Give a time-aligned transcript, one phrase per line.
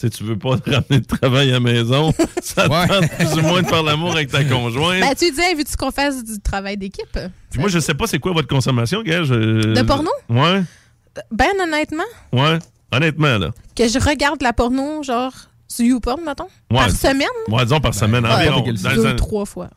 [0.00, 2.12] Tu sais, tu veux pas te ramener de travail à la maison,
[2.42, 2.86] ça te Ouais.
[2.88, 5.00] tente plus ou moins de faire l'amour avec ta conjointe.
[5.00, 7.18] Ben, tu disais, veux-tu qu'on fasse du travail d'équipe?
[7.50, 9.22] Puis moi, je sais pas c'est quoi votre consommation, gars.
[9.24, 10.10] je- De porno?
[10.30, 10.62] Ouais,
[11.30, 12.58] Ben, honnêtement, ouais.
[12.92, 13.50] Honnêtement, là.
[13.76, 15.32] que je regarde la porno, genre,
[15.68, 16.78] sur YouPorn, mettons, Ouais.
[16.78, 18.64] par semaine, Ouais, disons par semaine ouais, environ.
[18.72, 19.68] deux, trois fois.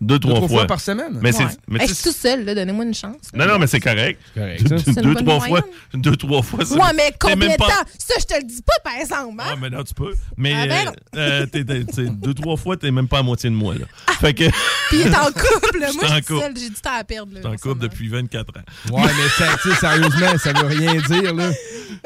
[0.00, 0.58] Deux, Deux, trois, trois fois.
[0.58, 1.18] fois par semaine.
[1.22, 1.44] Mais c'est.
[1.44, 1.50] Ouais.
[1.68, 3.16] mais Hey, je suis toute seule, là, donnez-moi une chance.
[3.34, 4.20] Non, non, mais c'est correct.
[4.34, 5.00] correct, Deux, ça.
[5.00, 5.60] Deux, trois fois.
[5.94, 6.64] Deux, trois fois.
[6.64, 7.90] c'est- Ouais, mais combien de pas- temps?
[7.98, 9.34] Ça, je te le dis pas, par exemple.
[9.38, 9.56] Ah, Hein?
[9.60, 10.12] mais non, tu peux.
[10.36, 13.74] Mais Ah, ben euh, t'sais, deux, trois fois, t'es même pas à moitié de moi,
[13.74, 13.86] là.
[14.20, 14.44] Fait que
[14.90, 15.78] Puis il est en couple.
[15.80, 15.88] là.
[15.90, 16.40] Je Moi, je suis couple.
[16.40, 16.56] seule.
[16.56, 17.34] J'ai du temps à perdre.
[17.34, 18.94] là, t'es en couple depuis 24 ans.
[18.96, 21.50] Ouais, mais ça, tu sais, sérieusement, ça veut rien dire, là.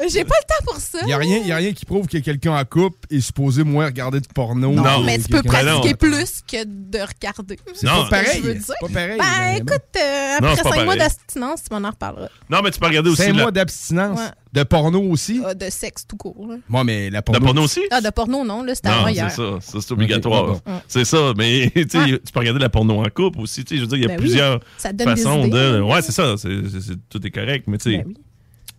[0.09, 0.99] J'ai pas le temps pour ça.
[1.01, 3.63] Il n'y a, rien- y a rien qui prouve que quelqu'un en couple est supposé,
[3.63, 4.71] moi, regarder du porno.
[4.71, 7.59] Non, mais tu peux pratiquer plus que de regarder.
[7.81, 8.05] C'est Non.
[8.07, 8.61] pas C'est pareil.
[8.61, 9.17] C'est pas pareil.
[9.19, 10.99] Ben, écoute, euh, Non, après c'est pas cinq mois pareil.
[10.99, 12.29] d'abstinence, tu m'en en reparleras.
[12.49, 13.21] Non, mais tu peux regarder aussi.
[13.23, 14.19] Cinq la- mois d'abstinence.
[14.19, 14.25] Ouais.
[14.53, 15.41] De porno aussi?
[15.45, 16.45] Ah, de sexe tout court.
[16.47, 16.57] là.
[16.67, 17.39] Moi, mais la La porno.
[17.45, 17.79] porno aussi?
[17.89, 18.63] Ah, de porno, non.
[18.63, 19.31] Là, c'était Non, avant c'est hier.
[19.31, 19.43] ça.
[19.61, 20.43] Ça, c'est obligatoire.
[20.51, 20.81] Ok, bon.
[20.87, 21.33] C'est ça.
[21.37, 22.19] Mais tu sais, Ouais.
[22.23, 23.63] tu peux regarder la porno en couple aussi.
[23.63, 24.19] tu sais, Je veux dire, il y a Ben oui.
[24.21, 25.49] plusieurs Ça donne des façons idées.
[25.51, 25.81] de.
[25.81, 26.35] Ouais, c'est ça.
[26.37, 27.65] c'est c'est- c'est- tout est correct.
[27.67, 28.17] Mais tu sais, Ben oui.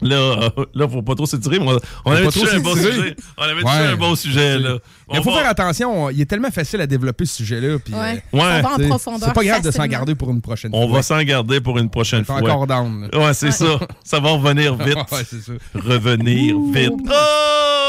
[0.03, 1.59] Là, euh, là, faut pas trop s'étirer.
[1.59, 3.17] mais On, on avait touché un bon sujet.
[3.39, 3.71] On avait Ouais.
[3.93, 4.79] un bon sujet, là.
[5.13, 6.11] Il On faut va- faire attention.
[6.11, 7.79] Il est tellement facile à développer ce sujet-là.
[7.79, 8.23] puis, Ouais.
[8.35, 8.63] euh, Ouais.
[8.63, 9.29] Va en profondeur.
[9.29, 10.97] C'est pas grave de s'en garder pour une prochaine On fois.
[10.99, 12.37] va s'en garder pour une prochaine fois.
[12.37, 13.09] encore down.
[13.13, 13.19] là.
[13.19, 13.79] Ouais, c'est ça.
[14.05, 14.97] Ça va revenir vite.
[14.97, 15.53] ouais, c'est ça.
[15.75, 16.93] Revenir vite.
[17.11, 17.82] Oh!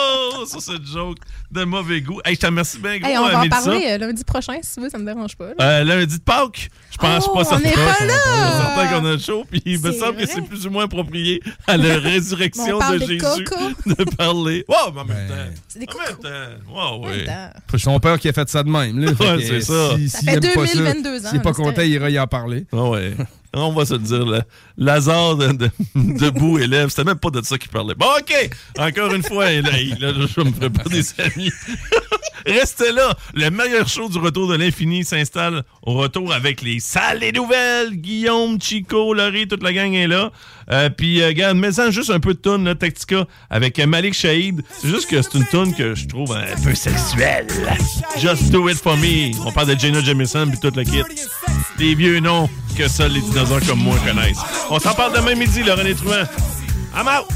[0.45, 1.17] Ça, c'est une joke
[1.51, 2.19] de mauvais goût.
[2.25, 4.75] Hey, je te remercie bien, gros, Hey, on va en parler euh, lundi prochain, si
[4.75, 5.49] tu veux, ça me dérange pas.
[5.59, 8.13] Euh, lundi de Pâques, je pense Oh, pas ça on n'est pas là!
[8.13, 10.69] Suis certain qu'on a le show, puis il me C'est semble que c'est plus ou
[10.71, 13.69] moins approprié à la résurrection On parle de Jésus cocos.
[13.85, 14.65] de parler.
[14.67, 15.33] Wow, mais en même temps.
[15.67, 16.23] C'est des En même cocos.
[16.23, 16.73] temps.
[17.01, 17.25] Wow, oui.
[17.71, 18.99] C'est son père qui a fait ça de même.
[18.99, 19.11] Là.
[19.19, 19.95] Ouais, c'est ça.
[19.97, 22.19] Si, Ça fait aime pas ça, 2022 ans, S'il est pas content, il ira y
[22.19, 22.65] en parler.
[22.73, 23.13] Ah ouais.
[23.55, 24.43] On va se le dire, là.
[24.77, 27.93] Lazare de, de, debout élève, c'était même pas de ça qu'il parlait.
[27.93, 28.49] Bon, OK!
[28.79, 31.51] Encore une fois, là, là, je me ferai pas des amis.
[32.45, 33.15] Restez là.
[33.33, 37.95] Le meilleur show du retour de l'infini s'installe au retour avec les salles des nouvelles.
[37.95, 40.31] Guillaume, Chico, Laurie, toute la gang est là.
[40.71, 44.13] Euh, Puis, euh, regarde, mets-en juste un peu de tune, là, Tactica, avec euh, Malik
[44.13, 44.63] Shahid.
[44.69, 47.47] C'est juste que c'est une tune que je trouve un peu sexuelle.
[48.19, 49.31] Just do it for me.
[49.45, 51.03] On parle de Jenna Jameson puis toute la kit.
[51.77, 54.39] Des vieux noms que seuls les dinosaures comme moi connaissent.
[54.69, 56.25] On s'en parle demain midi, Laurent Détruant.
[56.95, 57.27] I'm out!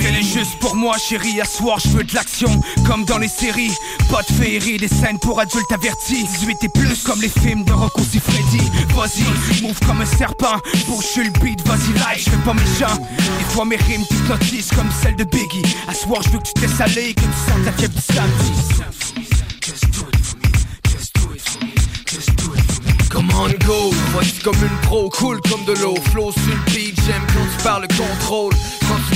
[0.00, 1.40] Fais-les juste pour moi, chérie.
[1.40, 3.72] À soir, je veux de l'action, comme dans les séries.
[4.10, 6.24] Pas de féerie, des scènes pour adultes avertis.
[6.24, 8.70] 18 et plus, comme les films de Rocco Siffredi.
[8.94, 10.58] Vas-y, move comme un serpent.
[11.00, 12.96] Sur le beat, vas-y, live, je fais pas méchant.
[13.38, 15.62] Des fois, mes rimes t'hypnotisent comme celle de Biggie.
[15.88, 18.00] À soir, je veux que tu te laisses aller, que tu sentes la fièvre du
[18.00, 18.52] samedi.
[23.20, 26.98] Come on go, voici comme une pro, cool comme de l'eau, flow sur le beat,
[27.04, 28.54] j'aime quand tu parles contrôle.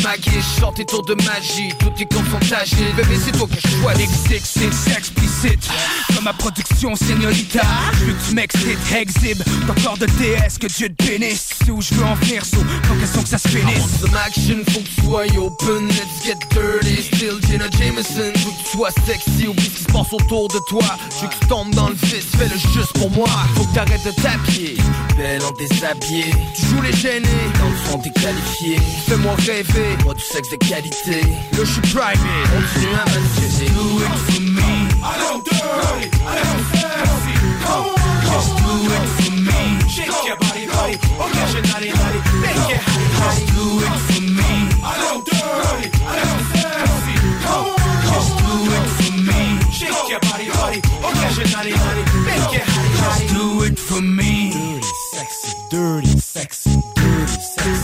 [0.03, 3.61] Maquilles, chante tes tours de magie, tout est comme sont agiles, bébé c'est toi que
[3.61, 4.08] je choisis.
[4.08, 5.69] XXX explicite.
[6.14, 7.62] Comme ma production Señorita.
[7.94, 8.79] Je veux que tu m'excites.
[8.94, 11.50] Exhib Ton corps de DS Que Dieu te bénisse.
[11.64, 12.58] C'est où je veux en venir So
[12.88, 15.88] Tant question que ça se I finisse want some action, faut que tu sois open,
[15.88, 17.02] let's get dirty.
[17.02, 20.58] Still Jenna Jameson, faut que tu sois sexy, oublie ce qui se passe autour de
[20.69, 20.85] toi.
[21.11, 23.29] Je veux que tu tombes dans le vice, fais-le juste pour moi.
[23.55, 24.76] Faut que t'arrêtes de t'habiller,
[25.17, 28.79] belle en déshabillé Tu joues les gênés, dans le fond t'es qualifié.
[29.08, 31.20] Fais-moi rêver, quantité, du sexe de qualité.
[31.56, 33.66] Yo, je suis primé, continue à manifester.
[33.66, 34.88] Do it for me.
[35.02, 37.34] I don't dirty, I don't fancy.
[37.64, 39.62] Come on, just do it for me.
[39.88, 42.81] Shake your body, body, oh, occasionally, body, make it
[43.19, 44.52] Just do it for me.
[44.82, 47.14] I don't dirty, I don't fancy.
[47.44, 47.76] Come on,
[48.08, 49.40] just do it for me.
[49.72, 52.66] Shake your body, body, oh, occasionally, body, make it
[52.98, 54.52] Just do it for me.
[54.52, 57.83] Dirty, sexy, dirty, sexy, dirty, sexy.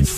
[0.00, 0.10] Tu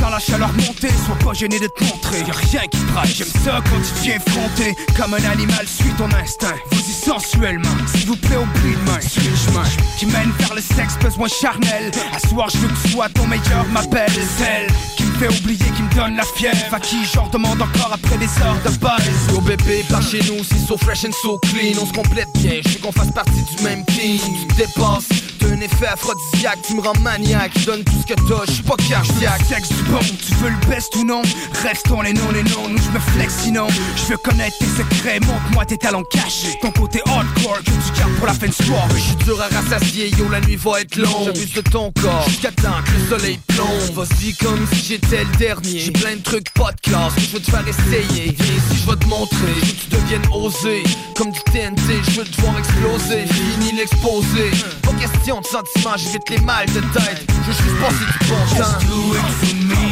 [0.00, 2.20] sens la chaleur monter, sois pas gêné de te montrer.
[2.20, 4.76] Y'a rien qui te j'aime ça quand tu viens fronter.
[4.96, 6.54] Comme un animal, suis ton instinct.
[6.70, 9.00] Vas-y sensuellement, s'il vous plaît, oublie de main.
[9.00, 9.64] Suis le chemin
[9.98, 11.90] qui mène vers le sexe, besoin charnel.
[12.14, 15.64] À soir, je veux que tu sois ton meilleur, m'appelle celle qui me fait oublier,
[15.76, 16.72] qui me donne la fièvre.
[16.72, 19.32] À qui j'en demande encore après des heures de buzz.
[19.32, 22.60] Yo bébé, par chez nous, c'est so fresh and so clean On se complète bien,
[22.64, 25.08] je veux qu'on fasse partie du même team Tu dépasses,
[25.42, 28.62] t'as un effet aphrodisiaque Tu me rends maniaque, donne tout ce que t'as, je suis
[28.62, 29.42] pas cardiaque.
[29.48, 31.22] Sexe du bon, tu veux le best ou non?
[31.62, 33.66] Restons les noms, les noms, nous je me flex sinon.
[33.96, 36.58] Je veux connaître tes secrets, montre-moi tes talents cachés.
[36.60, 38.88] Ton côté hardcore que tu gardes pour la fin de soir.
[38.94, 41.26] Je suis dur à rassasier, yo la nuit va être longue.
[41.26, 45.36] J'abuse de ton corps, jusqu'à temps que le soleil plombe Vas-y comme si j'étais le
[45.36, 45.78] dernier.
[45.78, 48.34] J'ai plein de trucs pas de classe que je veux te faire essayer.
[48.38, 50.82] Viens ici, je vais te montrer, que tu deviennes osé.
[51.16, 53.26] Comme du TNT, je veux te voir exploser.
[53.26, 54.50] Fini l'exposé,
[54.82, 58.36] pas question de sentiments, j'évite les mal de tête Je veux juste passer du bon
[58.56, 59.84] temps Just do it for me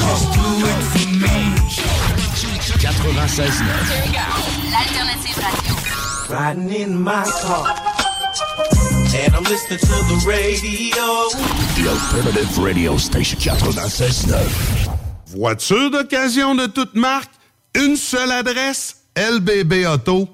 [0.00, 1.54] Just do it for me
[2.84, 3.64] 96.9.
[4.70, 5.74] L'alternative radio.
[6.28, 7.66] Riding in my car.
[9.16, 11.30] And I'm listening to the radio.
[11.76, 14.88] The Alternative Radio Station 96.9.
[15.26, 17.32] Voiture d'occasion de toute marque,
[17.74, 20.33] une seule adresse, lbbauto.com.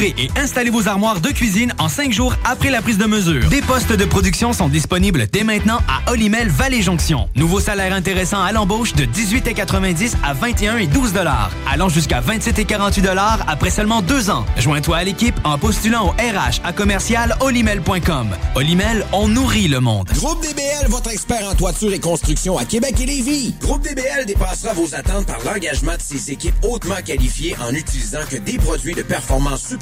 [0.00, 3.48] et installer vos armoires de cuisine en cinq jours après la prise de mesure.
[3.50, 7.28] Des postes de production sont disponibles dès maintenant à Olimel Valley Jonction.
[7.36, 11.12] Nouveau salaire intéressant à l'embauche de 18,90 à 21 et 12
[11.70, 13.06] allant jusqu'à 27 et 48
[13.46, 14.46] après seulement deux ans.
[14.56, 18.28] Joins-toi à l'équipe en postulant au RH à commercial olimel.com.
[18.54, 20.08] Olimel, on nourrit le monde.
[20.14, 23.54] Groupe DBL, votre expert en toiture et construction à Québec et Lévis.
[23.60, 28.36] Groupe DBL dépassera vos attentes par l'engagement de ses équipes hautement qualifiées en utilisant que
[28.36, 29.81] des produits de performance supérieure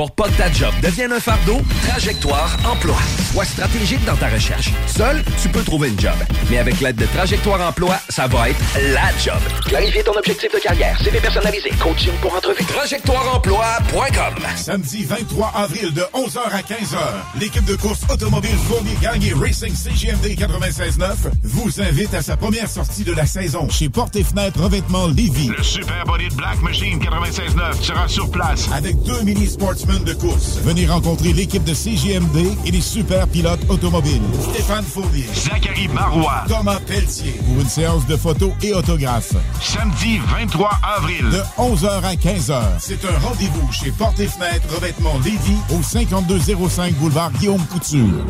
[0.00, 2.96] Pour pas que ta job devienne un fardeau, Trajectoire Emploi.
[3.30, 4.70] Sois stratégique dans ta recherche.
[4.86, 6.14] Seul, tu peux trouver une job.
[6.50, 8.58] Mais avec l'aide de Trajectoire Emploi, ça va être
[8.94, 9.38] la job.
[9.66, 12.64] Clarifier ton objectif de carrière, CV personnalisé, coaching pour entrevue.
[12.64, 19.74] TrajectoireEmploi.com Samedi 23 avril de 11h à 15h, l'équipe de course automobile Fournier Gagné Racing
[19.74, 24.62] CGMD 96.9 vous invite à sa première sortie de la saison chez Porte et Fenêtre
[24.62, 25.48] Revêtement Lévis.
[25.48, 28.66] Le Super Body de Black Machine 96.9 sera sur place.
[28.72, 30.58] Avec deux mini sportsmen de course.
[30.64, 34.22] Venez rencontrer l'équipe de CGMD et les super pilotes automobiles.
[34.52, 35.26] Stéphane Fournier.
[35.34, 36.44] Zachary Marois.
[36.48, 37.32] Thomas Pelletier.
[37.44, 39.34] Pour une séance de photos et autographes.
[39.60, 41.26] Samedi 23 avril.
[41.30, 42.62] De 11h à 15h.
[42.78, 48.24] C'est un rendez-vous chez Porte et Fenêtre Revêtement Lévis au 5205 boulevard Guillaume Couture.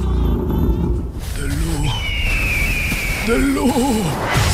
[1.39, 1.91] De l'eau.
[3.29, 3.73] De l'eau.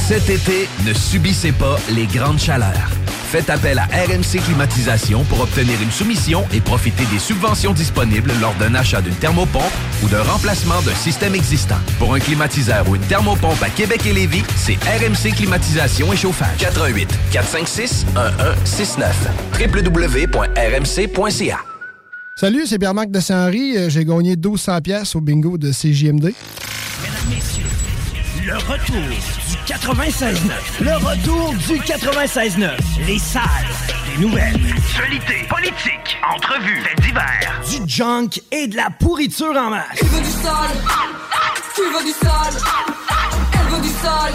[0.08, 2.90] Cet été, ne subissez pas les grandes chaleurs.
[3.28, 8.54] Faites appel à RMC Climatisation pour obtenir une soumission et profiter des subventions disponibles lors
[8.54, 9.64] d'un achat d'une thermopompe
[10.04, 11.76] ou d'un remplacement d'un système existant.
[11.99, 16.56] Pour un climatiseur ou une thermopompe à Québec et Lévis, c'est RMC Climatisation et Chauffage.
[16.59, 19.16] 88 456 1169
[19.61, 21.59] www.rmc.ca
[22.37, 23.76] Salut, c'est Pierre-Marc de Saint-Henri.
[23.76, 26.33] Euh, J'ai gagné 1200 pièces au bingo de CJMD.
[28.46, 30.52] Le retour du 96.9.
[30.80, 32.70] Le retour du 96.9.
[33.04, 33.42] Les salles
[34.08, 34.54] des nouvelles.
[34.76, 37.60] Actualité, politique, entrevues, faits divers.
[37.68, 39.98] Du junk et de la pourriture en masse.
[39.98, 40.76] Tu veux du sale
[41.74, 42.62] Tu veux du sale
[43.52, 44.34] Elle veut du sale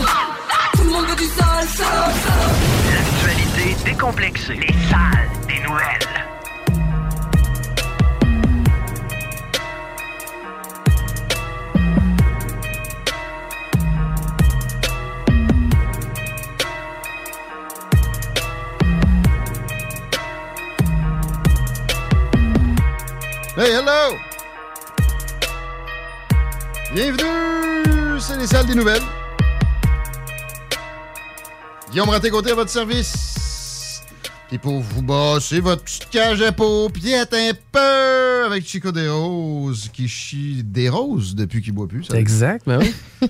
[0.73, 2.93] Tout le monde veut du sale, sale, sale.
[2.93, 4.55] L'actualité décomplexée.
[4.55, 6.10] Les salles des nouvelles.
[23.61, 24.17] Hey, hello!
[26.95, 28.19] Bienvenue!
[28.19, 29.03] C'est les salles des nouvelles.
[31.91, 34.01] Guillaume Raté-Côté à votre service.
[34.47, 39.91] Puis pour vous bosser votre petite cage à paupiètes un peu avec Chico des Roses
[39.93, 42.05] qui chie des roses depuis qu'il boit plus.
[42.05, 42.17] ça.
[42.17, 42.93] Exact, ben oui.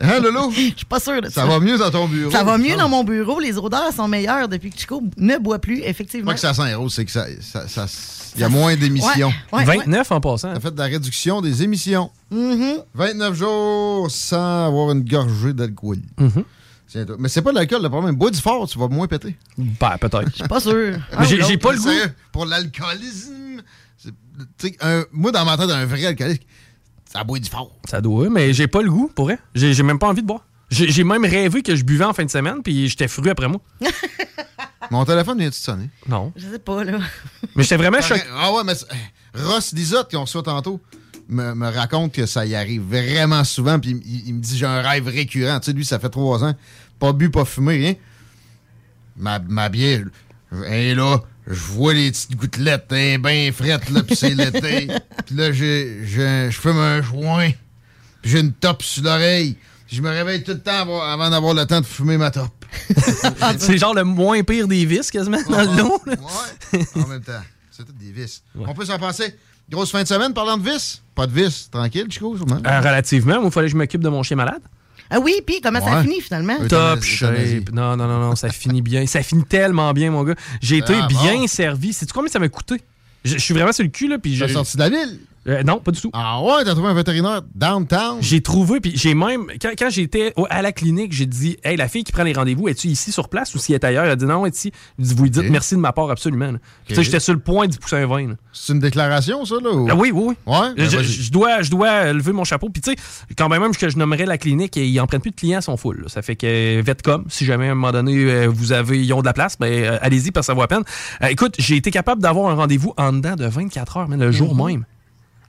[0.00, 0.50] Hein, Lolo?
[0.50, 1.42] Je suis pas sûr de ça.
[1.42, 2.30] Ça va mieux dans ton bureau?
[2.30, 3.38] Ça va mieux dans mon bureau.
[3.38, 6.26] Les odeurs sont meilleures depuis que Chico ne boit plus, effectivement.
[6.30, 7.86] Pas que ça sent les roses, c'est que ça, ça- ça-
[8.38, 9.32] il y a moins d'émissions.
[9.52, 10.54] Ouais, ouais, 29 en passant.
[10.54, 12.10] Ça fait de la réduction des émissions.
[12.30, 12.78] Mhm.
[12.94, 15.98] 29 jours sans avoir une gorgée d'alcool.
[16.86, 17.16] Tiens, toi.
[17.18, 18.14] Mais c'est pas de l'alcool le problème.
[18.14, 19.36] Bois du fort, tu vas moins péter.
[19.58, 20.30] Ben, peut-être.
[20.30, 20.96] Je suis pas sûr.
[21.18, 22.12] Mais j'ai- pas le Sérieux, goût.
[22.32, 23.62] Pour l'alcoolisme,
[25.12, 26.46] moi, dans ma tête, un vrai alcoolique,
[27.12, 27.72] ça boit du fort.
[27.88, 29.38] Ça doit, mais j'ai pas le goût, pour vrai.
[29.54, 30.44] J'ai même pas envie de boire.
[30.70, 33.48] J'ai j'ai même rêvé que je buvais en fin de semaine, puis j'étais fru après
[33.48, 33.60] moi.
[34.90, 35.90] Mon téléphone vient-tu de sonner?
[36.08, 36.32] Non.
[36.36, 36.98] Je sais pas, là.
[37.56, 38.22] Mais j'étais vraiment choqué.
[38.34, 38.74] Ah ouais, mais
[39.34, 40.80] Ross Lisotte, qu'on reçoit tantôt,
[41.28, 44.66] me, me raconte que ça y arrive vraiment souvent, puis il, il me dit j'ai
[44.66, 45.58] un rêve récurrent.
[45.60, 46.54] Tu sais, lui, ça fait trois ans,
[46.98, 47.94] pas bu, pas fumé, rien.
[49.16, 50.04] Ma, ma bière,
[50.68, 54.88] et là, je vois les petites gouttelettes, hein, bien frettes, là, puis c'est l'été.
[55.26, 57.50] Puis là, je fume un joint,
[58.22, 59.56] puis j'ai une top sur l'oreille.
[59.90, 62.57] Je me réveille tout le temps avant, avant d'avoir le temps de fumer ma top.
[63.58, 66.02] C'est genre le moins pire des vices, quasiment, dans le lot.
[66.06, 67.32] Ouais, en même temps.
[67.70, 68.42] C'est tout des vis.
[68.58, 69.34] On peut s'en passer.
[69.70, 71.02] Grosse fin de semaine parlant de vis.
[71.14, 71.68] Pas de vis.
[71.70, 72.56] Tranquille, Chico, sûrement.
[72.66, 74.62] Euh, relativement, il fallait que je m'occupe de mon chien malade.
[75.10, 76.56] Ah oui, puis comment ça finit finalement?
[76.68, 77.70] Top shape.
[77.72, 79.06] Non, non, non, non, ça finit bien.
[79.06, 80.34] Ça finit tellement bien, mon gars.
[80.60, 81.46] J'ai été Ah, bien bon.
[81.46, 81.92] servi.
[81.92, 82.82] Sais-tu combien ça m'a coûté?
[83.24, 84.44] Je, je suis vraiment sur le cul, là, puis je...
[84.44, 85.20] T'as sorti de la ville?
[85.46, 86.10] Euh, non, pas du tout.
[86.12, 88.18] Ah ouais, t'as trouvé un vétérinaire downtown?
[88.20, 91.88] J'ai trouvé, puis j'ai même, quand, quand j'étais à la clinique, j'ai dit, hey, la
[91.88, 94.04] fille qui prend les rendez-vous, es-tu ici sur place ou si elle est ailleurs?
[94.04, 94.72] Elle a dit non, elle est ici.
[94.98, 96.52] Vous lui dites merci de ma part, absolument.
[96.52, 96.58] là.
[96.84, 98.34] Puis, Tu sais, j'étais sur le point d'y pousser un vin.
[98.52, 99.70] C'est une déclaration, ça, là?
[99.70, 100.34] ou- Ah oui, oui, oui.
[100.46, 100.74] Ouais?
[100.76, 102.68] Ben, je, dois, je dois lever mon chapeau.
[102.68, 102.96] Puis tu sais,
[103.36, 105.62] quand même, que je nommerais la clinique, et ils en prennent plus de clients, ils
[105.62, 106.02] sont full.
[106.02, 106.08] là.
[106.08, 109.20] Ça fait que Vetcom, si jamais à un moment donné euh, vous avez, ils ont
[109.20, 110.82] de la place, ben euh, allez-y parce que ça vaut la peine.
[111.22, 114.32] Euh, écoute, j'ai été capable d'avoir un rendez-vous en dedans de 24 heures, mais le
[114.32, 114.84] jour même.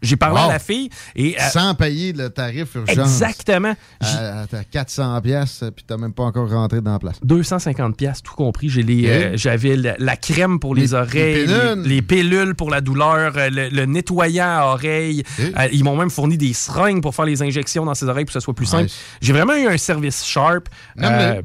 [0.01, 0.50] J'ai parlé Wow.
[0.50, 2.98] à la fille et euh, Sans payer le tarif urgence.
[2.98, 3.74] exactement.
[4.03, 7.15] Euh, T'as 400 pièces puis t'as même pas encore rentré dans la place.
[7.24, 8.70] 250 pièces tout compris.
[8.70, 9.10] J'ai les, Ok.
[9.12, 11.84] euh, j'avais la, la crème pour les, Les- oreilles, les les, pilules.
[11.86, 15.24] les pilules pour la douleur, euh, le, le nettoyant à oreilles.
[15.39, 18.34] Euh, ils m'ont même fourni des seringues pour faire les injections dans ses oreilles pour
[18.34, 18.84] que ce soit plus simple.
[18.84, 18.98] Nice.
[19.22, 20.70] J'ai vraiment eu un service sharp.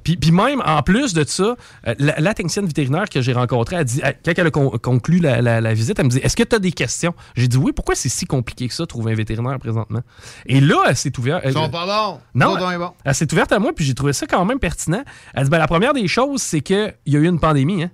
[0.05, 1.57] Puis même, en plus de ça,
[1.99, 5.41] la, la technicienne vétérinaire que j'ai rencontrée, a dit, quand elle a con- conclu la,
[5.43, 7.73] la- la visite, elle me dit Est-ce que tu as des questions J'ai dit Oui,
[7.75, 10.01] pourquoi c'est si compliqué que ça, trouver un vétérinaire présentement
[10.47, 11.43] Et là, elle s'est ouverte.
[11.45, 12.21] Ils sont pas bons.
[12.35, 12.57] Non,
[13.05, 15.03] elle s'est ouverte à moi, puis j'ai trouvé ça quand même pertinent.
[15.35, 17.85] Elle dit ben, la première des choses, c'est qu'il y a eu une pandémie.
[17.85, 17.91] Hein?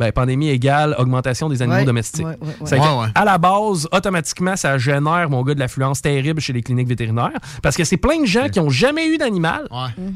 [0.00, 2.24] Ben, pandémie égale augmentation des animaux Ouais, domestiques.
[2.26, 2.54] ouais, ouais, ouais.
[2.64, 3.08] C'est que, Ouais, ouais.
[3.14, 7.30] À la base, automatiquement, ça génère, mon gars, de l'affluence terrible chez les cliniques vétérinaires.
[7.62, 9.68] Parce que c'est plein de gens qui n'ont jamais eu d'animal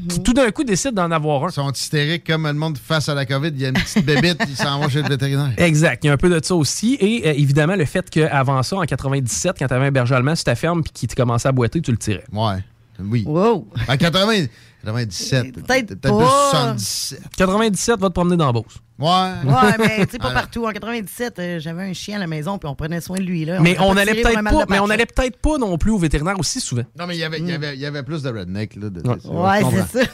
[0.09, 1.49] qui tout d'un coup décident d'en avoir un.
[1.49, 3.49] Ils sont hystériques comme le monde face à la COVID.
[3.49, 5.51] Il y a une petite bébite, ils s'en vont chez le vétérinaire.
[5.57, 6.03] Exact.
[6.03, 6.97] Il y a un peu de ça aussi.
[6.99, 10.33] Et euh, évidemment, le fait qu'avant ça, en 97, quand tu avais un berger allemand
[10.35, 12.23] sur ta ferme puis qu'il commençait à boiter, tu le tirais.
[12.33, 12.55] Ouais.
[12.99, 13.23] Oui.
[13.27, 13.67] Wow.
[13.87, 14.45] En 80,
[14.85, 15.53] 97.
[15.65, 16.49] Peut-être pas.
[16.51, 17.19] 77.
[17.37, 18.75] 97, va te promener dans la Beauce.
[18.97, 19.05] Ouais.
[19.07, 20.65] Ouais, mais tu sais, pas partout.
[20.65, 23.43] En 97, euh, j'avais un chien à la maison, puis on prenait soin de lui.
[23.43, 23.59] Là.
[23.59, 26.39] Mais on pas allait peut-être pas, mais on allait peut-être pas non plus au vétérinaire
[26.39, 26.83] aussi souvent.
[26.97, 28.75] Non, mais il y avait, il y avait, il y avait plus de redneck.
[28.77, 29.61] Là, de- Ouais.
[29.91, 30.09] c'est ça.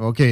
[0.00, 0.22] OK.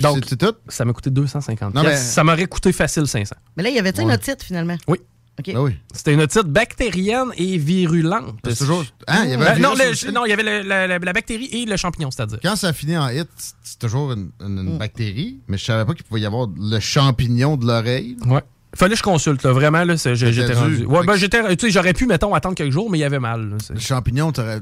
[0.00, 0.54] Donc, c'est tout?
[0.68, 3.34] Ça m'a coûté 250 Non, mais- Ça m'aurait coûté facile 500.
[3.56, 4.12] Mais là, il y avait-tu Ouais.
[4.14, 4.76] otite, finalement?
[4.86, 4.98] Oui.
[5.44, 5.76] Ben oui.
[5.92, 8.36] C'était une otite bactérienne et virulente.
[8.44, 8.84] C'est toujours.
[9.06, 11.12] Hein, il y avait un non, le- non, il y avait le- la, la- la
[11.12, 12.38] bactérie et le champignon, c'est-à-dire.
[12.42, 13.28] Quand ça finit en hit,
[13.62, 14.78] c'est toujours une, une- Mm.
[14.78, 18.16] bactérie, mais je savais pas qu'il pouvait y avoir le champignon de l'oreille.
[18.26, 18.42] Ouais.
[18.74, 19.52] Fallait que je consulte, là.
[19.52, 20.84] Vraiment, là, j'étais rendu.
[20.84, 21.56] Ouais, ben, j'étais.
[21.56, 23.48] Tu sais, j'aurais pu, mettons, attendre quelques jours, mais il y avait mal.
[23.50, 24.60] là, Le champignon, t'aurais.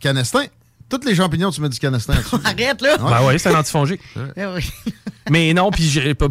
[0.00, 0.44] Canestin.
[0.88, 2.14] Tous les champignons, tu mets du canestin.
[2.44, 2.96] Arrête, là!
[2.96, 4.00] Ben ouais, c'est un antifongique.
[5.30, 6.28] Mais non, puis j'ai pas.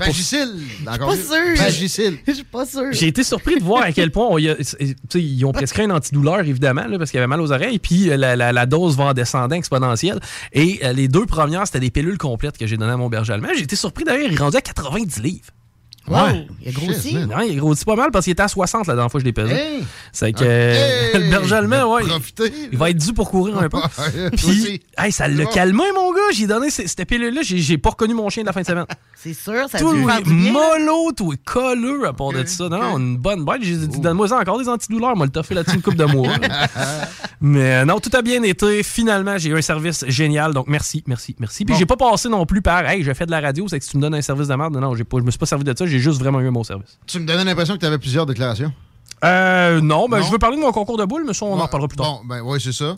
[1.07, 1.55] Pas sûr.
[2.27, 2.85] Je suis pas sûr.
[2.91, 5.51] J'ai été surpris de voir à quel point on y a- tu sais, ils ont
[5.51, 8.51] prescrit un antidouleur, évidemment, là, parce qu'il avait mal aux oreilles, puis euh, la, la-
[8.51, 10.19] la dose va en descendant exponentielle.
[10.53, 13.33] Et euh, les deux premières, c'était des pilules complètes que j'ai données à mon berger
[13.33, 13.49] allemand.
[13.55, 15.45] J'ai été surpris d'ailleurs, il est rendu à 90 livres.
[16.07, 16.17] Wow,
[16.61, 17.09] il a grossi.
[17.09, 17.27] Shit.
[17.27, 19.23] Non, il a grossi pas mal parce qu'il était à 60 la dernière fois que
[19.23, 19.53] je l'ai pesé.
[19.53, 19.83] Hey!
[20.13, 21.11] C'est que Hey!
[21.21, 22.03] le berger allemand, ouais,
[22.71, 23.77] il va être dû pour courir un peu.
[24.37, 25.49] Puis, hey, ça l'a bon.
[25.51, 26.19] calmé, mon gars.
[26.33, 27.41] J'ai donné cette pilule-là.
[27.43, 28.85] J'ai j'ai pas reconnu mon chien de la fin de semaine.
[29.19, 30.19] C'est sûr, ça a Tout dû bien.
[30.19, 30.51] là.
[30.51, 32.69] mollo, tout est colleux à part de ça.
[32.69, 33.61] Non, une bonne bête.
[33.63, 35.15] J'ai dit, donne-moi ça encore des antidouleurs.
[35.17, 36.33] Moi, le toffer là-dessus une coupe de mois.
[37.41, 38.83] Mais euh, non, tout a bien été.
[38.83, 40.53] Finalement, j'ai eu un service génial.
[40.53, 41.65] Donc, merci, merci, merci.
[41.65, 41.79] Puis, Bon.
[41.79, 43.91] j'ai pas passé non plus par, hey, je fais de la radio, c'est que si
[43.91, 44.73] tu me donnes un service de merde.
[44.73, 45.85] Non, non, j'ai pas, je me suis pas servi de ça.
[45.97, 46.99] J'ai juste vraiment eu un bon service.
[47.07, 48.71] Tu me donnais l'impression que tu avais plusieurs déclarations?
[49.23, 50.25] Euh, non, ben, Non?
[50.25, 52.19] je veux parler de mon concours de boules, mais ça, on en parlera plus tard.
[52.21, 52.95] Bon, ben oui, c'est ça.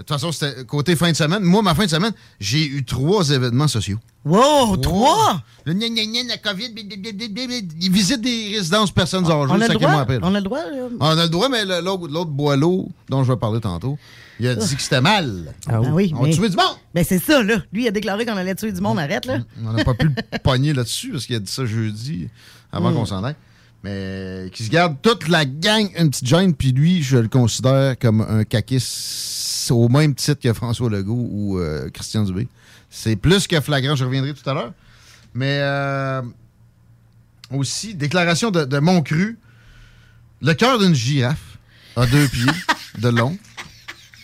[0.00, 1.42] De toute façon, c'était côté fin de semaine.
[1.42, 3.98] Moi, ma fin de semaine, j'ai eu trois événements sociaux.
[4.24, 5.42] Wow, trois?
[5.66, 9.74] Le gna gna gna, la COVID, ils visitent des résidences personnes âgées, On a le
[9.74, 10.06] droit?
[10.22, 10.88] On a le droit, là?
[11.00, 13.98] On a le droit, mais l'autre boileau dont je vais parler tantôt,
[14.38, 15.52] il a dit que c'était mal.
[15.68, 16.76] Ah oui, On a tué du monde.
[16.94, 17.56] Ben c'est ça, là.
[17.70, 18.98] Lui, il a déclaré qu'on allait tuer du monde.
[18.98, 19.40] Arrête, là.
[19.66, 22.28] On n'a pas pu le pogner là-dessus parce qu'il a dit ça jeudi
[22.72, 22.94] avant Mm.
[22.94, 23.36] qu'on s'en aille.
[23.84, 27.98] Mais qui se garde toute la gang une petite gêne, puis lui, je le considère
[27.98, 28.44] comme un
[29.74, 32.48] au même titre que François Legault ou euh, Christian Dubé.
[32.90, 34.72] C'est plus que flagrant, je reviendrai tout à l'heure.
[35.34, 36.22] Mais euh,
[37.52, 39.38] aussi, déclaration de, de Montcru.
[40.42, 41.58] Le cœur d'une girafe
[41.96, 42.52] a deux pieds
[42.98, 43.38] de long.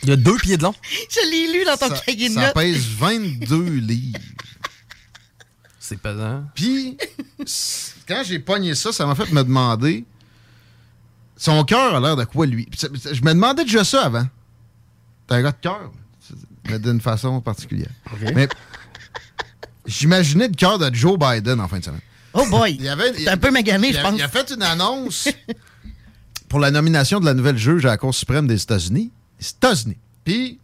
[0.03, 0.75] Il y a deux pieds de long.
[1.11, 2.55] Je l'ai lu dans ton Ça, cahier de ça notes.
[2.55, 4.19] pèse 22 livres.
[5.79, 6.45] C'est pesant.
[6.55, 6.97] Puis,
[8.09, 10.05] quand j'ai pogné ça, ça m'a fait me demander
[11.37, 12.67] son cœur a l'air de quoi, lui?
[12.77, 14.27] Ça- ça- Je me demandais déjà ça avant.
[15.27, 15.93] T'es un gars de cœur,
[16.69, 17.91] mais d'une façon particulière.
[18.35, 18.49] Mais
[19.87, 22.01] j'imaginais le cœur de Joe Biden en fin de semaine.
[22.35, 22.77] Oh boy!
[22.79, 24.15] Il avait- T'es un peu magané, Il je a, pense.
[24.17, 25.29] il a fait une annonce
[26.49, 29.11] pour la nomination de la nouvelle juge à la Cour suprême des États-Unis.
[29.41, 29.97] États-Unis.
[30.25, 30.59] Puis,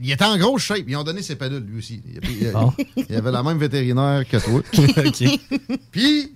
[0.00, 0.84] il était en grosse shape.
[0.86, 2.00] Ils ont donné ses pédules, lui aussi.
[2.06, 4.62] Il, il- il avait la même vétérinaire que toi.
[5.90, 6.32] Puis,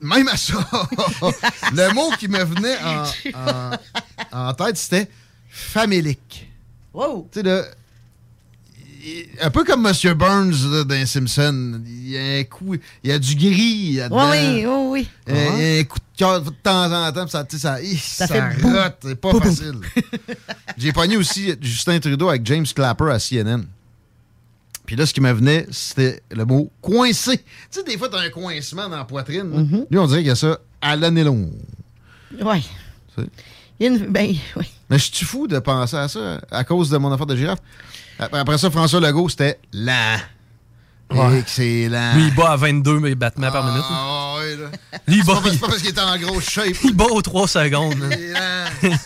[0.00, 0.54] même à ça,
[1.72, 5.08] le mot qui me venait en, en- en tête, c'était
[5.48, 6.50] famélique.
[6.94, 7.28] Wow!
[7.32, 7.64] Tu sais, là,
[9.40, 10.14] un peu comme M.
[10.14, 11.80] Burns là, dans Simpson.
[11.86, 14.30] Il y a un coup, il y a du gris là-dedans.
[14.30, 15.08] Oui, oui, oui, oui.
[15.28, 18.26] Euh, Il y a un coup de cœur de temps en temps, puis ça, ça,
[18.26, 19.80] ça, rote, c'est pas Boum, facile.
[20.76, 23.64] J'ai pogné aussi Justin Trudeau avec James Clapper à CNN.
[24.84, 27.38] Puis là, ce qui me venait, c'était le mot coincé.
[27.38, 29.50] Tu sais, des fois, t'as un coincement dans la poitrine.
[29.50, 29.58] là.
[29.60, 29.86] Mm-hmm.
[29.90, 31.52] Lui, on dirait qu'il y a ça à l'année longue.
[32.40, 32.62] Ouais.
[33.14, 33.28] C'est-
[33.78, 34.06] Il y a une.
[34.06, 34.66] Ben, oui.
[34.90, 37.58] Mais je suis fou de penser à ça à cause de mon affaire de girafe?
[38.18, 40.18] Après ça, François Legault, c'était lent.
[41.10, 41.38] Ouais.
[41.38, 42.14] Excellent.
[42.14, 43.84] Lui, il bat à 22 mais battements par minute.
[43.88, 44.70] Ah, ouais, là.
[45.06, 46.76] Lui, il bat, c'est pas parce qu'il était en grosse shape.
[46.84, 48.02] il bat aux 3 secondes.
[48.12, 48.90] Est lent.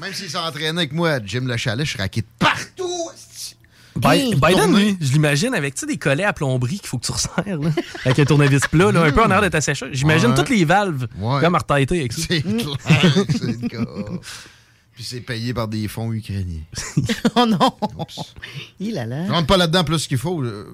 [0.00, 2.87] Même s'il s'entraînait avec moi à Jim Le Chalet, je raquais partout.
[3.98, 7.06] Bi- Biden, lui, je l'imagine avec tu sais, des collets à plomberie qu'il faut que
[7.06, 7.70] tu resserres, là,
[8.04, 9.90] avec un tournevis plat, là, un peu en arrière de ta sécheuse.
[9.92, 10.34] J'imagine Ouais.
[10.36, 11.40] toutes les valves Ouais.
[11.40, 12.22] comme Arteta avec ça.
[12.28, 12.60] C'est clair
[13.28, 13.84] le cas.
[14.94, 16.62] Puis c'est payé par des fonds ukrainiens.
[17.36, 17.72] Oh non!
[18.80, 19.26] Il a Je là.
[19.32, 20.42] rentre pas là-dedans plus qu'il faut.
[20.44, 20.64] Je-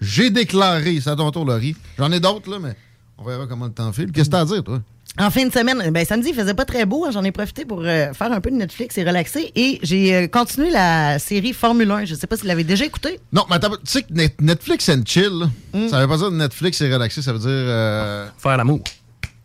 [0.00, 1.74] J'ai déclaré, c'est à ton tour, Laurie.
[1.98, 2.76] J'en ai d'autres, là, mais
[3.18, 4.12] on verra comment le temps file.
[4.12, 4.80] Qu'est-ce que t'as à dire, toi?
[5.18, 7.04] En fin de semaine, ben samedi, il faisait pas très beau.
[7.04, 7.10] hein.
[7.10, 9.50] J'en ai profité pour euh, faire un peu de Netflix et relaxer.
[9.56, 12.04] Et j'ai euh, continué la série Formule 1.
[12.06, 13.18] Je sais pas si vous l'avez déjà écouté.
[13.32, 15.88] Non, mais attends, tu sais que Net- Netflix and chill, là, Mm.
[15.88, 17.48] ça veut pas dire Netflix et relaxé, ça veut dire...
[17.48, 18.80] euh, Faire l'amour.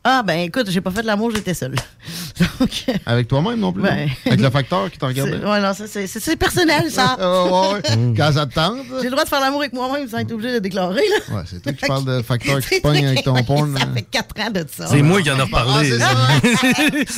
[0.08, 1.74] Ah, ben écoute, j'ai pas fait de l'amour, j'étais seule.
[2.60, 3.82] Donc, avec toi-même non plus?
[3.82, 4.08] Ben.
[4.28, 5.44] Avec le facteur qui t'en regardait?
[5.44, 7.18] ouais, non, ça, c'est, personnel, ça.
[7.20, 8.14] Ah, ouais, ouais.
[8.16, 8.86] Quand ça te tente.
[9.00, 11.36] J'ai le droit de faire l'amour avec moi-même sans être obligé de déclarer, là.
[11.36, 13.76] Ouais, c'est toi qui parles de facteur qui pogne avec ton porn.
[13.76, 13.94] Ça hein.
[13.96, 14.86] fait 4 ans de ça.
[14.86, 15.98] C'est moi qui en ai reparlé.
[16.00, 16.72] Ah, ça.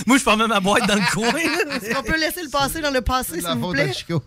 [0.05, 1.27] moi, je formais ma boîte dans le coin.
[1.35, 3.91] Est-ce qu'on peut laisser le passé dans le passé, s'il vous plaît?
[3.91, 4.23] Chico.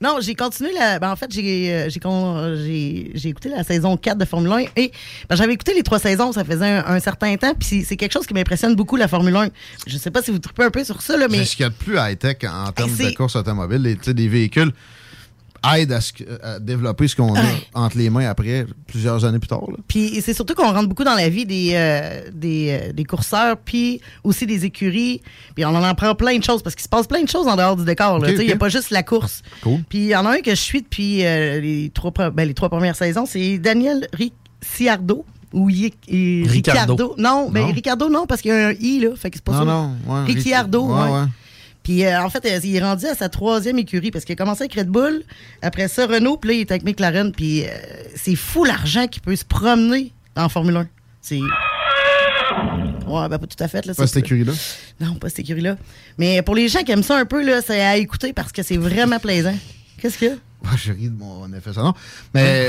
[0.00, 0.98] non, j'ai continué la.
[0.98, 4.50] Ben, en fait, j'ai, euh, j'ai, con- j'ai, j'ai écouté la saison 4 de Formule
[4.50, 4.90] 1 et
[5.28, 8.12] ben, j'avais écouté les trois saisons, ça faisait un, un certain temps, puis c'est, quelque
[8.12, 9.48] chose qui m'impressionne beaucoup, la Formule 1.
[9.86, 11.38] Je sais pas si vous trouvez un peu sur ça, là, mais.
[11.38, 13.82] C'est ce qu'il y a de plus high-tech en termes de course automobile.
[13.82, 14.72] Les, des véhicules
[15.74, 17.40] aident à, ce que- à développer ce qu'on a
[17.74, 19.64] entre les mains après, plusieurs années plus tard.
[19.68, 19.76] là.
[19.88, 23.56] Puis c'est surtout qu'on rentre beaucoup dans la vie des, euh, des, euh, des courseurs,
[23.56, 25.22] puis aussi des écuries.
[25.56, 27.56] Puis on en apprend plein de choses, parce qu'il se passe plein de choses en
[27.56, 28.24] dehors du décor.
[28.28, 29.42] Il n'y a pas juste la course.
[29.62, 29.80] Cool.
[29.88, 32.54] Puis il y en a un que je suis depuis euh, les, trois, ben, les
[32.54, 35.24] trois premières saisons, c'est Daniel Ricciardo.
[35.52, 35.92] Ou et
[36.46, 36.94] Ricardo.
[36.94, 37.14] Ricardo.
[37.18, 37.72] Non, ben Non?
[37.72, 39.10] Ricardo, non, parce qu'il y a un I, là.
[39.16, 39.64] Fait que c'est pas Non, ça.
[39.64, 39.96] non.
[40.06, 41.24] Ouais, Ricciardo, Ric- ouais.
[41.82, 44.36] Puis euh, en fait, euh, il est rendu à sa troisième écurie parce qu'il a
[44.36, 45.22] commencé avec Red Bull,
[45.62, 47.68] après ça Renault, puis là il est avec McLaren, puis euh,
[48.16, 50.88] c'est fou l'argent qui peut se promener en Formule 1.
[51.22, 51.38] C'est
[53.06, 54.52] Ouais, ben pas tout à fait là, Pas cette écurie-là.
[55.00, 55.76] Non, pas cette écurie-là.
[56.18, 58.62] Mais pour les gens qui aiment ça un peu là, c'est à écouter parce que
[58.62, 59.54] c'est vraiment plaisant.
[60.00, 60.34] Qu'est-ce qu'il y a?
[60.34, 61.96] Ouais, je ris de mon effet sonore.
[62.34, 62.68] Mais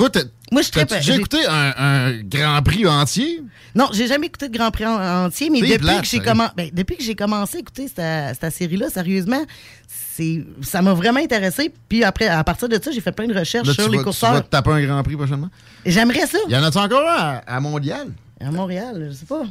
[0.00, 0.20] toi, t'as
[0.52, 3.42] Moi, je déjà j'ai- écouté un, un Grand Prix entier?
[3.74, 6.70] Non, j'ai jamais écouté de Grand Prix en- entier, mais depuis, plate, que commen- ben,
[6.72, 9.42] depuis que j'ai commencé à écouter cette, cette série-là, sérieusement,
[9.88, 11.72] c'est ça m'a vraiment intéressé.
[11.88, 13.92] Puis après, à partir de ça, j'ai fait plein de recherches Là, sur les vas,
[13.92, 14.44] tu vas courseurs.
[14.44, 15.50] te taper un Grand Prix prochainement?
[15.86, 16.38] J'aimerais ça.
[16.48, 18.08] Y en a-tu encore un à, à Mondial?
[18.42, 19.42] À Montréal, je sais pas.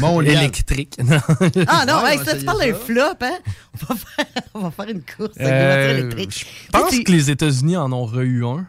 [0.00, 0.36] Mondial.
[0.36, 0.98] Électrique.
[1.66, 3.38] Ah non, Ouais, va ça, tu parles d'un flop, hein?
[3.82, 6.46] On va faire, on va faire une course avec Euh, voitures électriques.
[6.66, 8.66] je pense Tu que les États-Unis en ont re-eu un.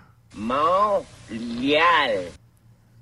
[1.32, 2.12] Mondial.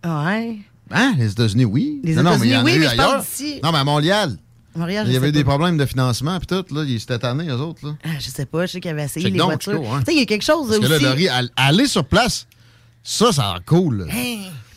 [0.06, 0.58] Ouais.
[0.92, 1.14] Hein?
[1.18, 2.00] Les États-Unis, oui.
[2.04, 3.22] Les non, non, mais il y États-Unis, en a oui, eu mais je parle ailleurs.
[3.24, 3.60] d'ici.
[3.64, 4.38] Non, mais à Montréal.
[4.76, 6.66] Montréal, il y avait eu des problèmes de financement, puis tout.
[6.74, 7.86] Là, ils étaient tannés, eux autres.
[7.88, 7.96] Là.
[8.04, 9.94] Ah, je sais pas, je sais qu'il avait essayé Check les donc, voitures.
[9.94, 10.00] Hein.
[10.00, 11.06] Tu sais, il y a quelque chose Parce que là, aussi.
[11.06, 12.48] Laurie, all- aller sur place,
[13.04, 14.00] ça, ça a l'air cool.
[14.08, 14.14] là.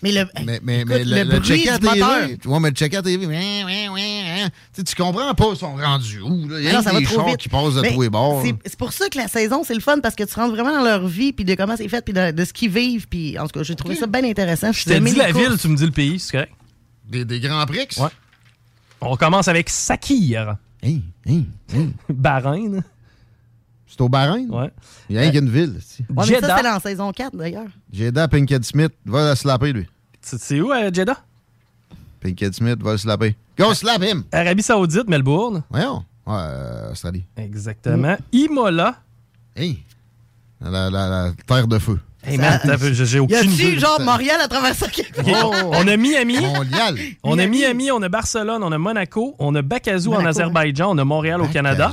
[0.07, 2.29] Hein, Mais le, Mais, mais, écoute, mais le, le le bruit du TV, moteur.
[2.41, 4.49] tu vois, mais le TV, hein.
[4.73, 6.49] tu sais, tu comprends pas, ils sont rendus où.
[6.49, 6.59] Là.
[6.61, 7.37] Il y a des chars vite.
[7.39, 8.43] qui passent de tous les bords.
[8.65, 10.85] c'est- pour ça que la saison, c'est le fun parce que tu rentres vraiment dans
[10.85, 13.09] leur vie, puis de comment c'est fait, puis de, de ce qu'ils vivent.
[13.09, 14.73] Puis en tout cas, j'ai trouvé ça bien intéressant.
[14.73, 16.53] Je te dis la ville, tu me dis le pays, c'est correct?
[17.09, 17.87] Des, des grands prix?
[17.99, 18.09] Ouais.
[19.01, 20.57] On commence avec Sakir.
[20.83, 21.89] Hey, hey, hey.
[22.09, 22.83] Bahreïn.
[23.87, 24.49] C'est au Bahreïn?
[24.51, 24.71] Ouais.
[25.09, 25.79] Il y a rien qu'une ville.
[26.11, 27.69] Ouais, mais ça, c'était la saison 4 d'ailleurs.
[27.93, 29.87] Jeddah, Pinkett Smith, va le slapper, lui.
[30.27, 31.19] C'est où, euh, Jeddah?
[32.21, 33.37] Pinkett Smith, va le slapper.
[33.59, 34.25] Go slap him!
[34.33, 35.63] Arabie Saoudite, Melbourne.
[35.71, 36.05] Voyons.
[36.27, 37.25] Ouais, euh, Australie.
[37.37, 38.17] Exactement.
[38.33, 38.97] Imola.
[39.55, 39.79] Hey!
[40.61, 42.01] La, la- la terre de feu.
[42.29, 44.87] Hey man, j'ai j'ai Y aucune a-tu genre Montréal à travers ça?
[44.87, 46.41] Ok, On a Miami.
[46.41, 46.97] Mondial.
[47.23, 50.99] On a Miami, on a Barcelone, on a Monaco, on a Bacazou en Azerbaïdjan, on
[50.99, 51.93] a Montréal au Canada,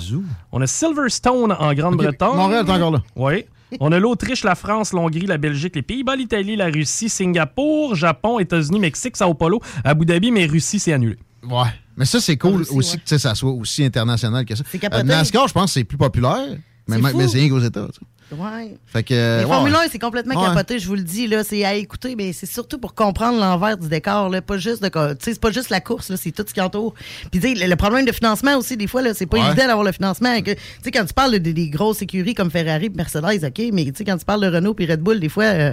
[0.52, 2.36] on a Silverstone en Grande-Bretagne.
[2.36, 3.04] Montréal est encore là.
[3.16, 3.46] Oui.
[3.80, 8.40] On a l'Autriche, la France, l'Hongrie, la Belgique, les Pays-Bas, l'Italie, la Russie, Singapour, Japon,
[8.40, 11.18] États-Unis, Mexique, Sao Paulo, Abu Dhabi, mais Russie, c'est annulé.
[11.44, 11.70] Ouais.
[11.98, 12.98] Mais ça, c'est cool Russie, aussi ouais.
[12.98, 14.64] que tu sais, ça soit aussi international que ça.
[14.94, 16.58] Euh, NASCAR, je pense que c'est plus populaire,
[16.88, 17.88] mais, C'est rien qu'aux États.
[17.88, 18.06] tu sais.
[18.38, 18.76] Ouais.
[18.88, 19.14] Fait que.
[19.14, 19.50] euh, Les ouais.
[19.52, 20.48] Formule 1, c'est complètement Ouais.
[20.48, 21.28] capoté, je vous le dis.
[21.28, 21.44] là.
[21.44, 24.30] C'est à écouter, mais c'est surtout pour comprendre l'envers du décor.
[24.30, 24.42] Là.
[24.42, 26.62] Pas juste de, tu sais, c'est pas juste la course, là, c'est tout ce qui
[26.62, 26.94] entoure.
[27.32, 29.48] Puis tu sais, le, le problème de financement aussi, des fois, là, c'est pas Ouais.
[29.48, 30.40] évident d'avoir le financement.
[30.42, 33.62] Que- Tu sais, quand tu parles de- des grosses écuries comme Ferrari et Mercedes, OK,
[33.74, 35.72] mais tu sais, quand tu parles de Renault et Red Bull, des fois, euh,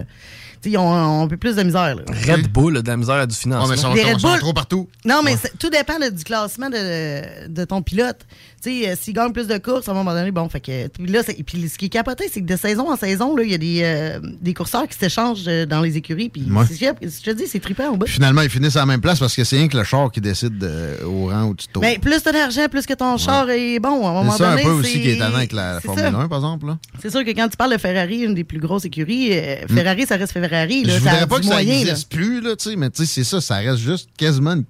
[0.62, 1.94] tu sais, ils ont, un peu plus de misère.
[1.94, 2.02] là.
[2.28, 3.68] Red Bull, de la misère à du Ouais, financement.
[3.68, 4.88] mais ils sont, Red sont Bull- trop partout.
[5.04, 8.26] Non, mais tout dépend là, du classement de, de ton pilote.
[8.62, 10.88] Tu sais, euh, s'il gagne plus de courses, à un moment donné, bon, fait que.
[10.88, 13.50] Puis là, c'est- puis ce qui est capoté, c'est que de saison en saison, il
[13.50, 16.28] y a des, euh, des courseurs qui s'échangent euh, dans les écuries.
[16.28, 16.64] Puis Ouais.
[16.68, 18.06] je te dis, c'est trippant au bout.
[18.06, 20.20] Finalement, ils finissent à la même place parce que c'est rien que le char qui
[20.20, 21.86] décide euh, au rang où tu tournes.
[21.86, 24.06] Ben, plus t'as d'argent, plus que ton char est bon.
[24.06, 26.04] À un moment c'est ça donné, un peu aussi qui est étonnant avec la Formule
[26.04, 26.08] ça.
[26.18, 26.66] 1, par exemple.
[26.66, 26.78] Là.
[27.00, 30.04] C'est sûr que quand tu parles de Ferrari, une des plus grosses écuries, euh, Ferrari,
[30.04, 30.84] ça reste Ferrari.
[30.84, 31.84] Là, je ça voudrais pas que ça moyen, là.
[31.86, 34.64] n'existe plus, là, tu sais, mais tu sais, c'est ça, ça reste juste quasiment une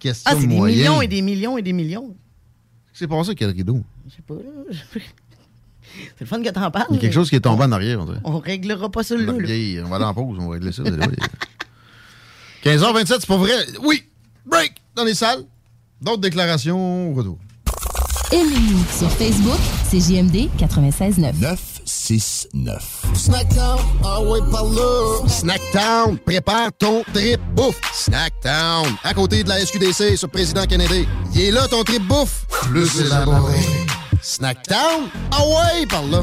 [0.00, 0.78] question Ah, de c'est des moyens.
[0.80, 2.12] millions et des millions et des millions.
[2.98, 3.82] C'est passé quel rideau?
[4.08, 4.74] Je sais pas, là.
[6.18, 6.86] C'est le fun que t'en parles.
[6.90, 8.20] Il y a quelque chose qui est tombé en arrière, on dirait.
[8.24, 9.22] On réglera pas ça là.
[9.24, 9.38] La là.
[9.38, 10.82] vieille, on va aller en pause, on va régler ça.
[10.82, 11.16] là, oui.
[12.64, 13.52] 15h27, c'est pas vrai.
[13.82, 14.02] Oui,
[14.46, 15.44] break dans les salles.
[16.00, 17.38] D'autres déclarations au retour.
[18.32, 21.75] Aimez-nous sur Facebook, c'est JMD 96.9.
[22.08, 23.02] 969.
[23.14, 25.28] Snackdown, ah ouais, par là.
[25.28, 27.80] Snackdown, prépare ton trip bouffe.
[27.92, 31.06] Snackdown, à côté de la SQDC sur Président Kennedy.
[31.34, 32.46] Il est là ton trip bouffe.
[32.70, 33.58] Plus élaboré.
[34.22, 36.22] Snackdown, ah ouais, par là.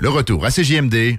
[0.00, 1.18] Le retour à CJMD,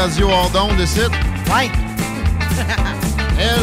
[0.00, 1.10] radio hors d'onde de site.
[1.46, 1.70] Ouais.
[3.38, 3.58] Elle,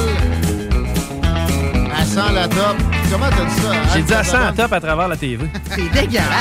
[1.99, 2.77] elle sent la top.
[3.11, 3.71] Comment t'as dit ça?
[3.93, 5.47] J'ai dit à Elle, 100 à top à travers la TV.
[5.71, 6.27] C'est dégueulasse.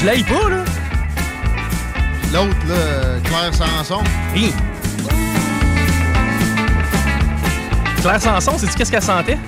[0.00, 0.64] Je l'aille pas, là.
[2.32, 4.02] L'autre, là, Claire Sanson.
[4.34, 4.52] Hi.
[8.00, 9.38] Claire Sanson, sais-tu qu'est-ce qu'elle sentait?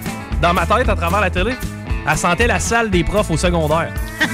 [0.40, 1.52] Dans ma tête, à travers la télé,
[2.08, 3.92] elle sentait la salle des profs au secondaire.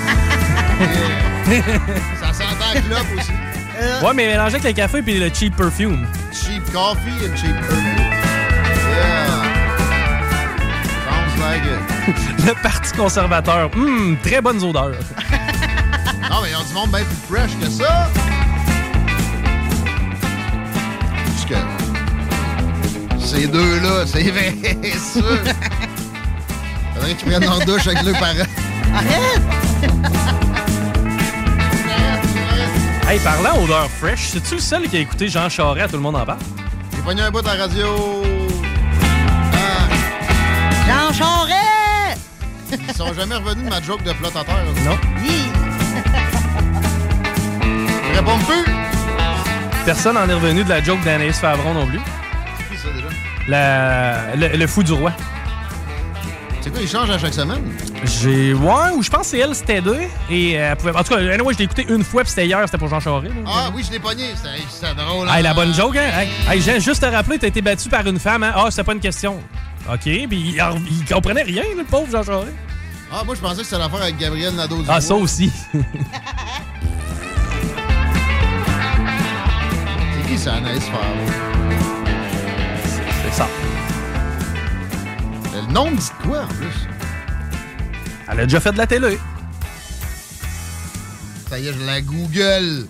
[2.21, 3.33] Ça sentait la clope aussi.
[4.05, 6.07] Ouais, mais mélangé avec le café puis le cheap perfume.
[6.33, 7.85] Cheap coffee and cheap perfume.
[8.91, 9.27] Yeah.
[11.05, 12.15] Sounds like it.
[12.47, 13.71] le Parti conservateur.
[13.75, 14.93] Hum, très bonnes odeurs.
[16.31, 18.07] Non, mais ils ont du monde bien plus fresh que ça.
[21.25, 21.55] Juste que
[23.19, 24.55] ces deux-là, c'est vrai,
[24.99, 25.21] ça.
[27.09, 28.35] Faudrait qu'ils prennent leur douche avec leurs parents.
[33.09, 36.03] Hey, parlant odeur fresh, c'est-tu le seul qui a écouté Jean Charest à Tout le
[36.03, 36.39] monde en parle?
[36.95, 37.87] J'ai pogné un bout de la radio.
[39.55, 39.89] Ah.
[42.71, 44.57] Ils sont jamais revenus de ma joke de plot à terre.
[44.85, 44.99] Non.
[48.15, 48.73] Réponds plus.
[49.87, 52.01] Personne n'en est revenu de la joke d'Anaïs Favron non plus.
[52.59, 53.09] C'est qui ça déjà?
[53.49, 55.13] La- le, le fou du roi.
[56.69, 57.63] C'est quoi, ils changent à chaque semaine?
[58.05, 58.53] J'ai.
[58.53, 60.01] Ouais, ou je pense que c'est elle, c'était deux.
[60.29, 60.95] Et euh, elle pouvait.
[60.95, 63.01] En tout cas, anyway, je l'ai écouté une fois, puis c'était hier, c'était pour Jean
[63.01, 63.35] Charest.
[63.35, 63.41] là.
[63.47, 64.25] Ah oui, je l'ai pogné.
[64.37, 65.27] C'était c'était drôle.
[65.31, 65.55] Hey, la hein?
[65.55, 66.11] bonne joke, hein?
[66.15, 68.53] Hey, hey, j'ai juste te rappeler, t'as été battu par une femme, hein?
[68.55, 69.41] Ah, c'était pas une question.
[69.91, 72.53] OK, puis il, il comprenait rien, le pauvre Jean Charest.
[73.11, 74.85] Ah, moi, je pensais que c'était l'affaire avec Gabriel Nadeau.
[74.89, 75.51] Ah, ça aussi.
[80.13, 80.85] C'est qui ça, Anaïs?
[85.69, 86.89] Le nom de quoi, en plus?
[88.31, 89.19] Elle a déjà fait de la télé.
[91.51, 92.87] Ça y est, je la Google.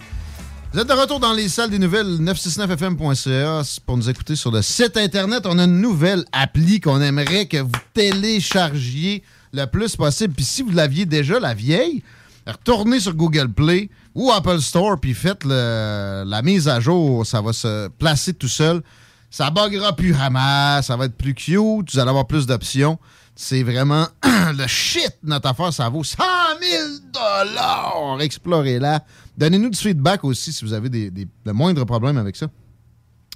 [0.72, 4.62] Vous êtes de retour dans les salles des nouvelles 969fm.ca pour nous écouter sur le
[4.62, 5.44] site internet.
[5.46, 10.34] On a une nouvelle appli qu'on aimerait que vous téléchargiez le plus possible.
[10.34, 12.04] Puis si vous l'aviez déjà, la vieille,
[12.46, 17.26] retournez sur Google Play ou Apple Store puis faites la mise à jour.
[17.26, 18.82] Ça va se placer tout seul.
[19.30, 22.98] Ça buggera plus Hamas, ça va être plus cute, vous allez avoir plus d'options.
[23.36, 25.72] C'est vraiment le shit, notre affaire.
[25.72, 26.16] Ça vaut 100
[26.60, 28.20] 000 dollars.
[28.20, 29.04] Explorez-la.
[29.36, 32.48] Donnez-nous du feedback aussi si vous avez de moindres problèmes avec ça.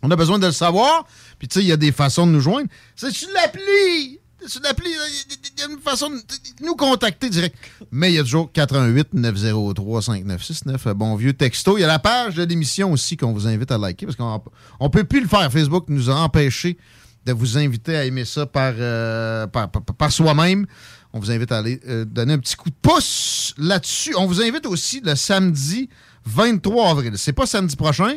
[0.02, 1.07] On a besoin de le savoir.
[1.38, 2.68] Puis, tu sais, il y a des façons de nous joindre.
[2.96, 4.18] C'est sur l'appli?
[4.46, 4.87] C'est l'appli.
[4.90, 6.20] Il y a une façon de
[6.64, 7.57] nous contacter direct.
[7.90, 10.87] Mais il y a toujours 88 903 5969.
[10.87, 11.78] Un bon vieux texto.
[11.78, 14.42] Il y a la page de l'émission aussi qu'on vous invite à liker parce qu'on
[14.81, 15.50] on peut plus le faire.
[15.50, 16.76] Facebook nous a empêché
[17.24, 20.66] de vous inviter à aimer ça par, euh, par, par- soi-même.
[21.12, 24.14] On vous invite à aller euh, donner un petit coup de pouce là-dessus.
[24.16, 25.88] On vous invite aussi le samedi
[26.24, 27.12] 23 avril.
[27.16, 28.16] C'est pas samedi prochain,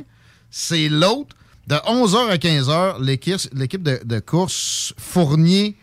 [0.49, 1.35] c'est l'autre.
[1.67, 5.75] De 11h à 15h, l'équipe l'équipe de, de course Fournier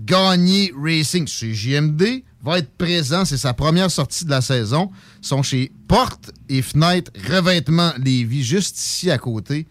[0.00, 3.24] Gagné Racing chez JMD va être présent.
[3.24, 4.90] C'est sa première sortie de la saison.
[5.22, 9.66] Ils sont chez Porte et Fenêtre Revêtement Lévis, juste ici à côté.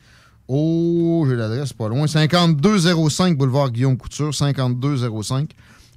[0.48, 2.08] Oh, j'ai l'adresse pas loin.
[2.08, 4.34] 5205 boulevard Guillaume Couture.
[4.34, 5.50] 5205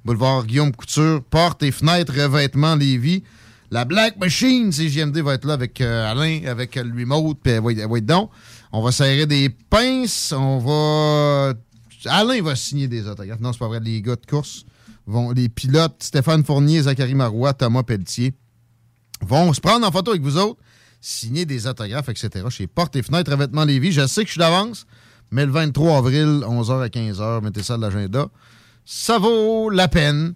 [0.05, 1.21] boulevard Guillaume Couture.
[1.29, 3.23] Porte et Fenêtre Revêtement Lévis.
[3.73, 7.53] La Black Machine, JMD va être là avec euh, Alain, avec euh, le remote, puis
[7.53, 8.29] elle va, être- elle va être donc.
[8.73, 11.53] On va serrer des pinces, on va...
[12.05, 13.39] Alain va signer des autographes.
[13.39, 14.65] Non, c'est pas vrai, les gars de course,
[15.05, 18.33] vont, les pilotes, Stéphane Fournier, Zachary Marois, Thomas Pelletier,
[19.21, 20.59] vont se prendre en photo avec vous autres,
[20.99, 22.45] signer des autographes, etc.
[22.49, 23.91] chez Porte et Fenêtres Revêtement Lévis.
[23.91, 24.85] Je sais que je suis d'avance,
[25.31, 28.27] mais le 23 avril, 11h à 15h, mettez ça à l'agenda.
[28.85, 30.33] Ça vaut la peine.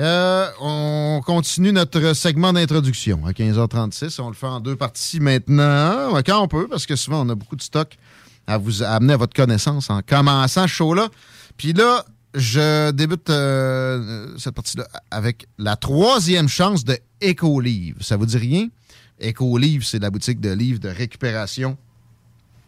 [0.00, 4.20] Euh, on continue notre segment d'introduction à 15h36.
[4.20, 7.36] On le fait en deux parties maintenant, quand on peut, parce que souvent on a
[7.36, 7.96] beaucoup de stock
[8.46, 11.08] à vous amener à votre connaissance en commençant ce show-là.
[11.56, 12.04] Puis là,
[12.34, 17.96] je débute euh, cette partie-là avec la troisième chance de Ecolive.
[18.00, 18.68] Ça vous dit rien?
[19.22, 21.76] Ecolive, c'est la boutique de livres de récupération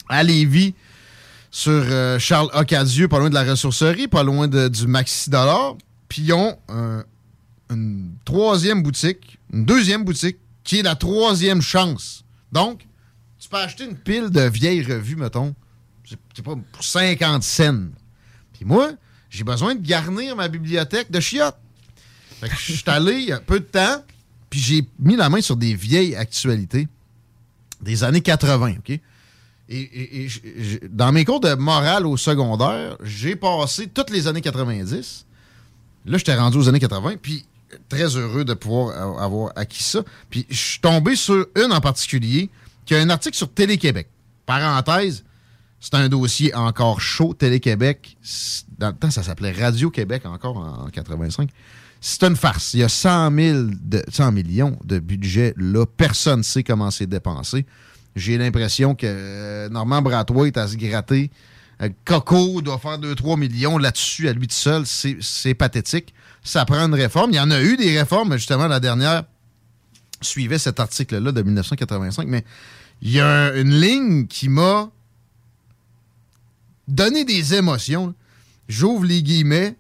[0.09, 0.75] à Lévis
[1.51, 5.75] sur euh, Charles Ocadieux, pas loin de la ressourcerie, pas loin de- du Maxi Dollar.
[6.09, 7.03] Puis ils ont euh,
[7.71, 12.25] une troisième boutique, une deuxième boutique, qui est la troisième chance.
[12.53, 12.87] Donc,
[13.39, 15.55] tu peux acheter une pile de vieilles revues, mettons,
[16.07, 17.89] c'est pas pour 50 cents.
[18.53, 18.93] Puis moi,
[19.31, 21.59] j'ai besoin de garnir ma bibliothèque de chiottes.
[22.41, 24.05] Fait que je suis allé il y a peu de temps,
[24.51, 26.89] puis j'ai mis la main sur des vieilles actualités
[27.81, 29.01] des années 80, OK?
[29.69, 30.29] Et,
[30.91, 35.27] dans mes cours de morale au secondaire, j'ai passé toutes les années 90.
[36.05, 37.45] Là, j'étais rendu aux années 80, puis
[37.89, 40.05] très heureux de pouvoir avoir acquis ça.
[40.31, 42.49] Puis je suis tombé sur une en particulier
[42.85, 44.09] qui a un article sur Télé-Québec.
[44.47, 45.25] Parenthèse,
[45.81, 47.35] c'est un dossier encore chaud.
[47.35, 48.17] Télé-Québec,
[48.79, 51.51] dans le temps, ça s'appelait Radio-Québec encore en, en 85.
[52.01, 52.75] C'est une farce.
[52.75, 55.87] Il y a 100, 000 de, 100 millions de budget là.
[55.87, 57.67] Personne ne sait comment c'est dépensé.
[58.15, 61.31] J'ai l'impression que euh, Normand Brathwaite a se gratter.
[61.83, 64.85] Euh, Coco doit faire 2-3 millions là-dessus à lui tout seul.
[64.87, 66.15] C'est pathétique.
[66.43, 67.33] Ça prend une réforme.
[67.33, 69.25] Il y en a eu des réformes, mais justement, la dernière
[70.23, 72.27] suivait cet article-là de 1985.
[72.29, 72.45] Mais
[73.03, 74.91] il y a un- une ligne qui m'a
[76.89, 78.15] donné des émotions.
[78.69, 79.77] J'ouvre les guillemets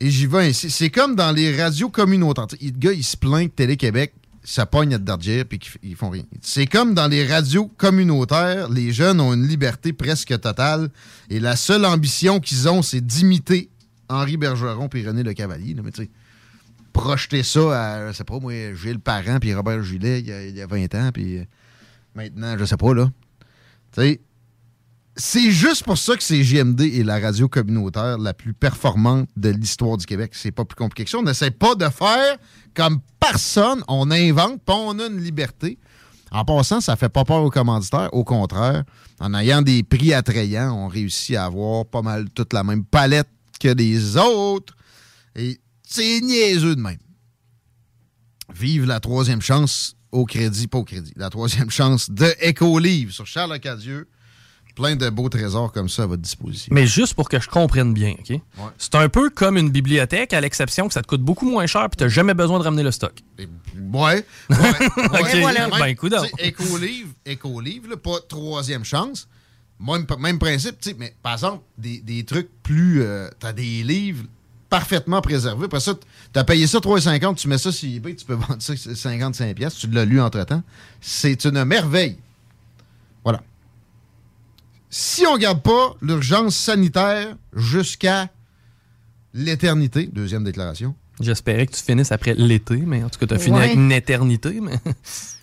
[0.00, 0.70] et j'y vais ainsi.
[0.70, 2.46] C'est comme dans les radios communautaires.
[2.60, 6.24] Le gars, il se plaint que Télé-Québec, ça pogne à Dardier puis qu'ils font rien.
[6.40, 10.90] C'est comme dans les radios communautaires, les jeunes ont une liberté presque totale
[11.28, 13.70] et la seule ambition qu'ils ont, c'est d'imiter
[14.08, 15.76] Henri Bergeron puis René Le Cavalier.
[15.82, 16.10] Mais tu
[16.92, 20.46] projeter ça à, je sais pas, moi, Gilles Parent puis Robert Gillet il y a,
[20.46, 21.40] il y a 20 ans, puis
[22.14, 23.10] maintenant, je sais pas, là.
[23.92, 24.20] Tu sais,
[25.22, 29.50] C'est juste pour ça que c'est JMD et la radio communautaire la plus performante de
[29.50, 30.30] l'histoire du Québec.
[30.34, 31.18] C'est pas plus compliqué que ça.
[31.18, 32.38] On n'essaie pas de faire
[32.74, 33.84] comme personne.
[33.86, 35.78] On invente, pas on a une liberté.
[36.30, 38.08] En passant, ça fait pas peur aux commanditaires.
[38.14, 38.84] Au contraire,
[39.20, 43.28] en ayant des prix attrayants, on réussit à avoir pas mal toute la même palette
[43.60, 44.74] que les autres.
[45.36, 46.96] Et c'est niaiseux de même.
[48.54, 51.12] Vive la troisième chance au crédit, pas au crédit.
[51.14, 54.08] La troisième chance de Éco-Livre sur Charles Acadieux.
[54.80, 56.68] Plein de beaux trésors comme ça à votre disposition.
[56.74, 58.40] Mais juste pour que je comprenne bien, OK?
[58.78, 61.84] C'est un peu comme une bibliothèque, à l'exception que ça te coûte beaucoup moins cher
[61.84, 63.12] et tu n'as jamais besoin de ramener le stock.
[63.38, 64.24] Ouais.
[64.50, 64.56] ouais,
[65.44, 65.54] ouais.
[65.78, 66.22] ben, coudonc.
[66.22, 69.28] tu sais, Éco-livre, éco-livre, pas troisième chance.
[69.78, 73.02] Même, même principe, mais par exemple, des, des trucs plus.
[73.02, 74.24] euh, T'as des livres
[74.68, 75.64] parfaitement préservés.
[75.64, 75.94] Après ça,
[76.32, 79.76] t'as payé ça 3,50, tu mets ça sur eBay, tu peux vendre ça 55 pièces,
[79.76, 80.62] tu l'as lu entre-temps.
[81.00, 82.16] C'est une merveille.
[84.90, 88.28] Si on garde pas l'urgence sanitaire jusqu'à
[89.34, 93.38] l'éternité, deuxième déclaration, J'espérais que tu finisses après l'été, mais en tout cas, tu as
[93.38, 93.64] fini Ouais.
[93.64, 94.58] avec une éternité.
[94.58, 94.78] Mais...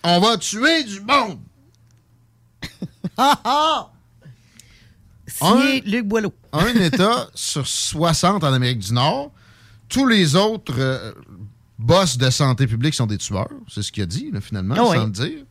[0.02, 1.38] on va tuer du monde.
[3.16, 3.92] Ha, ha!
[5.26, 6.32] Signé Luc Boileau.
[6.52, 9.30] un État sur 60 en Amérique du Nord.
[9.88, 11.12] Tous les autres euh,
[11.78, 13.48] boss de santé publique sont des tueurs.
[13.68, 14.98] C'est ce qu'il a dit, là, finalement, Ah sans oui.
[15.06, 15.44] le dire.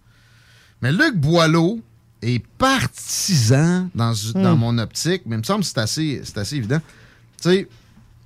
[0.82, 1.80] Mais Luc Boileau
[2.22, 4.59] est partisan dans, dans Hmm.
[4.59, 6.80] mon optique, mais il me semble que c'est assez, c'est assez évident.
[7.41, 7.68] Tu sais,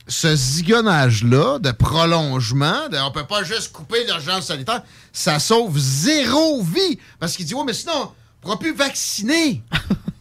[0.08, 4.82] ce zigonnage-là de prolongement, de, on peut pas juste couper l'urgence sanitaire,
[5.14, 6.98] ça sauve zéro vie.
[7.20, 8.12] Parce qu'il dit, ouais, mais sinon, on
[8.42, 9.62] pourra plus vacciner.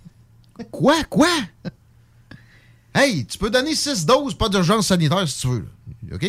[0.71, 1.03] Quoi?
[1.05, 1.29] Quoi?
[2.95, 5.67] Hey, tu peux donner 6 doses, pas d'urgence sanitaire si tu veux.
[6.09, 6.17] là.
[6.17, 6.27] OK?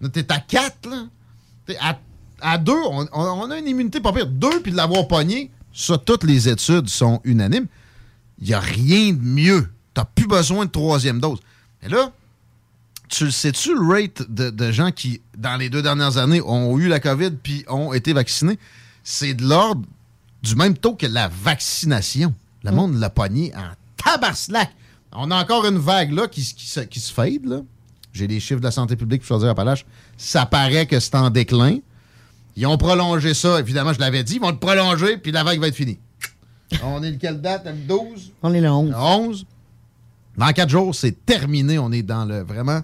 [0.00, 1.04] Là, T'es à 4, là.
[1.66, 1.98] T'es à,
[2.40, 4.26] à 2, on, on- on a une immunité pas pire.
[4.26, 7.66] 2, puis de l'avoir pogné, ça, toutes les études sont unanimes.
[8.40, 9.68] Il n'y a rien de mieux.
[9.94, 11.38] T'as plus besoin de troisième dose.
[11.82, 12.12] Mais là,
[13.08, 16.78] tu le sais-tu, le rate de, de gens qui, dans les deux dernières années, ont
[16.78, 18.58] eu la COVID puis ont été vaccinés?
[19.02, 19.82] C'est de l'ordre
[20.42, 22.34] du même taux que la vaccination.
[22.62, 24.70] Le monde l'a pogné en tabarslac.
[25.12, 27.64] On a encore une vague là qui, se- qui se, qui se fade.
[28.12, 29.84] J'ai les chiffres de la santé publique pour choisir Appalaches.
[30.16, 31.78] Ça paraît que c'est en déclin.
[32.56, 34.34] Ils ont prolongé ça, évidemment, je l'avais dit.
[34.34, 35.98] Ils vont le prolonger, puis la vague va être finie.
[36.82, 37.66] On est le quelle date?
[37.66, 38.32] Le 12?
[38.42, 38.90] On est le 11.
[38.90, 39.46] Le 11.
[40.36, 41.78] Dans quatre jours, c'est terminé.
[41.78, 42.80] On est dans le vraiment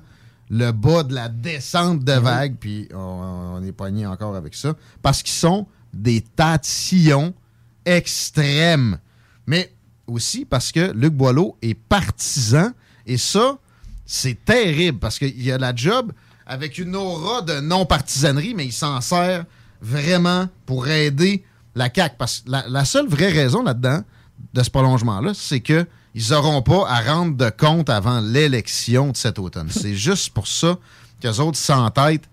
[0.50, 4.74] le bas de la descente de vague, puis on, on est pogné encore avec ça.
[5.02, 7.34] Parce qu'ils sont des tatillons
[7.84, 8.98] extrêmes.
[9.46, 9.72] Mais
[10.06, 12.70] aussi parce que Luc Boileau est partisan,
[13.06, 13.58] et ça,
[14.04, 16.12] c'est terrible, parce qu'il a la job
[16.46, 19.44] avec une aura de non-partisanerie, mais il s'en sert
[19.82, 21.44] vraiment pour aider
[21.74, 22.14] la CAQ.
[22.18, 24.02] Parce que la, la seule vraie raison là-dedans,
[24.54, 29.16] de ce prolongement-là, c'est que ils n'auront pas à rendre de compte avant l'élection de
[29.16, 29.68] cet automne.
[29.70, 30.78] C'est juste pour ça
[31.20, 32.28] qu'eux autres s'entêtent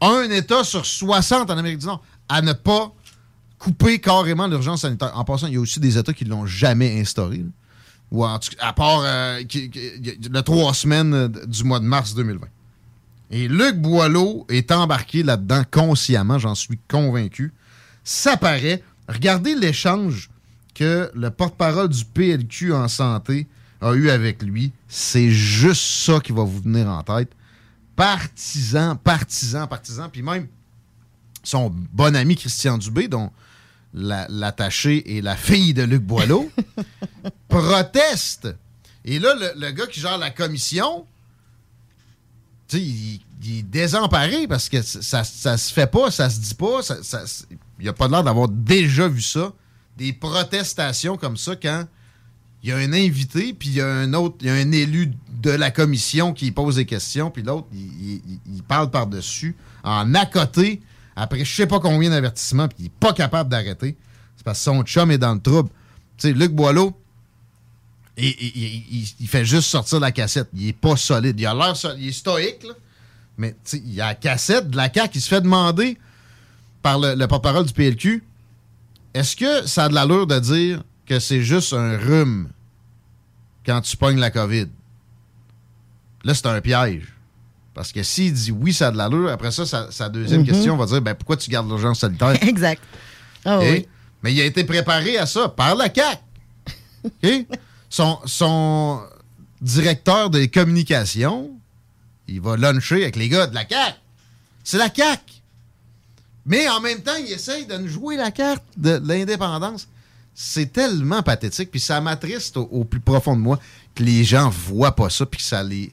[0.00, 2.92] un État sur 60 en Amérique du Nord à ne pas
[3.58, 5.10] couper carrément l'urgence sanitaire.
[5.16, 7.38] En passant, il y a aussi des États qui ne l'ont jamais instauré.
[7.38, 7.44] là.
[8.12, 9.80] Ou en tout cas, à part euh, qui- qui-
[10.30, 12.46] le trois semaines euh, du mois de mars 2020.
[13.30, 17.52] Et Luc Boileau est embarqué là-dedans consciemment, j'en suis convaincu.
[18.04, 18.82] Ça paraît.
[19.08, 20.30] Regardez l'échange
[20.74, 23.46] que le porte-parole du PLQ en santé
[23.80, 24.72] a eu avec lui.
[24.88, 27.30] C'est juste ça qui va vous venir en tête.
[27.96, 30.08] Partisan, partisan, partisan.
[30.08, 30.46] Puis même
[31.42, 33.30] son bon ami Christian Dubé, dont
[33.94, 36.50] la- l'attaché est la fille de Luc Boileau,
[37.48, 38.48] proteste.
[39.04, 41.06] Et là, le, le gars qui gère la commission,
[42.72, 46.82] il, il est désemparé parce que ça, ça se fait pas, ça se dit pas.
[46.82, 47.24] Ça, ça-
[47.78, 49.52] il a pas l'air d'avoir déjà vu ça.
[49.96, 51.84] Des protestations comme ça quand
[52.62, 54.72] il y a un invité, puis il y a un autre, il y a un
[54.72, 55.12] élu
[55.42, 58.20] de la commission qui pose des questions, puis l'autre, il,
[58.54, 59.54] il- parle par-dessus,
[59.84, 60.80] en à côté,
[61.14, 63.96] après je sais pas combien d'avertissements, puis il est pas capable d'arrêter.
[64.36, 65.68] C'est parce que son chum est dans le trouble.
[66.18, 66.98] Tu sais, Luc Boileau,
[68.16, 70.48] il, fait juste sortir la cassette.
[70.54, 71.38] Il est pas solide.
[71.38, 72.74] Il a l'air il est stoïque, là.
[73.38, 75.98] Mais il y a la cassette de la CAQ qui se fait demander
[76.82, 78.22] par le, le porte-parole du PLQ
[79.16, 82.48] est-ce que ça a de l'allure de dire que c'est juste un rhume
[83.64, 84.66] quand tu pognes la COVID?
[86.24, 87.14] Là, c'est un piège.
[87.72, 90.46] Parce que s'il dit oui, ça a de l'allure, après ça, sa, sa deuxième Mhm.
[90.46, 92.42] question va dire ben, pourquoi tu gardes l'urgence sanitaire?
[92.46, 92.82] Exact.
[93.44, 93.86] Ah oui.
[94.22, 96.18] Mais il a été préparé à ça par la CAQ.
[97.04, 97.46] OK?
[97.88, 99.00] Son,
[99.60, 101.50] directeur des communications,
[102.28, 103.96] il va luncher avec les gars de la CAQ.
[104.64, 105.22] C'est la CAQ.
[106.44, 109.88] Mais en même temps, il essaye de nous jouer la carte de l'indépendance.
[110.34, 113.58] C'est tellement pathétique, puis ça m'attriste au, plus profond de moi
[113.94, 115.92] que les gens voient pas ça, puis que ça les.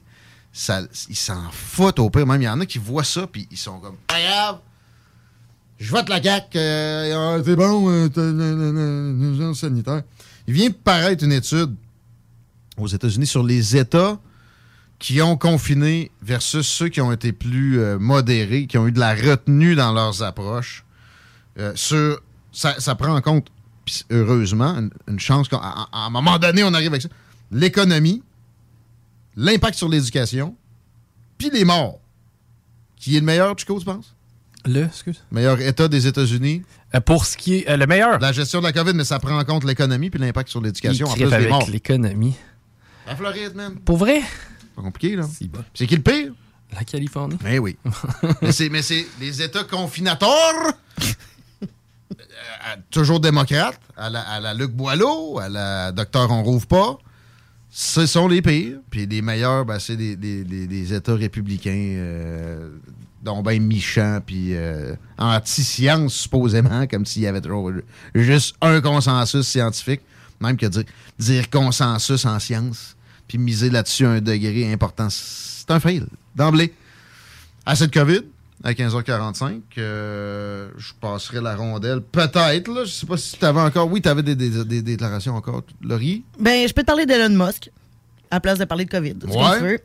[0.52, 2.26] Ça, ils s'en foutent au pire.
[2.26, 4.58] Même, il y en a qui voient ça, puis ils sont comme, pas grave,
[5.78, 10.02] je vote la CAQ, euh, c'est bon, euh, sanitaire.
[10.46, 11.74] Il vient paraître une étude
[12.76, 14.18] aux États-Unis sur les États
[14.98, 19.00] qui ont confiné versus ceux qui ont été plus euh, modérés, qui ont eu de
[19.00, 20.84] la retenue dans leurs approches.
[21.58, 22.20] Euh, sur,
[22.52, 23.48] ça, ça prend en compte,
[24.10, 25.60] heureusement, une, une chance qu'à
[25.92, 27.08] un moment donné, on arrive avec ça.
[27.50, 28.22] L'économie,
[29.36, 30.56] l'impact sur l'éducation,
[31.38, 32.00] puis les morts.
[32.96, 34.14] Qui est le meilleur, Chico, tu penses?
[34.64, 35.22] Le, excuse?
[35.30, 36.62] Meilleur État des États-Unis?
[36.94, 38.18] Euh, pour ce qui est euh, le meilleur.
[38.18, 41.08] La gestion de la COVID, mais ça prend en compte l'économie puis l'impact sur l'éducation.
[41.08, 41.68] En plus avec morts.
[41.70, 42.34] l'économie.
[43.06, 43.76] La Floride, même.
[43.80, 44.22] Pour vrai?
[44.76, 45.24] Pas compliqué, là.
[45.74, 46.32] C'est qui le pire?
[46.72, 47.36] La Californie.
[47.42, 47.76] Mais oui.
[48.42, 48.52] mais
[48.82, 50.72] c'est les États confinateurs,
[51.62, 52.16] euh,
[52.64, 56.98] à- toujours démocrates, à la, à la Luc Boileau, à la Docteur On Rouvre pas,
[57.70, 58.78] ce sont les pires.
[58.90, 62.70] Puis les meilleurs, ben, c'est des, des- des- des États républicains, euh,
[63.22, 67.70] dont ben Michan, puis euh, anti-science, supposément, comme s'il y avait toujours
[68.14, 70.00] juste un consensus scientifique.
[70.40, 70.84] Même que dire,
[71.18, 72.96] dire consensus en science,
[73.28, 76.04] puis miser là-dessus un degré important, c'est un fail,
[76.36, 76.74] d'emblée.
[77.66, 78.20] À cette COVID,
[78.62, 82.00] à 15h45, euh, je passerai la rondelle.
[82.00, 82.84] Peut-être, là.
[82.84, 83.90] Je sais pas si tu avais encore.
[83.90, 86.24] Oui, tu avais des, des- des déclarations encore, Laurie?
[86.38, 87.70] Ben, je peux te parler d'Elon Musk,
[88.30, 89.14] à la place de parler de COVID.
[89.28, 89.58] Ouais.
[89.58, 89.78] tu veux.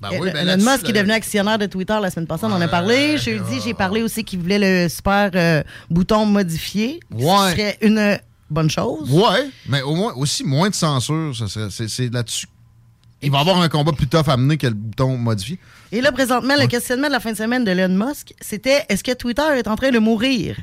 [0.00, 2.52] Ben oui, ben Elon Musk est là- devenu actionnaire de Twitter la semaine passée, on
[2.52, 3.16] en a parlé.
[3.18, 6.98] Jeudi, j'ai parlé aussi qu'il voulait le super euh, bouton modifié.
[7.12, 7.22] Ouais.
[7.22, 8.18] Ce serait une
[8.52, 9.10] bonne chose.
[9.10, 11.34] Ouais, mais au moins aussi moins de censure.
[11.36, 12.46] ça serait- C'est là-dessus.
[13.24, 15.58] Il va y avoir un combat plus tough à mener que le bouton modifié.
[15.92, 19.04] Et là, présentement, le questionnement de la fin de semaine de Elon Musk, c'était est-ce
[19.04, 20.56] que Twitter est en train de mourir?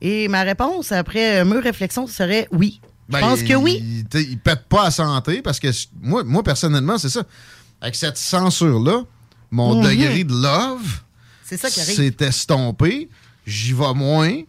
[0.00, 2.80] Et ma réponse, après mûre réflexion, serait oui.
[3.08, 3.82] Je Ben, pense que oui.
[4.14, 7.22] Il, il pète pas à santé parce que je- moi, moi personnellement, c'est ça.
[7.82, 9.02] Avec cette censure-là,
[9.50, 9.84] mon Mhm.
[9.90, 11.00] degré de love
[11.44, 13.08] s'est estompé.
[13.46, 14.40] J'y vais moins.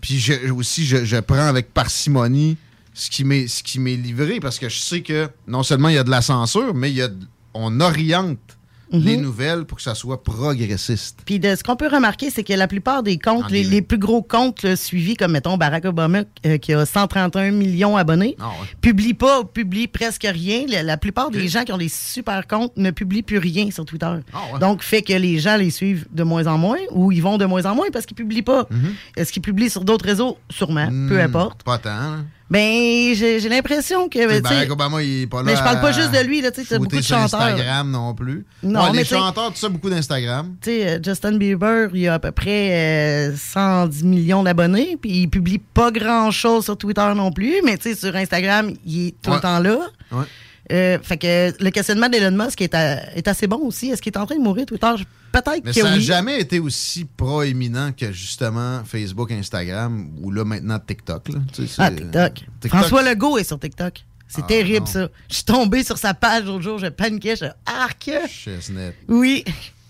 [0.00, 2.56] Puis je- aussi, je, je prends avec parcimonie
[2.94, 5.94] ce qui m'est ce qui m'est livré parce que je sais que non seulement il
[5.94, 7.08] y a de la censure, mais il y a
[7.54, 8.57] on oriente
[8.92, 9.04] Mhm.
[9.04, 11.20] les nouvelles pour que ça soit progressiste.
[11.26, 13.98] Puis de ce qu'on peut remarquer, c'est que la plupart des comptes, les, les plus
[13.98, 18.50] gros comptes là, suivis, comme mettons Barack Obama, euh, qui a 131 millions d'abonnés, Ah
[18.80, 20.64] publient pas ou publient presque rien.
[20.68, 23.84] La, la plupart des gens qui ont des super comptes ne publient plus rien sur
[23.84, 24.06] Twitter.
[24.32, 27.38] Ah Donc, fait que les gens les suivent de moins en moins ou ils vont
[27.38, 28.66] de moins en moins parce qu'ils publient pas.
[28.70, 28.94] Mhm.
[29.16, 30.38] Est-ce qu'ils publient sur d'autres réseaux?
[30.50, 31.62] Sûrement, peu Hmm, importe.
[31.62, 31.90] Pas tant.
[31.90, 32.24] hein.
[32.50, 34.18] Ben, j'ai j'ai l'impression que.
[34.18, 35.42] Tu sais, Barack Obama, il est pas là.
[35.44, 37.40] Mais je parle pas juste de lui, là, tu sais, beaucoup de sur chanteurs.
[37.42, 38.46] Instagram non plus.
[38.62, 40.54] Non, Ouais, mais les chanteurs, tout ça, beaucoup d'Instagram.
[40.62, 45.10] Tu sais, euh, Justin Bieber, il a à peu près euh, 110 millions d'abonnés, puis
[45.22, 49.14] il publie pas grand-chose sur Twitter non plus, mais tu sais, sur Instagram, il est
[49.22, 49.36] tout Ouais.
[49.36, 49.78] le temps là.
[50.12, 50.24] Ouais.
[50.72, 53.90] Euh, fait que le questionnement d'Elon Musk est, à- est assez bon aussi.
[53.90, 54.86] Est-ce qu'il est en train de mourir, Twitter?
[55.32, 56.02] Peut-être Mais que ça n'a oui.
[56.02, 61.28] jamais été aussi proéminent que justement Facebook, Instagram ou là maintenant TikTok.
[61.28, 61.34] là.
[61.52, 62.34] Tu sais, c'est- Ah, TikTok.
[62.60, 64.04] TikTok, François Legault est sur TikTok.
[64.26, 64.92] C'est Ah, terrible, non.
[64.92, 65.08] ça.
[65.30, 68.10] Je suis tombé sur sa page l'autre jour, je paniquais, je arc.
[68.28, 68.94] Chestnut.
[69.08, 69.44] Oui,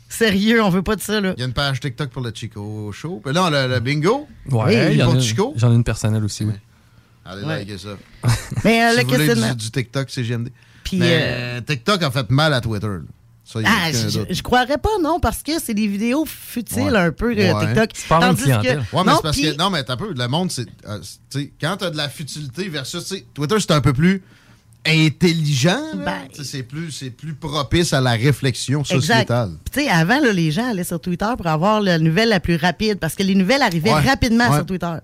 [0.08, 1.34] sérieux, on veut pas de ça, là.
[1.36, 3.20] Il y a une page TikTok pour le Chico Show.
[3.24, 4.28] Puis là, le, le bingo.
[4.50, 5.54] Ouais, Oui, il y en pour a- Chico.
[5.56, 6.52] J'en ai une personnelle aussi, oui.
[7.24, 7.58] Allez Ouais.
[7.58, 7.90] liker ça.
[8.64, 10.50] Mais euh, si le vous voulez du, du TikTok, c'est GMD.
[10.84, 12.86] Puis, Mais euh, TikTok a fait mal à Twitter.
[12.86, 13.00] là.
[13.50, 16.98] Ça, Ah, je, je croirais pas, non, parce que c'est des vidéos futiles Ouais.
[16.98, 17.66] un peu, euh, Ouais.
[17.66, 17.90] TikTok.
[18.06, 18.48] Tandis que-.
[18.50, 19.56] Ouais, mais non, parce que.
[19.56, 20.12] Non, mais t'as peu.
[20.14, 20.66] Le monde, c'est.
[20.86, 23.02] euh, c'est- tu sais, quand t'as de la futilité versus.
[23.06, 24.22] tu sais, Twitter, c'est un peu plus
[24.86, 25.80] intelligent.
[25.94, 26.04] là.
[26.04, 29.52] Ben, c'est plus, c'est plus propice à la réflexion sociétale.
[29.64, 32.40] Puis, Tu sais, avant, là, les gens allaient sur Twitter pour avoir la nouvelle la
[32.40, 34.00] plus rapide, parce que les nouvelles arrivaient Ouais.
[34.06, 34.56] rapidement Ouais.
[34.56, 34.94] sur Twitter.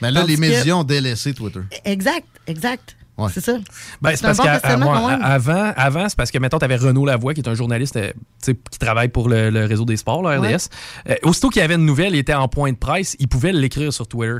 [0.00, 1.60] Mais là, Tandis les que- médias ont délaissé Twitter.
[1.84, 2.96] Exact, exact.
[3.18, 3.28] Ouais.
[3.32, 3.58] C'est ça.
[4.00, 7.34] Ben, C'est parce bon qu'avant, avant, avant c'est parce que, mettons, tu avais Renaud Lavoie,
[7.34, 8.12] qui est un journaliste euh,
[8.44, 10.68] qui travaille pour le, le réseau des sports, là, RDS.
[11.08, 13.52] Euh, aussitôt qu'il y avait une nouvelle, il était en point de presse, il pouvait
[13.52, 14.38] l'écrire sur Twitter.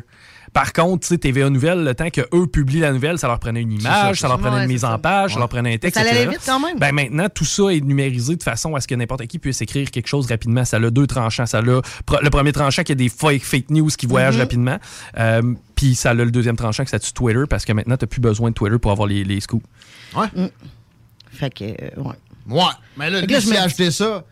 [0.52, 3.62] Par contre, tu sais, TVA Nouvelle, le temps qu'eux publient la nouvelle, ça leur prenait
[3.62, 4.42] une ça, image, ça, leur ça.
[4.42, 4.92] prenait Ouais, une mise ça.
[4.94, 6.30] en page, ça leur prenait un texte, Ça allait etc.
[6.30, 6.78] vite quand même.
[6.78, 9.90] Ben maintenant, tout ça est numérisé de façon à ce que n'importe qui puisse écrire
[9.90, 10.64] quelque chose rapidement.
[10.64, 11.46] Ça a deux tranchants.
[11.46, 11.82] Ça a le
[12.30, 14.40] premier tranchant qui a des fake, fake news qui voyagent Mhm.
[14.40, 14.78] rapidement.
[15.18, 15.42] Euh,
[15.74, 18.20] Puis ça a le deuxième tranchant qui s'attue Twitter parce que maintenant, tu n'as plus
[18.20, 19.64] besoin de Twitter pour avoir les, les scoops.
[20.16, 20.26] Ouais.
[21.30, 22.14] Fait que, euh, ouais.
[22.48, 22.62] Ouais.
[22.96, 24.24] Mais là, que lui, là, je me- acheté ça.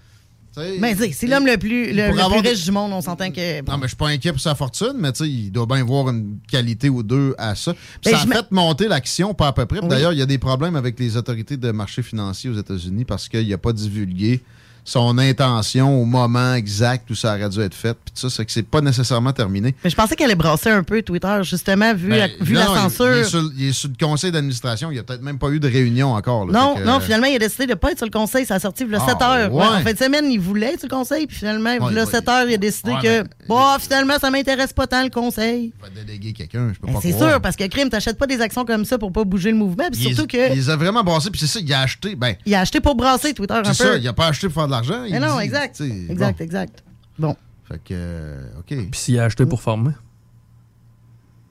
[0.79, 3.31] Mais c'est l'homme le plus, le, pourrait le avoir plus riche du monde, on s'entend
[3.31, 3.61] que.
[3.63, 3.73] bon.
[3.73, 5.85] Non, mais je suis pas inquiet pour sa fortune, mais tu sais, il doit bien
[5.85, 7.73] voir une qualité ou deux à ça.
[7.75, 9.81] Puis Ben, ça a fait monter l'action, pas à peu près.
[9.81, 9.89] Oui.
[9.89, 13.29] D'ailleurs, il y a des problèmes avec les autorités de marché financier aux États-Unis parce
[13.29, 14.43] qu'il n'a pas divulgué
[14.89, 17.95] son intention au moment exact où ça aurait dû être fait.
[18.05, 19.75] Puis ça, c'est que c'est pas nécessairement terminé.
[19.83, 22.61] Mais je pensais qu'elle allait brasser un peu Twitter, justement, vu, Ben, la, vu non,
[22.61, 23.13] la il- Il, censure.
[23.13, 24.91] est sur, il est sur le conseil d'administration.
[24.93, 26.47] Il n'y a peut-être même pas eu de réunion encore.
[26.47, 26.53] là.
[26.53, 28.47] Non, que, non, finalement, il a décidé de ne pas être sur le conseil.
[28.47, 29.53] Ça a sorti il y a Ah, 7 heures.
[29.53, 29.67] ouais.
[29.67, 32.29] En fin de semaine, il voulait être sur le conseil, puis finalement, il Ouais, 7
[32.29, 35.73] heures, il a décidé que, mais- bon, finalement, ça m'intéresse pas tant le conseil.
[35.77, 38.27] Il va déléguer quelqu'un, je peux Ben, pas c'est sûr, parce que Crime, t'achètes pas
[38.29, 39.85] des actions comme ça pour pas bouger le mouvement.
[39.91, 41.81] Puis Il surtout les- que Il les a vraiment brassés, puis c'est ça, il a
[41.81, 42.15] acheté.
[42.15, 43.91] Ben, il a acheté pour brasser Twitter un c'est peu.
[43.93, 45.03] ça, il a pas acheté pour faire de l'argent.
[45.11, 45.81] Mais non, dit, exact.
[45.81, 46.45] Exact, bon.
[46.45, 46.85] exact.
[47.19, 47.37] Bon.
[47.69, 48.67] Fait que, euh, OK.
[48.69, 49.93] Puis s'il a acheté pour former?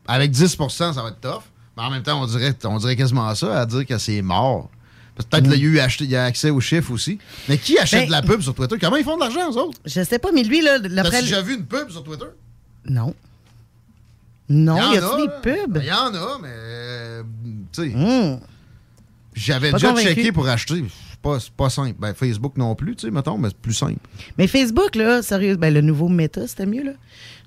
[0.08, 1.44] Avec 10% ça va être tough.
[1.78, 4.70] Mais en même temps, on dirait, on dirait quasiment ça, à dire que c'est mort.
[5.16, 7.20] Peut-être qu'il a eu acheté, il a accès aux chiffres aussi.
[7.50, 8.78] Mais qui achète Ben- de la pub sur Twitter?
[8.80, 9.80] Comment ils font de l'argent, eux autres?
[9.86, 12.26] Je sais pas, mais lui, là, T'as déjà vu une pub sur Twitter?
[12.86, 13.14] Non.
[14.48, 15.40] Non, Il y a, des là.
[15.42, 15.72] pubs?
[15.74, 16.50] Ben, Il y en a, mais.
[16.52, 17.24] euh,
[17.72, 17.96] tu sais.
[17.96, 18.40] Hmm.
[19.34, 20.08] J'avais déjà convaincu.
[20.08, 20.84] checké pour acheter.
[21.26, 21.96] C'est pas, c'est pas simple.
[22.00, 24.00] Ben, Facebook non plus, tu sais, mettons, mais c'est plus simple.
[24.38, 26.92] Mais Facebook, là, sérieux, ben, le nouveau Meta, c'était mieux, là.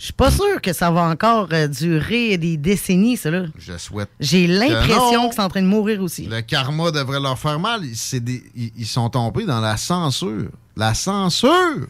[0.00, 3.44] Je suis pas sûr que ça va encore euh, durer des décennies, ça, là.
[3.58, 4.08] Je souhaite.
[4.18, 6.26] J'ai l'impression que c'est en train de mourir aussi.
[6.26, 7.84] Le karma devrait leur faire mal.
[7.84, 10.48] Ils, c'est des- ils- ils sont tombés dans la censure.
[10.76, 11.86] La censure!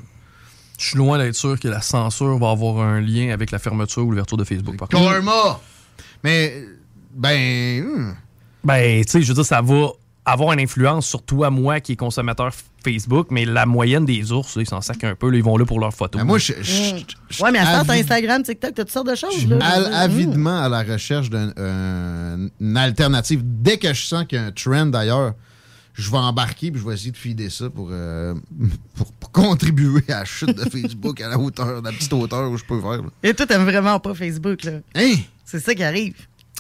[0.78, 4.05] Je suis loin d'être sûr que la censure va avoir un lien avec la fermeture
[4.07, 4.76] ou l'ouverture de Facebook.
[4.76, 5.11] Par contre.
[5.11, 5.61] Karma!
[6.22, 6.64] Mais,
[7.14, 7.82] ben.
[7.82, 8.14] hmm.
[8.64, 9.89] Ben, tu sais, je veux dire, ça va
[10.33, 12.53] avoir une influence sur toi, moi, qui est consommateur
[12.85, 15.31] Facebook, mais la moyenne des ours, là, ils s'en sacent un peu.
[15.31, 16.20] là, ils vont là pour leurs photos.
[16.20, 17.43] Ben, moi, je, Hmm.
[17.45, 19.59] Ouais, mais à avid- Instagram, TikTok, t'as toutes sortes de choses, Je suis là.
[19.62, 19.95] al- Hmm.
[19.95, 23.41] avidement à la recherche d'une alternative.
[23.45, 25.35] Dès que je sens qu'il y a un trend d'ailleurs,
[25.95, 28.35] je vais embarquer puis je vais essayer de fider ça pour, euh,
[28.95, 32.57] pour, pour contribuer à la chute de Facebook à la hauteur, la petite hauteur où
[32.57, 33.03] je peux faire.
[33.03, 33.09] là.
[33.22, 34.72] Et toi, t'aimes vraiment pas Facebook, là.
[34.95, 35.14] Hein?
[35.45, 36.14] C'est ça qui arrive.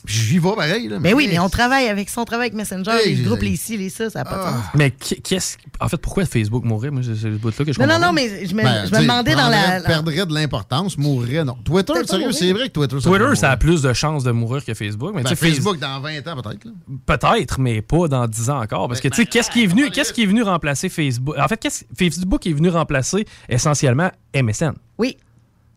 [0.08, 0.88] J'y vais pareil.
[0.88, 3.42] Là, Mais oui, mais on travaille avec ça, on travaille avec Messenger, Hey, les groupes,
[3.42, 4.64] les ci, les ça, ça n'a pas de sens.
[4.74, 5.58] Mais qui- qu'est-ce.
[5.80, 6.90] En fait, pourquoi Facebook mourrait?
[6.90, 9.02] Moi, c'est le bout-là que je Non, non, non, mais je me, Ben, je me
[9.02, 9.80] demandais dans la.
[9.82, 11.56] perdrait de l'importance, mourrait, non.
[11.64, 14.64] Twitter, sérieux, c'est vrai que Twitter, ça Twitter, ça a plus de chances de mourir
[14.64, 15.12] que Facebook.
[15.14, 16.66] Mais Ben, Facebook dans 20 ans, peut-être.
[17.06, 18.88] Peut-être, mais pas dans 10 ans encore.
[18.88, 21.36] Parce que, tu sais, qu'est-ce qui est venu, qu'est-ce qui est venu remplacer Facebook?
[21.38, 24.72] En fait, qu'est-ce- Facebook est venu remplacer essentiellement MSN.
[24.96, 25.16] Oui.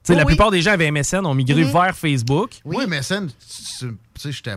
[0.04, 0.28] Tu sais, Oh la oui.
[0.34, 1.72] plupart des gens avec MSN ont migré Mhm.
[1.72, 2.54] vers Facebook.
[2.66, 3.28] Oui, mais SN,
[4.14, 4.55] tu sais, j'étais.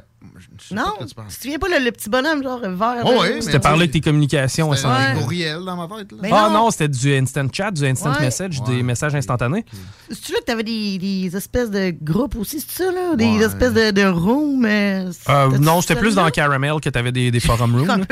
[0.59, 2.61] je sais pas Non, de tu tu te souviens pas le, le petit bonhomme, genre
[2.61, 3.03] vert?
[3.05, 4.73] Oh oui, mais C'était parler avec tes communications.
[4.75, 6.13] C'était un courriel dans ma tête.
[6.13, 6.29] Là.
[6.33, 6.65] Ah non.
[6.65, 8.21] non, c'était du instant chat, du instant Ouais.
[8.21, 9.65] message, des messages instantanés.
[10.11, 13.17] C'est-tu là que t'avais des, des espèces de groupes aussi, c'est ça, là?
[13.17, 13.45] Des Ouais.
[13.45, 14.65] espèces de, de rooms?
[14.65, 18.05] euh, Euh, non, c'était plus dans Caramel que tu avais des, des forum rooms.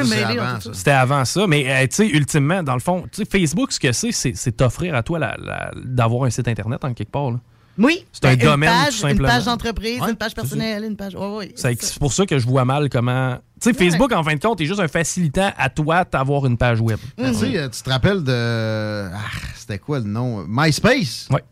[0.72, 1.46] C'était avant ça.
[1.46, 4.32] Mais euh, tu sais, ultimement, dans le fond, tu sais, Facebook, ce que c'est, c'est
[4.36, 7.30] c'est t'offrir à toi la- la- d'avoir un site Internet en quelque part.
[7.32, 7.38] là.
[7.78, 8.04] Oui.
[8.12, 9.28] C'est un Ben, domaine, Une tout page, une simplement.
[9.28, 11.14] page d'entreprise, Ouais, une page personnelle, une page.
[11.14, 13.38] Ouais, ouais, C'est pour ça que je vois mal comment.
[13.60, 16.56] Tu sais, Facebook, en fin de compte, est juste un facilitant à toi d'avoir une
[16.58, 16.98] page web.
[17.16, 19.08] Tu sais, euh, tu te rappelles de.
[19.14, 19.18] Ah,
[19.56, 20.44] c'était quoi le nom?
[20.48, 21.28] MySpace?
[21.30, 21.42] Ouais.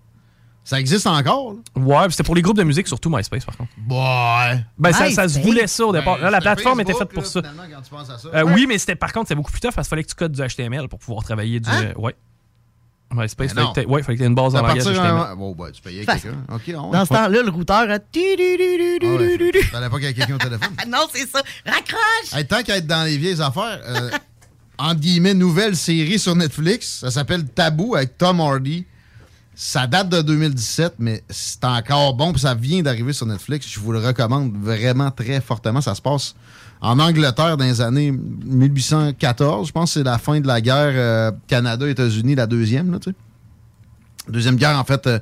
[0.63, 1.83] Ça existe encore, là?
[1.83, 3.71] Ouais, c'était pour les groupes de musique, surtout MySpace, par contre.
[3.89, 4.65] Ouais.
[4.79, 6.17] Ben, ça, ça se voulait ça au départ.
[6.17, 7.41] Ben, Là, la plateforme était faite pour là, ça.
[7.41, 8.29] finalement, quand tu penses à ça.
[8.35, 8.53] Euh, Ouais.
[8.53, 10.33] Oui, mais c'était par contre, c'est beaucoup plus tough parce qu'il fallait que tu codes
[10.33, 11.69] du HTML pour pouvoir travailler du.
[11.71, 11.93] Hein?
[11.97, 12.11] euh,
[13.13, 13.23] ouais.
[13.25, 13.69] MySpace, Ben non.
[13.73, 15.71] que t'aies- ouais, fallait que tu aies une base À en langage d'un- Bon, ben,
[15.73, 16.39] tu payais Fait- quelqu'un.
[16.53, 17.99] OK, on Dans ce temps-là, le routeur a.
[19.71, 20.69] Fallait pas qu'il y ait quelqu'un au téléphone.
[20.89, 21.43] Non, c'est ça.
[21.67, 22.33] Raccroche!
[22.35, 24.11] Hey, tant qu'à être dans les vieilles affaires, euh,
[24.79, 28.87] entre guillemets, nouvelle série sur Netflix, ça s'appelle Tabou avec Tom Hardy.
[29.55, 33.67] Ça date de 2017, mais c'est encore bon, puis ça vient d'arriver sur Netflix.
[33.69, 35.81] Je vous le recommande vraiment très fortement.
[35.83, 36.35] Ça se passe
[36.81, 39.69] en Angleterre dans les années 1814.
[39.69, 42.99] Je pense que c'est la fin de la guerre euh, Canada-États-Unis, la deuxième, là.
[44.29, 45.19] Deuxième guerre, en fait, euh,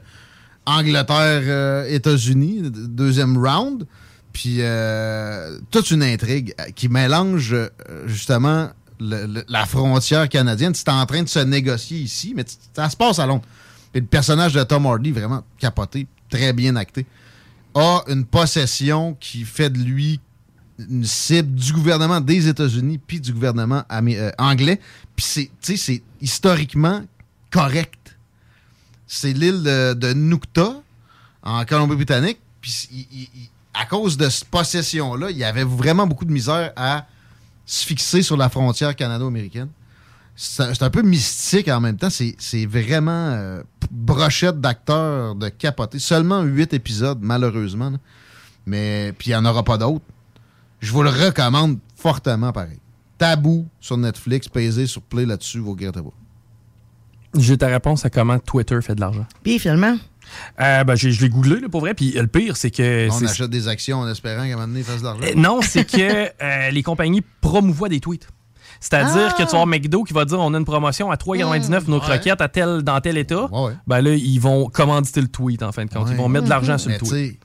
[0.67, 3.87] Angleterre-États-Unis, deuxième round.
[4.33, 7.69] Puis euh, toute une intrigue euh, qui mélange euh,
[8.07, 10.75] justement la frontière canadienne.
[10.75, 12.45] C'est en train de se négocier ici, mais
[12.75, 13.45] ça se passe à Londres.
[13.93, 17.07] Puis le personnage de Tom Hardy, vraiment capoté, très bien acté,
[17.75, 20.21] a une possession qui fait de lui
[20.79, 24.81] une cible du gouvernement des États-Unis puis du gouvernement euh, anglais.
[25.17, 27.03] Puis c'est, c'est historiquement
[27.51, 28.17] correct.
[29.07, 30.15] C'est l'île de, de
[31.43, 32.39] en Colombie-Britannique.
[32.61, 32.89] Puis
[33.75, 37.07] à cause de cette possession-là, il y avait vraiment beaucoup de misère à
[37.65, 39.69] se fixer sur la frontière canado-américaine.
[40.37, 42.11] C'est un peu mystique en même temps.
[42.11, 45.99] C'est vraiment euh, brochette d'acteurs de capoter.
[45.99, 47.93] Seulement huit épisodes, malheureusement.
[48.65, 50.05] Mais puis il n'y en aura pas d'autres.
[50.81, 52.79] Je vous le recommande fortement, pareil.
[53.19, 56.13] Tabou sur Netflix, pesez sur Play là-dessus, vous regrettez pas.
[57.37, 59.27] J'ai ta réponse à comment Twitter fait de l'argent.
[59.43, 59.97] Puis finalement?
[60.61, 61.95] Euh, ben, j'ai- je l'ai googlé, là, pour vrai.
[61.95, 63.09] Puis euh, le pire, c'est que.
[63.11, 65.23] On achète des actions en espérant qu'à un moment donné, ils fassent de l'argent.
[65.25, 68.29] Euh, Non, c'est que euh, les compagnies promouvoient des tweets.
[68.81, 69.33] C'est-à-dire Ah!
[69.33, 71.95] que tu vas avoir McDo qui va dire on a une promotion à 3,99 nos
[71.97, 72.01] ouais.
[72.01, 73.47] croquettes à tel, dans tel état.
[73.53, 73.73] Ouais.
[73.87, 76.09] Ben là, ils vont commanditer le tweet en fin de compte.
[76.11, 77.41] Ils vont mettre de l'argent sur le tweet.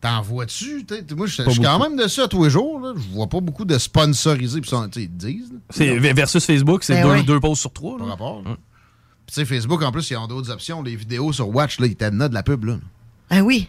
[0.00, 0.86] T'en vois-tu?
[1.14, 2.94] Moi, je suis quand même dessus à tous les jours.
[2.96, 4.60] Je vois pas beaucoup de sponsorisés.
[4.62, 5.52] Puis ça, ils te disent.
[5.68, 7.22] C'est versus Facebook, c'est Ben deux, ouais.
[7.22, 7.98] deux posts sur trois.
[7.98, 8.42] Par rapport.
[8.42, 8.54] Puis
[9.26, 10.82] tu sais, Facebook, en plus, ils ont d'autres options.
[10.82, 12.64] Les vidéos sur Watch, là, ils t'adonnent de la pub.
[12.64, 12.78] Là.
[13.28, 13.68] Ah oui.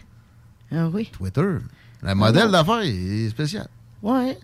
[0.74, 1.10] Ah oui.
[1.12, 1.58] Twitter.
[2.02, 3.68] Le modèle d'affaires est spécial.
[4.02, 4.38] Ouais.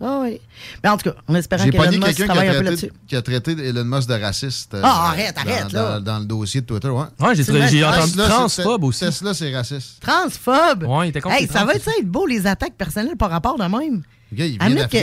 [0.00, 0.40] Ah oui.
[0.84, 2.54] Mais en tout cas, en espérant J'ai qu'Elon pogné Musk quelqu'un qui, travaille a un
[2.60, 3.00] peu traité- là-dessus.
[3.08, 4.74] qui a traité Elon Musk de raciste.
[4.74, 6.00] euh, Ah, arrête, dans- arrête, dans, là.
[6.00, 7.04] Dans, le dossier de Twitter, ouais.
[7.20, 9.00] Ouais, j'ai entendu transphobe aussi.
[9.00, 10.00] Tesla, c'est raciste.
[10.00, 10.84] Transphobe.
[10.84, 13.30] Ouais, il était contre Hey, ça va être ça être beau, les attaques personnelles par
[13.30, 14.02] rapport de même?
[14.30, 14.98] Le gars, il À vient que-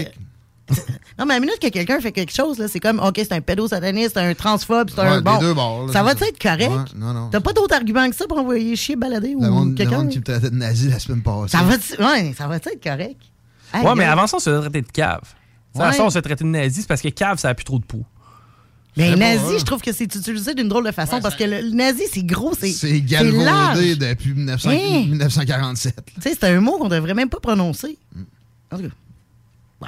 [1.20, 3.34] non, mais à la minute que quelqu'un fait quelque chose, là, c'est comme, OK, c'est
[3.34, 5.38] un pédosataniste, c'est un transphobe, c'est Ouais, un bon.
[5.40, 6.26] deux bords, là, ça va ça.
[6.26, 6.72] être correct?
[6.72, 7.30] Ouais, non, non.
[7.30, 9.98] T'as pas d'autres arguments que ça pour envoyer chier balader ou monde, le quelqu'un?
[9.98, 11.56] monde qui me traitait de nazi la semaine passée.
[11.58, 11.76] Ça va,
[12.14, 13.18] ouais, ça va être correct?
[13.74, 15.22] Aïe, Ouais, mais avant ça, on se traiter de cave.
[15.74, 15.92] Ouais.
[15.92, 17.86] ça, on se traiter de nazi, c'est parce que cave, ça a plus trop de
[17.86, 18.04] peau.
[18.98, 19.58] Mais nazi, hein.
[19.60, 22.54] je trouve que c'est utilisé d'une drôle de façon parce que le, nazi, c'est gros,
[22.58, 25.06] c'est C'est c'est galvaudé depuis 1900 Hein?
[25.08, 25.96] 1947.
[26.16, 27.98] Tu sais, c'est un mot qu'on devrait même pas prononcer.
[28.72, 29.88] En tout cas,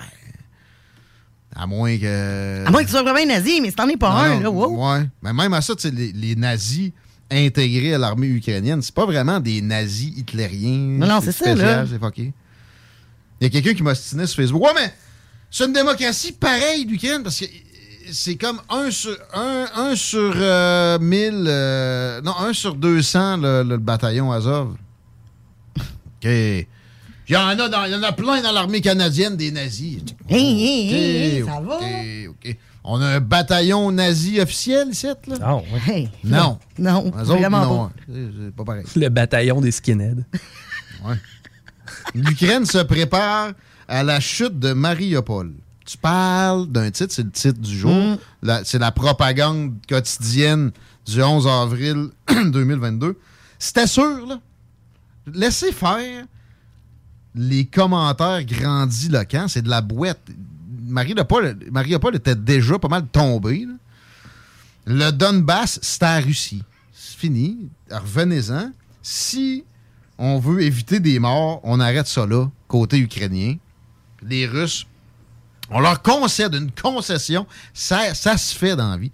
[1.55, 2.65] À moins que.
[2.67, 4.39] à moins que tu sois vraiment un nazi, mais si t'en es pas Non, un,
[4.41, 4.91] là, wow.
[4.93, 5.05] Ouais.
[5.23, 6.91] Mais même à ça, tu sais, les, les nazis
[7.32, 10.97] intégrés à l'armée ukrainienne, c'est pas vraiment des nazis hitlériens.
[10.99, 11.86] Non, non, c'est ça, là.
[11.89, 12.34] C'est fucké.
[13.39, 14.63] Il y a quelqu'un qui m'a stiné sur Facebook.
[14.63, 14.93] Ouais, mais
[15.51, 17.45] c'est une démocratie pareille, l'Ukraine, parce que
[18.11, 23.63] c'est comme un sur, un, un sur euh, 1000, euh, non, un sur 200, le,
[23.63, 24.75] le bataillon Azov.
[25.77, 26.25] OK.
[27.29, 30.01] Il y en a, dans- il y en a plein dans l'armée canadienne des nazis.
[30.29, 31.75] Hé, hé, hé, hé, OK, ça va?
[31.75, 32.57] OK, OK.
[32.89, 35.38] On a un bataillon nazi officiel ici, là?
[35.41, 36.57] Non, Hey, Non.
[36.79, 37.88] Non, Eux autres, vraiment non.
[37.88, 37.93] pas.
[38.07, 38.13] C'est
[38.45, 38.85] c'est pas pareil.
[38.95, 40.23] Le bataillon des skinheads.
[41.05, 41.15] Ouais.
[42.15, 43.51] L'Ukraine se prépare
[43.87, 45.53] à la chute de Mariupol.
[45.85, 47.91] Tu parles d'un titre, c'est le titre du jour.
[48.43, 48.51] Mm.
[48.65, 50.71] C'est la propagande quotidienne
[51.05, 53.17] du 11 avril 2022.
[53.59, 54.39] C'était sûr, là.
[55.33, 56.25] Laissez faire
[57.35, 59.47] les commentaires grandiloquents.
[59.47, 60.19] C'est de la boîte.
[60.85, 63.65] Mariupol, Mariupol était déjà pas mal tombé.
[63.65, 63.73] là.
[64.85, 66.63] Le Donbass, c'est à la Russie.
[66.93, 67.69] C'est fini.
[67.91, 68.71] Revenez-en.
[69.01, 69.63] Si
[70.18, 73.55] on veut éviter des morts, on arrête ça là, côté ukrainien.
[74.24, 74.86] Les Russes,
[75.70, 77.45] on leur concède une concession.
[77.74, 79.11] Ça, ça se fait dans la vie.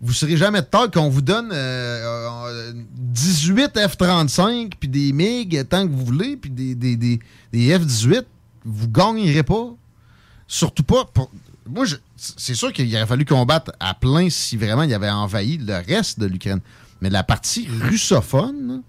[0.00, 5.66] Vous serez jamais de tort qu'on vous donne euh, euh, 18 F-35 puis des MiG
[5.68, 7.18] tant que vous voulez, puis des, des, des-
[7.52, 8.22] des F-18.
[8.64, 9.74] Vous gagnerez pas.
[10.48, 11.04] Surtout pas.
[11.68, 11.86] Moi,
[12.16, 16.20] c'est sûr qu'il aurait fallu combattre à plein si vraiment il avait envahi le reste
[16.20, 16.60] de l'Ukraine.
[17.00, 18.82] Mais la partie russophone,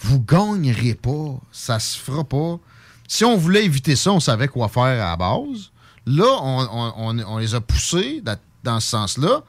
[0.00, 1.40] vous gagnerez pas.
[1.52, 2.58] Ça se fera pas.
[3.06, 5.70] Si on voulait éviter ça, on savait quoi faire à la base.
[6.06, 8.22] Là, on, les a poussés
[8.64, 9.42] dans, ce sens-là.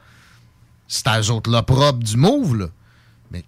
[0.88, 2.66] C'est à eux autres l'opprobre du move, là.
[3.30, 3.44] Mais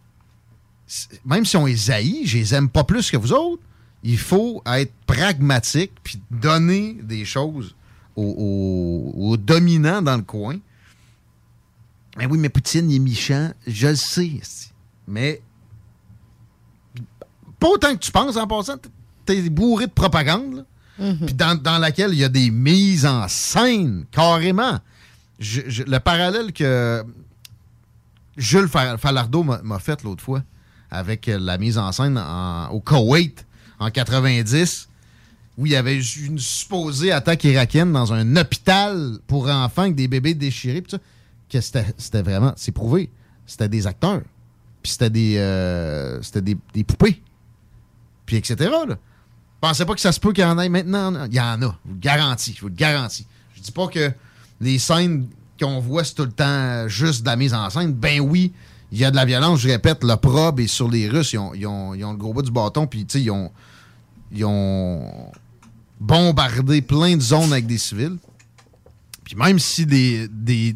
[1.25, 3.63] même si on les haït, je les aime pas plus que vous autres.
[4.03, 7.75] Il faut être pragmatique puis donner des choses
[8.17, 10.59] aux, aux- dominants dans le coin.
[12.17, 13.53] Mais oui, mais Poutine, il est méchant.
[13.67, 14.41] Je le sais.
[15.07, 15.41] Mais
[17.63, 18.75] pas autant que tu penses en passant.
[19.25, 20.55] T'es bourré de propagande,
[20.99, 21.15] là.
[21.27, 24.79] Puis dans, dans laquelle il y a des mises en scène, carrément.
[25.39, 27.03] Je- je- le parallèle que
[28.37, 30.43] Jules Fa- Falardeau m'a fait l'autre fois
[30.91, 33.47] avec la mise en scène en- au Koweït
[33.79, 34.89] en 90,
[35.59, 40.09] où il y avait une supposée attaque irakienne dans un hôpital pour enfants avec des
[40.09, 40.83] bébés déchirés.
[40.83, 40.99] pis ça,
[41.51, 43.11] que c'était vraiment, c'est prouvé,
[43.47, 44.23] c'était des acteurs.
[44.83, 46.21] Puis c'était des, euh,
[46.75, 47.23] des poupées.
[48.27, 48.57] Puis etc.
[48.89, 48.97] Là.
[49.61, 51.27] Pensez pas que ça se peut qu'il y en ait maintenant.
[51.27, 51.67] Il y en a.
[51.85, 52.55] Je vous le garantis.
[52.57, 53.27] Je vous le garantis.
[53.55, 54.13] Je dis pas que
[54.61, 55.29] les scènes
[55.61, 57.93] qu'on voit, c'est tout le temps juste de la mise en scène.
[57.93, 58.53] Ben oui,
[58.91, 59.61] il y a de la violence.
[59.61, 61.33] Je répète, le probe est sur les Russes.
[61.33, 62.87] Ils ont, ils ont- ils ont le gros bout du bâton.
[62.87, 63.51] Puis, ils ont,
[64.33, 65.31] ils ont
[66.01, 68.17] bombardé plein de zones avec des civils.
[69.25, 70.75] Puis même si des, des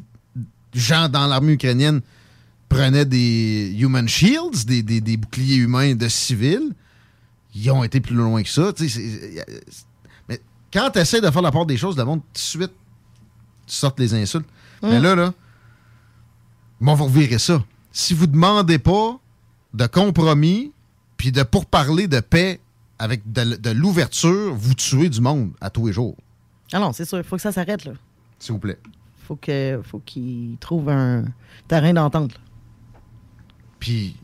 [0.72, 2.00] gens dans l'armée ukrainienne
[2.68, 6.72] prenaient des Human Shields, des, des- des boucliers humains de civils,
[7.56, 8.72] ils ont été plus loin que ça.
[10.28, 10.40] Mais
[10.72, 12.72] quand tu essaies de faire la part des choses, le monde, tout de suite,
[13.66, 14.48] tu sortes les insultes.
[14.82, 15.32] Mais là, là,
[16.80, 17.64] moi, vous revirez ça.
[17.92, 19.18] Si vous demandez pas
[19.72, 20.72] de compromis,
[21.16, 22.60] puis de pourparler de paix
[22.98, 26.16] avec de, de l'ouverture, vous tuez du monde à tous les jours.
[26.72, 27.92] Ah non, c'est sûr, il faut que ça s'arrête, là.
[28.38, 28.78] S'il vous plaît.
[29.26, 31.24] Faut que faut qu'ils trouvent un
[31.68, 32.38] terrain d'entente.
[33.78, 34.16] Puis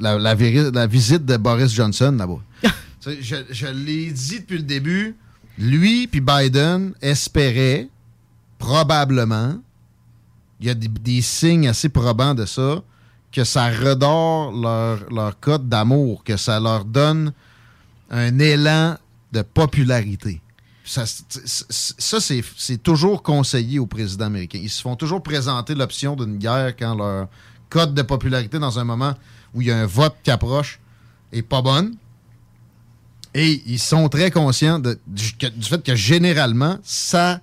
[0.00, 2.40] la, la visite de Boris Johnson là-bas.
[3.02, 5.16] Je je l'ai dit depuis le début,
[5.56, 7.88] Lui puis Biden espéraient,
[8.58, 9.58] probablement,
[10.60, 12.82] il y a des, des signes assez probants de ça,
[13.32, 17.32] que ça redore leur, leur cote d'amour, que ça leur donne
[18.10, 18.96] un élan
[19.32, 20.40] de popularité.
[20.84, 24.58] Ça, ça, c'est toujours conseillé aux présidents américains.
[24.60, 27.28] Ils se font toujours présenter l'option d'une guerre quand leur
[27.68, 29.14] cote de popularité dans un moment
[29.54, 30.78] où il y a un vote qui approche
[31.32, 31.94] est pas bonne.
[33.34, 35.32] Et ils sont très conscients de- du,
[35.62, 37.40] fait que généralement, ça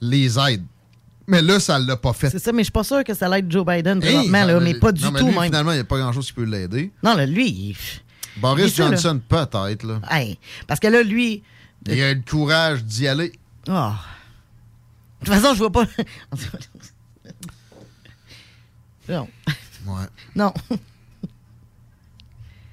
[0.00, 0.62] les aide.
[1.26, 2.30] Mais là, ça l'a pas fait.
[2.30, 4.74] C'est ça, mais je suis pas sûr que ça l'aide Joe Biden présentement, là, mais
[4.74, 5.44] pas du non, mais tout lui, même.
[5.44, 6.92] Finalement, il n'y a pas grand-chose qui peut l'aider.
[7.02, 7.76] Non, là, lui, il...
[8.40, 8.88] Boris ça.
[8.88, 9.84] Johnson, peut-être.
[9.84, 10.00] là.
[10.10, 11.42] Hey, parce que là, lui...
[11.86, 13.32] Il a le courage d'y aller.
[13.68, 13.96] Ah.
[15.20, 15.86] De toute façon, je vois pas...
[19.08, 19.28] non.
[19.86, 20.06] Ouais.
[20.36, 20.52] Non.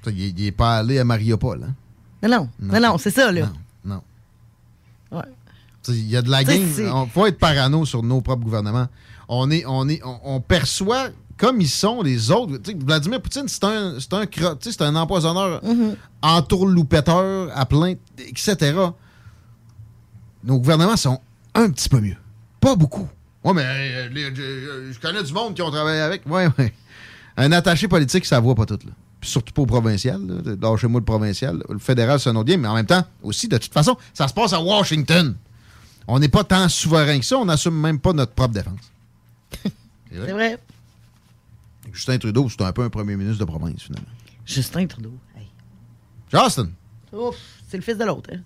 [0.07, 1.63] Il n'est pas allé à Mariupol.
[1.63, 2.27] Hein?
[2.27, 2.73] Non, non.
[2.73, 3.49] Non, non, c'est ça, là.
[3.85, 4.01] Non.
[5.11, 5.21] Ouais.
[5.89, 6.61] Il y a de la game.
[6.77, 8.87] Il faut être parano sur nos propres gouvernements.
[9.27, 12.59] On, est, on, est, on, on perçoit comme ils sont les autres.
[12.85, 14.25] Vladimir Poutine, c'est un, c'est un,
[14.61, 15.95] c'est un empoisonneur, Mm-hmm.
[16.21, 18.73] entourloupeteur à plein, etc.
[20.43, 21.19] Nos gouvernements sont
[21.55, 22.17] un petit peu mieux.
[22.59, 23.07] Pas beaucoup.
[23.43, 26.21] Ouais, mais euh, les- je, je connais du monde qui ont travaillé avec.
[26.27, 26.73] Ouais, ouais.
[27.37, 28.77] Un attaché politique, ça voit pas tout.
[28.85, 28.91] Là.
[29.21, 30.19] Puis surtout pas au provincial.
[30.61, 31.63] Lâchez-moi le provincial.
[31.69, 32.59] Le fédéral, c'est un autre game.
[32.61, 35.35] Mais en même temps, aussi, de toute façon, ça se passe à Washington.
[36.07, 37.37] On n'est pas tant souverain que ça.
[37.37, 38.79] On n'assume même pas notre propre défense.
[40.11, 40.57] C'est vrai.
[41.93, 44.07] Justin Trudeau, c'est un peu un premier ministre de province, finalement.
[44.45, 45.13] Justin Trudeau.
[45.37, 45.47] Hey.
[46.31, 46.69] Justin,
[47.11, 47.35] Ouf,
[47.69, 48.29] c'est le fils de l'autre.
[48.33, 48.39] Hein?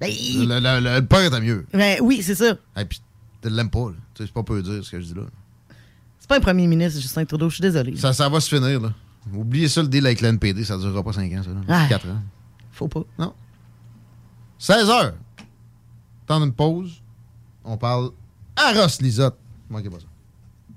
[0.00, 1.66] Ben, le, le- le- le père était mieux.
[1.72, 2.56] ben, oui, c'est ça.
[2.76, 3.00] Et puis,
[3.42, 3.86] tu l'aimes pas.
[3.90, 3.94] là.
[4.14, 5.22] Tu sais, C'est pas peu dire ce que je dis là.
[6.18, 7.96] C'est pas un premier ministre, Justin Trudeau, je suis désolé.
[7.96, 8.80] Ça, ça va se finir.
[8.80, 8.92] là.
[9.34, 10.64] Oubliez ça, le deal avec l'NPD.
[10.64, 11.50] Ça ne durera pas 5 ans, ça.
[11.68, 11.86] Ah.
[11.88, 12.22] 4 ans.
[12.72, 13.02] Faut pas.
[13.18, 13.32] Non.
[14.58, 15.14] 16 heures.
[16.26, 17.02] Temps d'une pause.
[17.64, 18.10] On parle
[18.56, 19.38] à Ross Lisotte.
[19.68, 20.06] Manquez pas ça.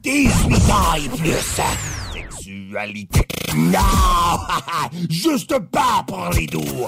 [0.04, 1.34] 18 ans et plus.
[2.14, 3.28] Sexualité.
[3.56, 3.80] Non!
[5.10, 6.88] Juste pas pour les doux.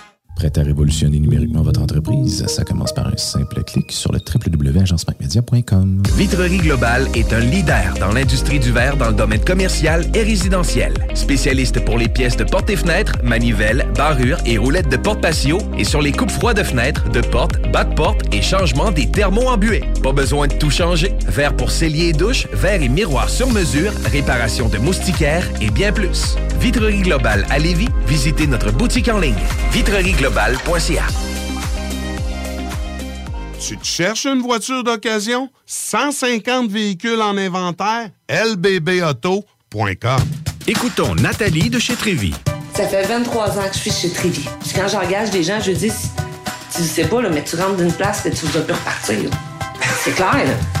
[0.35, 2.45] Prêt à révolutionner numériquement votre entreprise?
[2.47, 6.01] Ça commence par un simple clic sur le www.agencemacmedia.com.
[6.17, 10.93] Vitrerie Globale est un leader dans l'industrie du verre dans le domaine commercial et résidentiel.
[11.13, 15.59] Spécialiste pour les pièces de portes et fenêtres, manivelles, barrures et roulettes de porte patio
[15.77, 19.09] et sur les coupes froides de fenêtres, de portes, bas de porte et changement des
[19.09, 19.83] thermos embués.
[20.01, 21.13] Pas besoin de tout changer.
[21.27, 25.91] Verre pour cellier et douche, verre et miroir sur mesure, réparation de moustiquaires et bien
[25.91, 26.35] plus.
[26.59, 29.33] Vitrerie Globale à Lévis, visitez notre boutique en ligne
[33.59, 35.49] Tu te cherches une voiture d'occasion?
[35.65, 38.11] 150 véhicules en inventaire?
[38.29, 40.21] lbbauto.com
[40.67, 42.35] Écoutons Nathalie de chez Trévy.
[42.75, 44.47] Ça fait 23 ans que je suis chez Trévy.
[44.59, 45.91] Puis quand j'engage des gens, je dis,
[46.75, 49.17] tu sais pas, là, mais tu rentres d'une place et tu vas plus repartir.
[50.03, 50.80] C'est clair, là.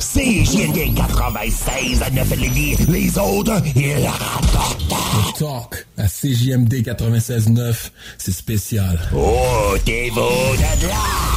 [0.00, 2.76] JND 96 à 9 Lévis.
[2.88, 4.82] Les autres, ils rapportent.
[4.88, 8.98] Le talk à CJMD 96.9, c'est spécial.
[9.14, 10.20] Oh, t'es beau
[10.56, 10.94] de là!–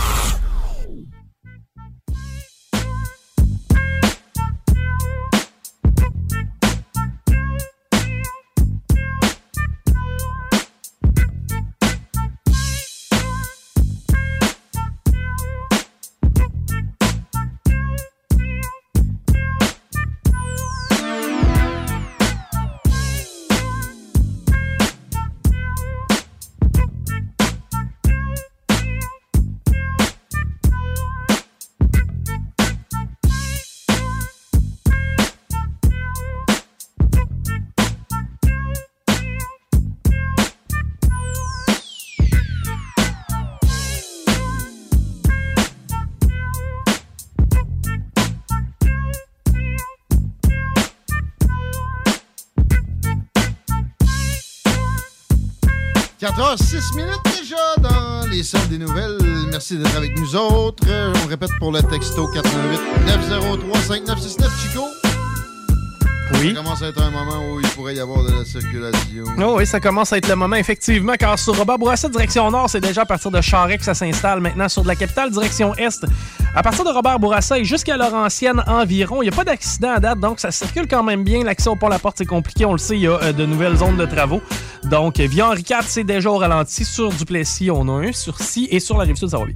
[56.90, 59.18] 4h06 minutes déjà dans les salles des nouvelles.
[59.50, 60.88] Merci d'être avec nous autres.
[61.24, 65.09] On répète pour le texto 418-903-5969, Chico.
[66.34, 66.50] Oui.
[66.50, 69.24] Ça commence à être un moment où il pourrait y avoir de la circulation.
[69.40, 72.70] Oh oui, ça commence à être le moment, effectivement, car sur Robert Bourassa, direction nord,
[72.70, 74.40] c'est déjà à partir de Charest que ça s'installe.
[74.40, 76.06] Maintenant, sur de la capitale, direction est,
[76.56, 80.00] à partir de Robert Bourassa et jusqu'à Laurentienne environ, il n'y a pas d'accident à
[80.00, 81.44] date, donc ça circule quand même bien.
[81.44, 83.98] L'accès au pont-la-porte, c'est compliqué, on le sait, il y a euh, de nouvelles zones
[83.98, 84.42] de travaux.
[84.84, 86.86] Donc, euh, via Henri IV, c'est déjà au ralenti.
[86.86, 88.12] Sur Duplessis, on a un.
[88.12, 89.56] Sur Si et sur la rive sud, ça va bien.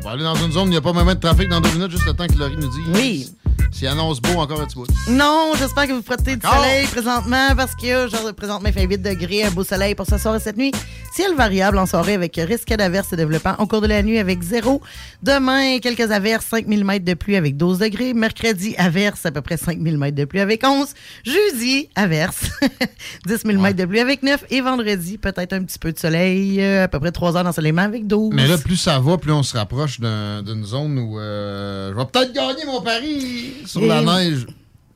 [0.00, 1.60] On va aller dans une zone où il n'y a pas vraiment de trafic dans
[1.60, 2.90] deux minutes, juste le temps que Laurie nous dise.
[2.94, 3.34] Oui.
[3.72, 4.86] S'il annonce beau encore un petit bout.
[5.08, 8.98] Non, j'espère que vous profitez du soleil présentement parce que genre, présentement, il fait 8
[8.98, 10.70] degrés, un beau soleil pour ce soir et cette nuit.
[11.12, 14.42] Ciel variable en soirée avec risque d'averses et développant au cours de la nuit avec
[14.42, 14.80] 0.
[15.22, 18.14] Demain, quelques averses, 5 mm de pluie avec 12 degrés.
[18.14, 20.88] Mercredi, averses, à peu près 5 mm de pluie avec 11.
[21.24, 22.44] Jeudi, averses,
[23.26, 24.44] 10 mm de pluie avec 9.
[24.50, 27.82] Et vendredi, peut-être un petit peu de soleil, euh, à peu près 3 heures d'ensoleillement
[27.82, 28.32] avec 12.
[28.34, 31.98] Mais là, plus ça va, plus on se rapproche d'un- d'une zone où euh, je
[31.98, 34.46] vais peut-être gagner mon pari sur la neige.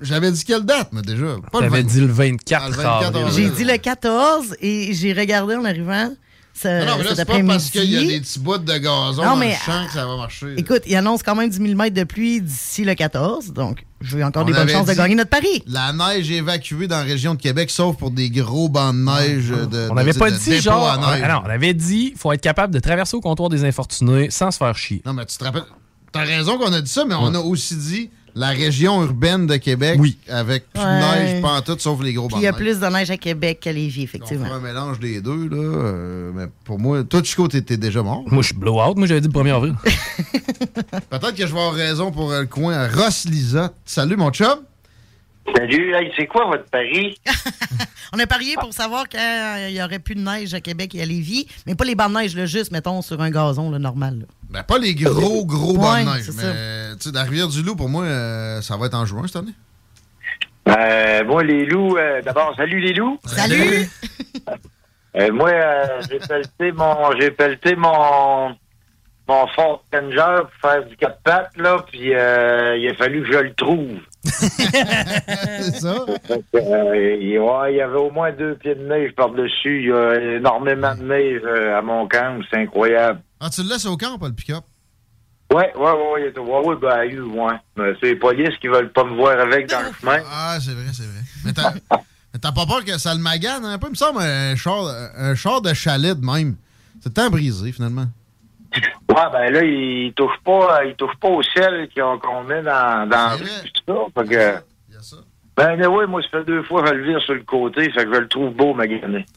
[0.00, 1.36] J'avais dit quelle date, mais déjà.
[1.50, 1.86] Pas T'avais 20.
[1.88, 3.34] dit le 24 Ah, le 24 avril.
[3.34, 6.10] J'ai dit le 14 et j'ai regardé en arrivant.
[6.54, 8.72] ce- Ah non, mais là, c'est pas parce qu'il y a des petits bouts de
[8.78, 10.54] gazon Non, dans mais, le champ que ça va marcher.
[10.56, 14.42] Écoute, il annonce quand même 10 mm de pluie d'ici le 14, donc j'ai encore
[14.42, 15.62] On des bonnes chances de gagner notre pari.
[15.66, 19.48] La neige évacuée dans la région de Québec, sauf pour des gros bancs de neige.
[19.48, 20.88] De, On n'avait pas de dit genre.
[20.88, 21.28] à neige.
[21.28, 24.58] Non, on avait dit faut être capable de traverser au comptoir des infortunés sans se
[24.58, 25.02] faire chier.
[25.06, 25.62] Non, mais tu te rappelles.
[26.12, 29.56] T'as raison qu'on a dit ça, mais on a aussi dit la région urbaine de
[29.56, 32.48] Québec avec plus de neige, pas en tout, sauf les gros Puis bancs il y
[32.48, 34.44] a plus de neige à Québec qu'à Lévis, On effectivement.
[34.46, 35.56] fera un mélange des deux, là.
[35.56, 38.22] euh, mais pour moi, toi, Chico, t'es déjà mort.
[38.26, 38.94] Moi, je suis blowout.
[38.96, 39.74] Moi, j'avais dit le 1er avril.
[41.10, 42.88] Peut-être que je vais avoir raison pour euh, le coin.
[42.88, 43.74] Ross Lisotte.
[43.84, 44.58] Salut, mon chum.
[45.56, 47.18] Salut, hey, c'est quoi votre pari?
[48.12, 49.20] On a parié pour savoir qu'il
[49.70, 52.18] y aurait plus de neige à Québec et à Lévis, mais pas les bancs de
[52.18, 54.20] neige, là, juste, mettons, sur un gazon là, normal.
[54.20, 54.24] là.
[54.50, 56.22] Ben, pas les gros, gros bancs Ouais, de neige.
[56.30, 59.36] c'est Mais, tu sais, la Rivière-du-Loup, pour moi, euh, ça va être en juin cette
[59.36, 59.52] année.
[60.68, 63.18] Euh, moi, les loups, euh, d'abord, salut les loups.
[67.76, 68.54] mon
[69.28, 73.38] Ford Ranger pour faire du quatre pattes, là, puis euh, il a fallu que je
[73.38, 73.98] le trouve.
[74.24, 76.06] C'est ça?
[76.54, 79.82] Euh, il ouais, il y avait au moins deux pieds de neige par-dessus.
[79.82, 82.40] Il y a énormément de neige euh, à mon camp.
[82.50, 83.20] C'est incroyable.
[83.40, 84.64] Ah, tu le laisses au camp, pas le pick-up?
[85.52, 87.54] Ouais, ouais, ouais, il était, ouais, ouais, ben, il y a eu, ouais.
[87.76, 90.20] Mais c'est les polices qui veulent pas me voir avec dans le chemin.
[90.30, 91.22] Ah, c'est vrai, c'est vrai.
[91.44, 91.72] Mais t'as
[92.32, 93.88] mais t'as pas peur que ça le magane un peu?
[93.88, 94.84] Il me semble un char,
[95.16, 96.56] un char de chalet de même.
[97.00, 98.06] C'est temps brisé, finalement.
[98.74, 103.38] Ouais, ben là, il touche pas, il touche pas au sel qu'on met dans, dans
[103.38, 103.44] tout
[103.86, 104.22] ça.
[104.22, 104.62] Fait que,
[105.56, 108.04] ben, oui, moi, ça fait deux fois que je le vire sur le côté, fait
[108.04, 109.26] que je le trouve beau, magané.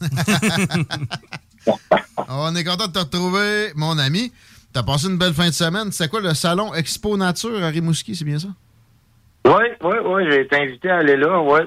[2.28, 4.32] On est content de te retrouver, mon ami.
[4.72, 5.90] T'as passé une belle fin de semaine.
[5.90, 8.48] C'est quoi le salon Expo Nature à Rimouski, c'est bien ça?
[9.46, 11.66] Oui, oui, oui, j'ai été invité à aller là, ouais.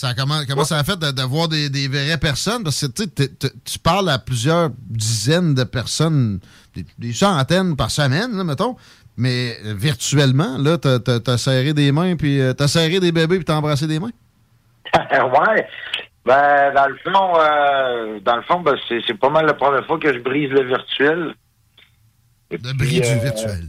[0.00, 2.64] Ça, comment comment ça a fait de, de voir des, des vraies personnes?
[2.64, 3.02] Parce que
[3.66, 6.40] tu parles à plusieurs dizaines de personnes,
[6.74, 8.76] des, des centaines par semaine, là, mettons.
[9.18, 13.44] Mais euh, virtuellement, là, t'as serré des mains, puis euh, t'as serré des bébés, puis
[13.44, 14.08] t'as embrassé des mains?
[14.94, 15.68] ouais.
[16.24, 19.98] Ben, dans le fond, euh, dans le fond, ben, c'est pas mal la première fois
[19.98, 21.34] que je brise le virtuel.
[22.50, 23.66] Le bris du virtuel.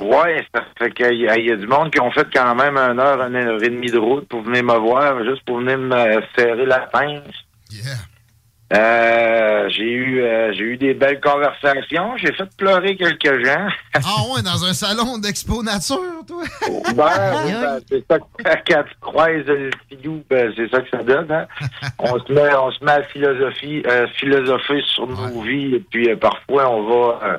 [0.00, 2.54] Ouais, ça fait qu'il y, a- il y a du monde qui ont fait quand
[2.56, 5.58] même une heure, une heure et demie de route pour venir me voir, juste pour
[5.58, 7.22] venir me serrer la pince.
[8.72, 13.68] Euh, j'ai eu euh, j'ai eu des belles conversations, j'ai fait pleurer quelques gens.
[13.94, 16.42] Ah ouais, dans un salon d'Expo Nature, toi?
[16.96, 17.04] Ben,
[17.44, 18.24] ben, c'est ça que
[18.72, 21.30] quand tu croises le filou, ben, c'est ça que ça donne.
[21.30, 21.46] Hein?
[21.98, 26.10] on se met, on se met à philosophie, euh, philosopher sur nos vies et puis
[26.10, 27.38] euh, parfois on va, euh,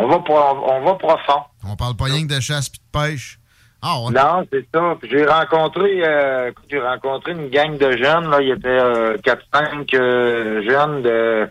[0.00, 1.42] on va, pro- on va profond.
[1.68, 3.38] On parle pas rien que de chasse puis de pêche.
[3.82, 4.10] Ah, on...
[4.10, 4.96] Non, c'est ça.
[5.10, 8.28] J'ai rencontré, euh, j'ai rencontré une gang de jeunes.
[8.30, 11.48] Là, il y était euh, 4-5 euh, jeunes de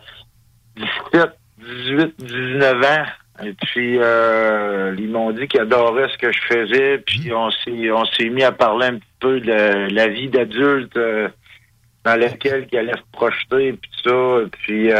[0.75, 3.05] 17, 18, 19 ans.
[3.41, 6.97] Et puis euh, ils m'ont dit qu'ils adoraient ce que je faisais.
[6.99, 10.93] Puis on s'est, on s'est mis à parler un petit peu de la vie d'adulte
[12.05, 14.39] dans laquelle ils allaient se projeter, puis ça.
[14.43, 14.91] Et puis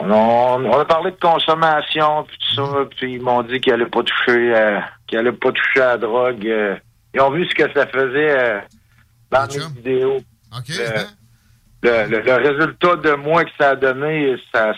[0.00, 3.86] on, on a parlé de consommation, puis tout ça, puis ils m'ont dit qu'ils allaient
[3.86, 6.46] pas toucher, euh, qu'ils allaient pas toucher à la drogue.
[6.46, 6.76] euh.
[7.14, 8.60] ils ont vu ce que ça faisait euh,
[9.30, 10.18] dans mes vidéos.
[11.82, 14.72] Le, le, le- le résultat de moi que ça a donné, ça,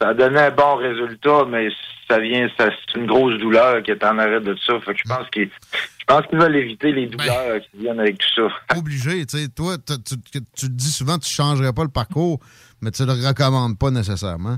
[0.00, 1.68] ça a donné un bon résultat, mais
[2.08, 4.80] ça vient, ça, c'est une grosse douleur qui est en arrêt de ça.
[4.80, 5.50] Fait que je pense qu'ils,
[5.98, 8.76] je pense qu'ils veulent éviter les douleurs qui viennent avec tout ça.
[8.78, 9.48] Obligé, tu sais.
[9.48, 9.94] Toi, tu,
[10.30, 12.40] tu- tu te dis souvent que tu changerais pas le parcours,
[12.80, 14.56] mais tu le recommandes pas nécessairement.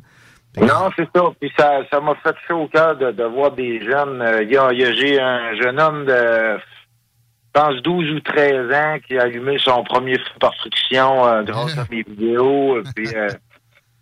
[0.57, 1.23] Non, c'est ça.
[1.41, 4.21] Puis ça, ça m'a fait chaud au cœur de, de voir des jeunes.
[4.21, 8.11] Euh, il y a, il y a- j'ai un jeune homme de, je pense, 12
[8.17, 12.03] ou 13 ans qui a allumé son premier feu par friction euh, grâce à mes
[12.03, 12.83] vidéos.
[12.97, 13.29] Puis euh,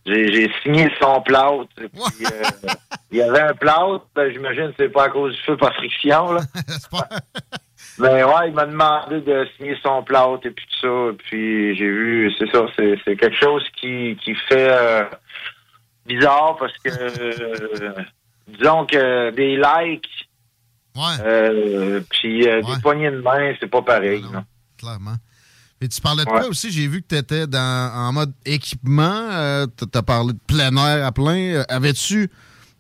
[0.07, 1.67] j'ai, signé son plâtre.
[1.77, 1.91] Puis
[2.25, 2.69] euh,
[3.11, 4.07] il y avait un plâtre.
[4.15, 6.33] Ben, j'imagine que c'est pas à cause du feu par friction.
[6.33, 6.41] Là.
[7.99, 11.17] Mais ouais, il m'a demandé de signer son plâtre et puis tout ça.
[11.27, 15.05] Puis j'ai vu, c'est ça, c'est, c'est quelque chose qui, qui fait euh,
[16.07, 17.93] bizarre parce que euh,
[18.47, 20.29] disons que des likes
[21.21, 24.23] euh, puis euh, des poignées de main, c'est pas pareil.
[24.33, 24.45] non.
[24.77, 25.17] Clairement.
[25.81, 26.73] Et tu parlais de quoi aussi?
[26.73, 29.67] J'ai vu que tu étais dans, en mode équipement.
[29.77, 31.63] tu as parlé de plein air à plein.
[31.69, 32.31] Avais-tu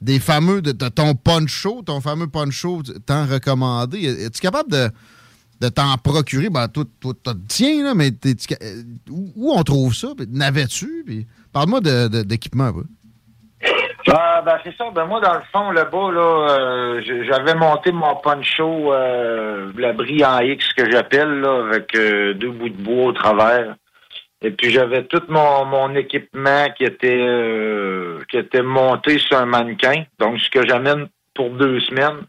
[0.01, 4.05] des fameux, de, ton poncho, ton fameux poncho tant recommandé?
[4.05, 4.90] Es-tu capable de,
[5.61, 6.51] de t'en procurer?
[6.51, 10.09] Ben, toi, toi t'as le tien, là, mais euh, où, on trouve ça?
[10.28, 11.03] N'avais-tu?
[11.07, 12.70] Puis Parle-moi de- d'équipement.
[14.11, 14.84] Ah, ben, c'est ça.
[14.94, 20.38] Ben, moi, dans le fond, là-bas, là, euh, j'avais monté mon poncho, euh, l'abri en
[20.40, 23.74] X que j'appelle, là, avec deux bouts de bois au travers.
[24.41, 29.47] Et puis, j'avais tout mon, mon équipement qui était, euh, qui était monté sur un
[29.47, 30.05] mannequin.
[30.18, 32.27] Donc, ce que j'amène pour deux semaines.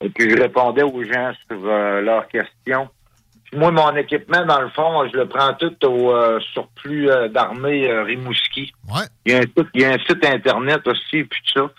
[0.00, 2.88] Et puis, je répondais aux gens sur euh, leurs questions.
[3.44, 7.28] Puis moi, mon équipement, dans le fond, je le prends tout au euh, surplus euh,
[7.28, 8.72] d'armée Rimouski.
[9.24, 11.70] Il, y a un site, il y a un site Internet aussi, puis tout ça.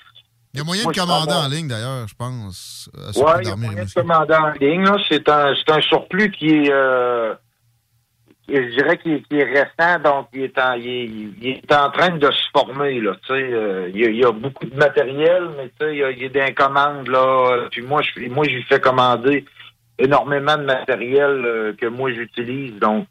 [0.53, 2.89] Il y a moyen Moi, de commander en ligne, d'ailleurs, je pense.
[3.15, 4.85] Ouais, le il y a moyen de commander en ligne.
[4.85, 4.97] là.
[5.07, 7.35] C'est un, c'est un surplus qui est, euh,
[8.49, 12.11] je dirais qu'il est, récent, donc il est en, il est, il est en train
[12.17, 12.99] de se former.
[13.01, 16.29] Là, euh, il, y a, beaucoup de matériel, mais il y a, il y a
[16.29, 17.67] des commandes là.
[17.71, 19.45] Puis moi, je, moi, j'ai fait commander
[19.99, 22.75] énormément de matériel euh, que moi j'utilise.
[22.79, 23.07] Donc,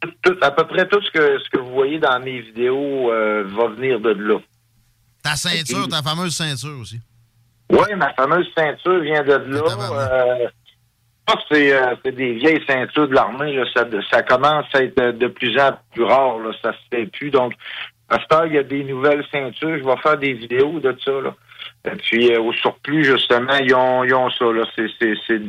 [0.00, 3.10] tout- tout- à peu près tout ce que ce que vous voyez dans mes vidéos
[3.12, 4.38] euh, va venir de là.
[5.22, 7.00] Ta ceinture, ta fameuse ceinture aussi.
[7.70, 10.50] Oui, ma fameuse ceinture vient de là.
[11.30, 13.62] Euh, c'est euh, des vieilles ceintures de l'armée.
[13.74, 16.38] Ça, ça commence à être de, de plus en plus rare.
[16.38, 16.50] Là.
[16.62, 17.30] Ça se fait plus.
[17.30, 17.52] Donc,
[18.08, 19.78] à cette heure, il y a des nouvelles ceintures.
[19.78, 21.12] Je vais faire des vidéos de ça.
[21.12, 21.34] Là.
[21.84, 24.46] Et puis, euh, au surplus, justement, ils ont, ils ont ça.
[24.76, 25.40] C'est,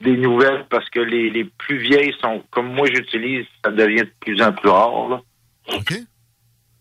[0.00, 4.12] des nouvelles parce que les, les plus vieilles sont, comme moi j'utilise, ça devient de
[4.18, 5.08] plus en plus rare.
[5.10, 5.20] Là.
[5.74, 5.92] OK.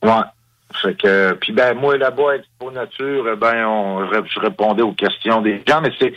[0.03, 0.23] Ouais.
[0.81, 5.41] Fait que, puis ben, moi, là-bas, Expo Nature, eh ben, on, je répondais aux questions
[5.41, 6.13] des gens, mais c'est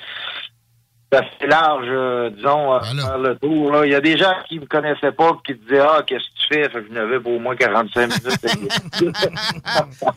[1.15, 3.73] assez large, euh, disons, à faire le tour.
[3.73, 3.87] Là.
[3.87, 6.55] Il y a des gens qui me connaissaient pas qui disaient Ah, qu'est-ce que tu
[6.55, 6.69] fais?
[6.71, 9.13] Fait que je n'avais pour au moins 45 minutes.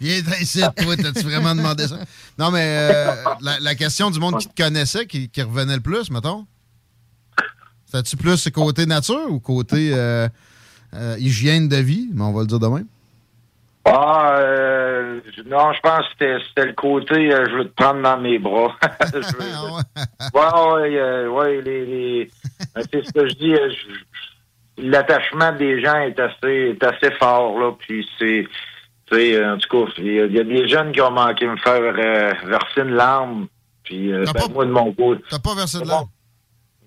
[0.01, 1.97] Viens ici, toi, t'as-tu vraiment demandé ça?
[2.37, 5.81] Non, mais euh, la, la question du monde qui te connaissait, qui, qui revenait le
[5.81, 6.45] plus, mettons?
[7.85, 10.27] C'était-tu plus côté nature ou côté euh,
[10.93, 12.09] euh, hygiène de vie?
[12.13, 12.87] Mais on va le dire de même.
[13.87, 18.01] Ah, euh, non, je pense que c'était, c'était le côté euh, je veux te prendre
[18.01, 18.75] dans mes bras.
[19.13, 19.43] Je veux-
[20.33, 22.31] ouais, ouais, euh, ouais, les, les,
[22.77, 23.53] euh, c'est ce que je dis.
[23.53, 23.69] euh,
[24.77, 28.45] l'attachement des gens est assez, est assez fort, là, puis c'est,
[29.09, 31.01] tu sais, euh, en tout cas, il y, a- il y a des jeunes qui
[31.01, 33.47] ont manqué me faire verser une larme,
[33.83, 35.23] puis ben, moi, de mon côté.
[35.29, 36.07] T'as pas versé de larmes?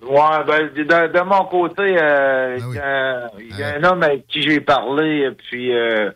[0.02, 4.02] Ouais, ben, de, de mon côté, euh, il y a- il y, a un homme
[4.02, 6.10] avec qui j'ai parlé, puis euh,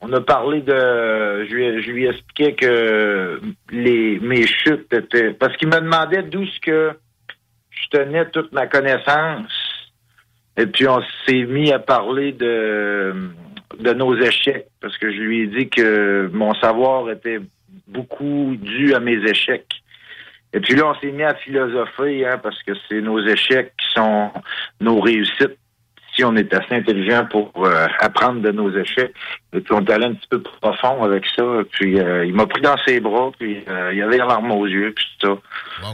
[0.00, 1.46] on a parlé de...
[1.48, 3.40] Je lui, expliquais que
[3.70, 5.32] les mes chutes étaient...
[5.32, 6.92] Parce qu'il me demandait d'où ce que
[7.70, 9.52] je tenais toute ma connaissance.
[10.56, 13.14] Et puis on s'est mis à parler de,
[13.78, 17.40] de nos échecs, parce que je lui ai dit que mon savoir était
[17.86, 19.82] beaucoup dû à mes échecs.
[20.52, 23.86] Et puis là, on s'est mis à philosopher, hein, parce que c'est nos échecs qui
[23.94, 24.30] sont
[24.80, 25.58] nos réussites.
[26.14, 29.14] Si on est assez intelligent pour euh, apprendre de nos échecs,
[29.52, 31.42] et puis on est allé un petit peu profond avec ça.
[31.72, 34.66] Puis euh, il m'a pris dans ses bras, puis euh, il avait les larmes aux
[34.66, 35.38] yeux, puis tout
[35.82, 35.88] ça.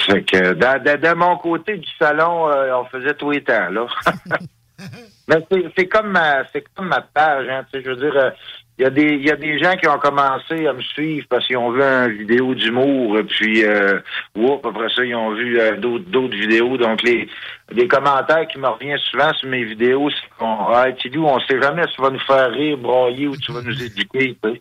[0.00, 3.86] Fait que de mon côté du salon, euh, on faisait tout les temps, là.
[5.28, 5.36] Mais
[5.76, 8.32] c'est- comme ma c'est comme ma page, hein, je veux dire,
[8.78, 11.26] il y a des il y a des gens qui ont commencé à me suivre
[11.28, 14.00] parce qu'ils ont vu une vidéo d'humour, et puis euh,
[14.34, 16.76] whoop, après ça, ils ont vu euh, d'autres d'autres vidéos.
[16.76, 17.28] Donc les
[17.70, 21.86] les commentaires qui me reviennent souvent sur mes vidéos, c'est qu'on Ah, on sait jamais
[21.86, 24.36] si tu vas nous faire rire, broyer ou tu vas nous éduquer.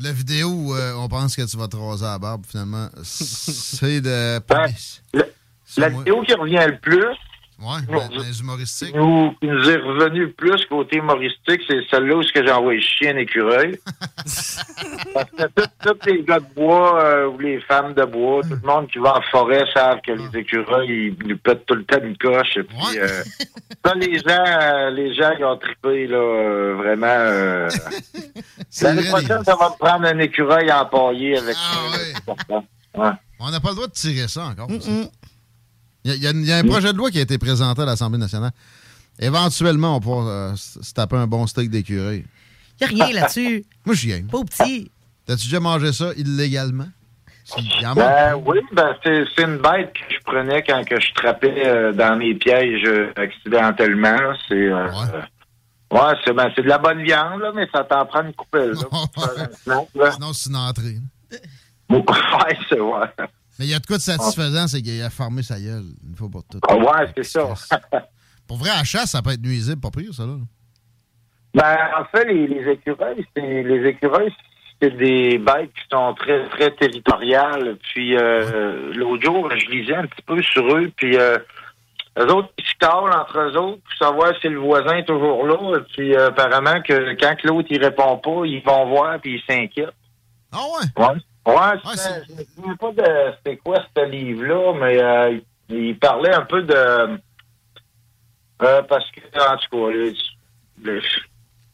[0.00, 4.00] La vidéo où euh, on pense que tu vas te raser la barbe, finalement, c'est
[4.00, 4.38] de...
[4.48, 5.24] La,
[5.76, 7.16] la vidéo qui revient le plus,
[7.60, 8.94] Ouais, Non, dans les humoristiques.
[8.94, 12.80] nous, qui nous est revenu plus côté humoristique, c'est celle-là où ce que j'ai envoyé
[12.80, 13.76] chier un écureuil.
[15.14, 15.44] Parce que
[15.82, 18.98] tous les gars de bois euh, ou les femmes de bois, tout le monde qui
[18.98, 22.56] va en forêt savent que les écureuils, ils nous pètent tout le temps une coche.
[22.58, 23.22] Et puis, euh,
[23.84, 27.06] ça, les gens, euh, les gens, ils ont trippé, là, euh, vraiment.
[27.06, 27.68] euh,
[28.82, 32.60] L'année vrai, prochaine, ça va me prendre un écureuil empaillé avec Ah,
[32.94, 33.10] Ouais.
[33.40, 34.68] On n'a pas le droit de tirer ça encore.
[34.80, 34.90] ça.
[36.04, 37.22] Il y, a- il y a- il y a un projet de loi qui a
[37.22, 38.52] été présenté à l'Assemblée nationale.
[39.18, 42.24] Éventuellement, on pourra euh, se taper un bon steak d'écureuil.
[42.80, 43.64] Y a rien là-dessus.
[43.84, 44.26] Moi, j'y aime.
[44.28, 44.90] Pas au petit.
[45.26, 46.88] T'as-tu déjà mangé ça illégalement?
[47.56, 47.64] Il
[47.94, 52.16] Ben oui, ben c'est une bête que je prenais quand que je trappais euh, dans
[52.18, 54.18] mes pièges euh, accidentellement.
[54.46, 55.22] C'est euh, euh,
[55.92, 58.72] ouais, c'est ben, c'est de la bonne viande là, mais ça t'en prend une coupelle.
[58.72, 60.12] Là, pour faire un snack, là.
[60.12, 60.98] Sinon, c'est une entrée.
[61.90, 63.06] ouais, c'est ouais.
[63.58, 66.14] Mais il y a de quoi de satisfaisant, c'est qu'il a formé sa gueule une
[66.14, 66.62] fois pour toutes.
[66.68, 67.54] Ah ouais, c'est ça.
[68.46, 70.36] Pour vrai, à chasse, ça peut être nuisible, pas pire, ça, là.
[71.54, 74.32] Ben, en fait, les, les écureuils, c'est les écureuils,
[74.80, 77.76] c'est des bêtes qui sont très, très territoriales.
[77.92, 81.36] Puis euh, l'autre jour, je lisais un petit peu sur eux, puis euh,
[82.18, 85.46] eux autres, ils se calent entre eux autres pour savoir si le voisin est toujours
[85.46, 85.80] là.
[85.94, 89.94] Puis euh, apparemment que quand l'autre il répond pas, ils vont voir puis ils s'inquiètent.
[90.52, 91.04] Ah ouais?
[91.04, 91.20] Ouais.
[91.48, 91.78] Ouais,
[92.28, 95.38] je me souviens pas de c'était quoi ce livre-là, mais euh,
[95.70, 96.74] il, il parlait un peu de
[98.62, 99.68] euh, parce que en tout
[100.84, 101.00] cas,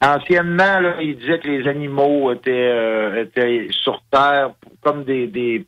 [0.02, 4.50] anciennement, là, il disait que les animaux étaient euh, étaient sur Terre
[4.82, 5.66] comme des, des,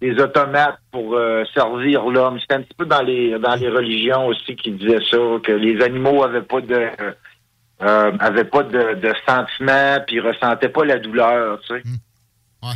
[0.00, 2.40] des automates pour euh, servir l'homme.
[2.40, 5.82] C'était un petit peu dans les dans les religions aussi qui disaient ça, que les
[5.84, 6.88] animaux avaient pas de
[7.78, 11.82] avaient pas de, de sentiments, puis ressentaient pas la douleur, tu sais.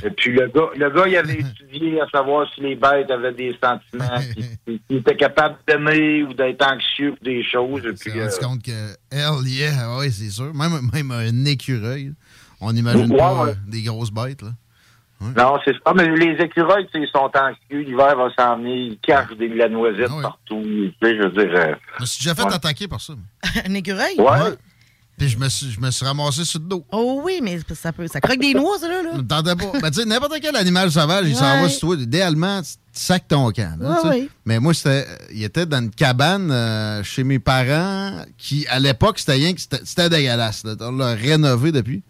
[0.05, 3.33] Et puis le gars, le gars, il avait étudié à savoir si les bêtes avaient
[3.33, 4.21] des sentiments,
[4.67, 7.85] s'ils étaient capables d'aimer ou d'être anxieux pour des choses.
[7.87, 8.71] Et puis, On euh, compte que
[9.11, 10.53] hell yeah, ah ouais, c'est sûr.
[10.55, 12.13] Même, même un écureuil,
[12.61, 13.51] on n'imagine Ouais, pas ouais.
[13.51, 14.51] euh, des grosses bêtes, là.
[15.37, 15.93] Non, c'est ça.
[15.95, 17.81] Mais les écureuils, ils sont anxieux.
[17.83, 18.75] L'hiver va s'en venir.
[18.93, 20.63] Ils cachent des, de la noisette partout.
[20.65, 21.55] Tu sais, je veux dire.
[21.59, 22.55] euh, Je me suis déjà fait Ouais.
[22.55, 23.13] attaquer par ça.
[23.67, 24.15] Un écureuil?
[24.17, 24.57] Ouais.
[25.21, 26.83] Puis je me suis, je me suis ramassé sur le dos.
[26.91, 28.07] Oh oui, mais ça peut.
[28.09, 29.03] Ça croque des noix, ça, là.
[29.03, 29.11] là.
[29.19, 29.45] Je pas.
[29.79, 31.97] Ben, tu sais, n'importe quel animal sauvage, il s'en va sur toi.
[32.01, 33.77] Idéalement, tu sacs ton camp.
[33.79, 34.29] là, Ouais, ouais.
[34.47, 39.19] Mais moi, c'était, il était dans une cabane euh, chez mes parents qui, à l'époque,
[39.19, 40.65] c'était rien que c'était dégueulasse.
[40.65, 40.75] là.
[40.81, 42.03] On l'a rénové depuis.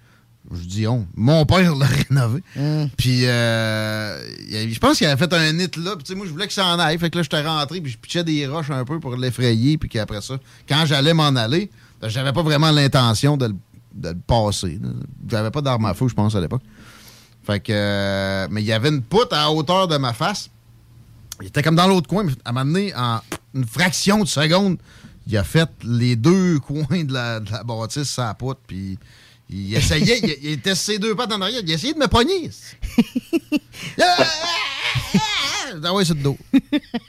[0.53, 1.05] Je dis on.
[1.17, 2.45] Mon père l'a rénové.
[2.97, 5.97] Puis, euh, je pense qu'il avait fait un nid là.
[5.97, 6.97] Puis, tu sais, moi, je voulais que ça en aille.
[6.97, 9.79] Fait que là, j'étais rentré, puis je pitchais des roches un peu pour l'effrayer.
[9.79, 10.39] Puis qu'après ça,
[10.69, 11.73] quand j'allais m'en aller,
[12.03, 13.57] j'avais pas vraiment l'intention de, le-
[13.95, 14.79] de le passer.
[15.29, 16.63] J'avais pas d'arme à feu, je pense, à l'époque.
[17.43, 17.73] Fait que.
[17.75, 20.51] euh, mais il y avait une poutre à hauteur de ma face.
[21.41, 23.21] Il était comme dans l'autre coin, mais à m'amener en
[23.55, 24.77] une fraction de seconde,
[25.27, 28.99] il a fait les deux coins de la, de la bâtisse sa poutre, puis
[29.51, 32.51] il essayait, il, il était ses deux pattes en arrière, il essayait de me pogner.
[35.85, 36.37] Ah ouais, c'est le dos.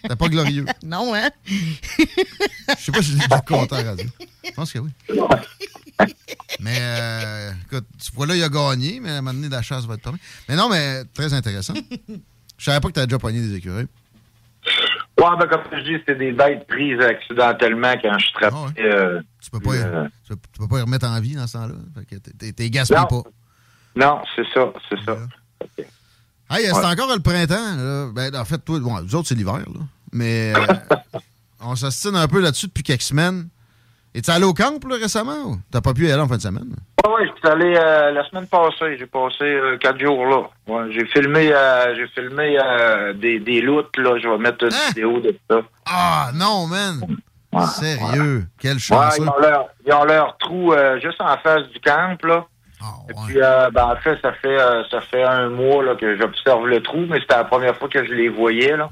[0.01, 0.65] C'était pas glorieux.
[0.83, 1.29] Non, hein?
[1.47, 4.05] Je sais pas si j'ai déjà compté à radio.
[4.43, 4.91] Je pense que oui.
[6.59, 9.61] Mais, euh, écoute, tu vois là, il a gagné, mais à un moment donné, la
[9.61, 10.19] chasse va être tombée.
[10.47, 11.73] Mais non, mais très intéressant.
[12.57, 13.87] Je savais pas que tu déjà pogné des écureuils.
[15.19, 18.73] Ouais, ben, comme je dis, c'était des bêtes prises accidentellement quand je travaillais.
[18.79, 21.45] euh, Tu peux pas, euh, tu peux, tu peux pas y remettre en vie dans
[21.47, 21.75] ce temps-là.
[22.55, 23.21] T'es- gaspillé pas.
[23.95, 25.17] Non, c'est ça, c'est ça.
[26.49, 26.85] Hey, c'est Ouais.
[26.85, 27.75] encore le printemps.
[27.77, 28.09] Là.
[28.13, 29.59] Ben, en fait, toi, bon, nous autres, c'est l'hiver.
[30.11, 30.65] Mais euh,
[31.61, 33.47] on s'ostine un peu là-dessus depuis quelques semaines.
[34.13, 35.59] Es-tu allé au camp là, récemment?
[35.71, 36.75] T'as pas pu y aller en fin de semaine?
[37.05, 38.97] Ouais, ouais, je suis allé euh, la semaine passée.
[38.97, 40.43] J'ai passé euh, quatre jours là.
[40.67, 42.57] Ouais, j'ai filmé, euh, j'ai filmé
[43.15, 44.17] des, des loots, là.
[44.21, 45.61] Je vais mettre une vidéo de ça.
[45.85, 47.01] Ah, non, man!
[47.67, 48.45] Sérieux?
[48.59, 49.17] Quelle chance!
[49.17, 52.45] ils ont leur, ils ont leur trou juste en face du camp, là.
[53.09, 54.57] Et puis, ben, en fait, ça fait,
[54.89, 58.03] ça fait un mois là, que j'observe le trou, mais c'était la première fois que
[58.03, 58.75] je les voyais.
[58.75, 58.89] Là.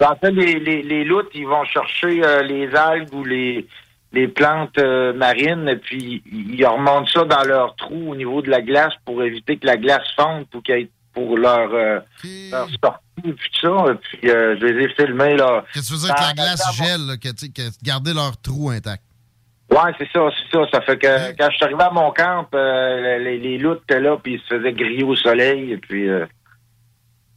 [0.00, 3.66] En fait, les, les, les loutres, ils vont chercher les algues ou les,
[4.12, 8.50] les plantes euh, marines, et puis ils remontent ça dans leur trou au niveau de
[8.50, 12.00] la glace pour éviter que la glace fonde pour, ait- pour leur, euh,
[12.50, 13.92] leur sortie, et puis tout ça.
[13.92, 15.64] Et puis, euh, je les ai filmés, là.
[15.72, 18.70] Qu'est-ce que tu veux dire que la glace gèle, là, que, que garder leur trou
[18.70, 19.02] intact?
[19.70, 20.66] Ouais, c'est ça, c'est ça.
[20.70, 24.00] Ça fait que quand je suis arrivé à mon camp, euh, les, les loutres étaient
[24.00, 26.26] là, puis ils se faisaient griller au soleil, et puis euh,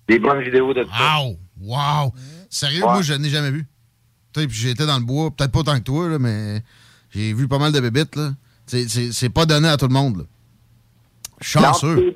[0.10, 0.90] des bonnes vidéos de ça.
[1.22, 1.38] Wow!
[1.62, 2.14] Wow!
[2.50, 2.92] Sérieux, Ouais.
[2.92, 3.66] moi, je n'ai jamais vu.
[4.48, 6.62] Puis j'étais dans le bois, peut-être pas autant que toi, là, mais
[7.12, 8.16] j'ai vu pas mal de bébites.
[8.16, 8.32] là.
[8.66, 10.18] C'est- pas donné à tout le monde.
[10.18, 10.24] là.
[11.42, 11.96] Chanceux.
[11.96, 12.14] Non,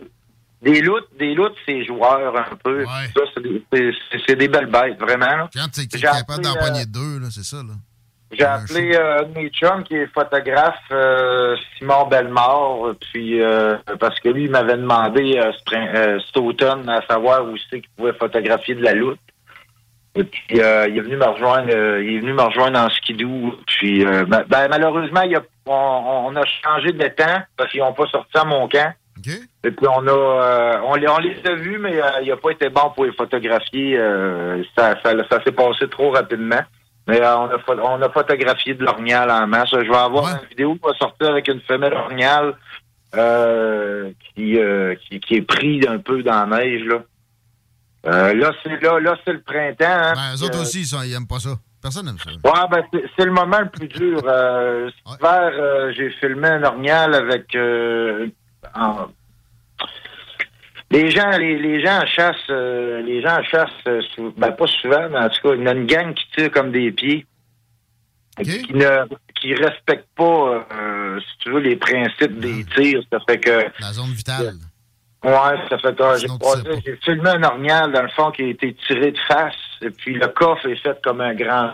[0.61, 2.85] Des loutres, des loutres, c'est joueurs un peu.
[2.85, 3.21] Ça,
[4.27, 5.49] c'est des, belles bêtes, vraiment.
[5.53, 7.57] Quand tu es capable d'en euh, deux, c'est ça.
[7.57, 7.73] Là.
[8.31, 14.29] J'ai appelé euh, mes chums qui est photographe, euh, Simon Bellemare, puis euh, parce que
[14.29, 18.83] lui, il m'avait demandé euh, cet automne à savoir où c'est qu'il pouvait photographier de
[18.83, 19.19] la loutre.
[20.15, 22.89] Et puis euh, il est venu me rejoindre, euh, il est venu me rejoindre en
[22.89, 23.55] skidoo.
[23.67, 27.81] Puis euh, ben, ben, malheureusement, il a, on, on a changé de temps parce qu'ils
[27.81, 28.91] n'ont pas sorti à mon camp.
[29.63, 32.37] Et puis on a euh, on, les, on les a vus, mais euh, il n'a
[32.37, 33.97] pas été bon pour les photographier.
[33.97, 36.61] euh, ça ça, ça s'est passé trop rapidement.
[37.07, 39.69] Mais euh, on, a, on a photographié de l'orignal en masse.
[39.71, 42.55] Je vais avoir une vidéo qui va sortir avec une femelle orignal
[43.15, 46.83] euh, qui, euh, qui, qui est prise un peu dans la neige.
[46.85, 46.99] Là,
[48.05, 49.85] Euh, là c'est là, là c'est le printemps.
[49.85, 50.13] hein.
[50.15, 51.57] Ben, eux autres Euh, aussi, ils, sont- ils aiment pas ça.
[51.81, 52.29] Personne n'aime ça.
[52.31, 52.83] Ouais, ben
[53.17, 54.21] c'est le moment le plus dur.
[54.25, 58.27] Euh, cet hiver, euh, j'ai filmé un orignal avec euh,
[58.75, 59.07] en-
[60.91, 65.29] les gens, les, les gens chassent, les gens chassent, sou- ben pas souvent, mais en
[65.29, 67.25] tout cas, il y a une gang qui tire comme des pieds,
[68.41, 69.05] qui ne,
[69.39, 70.65] qui respecte pas,
[71.19, 73.01] si tu veux, les principes des tirs.
[73.11, 74.55] Ça fait que La zone vitale.
[75.23, 78.47] Ouais, ça fait que j'ai croisé- j'ai filmé un orignal, dans le fond, qui a
[78.47, 81.71] été tiré de face, et puis le coffre est fait comme un grand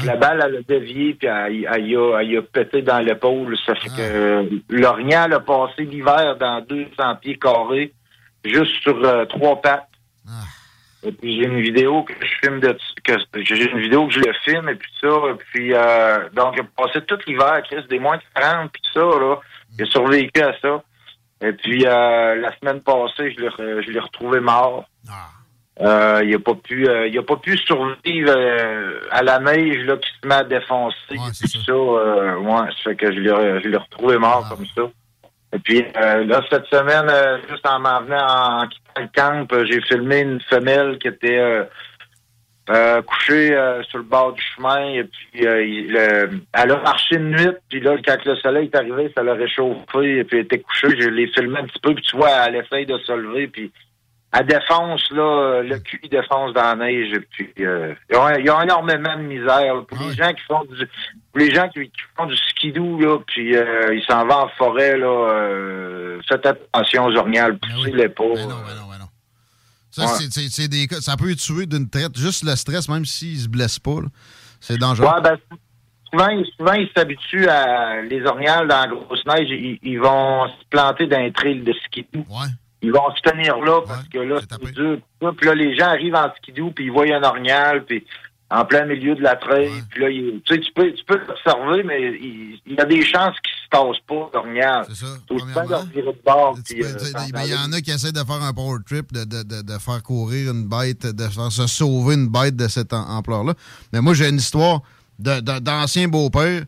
[0.00, 3.54] que la balle, elle a dévié, puis elle, a, elle a pété dans l'épaule.
[3.66, 7.92] Ça fait que euh, l'orignal a passé l'hiver dans 200 pieds carrés,
[8.46, 9.88] juste sur euh, trois pattes.
[11.06, 12.74] Et puis j'ai une vidéo que je filme de
[13.04, 13.12] que
[13.44, 16.60] j'ai une vidéo que je le filme et puis ça et puis euh, donc il
[16.62, 19.36] a passé tout l'hiver Chris des moins de 40 puis ça là.
[19.78, 20.82] Il a survécu à ça
[21.40, 24.84] et puis euh, la semaine passée je l'ai je l'ai retrouvé mort.
[25.80, 29.84] Euh, il a pas pu euh, il a pas pu survivre euh, à la neige
[29.84, 33.18] là qui se met à défoncer et puis ça, euh, ouais ça fait que je
[33.18, 34.82] l'ai je l'ai retrouvé mort comme ça.
[35.54, 39.64] Et puis euh, là, cette semaine, euh, juste en m'en venant en quittant le camp,
[39.66, 41.68] j'ai filmé une femelle qui était
[42.70, 44.88] euh, couchée euh, sur le bord du chemin.
[44.94, 47.48] Et puis euh, il- le- elle a marché de nuit.
[47.68, 50.18] Puis là, quand le soleil est arrivé, ça l'a réchauffé.
[50.18, 50.88] Et puis elle était couchée.
[50.98, 51.94] Je l'ai filmé un petit peu.
[51.94, 53.48] Puis tu vois, elle essaye de se lever.
[53.48, 53.70] Puis
[54.36, 57.12] elle défonce, là, le cul il défonce dans la neige.
[57.12, 59.74] Et puis euh, il y a- il y, a énormément de misère.
[59.74, 59.82] là.
[59.86, 60.86] Pour les gens qui font du
[61.32, 64.48] pour les gens qui, qui font du skidoo, là, puis euh, ils s'en vont en
[64.50, 68.24] forêt, là, euh, faites attention aux orignales, poussez-les pas.
[69.94, 70.08] Ça, Ouais.
[70.18, 72.18] c'est- c'est c'est des cas- ça peut tuer d'une traite.
[72.18, 74.00] Juste le stress, même s'ils se blessent pas,
[74.60, 75.06] c'est dangereux.
[75.06, 75.36] Ouais, ben,
[76.10, 80.48] souvent, ils- souvent, ils s'habituent à les orignales dans la grosse neige, ils, ils vont
[80.48, 82.24] se planter dans un trail de skidoo.
[82.82, 84.98] Ils vont se tenir là parce que là, c'est dur.
[85.36, 88.04] Puis là, les gens arrivent en skidoo, puis ils voient un orignal, puis
[88.54, 89.70] en plein milieu de la trail.
[89.90, 93.02] Puis là, tu sais, tu peux, tu peux l'observer, mais il, il y a des
[93.04, 94.84] chances qu'ils se tassent pas, l'orignal.
[94.88, 95.12] C'est ça.
[95.26, 96.54] Tout de bord.
[96.64, 96.88] puis, euh,
[97.32, 99.62] Ben, Il y en a qui essaient de faire un power trip, de, de, de,
[99.62, 103.54] de faire courir une bête, de faire se sauver une bête de cette am- ampleur-là.
[103.92, 104.80] Mais moi, j'ai une histoire
[105.18, 106.62] de- de- d'ancien beau-père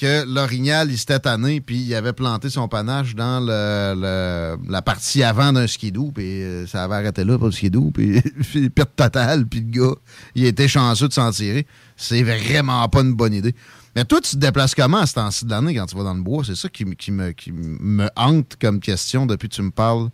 [0.00, 4.82] que l'orignal, il s'était tanné, puis il avait planté son panache dans le, le- la
[4.82, 8.20] partie avant d'un skidoo, puis euh, ça avait arrêté là pour le skidoo, puis
[8.74, 9.94] perte totale, puis le gars,
[10.34, 11.66] il était chanceux de s'en tirer.
[11.96, 13.54] C'est vraiment pas une bonne idée.
[13.96, 16.14] Mais toi, tu te déplaces comment à ce temps-ci de l'année quand tu vas dans
[16.14, 16.44] le bois?
[16.44, 20.10] C'est ça qui, qui me, qui me hante comme question depuis que tu me parles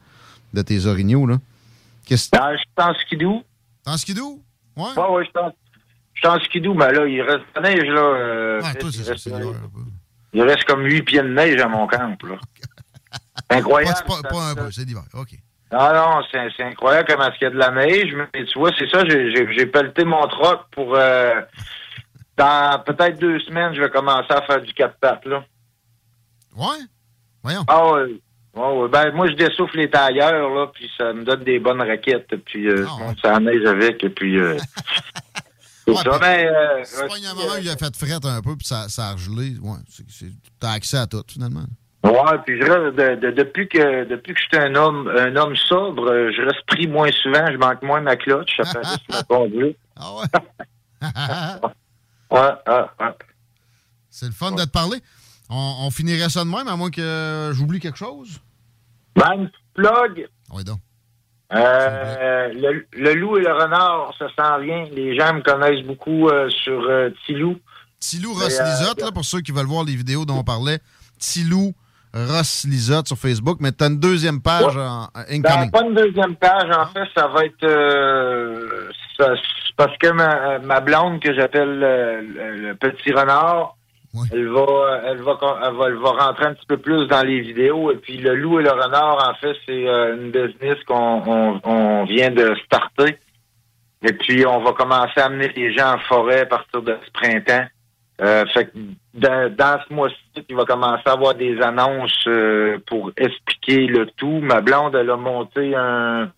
[0.54, 1.38] de tes orignaux, là.
[2.06, 3.42] Qu'est-ce Ah, je suis en skidoo.
[3.86, 4.40] En skidoo?
[4.76, 4.84] Ouais.
[4.96, 5.52] Ouais, ouais, je suis en-
[6.14, 8.00] je suis en skidoo, mais là, il reste de la neige, là.
[8.00, 9.32] euh, Ouais, toi, il, reste, il
[10.66, 12.36] comme 8 pieds de neige à mon camp, là.
[13.50, 13.98] Incroyable.
[14.06, 15.02] Pas, pas, pas un peu, c'est l'hiver.
[15.14, 15.30] OK.
[15.72, 18.88] Non, non, c'est incroyable comment il y a de la neige, mais tu vois, c'est
[18.88, 20.94] ça, j'ai- pelleté mon troc pour...
[20.94, 21.40] euh,
[22.36, 25.44] dans peut-être deux semaines, je vais commencer à faire du 4 pattes, là.
[26.56, 26.76] Ouais?
[27.42, 27.64] Voyons.
[27.66, 28.20] Ah ouais.
[28.88, 32.68] Ben, moi, je dessouffle les tailleurs, là, puis ça me donne des bonnes raquettes, puis
[32.68, 34.38] euh, Ah, je monte ça neige avec, et puis...
[34.38, 34.56] Euh,
[35.86, 36.46] c'est ça, mais...
[36.46, 39.10] Euh, C'est pas un moment où il a fait fret un peu, puis ça, ça
[39.10, 39.56] a gelé.
[39.60, 39.78] Ouais,
[40.60, 41.64] t'as accès à tout, finalement.
[42.04, 45.34] Ouais, puis je reste de- de- depuis que depuis que je suis un homme un
[45.36, 48.84] homme sobre, euh, je reste pris moins souvent, je manque moins ma clutch, ça fait
[48.86, 49.78] juste ma conduite.
[49.96, 50.26] Ah ouais?
[52.30, 53.14] Ouais, ouais, ouais.
[54.10, 54.98] C'est le fun de te parler.
[55.48, 58.40] On, on finirait ça de même, à moins que j'oublie quelque chose.
[59.16, 60.28] Même plug.
[60.52, 60.80] Oui, donc.
[61.52, 64.84] Euh, le, le loup et le renard, ça s'en vient.
[64.92, 67.58] Les gens me connaissent beaucoup euh, sur euh, Tilou.
[68.00, 70.78] Tilou Ross Lisotte, là, pour ceux qui veulent voir les vidéos dont on parlait.
[71.18, 71.72] Tilou
[72.12, 74.82] Ross Lisotte sur Facebook, mais t'as une deuxième page Ouais.
[74.82, 75.70] en, en Ben, incoming.
[75.70, 77.66] pas une deuxième page, en fait, ça va être
[79.18, 79.34] ça-
[79.76, 83.76] parce que ma, ma blonde que j'appelle le, le petit renard,
[84.32, 87.40] elle va elle va elle va elle va rentrer un petit peu plus dans les
[87.40, 91.22] vidéos et puis le loup et le renard, en fait, c'est euh, une business qu'on
[91.26, 93.18] on, on vient de starter.
[94.02, 97.10] Et puis on va commencer à amener les gens en forêt à partir de ce
[97.12, 97.66] printemps.
[98.20, 98.78] Euh, fait que
[99.14, 104.06] dans, dans ce mois-ci, il va commencer à avoir des annonces euh, pour expliquer le
[104.16, 104.40] tout.
[104.40, 106.30] Ma blonde, elle a monté un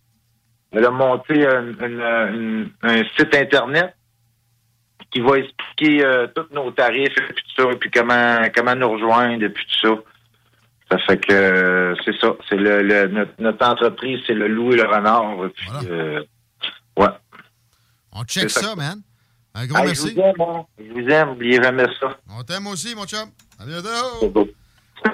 [0.72, 3.95] elle a monté un, un site internet
[5.16, 8.74] qui va expliquer euh, tous nos tarifs et puis tout ça, et puis comment comment
[8.74, 9.94] nous rejoindre et puis tout ça.
[10.90, 12.34] Ça fait que euh, c'est ça.
[12.48, 15.44] C'est le, le- notre, notre entreprise, c'est le loup et le renard.
[15.44, 16.22] et Puis, euh,
[16.98, 17.08] ouais.
[18.12, 18.76] On check ça, ça.
[18.76, 19.00] man.
[19.54, 20.10] Un gros Hey, merci.
[20.10, 20.64] Je vous aime, hein.
[20.78, 22.16] Je vous aime, oubliez jamais ça.
[22.30, 23.28] On t'aime aussi, mon chum.
[23.58, 24.48] À bientôt.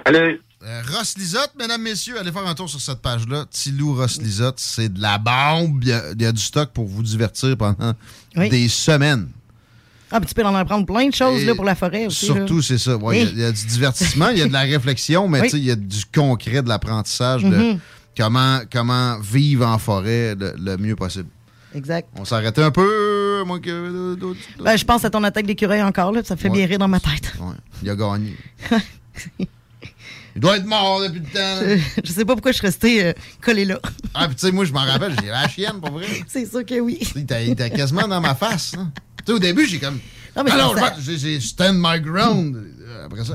[0.05, 0.41] Salut.
[0.65, 3.47] Euh, Ross Lisotte, mesdames, messieurs, allez faire un tour sur cette page-là.
[3.51, 5.83] Tilou Ross Lisotte, c'est de la bombe.
[5.83, 7.93] Il y, a, il y a du stock pour vous divertir pendant
[8.37, 9.29] des semaines.
[10.13, 12.27] Ah, puis tu peux en apprendre plein de choses là, pour la forêt aussi.
[12.27, 12.97] Surtout, c'est ça.
[12.97, 15.65] Ouais, Il y a- y, du divertissement, il y a de la réflexion, mais il
[15.65, 17.79] y a du concret, de l'apprentissage de Mhm.
[18.17, 21.29] comment, comment vivre en forêt le, le mieux possible.
[21.75, 22.07] Exact.
[22.19, 24.39] On s'arrêtait un peu, moi que d'autres.
[24.63, 26.59] Ben, je pense à ton attaque d'écureuil encore, là, ça me fait Ouais.
[26.59, 27.33] bien rire dans ma tête.
[27.41, 28.37] Ouais, il a gagné.
[29.39, 31.61] il doit être mort depuis le temps.
[31.67, 31.77] là.
[32.05, 33.79] je, sais pas pourquoi je suis resté euh, collé là.
[34.15, 36.07] Ah, puis tu sais, moi, je m'en rappelle, j'ai la chienne, pour vrai.
[36.29, 36.99] C'est sûr que oui.
[37.17, 38.75] Il était quasiment dans ma face.
[38.77, 38.87] là.
[39.25, 39.99] Tu sais, au début, j'ai comme.
[40.37, 42.57] Non, mais Ah ça- non, ça- j'ai stand my ground.
[43.05, 43.35] Après ça.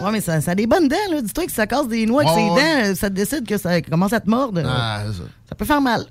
[0.00, 1.22] Ouais, mais ça, ça a des bonnes dents, là.
[1.22, 2.48] Dis-toi que si ça casse des noix avec ses
[2.90, 4.62] dents, ça te décide que ça commence à te mordre.
[4.66, 5.28] Ah, c'est ça.
[5.48, 6.06] Ça peut faire mal.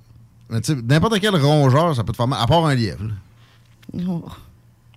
[0.49, 3.03] Mais tu sais, n'importe quel rongeur, ça peut te faire mal, à part un lièvre.
[4.07, 4.23] Oh.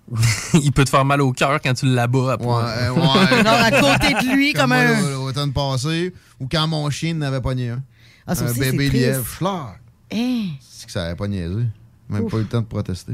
[0.53, 2.47] Il peut te faire mal au cœur quand tu l'abats après.
[2.47, 3.43] Ouais, ouais.
[3.43, 7.41] Non, à côté de lui, comme un- l'au- L'automne passé, ou quand mon chien n'avait
[7.41, 7.81] pas nié un.
[8.25, 9.25] Ah, un aussi, bébé lièvre.
[9.25, 9.79] Schlag.
[10.13, 10.45] Hein?
[10.61, 11.65] C'est que ça n'avait pas niaisé.
[12.09, 13.13] Même pas eu le temps de protester.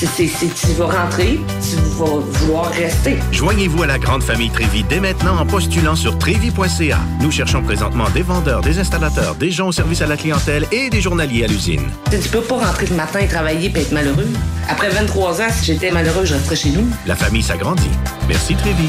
[0.00, 3.16] C'est- tu vas rentrer, tu vas vouloir rester.
[3.32, 6.98] Joignez-vous à la grande famille Trévy dès maintenant en postulant sur trévy.ca.
[7.20, 10.88] Nous cherchons présentement des vendeurs, des installateurs, des gens au service à la clientèle et
[10.88, 11.82] des journaliers à l'usine.
[12.12, 14.28] Tu peux pas rentrer le matin et travailler et être malheureux.
[14.68, 16.86] Après 23 ans, si j'étais malheureux, je resterais chez nous.
[17.04, 17.90] La famille s'agrandit.
[18.28, 18.88] Merci Trévy.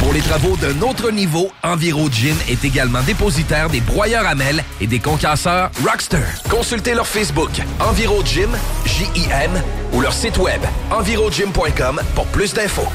[0.00, 4.64] Pour les travaux d'un autre niveau, Enviro Gym est également dépositaire des broyeurs à mêles
[4.80, 6.24] et des concasseurs Rockster.
[6.48, 7.50] Consultez leur Facebook
[7.80, 8.50] Enviro Gym,
[8.86, 9.62] J-I-M,
[9.92, 12.88] ou leur site web envirogym.com pour plus d'infos.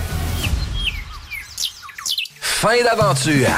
[2.42, 3.50] Fin d'aventure.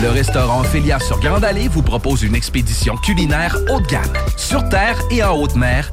[0.00, 4.68] Le restaurant Ophélia sur Grande Allée vous propose une expédition culinaire haut de gamme, sur
[4.68, 5.92] terre et en haute mer,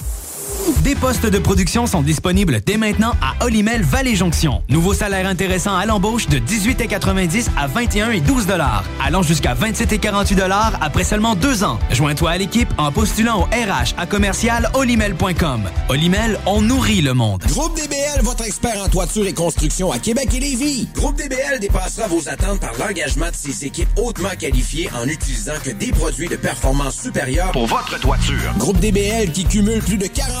[0.83, 4.61] Des postes de production sont disponibles dès maintenant à Olimel Valley Jonction.
[4.67, 9.93] Nouveau salaire intéressant à l'embauche de 18,90 à 21 et 12 dollars, allant jusqu'à 27
[9.93, 11.77] et 48 dollars après seulement deux ans.
[11.91, 15.63] Joins-toi à l'équipe en postulant au RH à commercial olimel.com.
[15.89, 17.43] Olimel, on nourrit le monde.
[17.47, 20.87] Groupe DBL, votre expert en toiture et construction à Québec et Lévis.
[20.95, 25.71] Groupe DBL dépassera vos attentes par l'engagement de ses équipes hautement qualifiées en utilisant que
[25.71, 28.53] des produits de performance supérieure Pour votre toiture.
[28.57, 30.40] Groupe DBL qui cumule plus de 40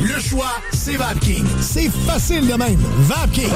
[0.00, 1.44] le choix, c'est VapKing.
[1.60, 2.78] C'est facile de même.
[2.98, 3.50] VapKing.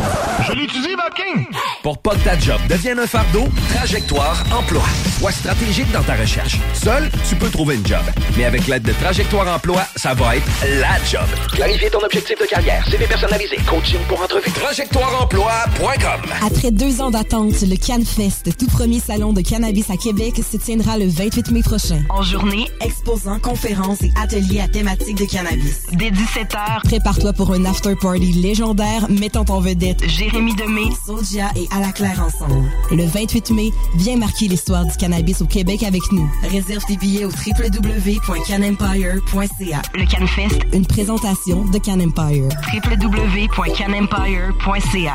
[0.46, 1.46] Je l'utilise, Vapking!
[1.82, 4.82] Pour pas que ta job devienne un fardeau, Trajectoire Emploi.
[5.18, 6.58] Sois stratégique dans ta recherche.
[6.72, 8.00] Seul, tu peux trouver une job.
[8.36, 10.46] Mais avec l'aide de Trajectoire Emploi, ça va être
[10.80, 11.26] la job.
[11.52, 14.50] Clarifier ton objectif de carrière, CV personnalisé, coaching pour entrevue.
[14.50, 20.56] TrajectoireEmploi.com Après deux ans d'attente, le CanFest, tout premier salon de cannabis à Québec, se
[20.56, 22.02] tiendra le 28 mai prochain.
[22.08, 25.86] En journée, exposants, conférences et ateliers à thématique de cannabis.
[26.20, 31.80] 17h, Prépare-toi pour un after party légendaire mettant en vedette Jérémy Demé, Sodia et À
[31.80, 32.70] la Claire ensemble.
[32.90, 36.30] Le 28 mai, viens marquer l'histoire du cannabis au Québec avec nous.
[36.50, 39.82] réserve tes billets au www.canempire.ca.
[39.94, 42.50] Le CanFest, Une présentation de Can Empire.
[42.74, 45.14] www.canempire.ca.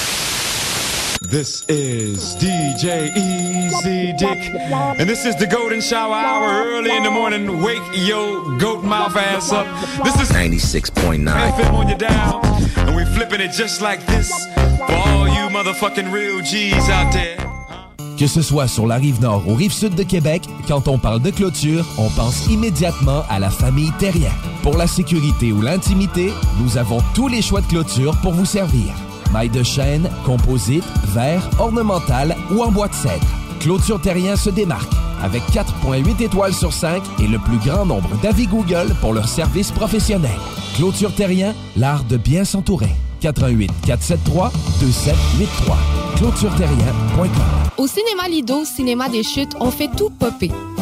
[1.31, 4.51] This is DJ Easy Dick,
[4.99, 7.61] and this is the Golden Shower Hour early in the morning.
[7.61, 9.65] Wake your goat mouth ass up.
[10.03, 11.23] This is 96.9.
[11.23, 12.41] FM on your dial,
[12.85, 14.29] and we flipping it just like this
[14.85, 17.37] for all you motherfucking real G's out there.
[18.17, 21.21] Que ce soit sur la rive nord ou rive sud de Québec, quand on parle
[21.21, 24.33] de clôture, on pense immédiatement à la famille Terrien.
[24.63, 28.93] Pour la sécurité ou l'intimité, nous avons tous les choix de clôture pour vous servir.
[29.31, 30.83] Maille de chêne, composite,
[31.13, 33.27] verre, ornemental ou en bois de cèdre.
[33.59, 34.91] Clôture Terrien se démarque
[35.21, 39.71] avec 4.8 étoiles sur 5 et le plus grand nombre d'avis Google pour leur service
[39.71, 40.31] professionnel.
[40.75, 42.89] Clôture Terrien, l'art de bien s'entourer.
[43.21, 45.77] 88 473 2783.
[46.17, 47.29] ClôtureTerrien.com.
[47.77, 50.51] Au cinéma Lido, cinéma des chutes, on fait tout popper.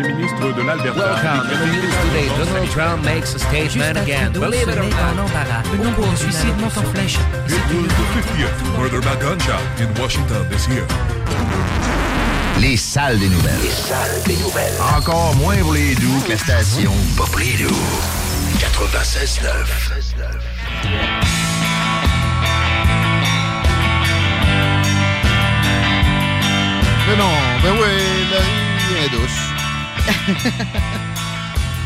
[0.00, 0.98] Premier ministre de l'Alberta.
[0.98, 1.50] Welcome.
[1.50, 4.32] In the news today, Donald Trump makes a statement again.
[4.32, 5.14] Believe it or not.
[5.72, 7.18] Le nombre de suicides monte en flèche.
[7.46, 10.86] It was the 50th murder by gunshot in Washington this year.
[12.60, 13.60] Les salles des nouvelles.
[13.62, 14.72] Les salles des nouvelles.
[14.96, 17.76] Encore moins pour les doux que la station Pas plus doux.
[18.58, 19.50] 96.9.
[27.06, 29.59] Mais non, ben oui, la vie est douce.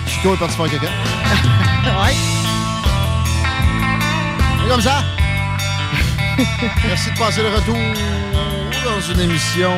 [0.07, 0.87] Chico est parti faire caca.
[2.03, 2.15] ouais.
[4.63, 5.05] C'est comme ça.
[6.85, 7.77] Merci de passer le retour
[8.85, 9.73] dans une émission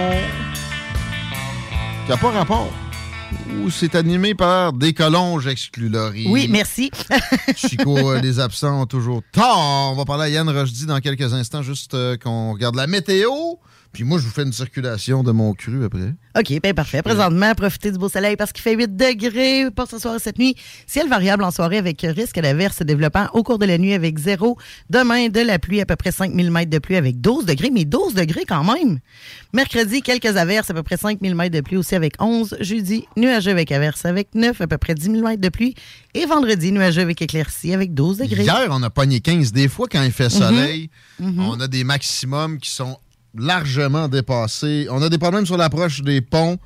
[2.04, 2.72] qui n'a pas rapport.
[3.62, 6.26] Où c'est animé par des colonges exclus Laurie.
[6.28, 6.90] Oui, merci.
[7.56, 9.90] Chico, euh, les absents ont toujours tort.
[9.92, 13.30] On va parler à Yann Rochdy dans quelques instants, juste euh, qu'on regarde la météo.
[13.96, 16.12] Puis moi, je vous fais une circulation de mon cru après.
[16.38, 17.00] OK, bien parfait.
[17.00, 20.38] Présentement, profitez du beau soleil parce qu'il fait 8 degrés pour ce soir et cette
[20.38, 20.54] nuit.
[20.86, 24.18] Ciel variable en soirée avec risque d'averse se développant au cours de la nuit avec
[24.18, 24.58] zéro.
[24.90, 27.86] Demain, de la pluie, à peu près 5000 mètres de pluie avec 12 degrés, mais
[27.86, 28.98] 12 degrés quand même.
[29.54, 32.54] Mercredi, quelques averses, à peu près 5000 mètres de pluie aussi avec 11.
[32.60, 35.74] Jeudi, nuageux avec averse avec 9, à peu près 10 000 mètres de pluie.
[36.12, 38.42] Et vendredi, nuageux avec éclaircie avec 12 degrés.
[38.42, 39.52] Hier, on a pogné 15.
[39.52, 40.30] Des fois, quand il fait Mhm.
[40.30, 41.40] soleil, Mhm.
[41.40, 42.98] on a des maximums qui sont
[43.38, 44.86] largement dépassés.
[44.90, 46.58] On a des problèmes sur l'approche des ponts,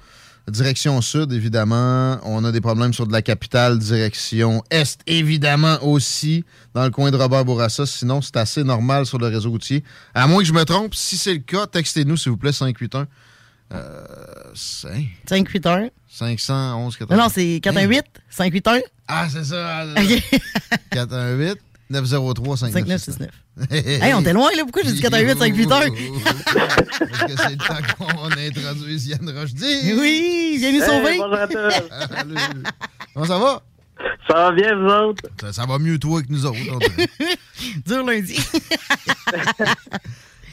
[0.48, 2.18] direction sud, évidemment.
[2.24, 6.44] On a des problèmes sur de la capitale, direction est, évidemment, aussi,
[6.74, 7.86] dans le coin de Robert Bourassa.
[7.86, 9.84] Sinon, c'est assez normal sur le réseau routier.
[10.14, 13.06] À moins que je me trompe, si c'est le cas, textez-nous, s'il vous plaît, 581.
[13.72, 14.04] Euh,
[14.54, 14.90] 5,
[15.28, 15.90] 581.
[16.08, 17.16] 511 80.
[17.16, 18.80] Non, non, c'est 418 581.
[19.06, 19.84] Ah, c'est ça.
[19.96, 20.40] OK.
[20.90, 21.58] 418
[21.90, 23.28] 903 5969.
[23.70, 24.62] Hey, on était loin, là.
[24.62, 25.90] Pourquoi j'ai dit 418 581?
[26.54, 29.92] Parce que c'est le temps qu'on introduise Yann Rochdy.
[29.98, 31.18] Oui, viens nous sauver.
[31.18, 31.82] bonjour à tous.
[33.14, 33.62] Comment ça va?
[34.26, 35.24] Ça va bien, vous autres?
[35.40, 36.56] Ça, ça va mieux toi que nous autres.
[37.84, 38.38] Dur lundi.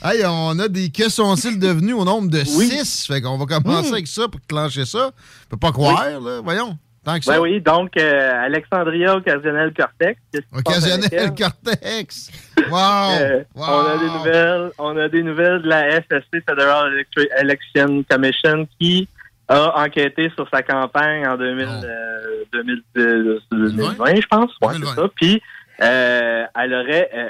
[0.03, 3.05] hey, on a des que sont-ils devenus au nombre de 6?
[3.07, 3.93] Fait qu'on va commencer Mm.
[3.93, 5.11] avec ça pour clencher ça.
[5.45, 6.41] On peut pas croire, là.
[6.43, 6.77] Voyons.
[7.07, 7.35] Tant que ça.
[7.35, 10.19] Ben oui, donc euh, Alexandria Occasionnel Cortex.
[10.31, 11.45] qu'est-ce qui se passe avec Occasionnel elle?
[11.45, 12.31] Cortex.
[12.69, 13.11] Wow.
[13.21, 13.63] Euh, Wow.
[13.65, 14.71] On a des nouvelles.
[14.77, 19.07] On a des nouvelles de la FSC Federal Electri- Election Commission qui
[19.47, 24.51] a enquêté sur sa campagne en 2000, euh, 2010, 2020, je pense.
[24.61, 25.07] Ouais, c'est ça.
[25.15, 25.41] Puis
[25.81, 27.29] euh, elle aurait euh,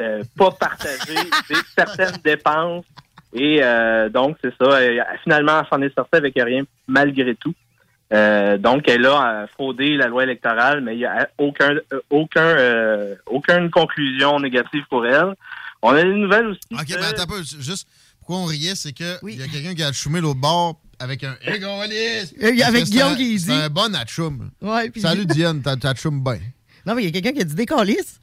[0.00, 1.14] euh, pas partagé
[1.48, 2.84] des- certaines dépenses
[3.32, 4.78] Et euh, donc, c'est ça.
[5.22, 7.54] Finalement, elle s'en est sortie avec rien, malgré tout.
[8.12, 12.00] Euh, donc, elle a euh, fraudé la loi électorale, mais il n'y a aucun, euh,
[12.10, 15.34] aucun, euh, aucune conclusion négative pour elle.
[15.80, 16.60] On a des nouvelles aussi.
[16.72, 17.42] OK, que- mais attends un peu.
[17.42, 21.24] Juste, pourquoi on riait, c'est qu'il y a quelqu'un qui a choumé l'autre bord avec
[21.24, 22.34] un Égolis!
[22.42, 24.50] Euh, avec Guillaume qui C'est dit- un bon atchoum.
[24.60, 26.38] Ouais, puis- Salut Diane, t'as- t'atchoumes bien.
[26.86, 28.20] Non, mais il y a quelqu'un qui a dit décalisse.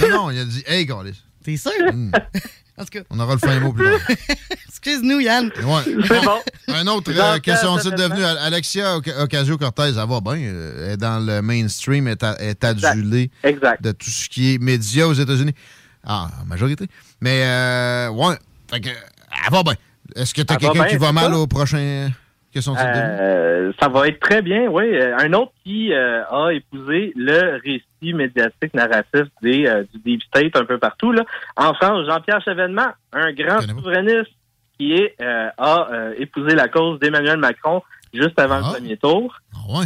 [0.00, 1.22] Non, non, il a dit Hey, Golis.
[1.44, 1.70] T'es sûr?
[1.92, 2.10] Hmm.
[2.78, 4.00] En tout cas, On aura le fin mot plus tard.
[4.68, 5.46] excuse-nous, Yann.
[5.64, 5.82] Ouais.
[6.06, 6.38] C'est bon.
[6.68, 8.22] Un autre, euh, Jean-Pierre, que sont-ils ça fait devenus?
[8.22, 8.38] mal.
[8.38, 10.36] Alexia Oc- Ocasio-Cortez, elle va bien.
[10.36, 13.30] euh, Elle est dans le mainstream, elle est, adulée
[13.80, 15.54] de tout ce qui est médias aux États-Unis.
[16.04, 16.86] Ah, en majorité.
[17.20, 18.36] Mais, euh, ouais.
[18.70, 19.74] Fait que, elle va bien.
[20.16, 21.38] Est-ce que t'as Elle va quelqu'un qui va mal ça.
[21.38, 22.10] au prochain.
[22.54, 23.18] Que sont-ils devenus?
[23.20, 24.84] Euh, ça va être très bien, oui.
[24.94, 30.22] Euh, Un autre qui euh, a épousé le récit médiatique narratif des, euh, du Deep
[30.24, 31.12] State un peu partout.
[31.12, 31.24] Là.
[31.56, 34.30] En France, Jean-Pierre Chevènement, un grand souverainiste
[34.78, 37.82] qui est, euh, a euh, épousé la cause d'Emmanuel Macron
[38.14, 39.36] juste avant le premier tour.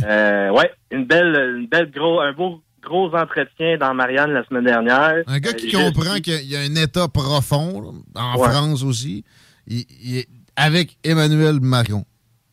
[0.05, 4.65] Euh, ouais, une belle, une belle gros, un beau gros entretien dans Marianne la semaine
[4.65, 5.23] dernière.
[5.27, 8.49] Un gars qui comprend qu'il y a un État profond, en Ouais.
[8.49, 9.25] France aussi,
[9.67, 12.05] il- il est avec Emmanuel Macron.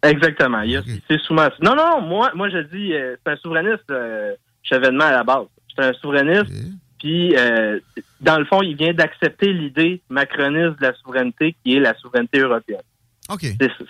[0.02, 0.62] Exactement.
[1.10, 1.50] C'est souvent.
[1.62, 4.34] Non, non, moi, moi je dis, euh, c'est un souverainiste, euh,
[4.70, 5.46] Chevènement à la base.
[5.76, 6.52] C'est un souverainiste.
[7.00, 7.80] Puis, euh,
[8.20, 12.40] dans le fond, il vient d'accepter l'idée macroniste de la souveraineté, qui est la souveraineté
[12.40, 12.82] européenne.
[13.30, 13.42] OK.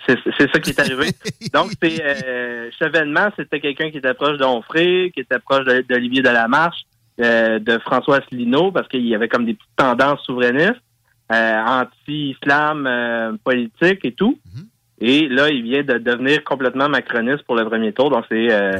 [0.06, 1.08] C'est ça qui est arrivé.
[1.52, 6.22] Donc, c'est euh, Chevènement, c'était quelqu'un qui était proche d'Onfray, qui était proche de- d'Olivier
[6.22, 6.82] Delamarche,
[7.20, 10.80] euh, de François Asselineau, parce qu'il y avait comme des petites tendances souverainistes,
[11.30, 14.38] anti-islam politique et tout.
[15.00, 18.10] Et là, il vient de devenir complètement macroniste pour le premier tour.
[18.10, 18.72] Donc, c'est euh,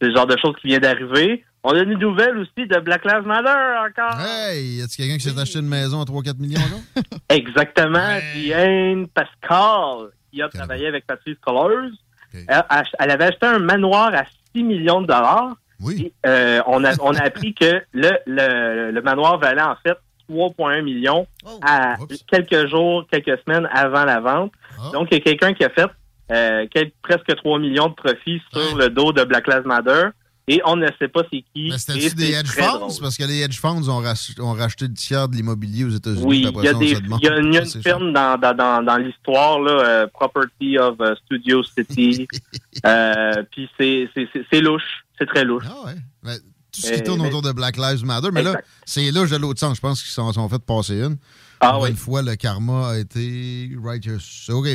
[0.00, 1.44] c'est le genre de choses qui vient d'arriver.
[1.64, 3.48] On a une nouvelle aussi de Black Lives Matter
[3.88, 4.20] encore.
[4.20, 7.02] Hey, y a-t-il quelqu'un qui s'est acheté une maison à 3-4 millions, là?
[7.34, 8.18] Exactement.
[8.34, 11.90] Diane Pascal, qui a travaillé avec Patrice Colors.
[12.32, 12.62] Elle,
[13.00, 14.24] elle avait acheté un manoir à
[14.54, 15.56] 6 millions de dollars.
[15.80, 16.12] Oui.
[16.24, 19.96] Euh, on, a, on a appris que le, le, le manoir valait en fait
[20.30, 21.26] 3,1 millions
[21.62, 21.96] à
[22.30, 24.52] quelques jours, quelques semaines avant la vente.
[24.92, 25.86] Donc, il y a quelqu'un qui a fait
[26.32, 26.66] euh,
[27.02, 30.08] presque 3 millions de profits sur le dos de Black Lives Matter.
[30.48, 31.70] Et on ne sait pas c'est qui.
[31.70, 32.78] Mais Et c'était-tu des hedge funds?
[32.78, 32.92] drôle.
[33.00, 36.22] Parce que les hedge funds ont, rach- ont racheté le tiers de l'immobilier aux États-Unis.
[36.24, 40.06] Oui, il y a, y une, y a firme dans, dans, dans, dans l'histoire, euh,
[40.14, 42.28] Property of euh, Studio City.
[42.86, 45.04] euh, Puis c'est, louche.
[45.18, 45.64] C'est très louche.
[45.68, 45.94] Ah ouais.
[46.22, 48.28] Mais tout ce qui tourne mais- autour de Black Lives Matter.
[48.32, 49.76] Mais là, c'est louche de l'autre sens.
[49.76, 51.16] Je pense qu'ils s'en sont fait passer une.
[51.58, 51.90] Ah oui.
[51.90, 54.20] Une fois, le karma a été righteous.
[54.50, 54.68] OK.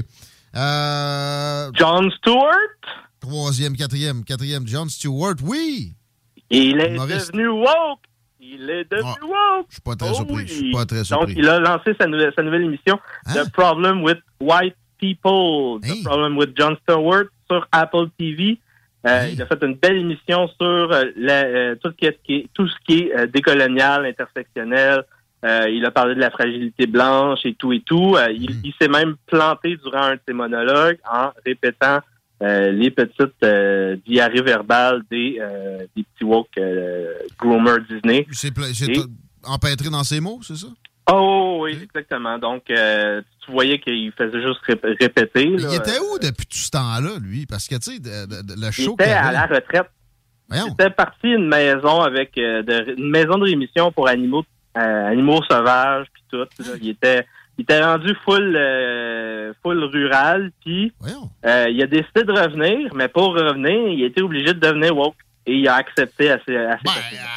[0.56, 2.56] Euh, John Stewart?
[3.20, 4.24] Troisième, quatrième.
[4.24, 5.94] Quatrième, John Stewart, oui.
[6.50, 7.32] Il est Humoriste.
[7.32, 8.00] devenu woke.
[8.40, 9.66] Il est devenu woke.
[9.70, 10.48] Je suis pas très Oh surpris.
[10.48, 11.36] Je suis pas très Donc, surpris.
[11.38, 13.34] il a lancé sa nouvelle, sa nouvelle émission, Hein?
[13.46, 18.60] The Problem with White People, The Problem with John Stewart, sur Apple TV.
[19.08, 22.68] Euh, Il a fait une belle émission sur euh, la- tout, ce qui est, tout
[22.68, 25.04] ce qui est décolonial, intersectionnel.
[25.44, 28.16] Euh, il a parlé de la fragilité blanche et tout et tout.
[28.16, 32.00] Euh, il il s'est même planté durant un de ses monologues en répétant
[32.44, 33.44] euh, les petites
[34.06, 35.40] diarrhées verbales des,
[35.96, 38.28] des petits woke euh, groomer Disney.
[38.32, 38.56] C'est
[38.90, 39.02] Et-
[39.44, 40.68] empêtré dans ses mots, c'est ça?
[41.12, 42.38] Oh oui, exactement.
[42.38, 45.46] Donc, tu voyais qu'il faisait juste rép- répéter.
[45.58, 45.70] Là.
[45.72, 47.48] il était où depuis tout ce temps-là, lui?
[47.48, 49.90] Parce que, tu sais, le Il show était qu'il à la retraite.
[50.48, 50.68] Voyons.
[50.68, 54.44] Il était parti d'une maison avec euh, de- une maison de rémission pour animaux
[54.78, 56.38] euh, animaux sauvages puis tout.
[56.38, 56.46] là.
[56.82, 57.26] Il était
[57.58, 60.94] il était rendu full euh, full rural puis
[61.46, 65.16] euh, il a décidé de revenir, mais pour revenir, il était obligé de devenir woke
[65.46, 66.92] et il a accepté assez, assez Ben,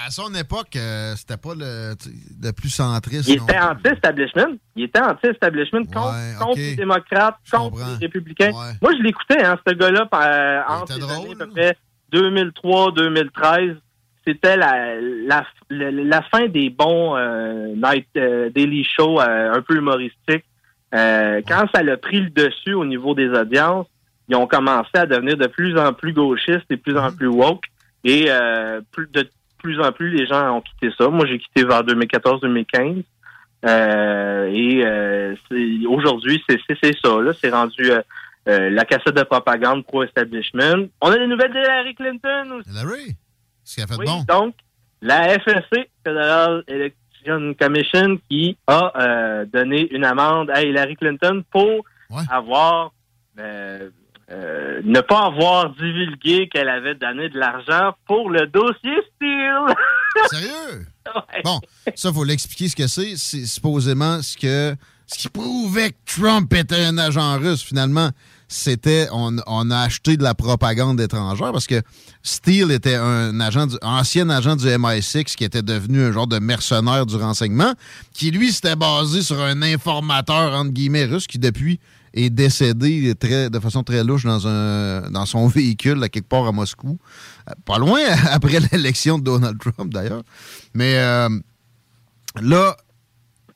[0.07, 0.77] à son époque,
[1.17, 1.95] c'était pas le,
[2.43, 3.27] le plus centriste.
[3.29, 4.57] Il était anti-establishment.
[4.77, 8.51] Il était anti-establishment contre, contre les démocrates, contre les républicains.
[8.83, 10.07] Moi, je l'écoutais, hein, ce gars-là,
[10.69, 11.77] entre les années à peu près
[12.13, 13.77] 2003-2013.
[14.27, 19.61] C'était la, la, la, la fin des bons euh, night euh, daily shows euh, un
[19.63, 20.45] peu humoristiques.
[20.95, 23.87] Euh, Quand ça a pris le dessus au niveau des audiences,
[24.29, 27.27] ils ont commencé à devenir de plus en plus gauchistes et de plus en plus
[27.27, 27.65] woke.
[28.05, 28.29] Et
[28.93, 29.29] plus, de
[29.63, 31.09] plus en plus, les gens ont quitté ça.
[31.09, 33.03] Moi, j'ai quitté vers 2014-2015.
[33.67, 36.59] Euh, et aujourd'hui, c'est
[37.03, 37.31] ça.
[37.41, 37.91] C'est rendu
[38.47, 40.89] euh, la cassette de propagande pro-establishment.
[41.01, 42.71] On a des nouvelles d'Hillary Clinton aussi.
[42.71, 43.17] Hillary?
[43.75, 44.25] Ce qu'elle a fait de Oui, bon?
[44.29, 44.55] donc,
[45.03, 51.85] la FSC, Federal Election Commission, qui a euh, donné une amende à Hillary Clinton pour
[52.31, 52.93] avoir
[53.41, 53.91] euh,
[54.31, 59.75] euh, ne pas avoir divulgué qu'elle avait donné de l'argent pour le dossier Steele.
[60.31, 60.87] Sérieux?
[61.43, 61.61] Bon,
[61.97, 63.17] ça, faut l'expliquer ce que c'est.
[63.17, 64.77] C'est supposément ce que
[65.07, 68.11] Ce qui prouvait que Trump était un agent russe, finalement,
[68.55, 71.83] c'était on, a acheté de la propagande étrangère parce que
[72.23, 77.05] Steele était un agent ancien agent du MI6 qui était devenu un genre de mercenaire
[77.05, 77.75] du renseignement,
[78.13, 81.81] qui lui s'était basé sur un informateur entre guillemets russe qui depuis
[82.15, 86.53] est décédé de façon très louche dans un dans son véhicule à quelque part à
[86.53, 86.99] Moscou,
[87.51, 88.01] Euh, pas loin
[88.31, 90.23] après l'élection de Donald Trump d'ailleurs.
[90.75, 91.29] Mais euh,
[92.41, 92.77] là,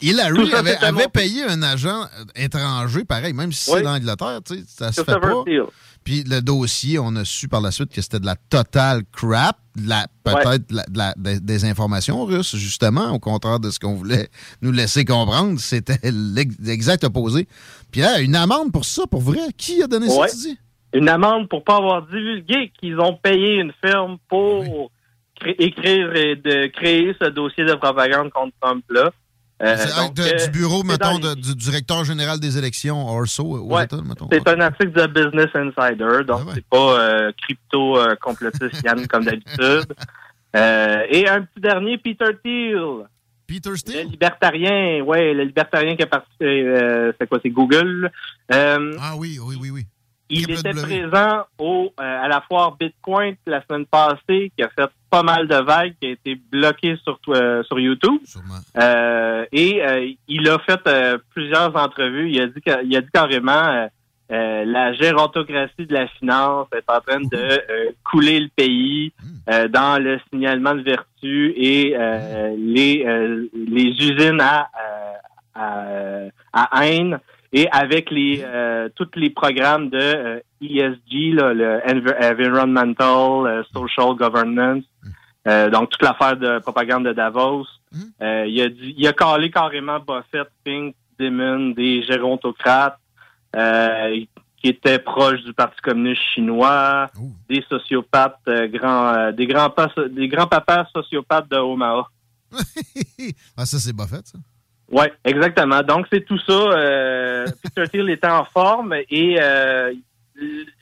[0.00, 2.04] Hillary ça, avait, avait payé un agent
[2.36, 3.78] étranger, pareil, même si Oui.
[3.78, 5.42] c'est l'Angleterre, tu sais, ça se fait pas.
[6.04, 9.58] Puis le dossier, on a su par la suite que c'était de la totale crap,
[10.24, 10.64] peut-être
[11.18, 14.28] des- informations russes, justement, au contraire de ce qu'on voulait
[14.62, 15.58] nous laisser comprendre.
[15.60, 17.46] C'était l'ex- l'exact opposé.
[17.90, 19.40] Puis là, une amende pour ça, pour vrai?
[19.56, 20.28] Qui a donné Ouais.
[20.28, 20.58] ça, tu dis?
[20.94, 24.90] Une amende pour pas avoir divulgué qu'ils ont payé une firme pour
[25.38, 29.10] cré- écrire et de créer ce dossier de propagande contre Trump-là.
[29.60, 33.08] Euh, C'est donc, de- euh, du bureau, mettons, dans de- du directeur général des élections,
[33.08, 33.84] Orso, aux Ouais.
[33.84, 34.28] États, mettons.
[34.30, 39.24] C'est un article de Business Insider, donc c'est pas euh, crypto euh, complotiste Yann comme
[39.24, 39.86] d'habitude.
[40.54, 43.06] Et un petit dernier, Peter Thiel.
[43.48, 44.04] Peter Thiel?
[44.04, 48.10] Le libertarien, ouais, le libertarien qui a participé, euh, c'est quoi, c'est Google.
[48.52, 49.86] Euh, ah oui, oui, oui, oui.
[50.30, 54.90] Il était présent au, euh, à la foire Bitcoin la semaine passée, qui a fait
[55.10, 58.20] pas mal de vagues, qui a été bloqué sur, euh, sur YouTube.
[58.78, 62.30] Euh, et euh, il a fait euh, plusieurs entrevues.
[62.30, 63.88] Il a dit, il a dit carrément
[64.30, 69.12] euh, la gérontocratie de la finance est en train de couler le pays
[69.48, 74.68] euh, dans le signalement de vertu et euh, les, euh, les usines à,
[75.54, 77.18] à, à haine
[77.52, 83.62] et avec les euh, tous les programmes de euh, ESG, là, le Env- Environmental, euh,
[83.72, 84.84] Social Governance,
[85.46, 87.66] euh, donc toute l'affaire de propagande de Davos.
[88.20, 92.98] Euh, il, a dit, il a calé carrément Buffett, Pink, Dimon, des gérontocrates
[93.56, 94.20] euh,
[94.60, 97.06] qui étaient proches du Parti communiste chinois,
[97.48, 102.06] des sociopathes, euh, grands, euh, des grands pas, des grands papas sociopathes de Omaha.
[103.56, 104.38] ah, ça, c'est Buffett, ça.
[104.90, 105.82] Oui, exactement.
[105.82, 106.52] Donc, c'est tout ça.
[106.52, 109.92] Euh, Peter Thiel était en forme et euh,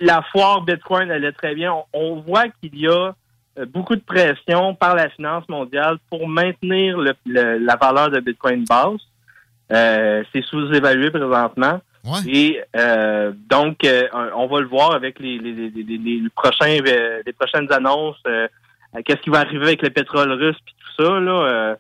[0.01, 1.73] la foire Bitcoin allait très bien.
[1.73, 3.13] On, on voit qu'il y a
[3.59, 8.21] euh, beaucoup de pression par la finance mondiale pour maintenir le- le- la valeur de
[8.21, 9.01] Bitcoin basse.
[9.73, 11.81] Euh, c'est sous-évalué présentement.
[12.29, 14.07] Et euh, donc, euh,
[14.37, 18.21] on va le voir avec les, les, les, les- les prochains, euh, les prochaines annonces.
[18.29, 18.47] euh,
[19.05, 21.77] Qu'est-ce qui va arriver avec le pétrole russe puis tout ça là.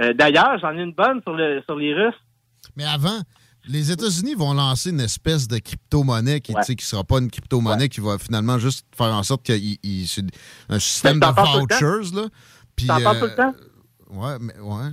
[0.00, 2.14] Euh, euh, D'ailleurs, j'en ai une bonne sur, le, sur les Russes.
[2.76, 3.20] Mais avant,
[3.68, 8.00] les États-Unis vont lancer une espèce de crypto-monnaie qui ne sera pas une crypto-monnaie qui
[8.00, 10.24] va finalement juste faire en sorte qu'il il- c'est
[10.68, 11.86] un système de t'en parles tout le temps.
[11.98, 12.14] vouchers.
[12.14, 12.28] Là.
[12.76, 13.54] Puis, euh, tout le temps?
[14.10, 14.90] Ouais, mais ouais.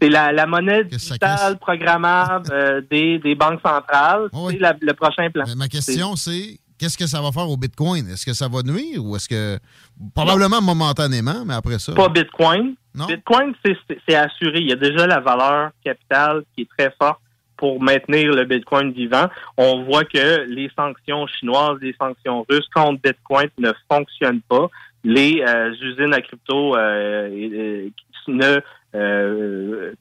[0.00, 4.28] C'est la, la monnaie digitale programmable euh, des, des banques centrales.
[4.50, 5.44] C'est la- le prochain plan.
[5.56, 8.08] Ma question, c'est qu'est-ce que ça va faire au Bitcoin?
[8.08, 9.58] Est-ce que ça va nuire ou est-ce que.
[10.14, 11.94] Probablement momentanément, mais après ça?
[11.94, 12.74] Pas Bitcoin.
[12.94, 13.06] Non?
[13.06, 14.58] Bitcoin, c'est- assuré.
[14.58, 17.20] Il y a déjà la valeur capitale qui est très forte
[17.56, 19.28] pour maintenir le Bitcoin vivant.
[19.56, 24.68] On voit que les sanctions chinoises, les sanctions russes contre Bitcoin ne fonctionnent pas.
[25.04, 27.88] Les euh, usines à crypto euh, euh,
[28.28, 28.60] ne
[28.96, 29.92] euh,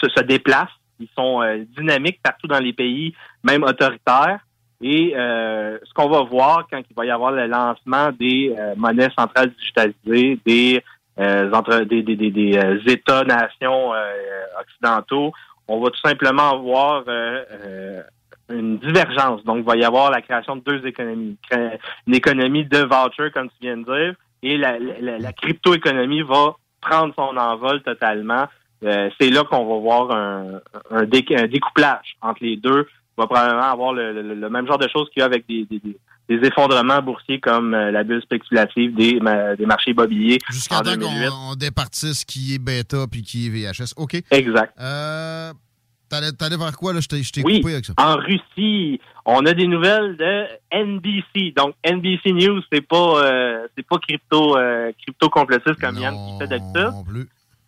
[0.00, 0.68] se, se déplacent.
[1.00, 1.40] Ils sont
[1.76, 4.40] dynamiques partout dans les pays, même autoritaires.
[4.80, 8.74] Et euh, ce qu'on va voir quand il va y avoir le lancement des euh,
[8.76, 10.82] monnaies centrales digitalisées, des
[11.18, 14.12] euh, entre des, des, des, des, euh, États-nations euh,
[14.60, 15.32] occidentaux,
[15.66, 18.02] on va tout simplement avoir euh,
[18.48, 19.42] une divergence.
[19.44, 21.36] Donc, il va y avoir la création de deux économies.
[22.06, 24.14] Une économie de voucher, comme tu viens de dire,
[24.44, 28.46] et la, la, la crypto-économie va prendre son envol totalement.
[28.80, 30.60] C'est là qu'on va voir un,
[30.92, 32.86] un découplage entre les deux.
[33.18, 35.44] On va probablement avoir le, le- le même genre de choses qu'il y a avec
[35.48, 39.90] des, des, des- des effondrements boursiers comme euh, la bulle spéculative des, ma- des marchés
[39.90, 41.28] immobiliers Jusqu'à temps 2008.
[41.30, 43.94] qu'on on départisse qui est bêta puis qui est VHS.
[43.96, 44.22] OK.
[44.30, 44.72] Exact.
[44.80, 45.52] Euh,
[46.10, 47.00] T'allais t'allais vers quoi, là?
[47.00, 47.92] Je t'ai je t'ai Oui, coupé avec ça.
[47.98, 51.52] en Russie, on a des nouvelles de NBC.
[51.54, 56.38] Donc NBC News, c'est pas euh, c'est pas crypto euh, crypto complotiste comme Yann qui
[56.38, 56.94] fait d'habitude.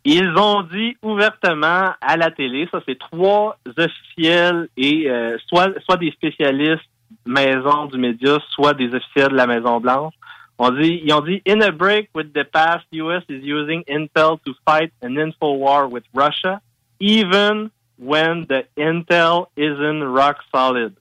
[0.04, 5.98] Ils ont dit ouvertement à la télé, ça c'est trois officiels et euh, soit soit
[5.98, 6.88] des spécialistes
[7.26, 10.14] maison du média, soit des officiels de la Maison Blanche.
[10.58, 14.38] On dit, ils ont dit in a break with the past, US is using Intel
[14.44, 16.60] to fight an info war with Russia,
[16.98, 20.92] even when the Intel isn't rock solid.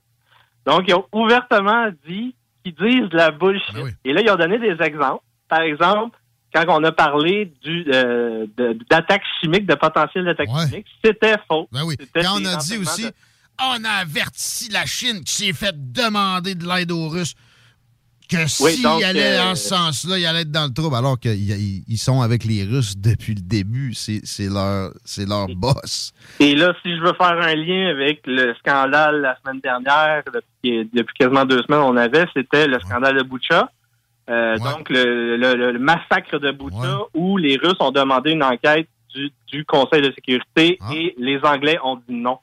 [0.64, 3.76] Donc, ils ont ouvertement dit qu'ils disent de la bullshit.
[4.04, 5.22] Et là, ils ont donné des exemples.
[5.48, 6.18] Par exemple,
[6.54, 11.68] quand on a parlé du euh, de- d'attaques chimiques, de potentiel d'attaque chimique, c'était faux.
[11.72, 11.96] Ben oui.
[12.14, 13.12] Quand on a dit aussi, de-
[13.62, 17.34] on a averti la Chine qui s'est fait demander de l'aide aux Russes
[18.28, 20.94] que Oui, s'il donc, allait euh, dans ce sens-là, il allait être dans le trouble,
[20.94, 23.92] alors qu'ils ils- ils sont avec les Russes depuis le début.
[23.92, 24.92] C'est leur,
[25.26, 26.12] leur boss.
[26.38, 30.88] Et là, si je veux faire un lien avec le scandale la semaine dernière, depuis,
[30.94, 33.68] depuis quasiment deux semaines, on avait, c'était le scandale de Boucha.
[34.30, 38.88] Euh, Donc, le, le- le massacre de Boucha, où les Russes ont demandé une enquête
[39.14, 40.94] du, du Conseil de sécurité Ah.
[40.94, 42.38] et les Anglais ont dit non.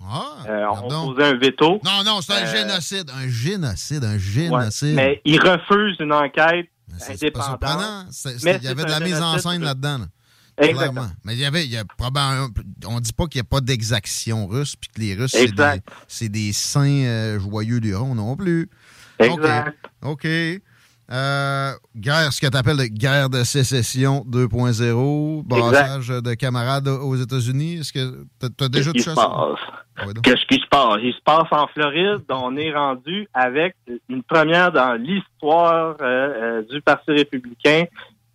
[0.50, 1.80] Euh, ont posé un veto.
[1.86, 3.10] Non, non, c'est un Euh, génocide.
[3.10, 4.96] Un génocide, un Ouais, génocide.
[4.96, 6.68] mais ils refusent une enquête
[7.10, 8.08] indépendante.
[8.44, 10.00] Il y avait de la mise en scène là-dedans.
[10.00, 10.06] là.
[10.60, 11.08] Exactement.
[11.24, 12.48] Mais il y avait, il y a probablement,
[12.88, 15.36] on dit pas qu'il n'y a pas d'exaction russe, puis que les Russes,
[16.08, 18.68] c'est des, saints euh, joyeux lurons non plus.
[19.20, 19.76] Exact.
[20.02, 20.26] OK.
[20.26, 20.28] OK.
[21.10, 27.16] Euh, guerre, ce que tu appelles de guerre de sécession 2.0, brassage de camarades aux
[27.16, 27.80] États-Unis.
[27.80, 29.30] Est-ce que tu as déjà touché à ça?
[30.06, 30.24] Ouais, donc.
[30.24, 30.98] Qu'est-ce qui se passe?
[31.02, 32.24] Il se passe en Floride.
[32.30, 33.76] On est rendu avec
[34.10, 37.86] une première dans l'histoire euh, euh, du Parti républicain.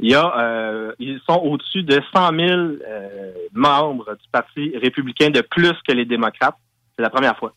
[0.01, 5.43] Il y a, ils sont au-dessus de 100 000 euh, membres du Parti républicain de
[5.43, 6.57] plus que les démocrates.
[6.97, 7.53] C'est la première fois.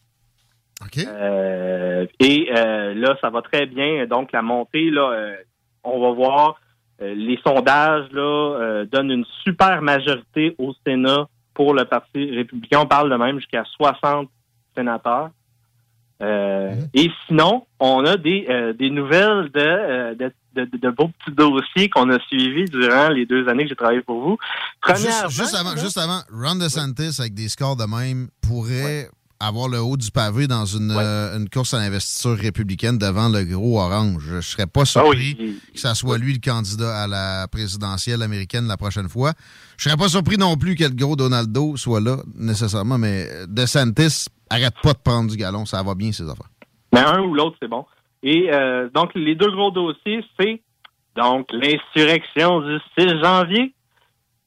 [1.08, 4.06] Euh, et euh, là, ça va très bien.
[4.08, 5.36] Donc, la montée, là, euh,
[5.84, 6.56] on va voir.
[7.00, 12.80] les sondages là donnent une super majorité au Sénat pour le Parti républicain.
[12.82, 14.30] On parle de même jusqu'à 60
[14.76, 15.30] sénateurs.
[16.22, 18.48] Euh, Et sinon, on a des,
[18.78, 23.48] des nouvelles de, de, de, de beaux petits dossiers qu'on a suivis durant les deux
[23.50, 24.38] années que j'ai travaillé pour vous.
[24.82, 29.10] Premièrement, Juste, juste avant, juste avant, Ron DeSantis, avec des scores de même, pourrait
[29.48, 33.44] avoir le haut du pavé dans une, euh, une course à l'investiture républicaine devant le
[33.44, 34.24] gros orange.
[34.28, 35.60] Je serais pas surpris Ah oui.
[35.74, 39.34] que ça soit lui le candidat à la présidentielle américaine la prochaine fois.
[39.78, 44.28] Je serais pas surpris non plus que le gros Donaldo soit là, nécessairement, mais DeSantis
[44.50, 45.66] arrête pas de prendre du galon.
[45.66, 46.50] Ça va bien, ses affaires.
[46.94, 47.86] Mais un ou l'autre, c'est bon.
[48.24, 50.62] Et euh, donc, les deux gros dossiers, c'est
[51.16, 53.74] donc l'insurrection du 6 janvier.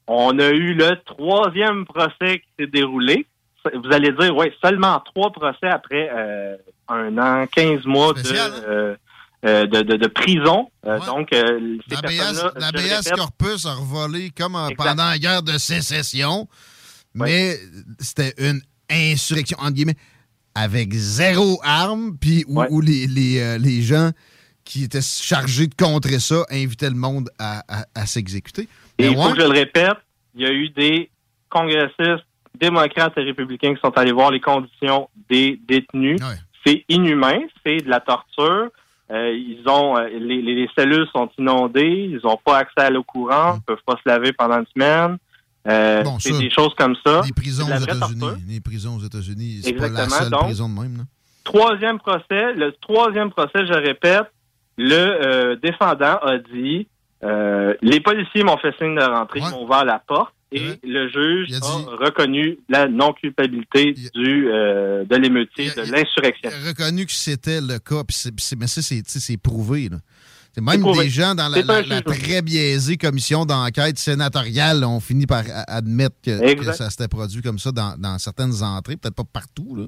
[0.07, 3.27] On a eu le troisième procès qui s'est déroulé.
[3.75, 6.57] Vous allez dire, oui, seulement trois procès après euh,
[6.89, 8.63] un an, 15 mois de, Spécial, hein?
[8.69, 8.97] euh,
[9.45, 10.71] euh, de, de, de prison.
[10.87, 12.43] Euh, Donc, l'ABS
[12.75, 16.49] répète, corpus a revolé comme pendant la guerre de sécession,
[17.15, 17.57] mais
[17.99, 19.97] c'était une insurrection, entre guillemets,
[20.55, 24.11] avec zéro arme, puis où, où les, les, les gens
[24.65, 28.69] qui étaient chargés de contrer ça invitaient le monde à, à- à s'exécuter.
[28.99, 29.97] Et il faut que je le répète,
[30.35, 31.11] il y a eu des
[31.49, 32.27] congressistes
[32.61, 36.19] démocrates et républicains qui sont allés voir les conditions des détenus.
[36.67, 38.69] C'est inhumain, c'est de la torture.
[39.11, 42.91] Euh, ils ont euh, les, les- les cellules sont inondées, ils n'ont pas accès à
[42.91, 45.17] l'eau courante, ils peuvent pas se laver pendant une semaine.
[45.67, 47.23] Euh, Bon, c'est des choses comme ça.
[47.25, 48.45] les prisons aux États-Unis.
[48.49, 51.05] Les prisons aux États-Unis, c'est pas la Exactement, seule donc- prison de même.
[51.45, 54.31] Troisième procès, le troisième procès, je répète,
[54.77, 56.87] le défendant a dit
[57.23, 61.53] les policiers m'ont fait signe de rentrer, ils m'ont ouvert la porte et le juge
[61.61, 66.51] a, reconnu la non-culpabilité du euh, de l'émeutier, de l'insurrection.
[66.51, 69.89] Il a reconnu que c'était le cas, c'est- mais ça, c'est prouvé.
[69.89, 69.99] là.
[70.61, 76.73] Même des gens dans la, très biaisée commission d'enquête sénatoriale ont fini par admettre que,
[76.73, 79.77] ça s'était produit comme ça dans, dans certaines entrées, peut-être pas partout.
[79.77, 79.85] Là.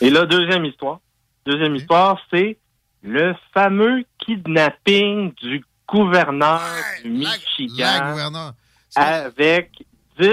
[0.00, 1.00] Et là, deuxième histoire.
[1.46, 2.56] Deuxième histoire, c'est
[3.02, 6.62] le fameux kidnapping du gouverneur
[7.02, 8.52] du Michigan la gouverneur.
[8.96, 9.84] avec
[10.18, 10.28] 10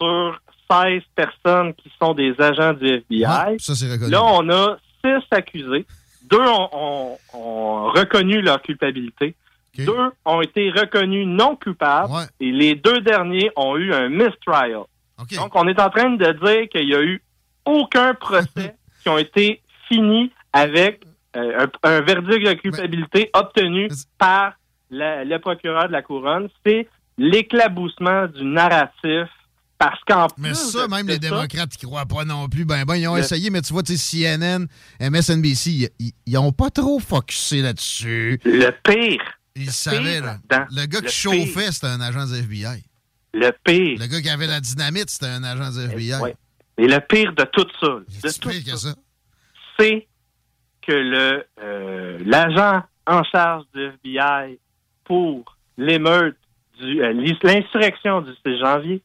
[0.00, 0.40] sur
[0.70, 3.58] 16 personnes qui sont des agents du FBI.
[3.58, 4.10] Ça, reconnu.
[4.10, 5.86] Là, on a 6 accusés.
[6.30, 9.34] Deux ont, ont- ont reconnu leur culpabilité.
[9.86, 12.08] Deux ont été reconnus non coupables.
[12.40, 14.82] Et les deux derniers ont eu un mistrial.
[15.36, 17.22] Donc, on est en train de dire qu'il n'y a eu
[17.64, 21.02] aucun procès qui ont été finis avec
[21.36, 24.54] euh, un, un verdict de culpabilité obtenu par
[24.90, 26.48] la- le procureur de la couronne.
[26.64, 26.88] C'est
[27.20, 29.28] l'éclaboussement du narratif
[29.78, 30.42] parce qu'en plus.
[30.42, 32.64] Mais ça, même les ça, démocrates qui croient pas non plus.
[32.64, 34.66] Ben, ben, ils ont Le- essayé, mais tu vois, CNN,
[35.00, 38.40] MSNBC, ils- ils, ils ont pas trop focusé là-dessus.
[38.44, 39.22] Le pire.
[39.56, 40.38] Ils le savaient, là.
[40.70, 42.82] Le gars le qui chauffait, c'était un agent du FBI.
[43.34, 43.98] Le pire.
[44.00, 46.14] Le gars qui avait la dynamite, c'était un agent du FBI.
[46.20, 46.34] Ouais.
[46.78, 48.94] Et le pire de tout ça, de C'est tout pire que ça.
[49.78, 50.06] c'est
[50.86, 54.58] que le euh, l'agent en charge du FBI
[55.04, 56.36] pour l'émeute
[56.80, 57.12] du euh,
[57.42, 59.02] l'insurrection du 6 janvier,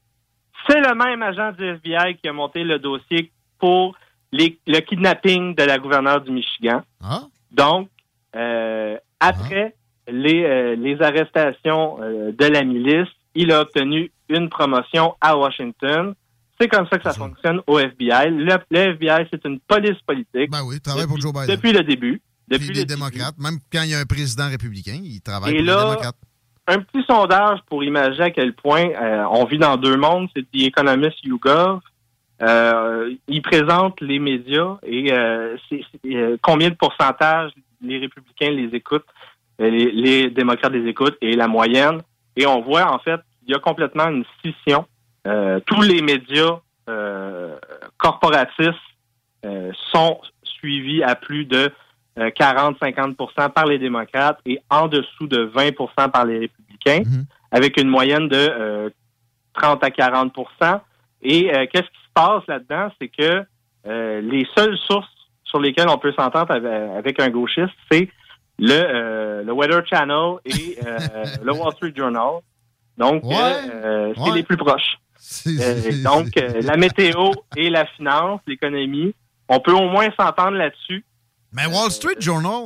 [0.68, 3.96] c'est le même agent du FBI qui a monté le dossier pour
[4.32, 6.82] les- le kidnapping de la gouverneure du Michigan.
[7.04, 7.22] Ah.
[7.52, 7.90] Donc,
[8.36, 9.76] euh, après
[10.08, 16.14] les, euh, les arrestations de la milice, il a obtenu une promotion à Washington.
[16.60, 18.30] C'est comme ça que ça fonctionne au FBI.
[18.30, 20.50] Le, le FBI, c'est une police politique.
[20.52, 21.56] Ben oui, il travaille pour Joe Biden.
[21.56, 22.22] Depuis le début.
[22.48, 25.54] Depuis Puis le les démocrates, même quand il y a un président républicain, il travaille
[25.54, 26.16] Et pour là, les démocrates.
[26.68, 30.44] Un petit sondage pour imaginer à quel point euh, on vit dans deux mondes, c'est
[30.44, 31.82] The Economist YouGov.
[32.42, 35.56] Euh, il présente les médias et euh,
[36.06, 37.52] euh, combien de pourcentage
[37.82, 39.06] les républicains les écoutent,
[39.62, 42.02] euh, les, les démocrates les écoutent et la moyenne.
[42.36, 44.86] Et on voit en fait il y a complètement une scission.
[45.28, 46.60] Euh, tous les médias
[47.98, 48.76] corporatistes
[49.92, 51.72] sont suivis à plus de
[52.18, 57.04] 40-50% par les démocrates et en dessous de 20% par les républicains,
[57.52, 58.90] avec une moyenne de euh,
[59.56, 60.80] 30 à 40%
[61.22, 62.90] Et euh, qu'est-ce qui se passe là-dedans?
[63.00, 63.44] C'est que
[63.88, 65.10] euh, les seules sources
[65.44, 68.10] sur lesquelles on peut s'entendre avec, un gauchiste, c'est
[68.60, 72.40] le, euh, le Weather Channel et euh, le Wall Street Journal.
[72.98, 74.36] Donc, euh, euh, c'est ouais.
[74.38, 74.98] les plus proches.
[75.48, 79.14] Euh, donc, euh, la météo et la finance, l'économie,
[79.50, 81.04] on peut au moins s'entendre là-dessus.
[81.56, 82.66] Mais Wall Street Journal,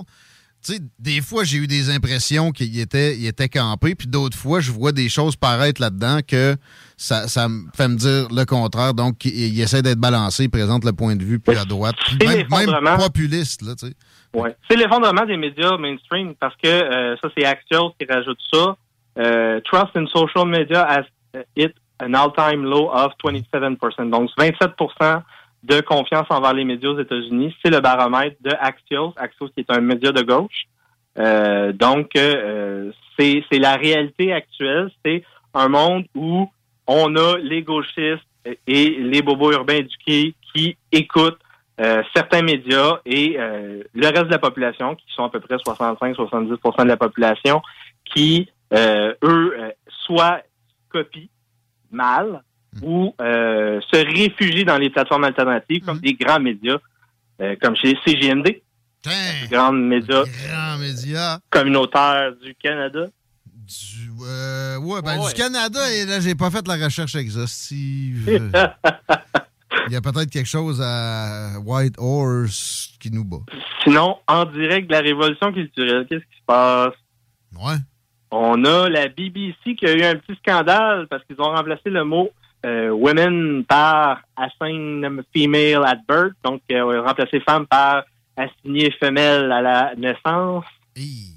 [0.66, 4.38] tu sais, des fois, j'ai eu des impressions qu'il était, il était campé, puis d'autres
[4.38, 6.58] fois, je vois des choses paraître là-dedans que
[6.98, 8.94] ça, ça me fait me dire le contraire.
[8.94, 11.96] Donc, il, il essaie d'être balancé, il présente le point de vue plus à droite,
[12.06, 13.94] puis C'est même, même populiste, là, tu sais.
[14.34, 14.56] Ouais.
[14.70, 18.76] C'est l'effondrement des médias mainstream parce que euh, ça, c'est Axios qui rajoute ça.
[19.18, 21.06] Euh, Trust in social media has
[21.56, 24.10] hit an all-time low of 27%.
[24.10, 24.72] Donc, 27
[25.64, 27.56] de confiance envers les médias aux États-Unis.
[27.64, 29.14] C'est le baromètre de Axios.
[29.18, 30.66] Axios qui est un média de gauche.
[31.18, 34.90] Euh, donc, euh, c'est la réalité actuelle.
[35.06, 35.24] C'est
[35.54, 36.50] un monde où
[36.88, 38.24] on a les gauchistes
[38.68, 41.40] et les bobos urbains éduqués qui écoutent
[41.80, 45.56] euh, certains médias et euh, le reste de la population, qui sont à peu près
[45.56, 47.62] 65-70% de la population,
[48.04, 50.42] qui, euh, eux, euh, soit
[50.90, 51.28] copient
[51.92, 52.44] mal
[52.82, 56.78] ou euh, se réfugient dans les plateformes alternatives comme des grands médias,
[57.42, 58.62] euh, comme chez CGMD,
[59.50, 61.40] grands médias Grand média.
[61.50, 63.06] communautaires du Canada.
[64.22, 68.28] Euh, ouais, ben, du Canada, et là, j'ai pas fait la recherche exhaustive.
[69.88, 73.38] Il y a peut-être quelque chose à White Horse qui nous bat.
[73.84, 76.94] Sinon, en direct de la révolution culturelle, qu'est-ce qui se passe?
[77.54, 77.78] Ouais.
[78.32, 82.04] On a la BBC qui a eu un petit scandale parce qu'ils ont remplacé le
[82.04, 82.30] mot
[82.66, 88.04] euh, women par assign female at birth, donc euh, remplacé femme par
[88.38, 90.66] assigné femelle à la naissance.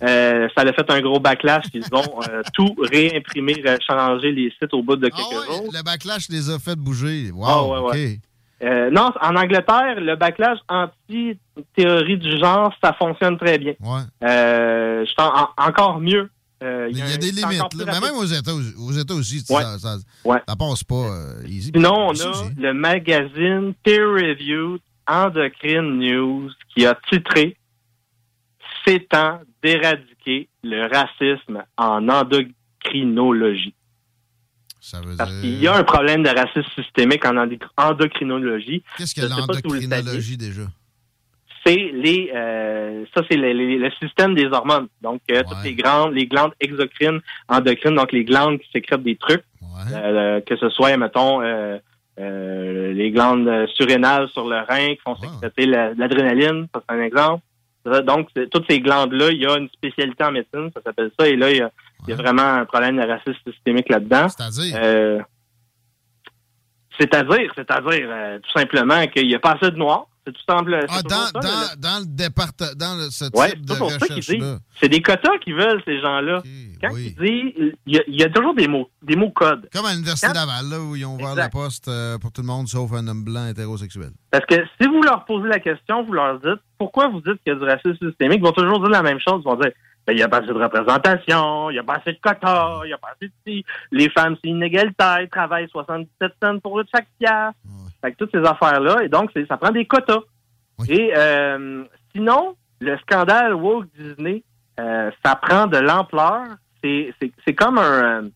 [0.02, 1.64] Euh, ça a fait un gros backlash.
[1.74, 2.20] Ils ont
[2.54, 5.70] tout réimprimé, changé les sites au bout de quelques jours.
[5.72, 7.30] Le backlash les a fait bouger.
[7.32, 8.90] Wow, Ah, ouais, ouais.
[8.90, 13.74] Non, en Angleterre, le backlash anti-théorie du genre, ça fonctionne très bien.
[14.20, 16.30] Je t'en- en- encore mieux.
[16.62, 17.74] Euh, Il y a des limites.
[17.74, 17.84] là.
[17.86, 19.62] Mais même aux États, aux États aussi, Ouais.
[19.62, 20.38] ça, ça, Ouais.
[20.46, 21.72] ça passe pas euh, easy.
[21.74, 24.78] Sinon, on a le magazine Peer Review
[25.08, 27.56] Endocrine News qui a titré
[28.84, 33.74] C'est temps d'éradiquer le racisme en endocrinologie.
[34.80, 38.82] Ça veut Parce dire- qu'il y a un problème de racisme systémique en endo- endocrinologie.
[38.98, 40.62] Qu'est-ce que l'endocrinologie déjà?
[41.64, 44.88] C'est les euh, ça c'est le, le- le système des hormones.
[45.00, 49.16] Donc euh, toutes les glandes les glandes exocrines, endocrines, donc les glandes qui sécrètent des
[49.16, 49.44] trucs,
[49.94, 51.78] euh, que ce soit mettons euh,
[52.20, 56.94] euh, les glandes euh, surrénales sur le rein qui font sécréter la- l'adrénaline, ça c'est
[56.96, 57.42] un exemple.
[58.06, 61.26] Donc toutes ces glandes là, il y a une spécialité en médecine, ça s'appelle ça,
[61.28, 61.70] et là il y a,
[62.06, 64.28] il y a vraiment un problème de racisme systémique là-dedans.
[64.28, 64.76] C'est-à-dire?
[64.82, 65.20] Euh,
[66.98, 70.06] c'est-à-dire, c'est-à-dire euh, tout simplement qu'il n'y a pas assez de noirs.
[70.24, 73.60] C'est tout Ah, dans, ça, dans, le- dans le département, dans le- ce type c'est
[73.60, 74.28] de pour ça qu'ils disent.
[74.28, 74.58] recherche-là.
[74.80, 76.42] C'est des quotas qu'ils veulent, ces gens-là.
[76.80, 79.68] Quand ils disent, il y, a- il y a toujours des mots, des mots codes.
[79.72, 82.42] Comme à l'Université Quand- Laval, là, où ils ont ouvert la poste euh, pour tout
[82.42, 84.10] le monde, sauf un homme blanc hétérosexuel.
[84.30, 87.52] Parce que si vous leur posez la question, vous leur dites pourquoi vous dites qu'il
[87.52, 89.42] y a du racisme systémique, ils vont toujours dire la même chose.
[89.44, 89.72] Ils vont dire
[90.06, 92.80] Ben, il n'y a pas assez de représentation, il n'y a pas assez de quotas,
[92.84, 93.64] il n'y a pas assez de ci.
[93.92, 97.54] Les femmes, c'est inégalitaire, ils travaillent 77 cents pour chaque pièce.
[98.00, 100.18] Fait que toutes ces affaires-là, et donc ça prend des quotas.
[100.88, 104.42] Et euh, sinon, le scandale Woke Disney,
[104.80, 106.42] euh, ça prend de l'ampleur.
[106.82, 108.22] C'est c'est- c'est comme un...
[108.24, 108.28] euh,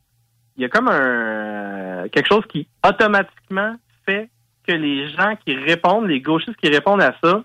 [0.56, 3.74] Il y a comme un euh, quelque chose qui automatiquement
[4.06, 4.30] fait
[4.66, 7.42] que les gens qui répondent, les gauchistes qui répondent à ça,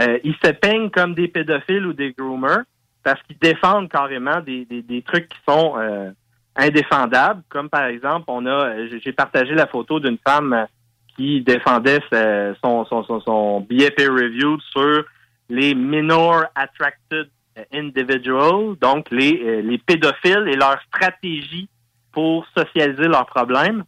[0.00, 2.62] euh, ils se peignent comme des pédophiles ou des groomers
[3.06, 6.10] parce qu'ils défendent carrément des, des, trucs qui sont euh,
[6.56, 7.40] indéfendables.
[7.48, 10.66] Comme par exemple, on a, j'ai- partagé la photo d'une femme
[11.14, 12.00] qui défendait
[12.60, 15.04] son, son, son, review sur
[15.48, 17.28] les minor attracted
[17.72, 21.68] individuals, donc les, les pédophiles et leur stratégie
[22.10, 23.84] pour socialiser leurs problèmes.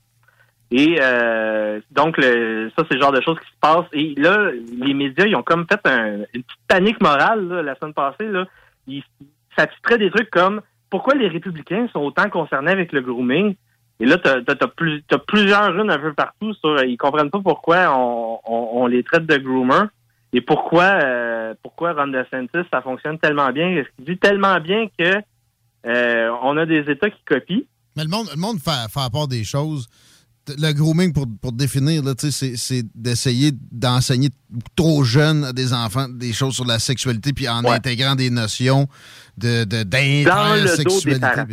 [0.70, 3.90] Et euh, donc, ça, c'est le genre de choses qui se passent.
[3.92, 7.94] Et là, les médias, ils ont comme fait un- une petite panique morale la semaine
[7.94, 8.28] passée.
[8.28, 8.44] Là.
[8.88, 9.04] Ils,
[9.56, 10.60] ça titrait des trucs comme
[10.90, 13.54] pourquoi les républicains sont autant concernés avec le grooming?
[14.00, 18.86] Et là, t'as as, plusieurs runes un peu partout sur ils comprennent pas pourquoi on
[18.86, 19.88] les traite de groomers
[20.32, 23.68] et pourquoi euh, pourquoi Ron DeSantis ça fonctionne tellement bien.
[23.68, 25.22] Est-ce qu'il dit tellement bien que
[25.86, 27.62] euh, on a des États qui copient.
[27.96, 29.88] Mais le monde, le monde fait, fait part des choses.
[30.56, 34.30] Le grooming, pour, pour définir, c'est c'est d'essayer d'enseigner
[34.76, 38.88] trop jeunes à des enfants des choses sur la sexualité, puis en intégrant des notions
[39.36, 39.82] de de-
[40.24, 41.46] Dans le dos des parents.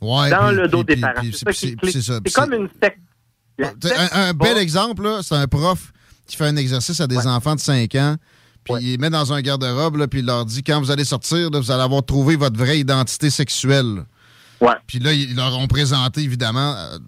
[0.00, 1.22] Ouais, Dans puis- le dos puis- des parents.
[1.32, 2.98] C'est ça comme une secte.
[3.58, 5.92] Secte Un, un bel exemple, c'est un prof
[6.26, 8.16] qui fait un exercice à des enfants de 5 ans,
[8.64, 11.50] puis il les met dans un garde-robe, puis il leur dit quand vous allez sortir,
[11.50, 14.04] là, vous allez avoir trouvé votre vraie identité sexuelle.
[14.86, 16.98] Puis là, ils leur ont présenté, évidemment, euh,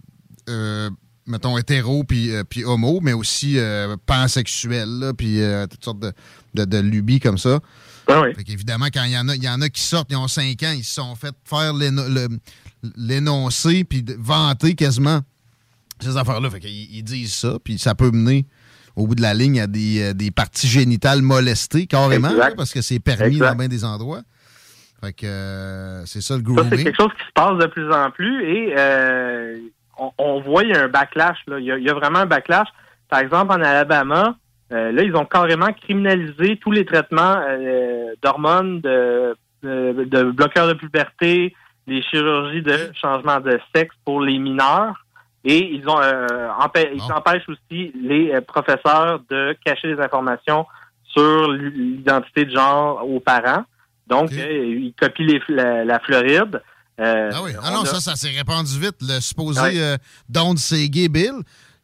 [0.50, 0.90] euh,
[1.27, 6.12] mettons, hétéro puis, euh, puis homo, mais aussi euh, pansexuel, puis euh, toutes sortes de,
[6.55, 7.61] de, de lubies comme ça.
[8.09, 10.28] Fait qu'évidemment, quand il y en a, il y en a qui sortent, ils ont
[10.28, 11.73] 5 ans, ils se sont fait faire
[12.97, 15.20] l'énoncé puis vanter quasiment
[16.01, 16.51] ces affaires-là.
[16.51, 18.47] Fait qu'ils ils disent ça, puis ça peut mener
[18.94, 22.73] au bout de la ligne à des, euh, des parties génitales molestées, carrément, là, parce
[22.73, 23.51] que c'est permis Exact.
[23.51, 24.23] dans bien des endroits.
[25.03, 26.85] Fait que euh, c'est ça le Ça, c'est grooming.
[26.85, 29.59] quelque chose qui se passe de plus en plus et euh,
[29.98, 31.39] on, on voit il y a un backlash.
[31.47, 31.59] Là.
[31.59, 32.68] Il, y a, il y a vraiment un backlash.
[33.09, 34.36] Par exemple, en Alabama,
[34.73, 40.68] euh, là, ils ont carrément criminalisé tous les traitements euh, d'hormones, de, de, de bloqueurs
[40.68, 41.55] de puberté,
[41.86, 45.05] les chirurgies de changement de sexe pour les mineurs.
[45.44, 50.66] Et ils ont euh, empê- ils empêchent aussi les euh, professeurs de cacher des informations
[51.05, 53.64] sur l'identité de genre aux parents.
[54.09, 56.60] Donc, euh, ils copient les, la, la Floride.
[57.01, 58.97] Euh, Ah oui, ah on non, a- ça, ça s'est répandu vite.
[59.02, 59.73] Le supposé Ouais.
[59.81, 59.97] euh,
[60.28, 61.32] Don't Say Gay Bill,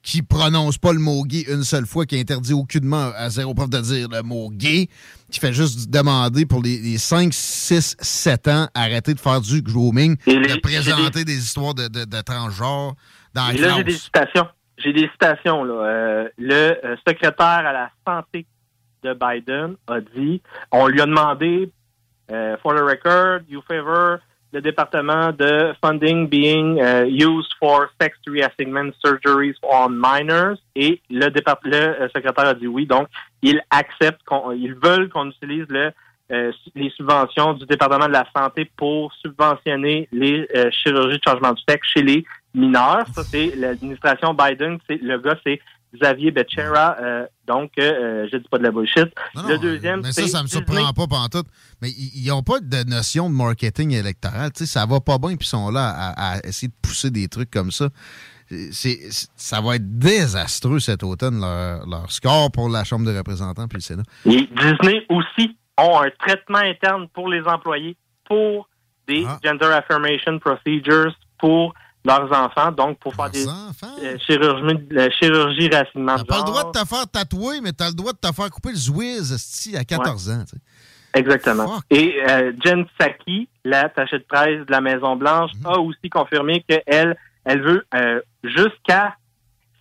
[0.02, 3.68] qui prononce pas le mot gay une seule fois, qui interdit aucunement à zéro prof
[3.70, 4.88] de dire le mot gay,
[5.30, 9.60] qui fait juste demander pour les, les 5, 6, 7 ans, arrêter de faire du
[9.62, 12.94] grooming, Et de les- présenter des histoires de, de, de transgenres
[13.34, 14.48] dans la Et là, j'ai des citations.
[14.78, 15.62] J'ai des citations.
[15.62, 15.74] Là.
[15.74, 18.46] Euh, le secrétaire à la santé
[19.04, 21.70] de Biden a dit, on lui a demandé,
[22.62, 24.18] for the record, you favor
[24.52, 30.58] le département de funding being euh, used for sex reassignment surgeries on minors.
[30.76, 32.86] Et le, le euh, secrétaire a dit oui.
[32.86, 33.08] Donc,
[33.42, 35.92] ils acceptent, qu'on, ils veulent qu'on utilise le,
[36.30, 41.52] euh, les subventions du département de la santé pour subventionner les euh, chirurgies de changement
[41.52, 42.24] du sexe chez les
[42.54, 43.06] mineurs.
[43.14, 44.78] Ça, c'est l'administration Biden.
[44.88, 45.60] C'est, le gars, c'est
[45.94, 46.96] Xavier Becerra.
[47.00, 49.08] euh, donc, euh, je dis pas de la bullshit.
[49.34, 50.64] le deuxième, Mais ça, ça me Disney.
[50.66, 51.46] surprend pas pantoute.
[51.82, 54.52] Mais ils n'ont pas de notion de marketing électoral.
[54.52, 57.10] Tu sais, ça va pas bien, puis ils sont là à, à essayer de pousser
[57.10, 57.88] des trucs comme ça.
[58.48, 63.16] C'est, c'est- ça va être désastreux cet automne, leur, leur score pour la Chambre des
[63.16, 64.02] représentants puis le Sénat.
[64.26, 67.96] Et Disney aussi ont un traitement interne pour les employés,
[68.26, 68.68] pour
[69.08, 69.38] des Ah.
[69.42, 76.16] gender affirmation procedures pour leurs enfants, donc pour faire des euh, chirurgies, la chirurgie racinement
[76.16, 78.50] T'as pas le droit de te faire tatouer, mais t'as le droit de te faire
[78.50, 80.44] couper le zouiz à 14 ans.
[81.14, 81.80] Exactement.
[81.90, 85.66] Et euh, Jen Psaki, l'attachée de presse de la Maison-Blanche, Mhm.
[85.66, 89.16] a aussi confirmé qu'elle elle veut euh, jusqu'à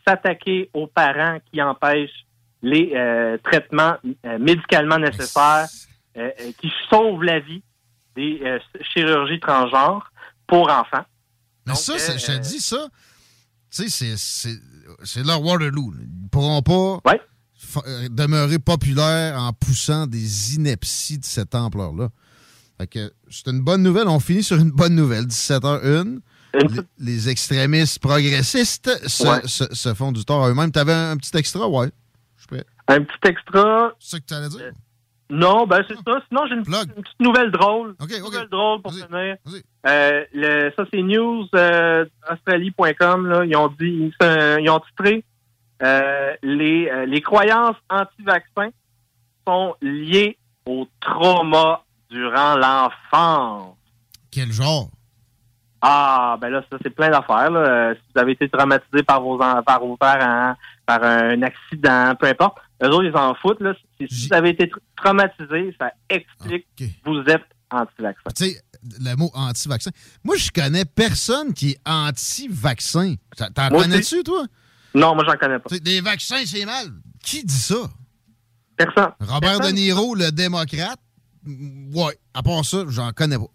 [0.08, 2.26] s'attaquer aux parents qui empêchent
[2.64, 3.96] les euh, traitements
[4.26, 5.68] euh, médicalement nécessaires
[6.18, 7.64] euh, euh, qui sauvent la vie
[8.16, 8.60] des euh,
[8.94, 10.12] chirurgies transgenres
[10.48, 11.06] pour enfants.
[11.68, 12.88] Mais ça, je te dis ça,
[13.70, 15.94] tu sais, c'est- leur Waterloo.
[16.02, 17.00] Ils pourront pas
[17.86, 22.10] euh, demeurer populaires en poussant des inepties de cette ampleur-là.
[23.30, 24.08] C'est une bonne nouvelle.
[24.08, 25.26] On finit sur une bonne nouvelle.
[25.28, 26.20] 17h01.
[26.54, 26.68] Les,
[26.98, 29.42] les extrémistes progressistes se, Ouais.
[29.46, 30.72] se- se font du tort à eux-mêmes.
[30.72, 31.92] T'avais un, un petit extra, ouais.
[32.36, 32.66] Je suis prêt.
[32.88, 33.94] Un petit extra.
[34.00, 34.72] C'est ça que tu allais dire?
[35.32, 36.20] Non, ben c'est ça.
[36.28, 37.96] Sinon, j'ai une, petite- une petite nouvelle drôle.
[38.18, 39.36] Une nouvelle drôle pour finir.
[39.88, 42.06] Euh, le, ça, c'est news euh,
[43.46, 45.24] ils ont dit, ils ont titré
[45.84, 48.70] euh, les, euh, les croyances anti-vaccins
[49.48, 50.38] sont liées
[50.68, 53.76] au trauma durant l'enfance.
[54.32, 54.90] Quel genre?
[55.82, 57.50] Ah, ben là, ça, c'est plein d'affaires.
[57.52, 60.56] Euh, Si vous avez été traumatisé par vos, par vos parents,
[60.86, 63.62] par un accident, peu importe, eux autres, ils en foutent.
[63.62, 63.74] Là.
[64.00, 68.30] Si, vous avez été tra- traumatisé, ça explique que vous êtes anti-vaccin.
[68.36, 68.62] Tu sais,
[69.00, 69.92] le mot anti-vaccin.
[70.24, 73.16] Moi, je connais personne qui est anti-vaccin.
[73.56, 74.44] T'en connais-tu, toi?
[74.94, 75.78] Non, moi, j'en connais pas.
[75.80, 76.88] Des vaccins, c'est mal.
[77.24, 77.76] Qui dit ça?
[78.76, 79.12] Personne.
[79.20, 79.68] Robert Personne.
[79.76, 81.00] De Niro, le démocrate?
[81.44, 82.18] Mm, Ouais.
[82.34, 83.46] À part ça, j'en connais pas.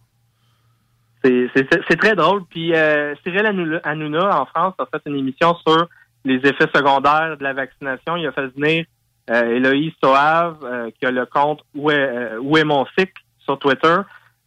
[1.24, 2.44] C'est- très drôle.
[2.46, 3.46] Puis euh, Cyril
[3.84, 5.88] Hanouna, en France, a fait une émission sur
[6.24, 8.84] les effets secondaires de la vaccination, il a fait venir
[9.28, 13.58] Eloïse Soave, euh, qui a le compte Où est, euh, Où est mon cycle sur
[13.58, 13.96] Twitter.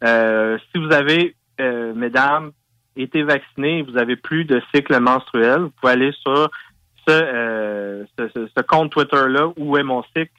[0.04, 2.52] Euh, si vous avez, euh, mesdames,
[2.96, 6.50] été vaccinées et vous avez plus de cycle menstruel, vous pouvez aller sur
[7.08, 10.32] ce, euh, ce, ce- compte Twitter-là, Où est mon cycle,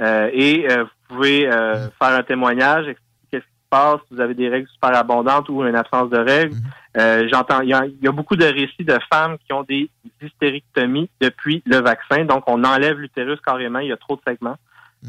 [0.00, 4.14] euh, et euh, vous pouvez euh, faire un témoignage, expliquer ce qui se passe, si
[4.14, 6.56] vous avez des règles super abondantes ou une absence de règles.
[6.96, 9.64] Euh, J'entends, il y, a, il y a beaucoup de récits de femmes qui ont
[9.64, 9.90] des
[10.22, 14.56] hystérectomies depuis le vaccin, donc on enlève l'utérus carrément, il y a trop de segments.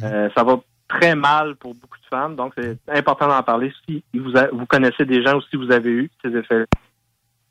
[0.03, 4.03] Euh, ça va très mal pour beaucoup de femmes, donc c'est important d'en parler si
[4.13, 6.65] vous, a- vous connaissez des gens ou si vous avez eu ces effets.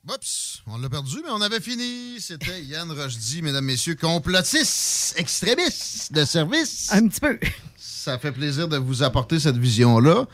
[0.07, 2.21] Oups, on l'a perdu, mais on avait fini.
[2.21, 6.93] C'était Yann Rochdy, mesdames, messieurs, complotiste, extrémiste de service.
[6.93, 7.39] Un petit peu.
[7.77, 10.27] Ça fait plaisir de vous apporter cette vision-là.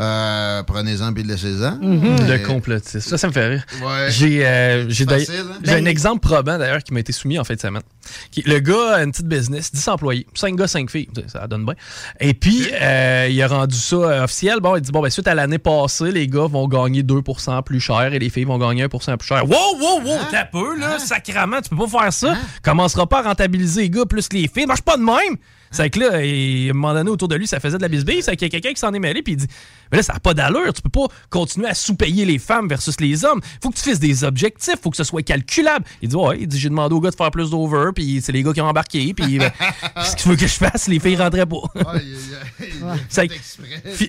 [0.00, 1.78] Euh, Prenez-en puis laissez-en.
[1.82, 3.00] Le Mais- complotiste.
[3.08, 3.64] Ça, ça me fait rire.
[3.82, 4.06] Ouais.
[4.10, 5.58] J'ai euh, j'ai d'ailleurs- Facile, hein?
[5.64, 7.82] j'ai un Ben- exemple probant d'ailleurs qui m'a été soumis en fin de semaine.
[8.30, 11.64] Qui- le gars a une petite business, 10 employés, 5 gars, 5 filles, ça donne
[11.64, 11.74] bien.
[12.20, 14.60] Et puis, euh, il a rendu ça officiel.
[14.60, 17.80] Bon, il dit bon, ben, suite à l'année passée, les gars vont gagner 2% plus
[17.80, 19.44] cher et les filles vont gagner 1% plus cher.
[19.48, 22.36] Wow, wow, wow, t'as peu, là, sacrament, tu peux pas faire ça.
[22.62, 24.66] Commencera pas à rentabiliser les gars plus les filles.
[24.66, 25.36] Marche pas de même.
[25.70, 27.88] C'est que là, et, à un moment donné, autour de lui, ça faisait de la
[27.88, 28.22] bisbille.
[28.22, 29.46] C'est qu'il y a quelqu'un qui s'en est mêlé, puis il dit
[29.90, 30.72] Mais là, ça n'a pas d'allure.
[30.72, 33.40] Tu peux pas continuer à sous-payer les femmes versus les hommes.
[33.62, 34.76] faut que tu fasses des objectifs.
[34.82, 35.84] faut que ce soit calculable.
[36.02, 38.32] Il dit Ouais, il dit J'ai demandé aux gars de faire plus d'over, puis c'est
[38.32, 39.50] les gars qui ont embarqué, puis ben,
[39.94, 40.88] qu'est-ce que tu veux que je fasse?
[40.88, 41.56] Les filles rentraient pas.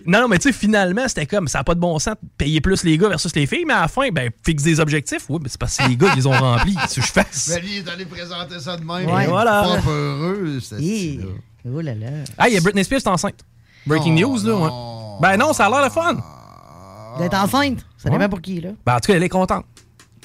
[0.05, 2.27] Non, non, mais tu sais, finalement, c'était comme ça n'a pas de bon sens de
[2.37, 5.25] payer plus les gars versus les filles, mais à la fin, ben, fixe des objectifs.
[5.29, 6.75] Oui, mais c'est parce que les gars qui les ont remplis.
[6.81, 7.49] Qu'est-ce que je fasse?
[7.49, 9.09] Ben, lui, il est allé présenter ça de même.
[9.09, 9.27] Ouais.
[9.27, 9.79] Voilà.
[9.83, 11.19] Pas heureux, c'est Hi.
[11.65, 12.07] Oh là là.
[12.37, 13.43] Ah, il y a Britney Spears est enceinte.
[13.85, 14.69] Breaking Non, news, là, ouais.
[15.21, 16.17] Ben non, ça a l'air le fun.
[17.19, 18.17] D'être enceinte, ça Ouais.
[18.17, 18.69] dépend pour qui, là.
[18.85, 19.65] Ben, en tout cas, elle est contente.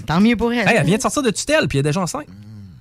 [0.06, 0.68] Tant mieux pour elle.
[0.68, 2.26] Hey, elle vient de sortir de tutelle, puis elle est déjà enceinte.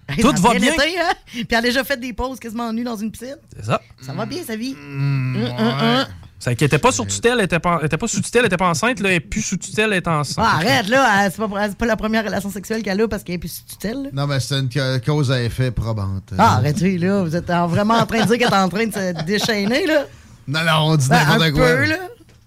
[0.10, 0.74] Hey, Tout ça va bien.
[0.74, 1.14] été, hein?
[1.32, 3.38] Puis elle a déjà fait des pauses quasiment nues dans une piscine.
[3.56, 3.80] C'est ça.
[4.02, 4.76] Ça va bien, sa vie.
[4.76, 6.06] Mm, Hum, hum, hum.
[6.40, 8.48] C'est qu'elle était pas sur tutelle, elle était pas, elle était pas sous tutelle, elle
[8.48, 10.46] était pas enceinte, là, elle est plus sous tutelle, elle est enceinte.
[10.46, 11.30] Ah, arrête, là.
[11.30, 11.38] C'est
[11.78, 14.04] pas, la première relation sexuelle qu'elle a parce qu'elle est plus sous tutelle.
[14.04, 14.10] là.
[14.12, 16.34] Non, mais c'est une ca- cause à effet probante.
[16.38, 17.24] Ah, arrêtez, là.
[17.24, 19.88] Vous êtes en- vraiment en train de dire qu'elle est en train de se déchaîner,
[19.88, 20.04] là.
[20.48, 21.68] Non, non, on dit Ben, n'importe quoi.
[21.68, 21.98] peu, là.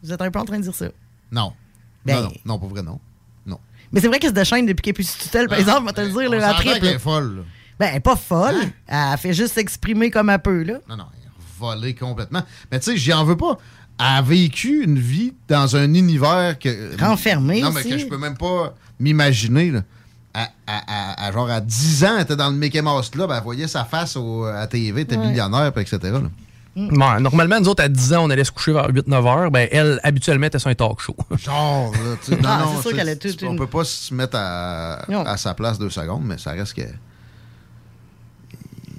[0.03, 0.87] Vous êtes un peu en train de dire ça.
[1.33, 1.53] Non.
[2.05, 3.01] Ben- Non, non, non, pour vrai, non.
[3.47, 3.59] Non.
[3.93, 5.93] Mais c'est vrai qu'elle se déchaîne depuis qu'elle est plus tutelle, par exemple, on va
[5.93, 6.81] te le dire, là, elle s'entend triple.
[6.81, 7.43] qu'elle est folle, là.
[7.79, 8.57] Ben, elle est pas folle.
[8.87, 10.75] Elle fait juste s'exprimer comme un peu, là.
[10.89, 12.43] Non, non, elle est volée complètement.
[12.71, 13.59] Mais tu sais, j'y en veux pas.
[13.99, 16.99] Elle a vécu une vie dans un univers que.
[17.01, 17.91] Renfermé Non, mais aussi.
[17.91, 19.83] que je peux même pas m'imaginer, là.
[20.35, 20.83] À, à-
[21.23, 23.67] à- à genre à 10 ans, elle était dans le Mickey Mouse Club, elle voyait
[23.69, 25.29] sa face au, à TV, elle était Ouais.
[25.29, 25.99] millionnaire, etc.
[26.03, 26.21] là.
[26.77, 29.51] Ouais, normalement, nous autres, à 10 ans, on allait se coucher vers 8-9 heures.
[29.51, 31.17] Ben, elle, habituellement, était sur un talk show.
[31.39, 33.85] Genre, là, tu sais, non, Ah, non, c'est sûr qu'elle a toute On peut pas
[33.85, 36.83] se mettre à, sa place deux secondes, mais ça reste que.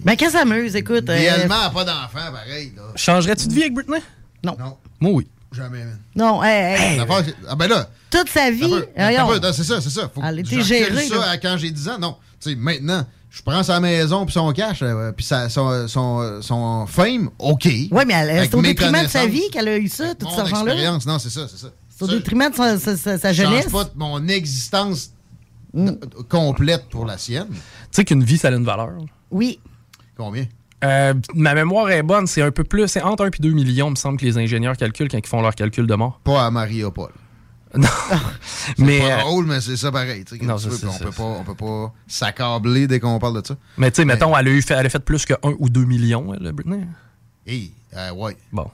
[0.03, 1.07] Ben, qu'elle s'amuse, écoute.
[1.09, 2.73] euh, Réellement, elle a pas d'enfant, pareil.
[2.75, 2.83] Là.
[2.95, 3.99] Changerais-tu de vie avec Britney?
[4.43, 4.55] Non.
[4.59, 4.77] Non.
[4.99, 5.27] Moi, oui.
[5.51, 5.99] Jamais, man.
[6.15, 6.99] Non, hey,
[7.47, 7.89] Ah, ben là.
[8.09, 8.69] Toute sa vie.
[8.69, 10.09] Peu, peu, C'est ça, c'est ça.
[10.13, 11.99] Faut recule gérée, ça à quand j'ai 10 ans.
[11.99, 12.15] Non.
[12.39, 16.41] Tu sais, maintenant, je prends sa maison puis son cash, euh, puis sa- son, son,
[16.41, 17.65] son fame, OK.
[17.65, 20.39] Oui, mais c'est au détriment de sa vie qu'elle a eu ça, tout mon cet
[20.39, 20.97] argent-là.
[21.05, 21.67] Non, c'est ça, c'est ça.
[21.89, 23.71] C'est au détriment de sa, sa- sa- sa Je change jeunesse.
[23.71, 25.11] pas mon existence
[25.73, 25.91] d-
[26.29, 27.47] complète pour la sienne.
[27.49, 27.57] Tu
[27.91, 28.91] sais qu'une vie, ça a une valeur.
[29.31, 29.59] Oui.
[30.15, 30.45] Combien?
[30.83, 33.89] Euh, ma mémoire est bonne, c'est un peu plus, c'est entre 1 et 2 millions,
[33.89, 36.19] me semble, que les ingénieurs calculent quand ils font leur calcul de mort.
[36.23, 37.09] Pas à Mariupol.
[37.77, 37.87] Non.
[38.41, 40.23] C'est mais, pas euh, drôle, mais c'est ça pareil.
[40.41, 43.55] Non, ça, on, peut pas, on peut pas s'accabler dès qu'on parle de ça.
[43.77, 45.69] mais tu sais, mettons, elle a, eu fait, elle a fait plus que 1 ou
[45.69, 46.85] 2 millions, elle, Britney.
[47.45, 48.35] Hey, euh, ouais.
[48.51, 48.69] Bon.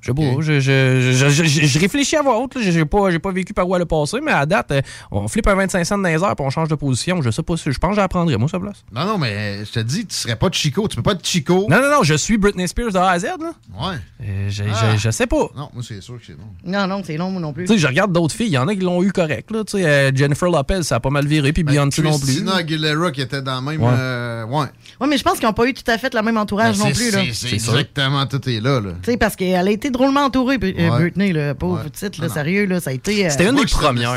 [0.00, 3.10] Je sais pas, je, je, je, je- je- je réfléchis à voix haute, j'ai pas,
[3.10, 4.80] j'ai pas vécu par où elle a passé, mais à date, euh,
[5.10, 7.20] on flippe un 25 cents dans les heures puis on change de position.
[7.20, 8.84] Je sais pas si je pense que j'apprendrais, moi, sa place.
[8.92, 10.86] Non, non, mais je te dis, tu serais pas de Chico.
[10.86, 11.66] Tu peux pas être Chico.
[11.68, 13.52] Non, non, non, je suis Britney Spears de A à Z, là.
[13.76, 13.96] Ouais.
[14.22, 14.92] Euh, je, Ah.
[14.94, 15.48] je, je sais pas.
[15.56, 16.46] Non, moi, c'est sûr que c'est non.
[16.64, 17.64] Non, non, c'est long, moi non plus.
[17.64, 19.64] Tu sais, je regarde d'autres filles, il y en a qui l'ont eu correct, là.
[19.64, 22.26] Tu sais, euh, Jennifer Lopez, ça a pas mal viré, puis Beyoncé non plus.
[22.26, 23.82] Christina Aguilera qui était dans le même.
[23.82, 23.88] Ouais.
[23.92, 24.66] euh, ouais.
[25.00, 26.86] Oui, mais je pense qu'ils n'ont pas eu tout à fait le même entourage Ben,
[26.88, 27.10] non plus.
[27.12, 27.22] là.
[27.32, 28.80] c'est- exactement tout est là.
[28.80, 28.90] là.
[29.02, 30.90] Tu sais, parce qu'elle a été drôlement entourée, euh, Ouais.
[30.90, 31.88] Britney, là, pauvre Ouais.
[31.90, 32.34] petite, là, non.
[32.34, 33.24] sérieux, là, ça a été...
[33.26, 34.16] euh, C'était une des premières.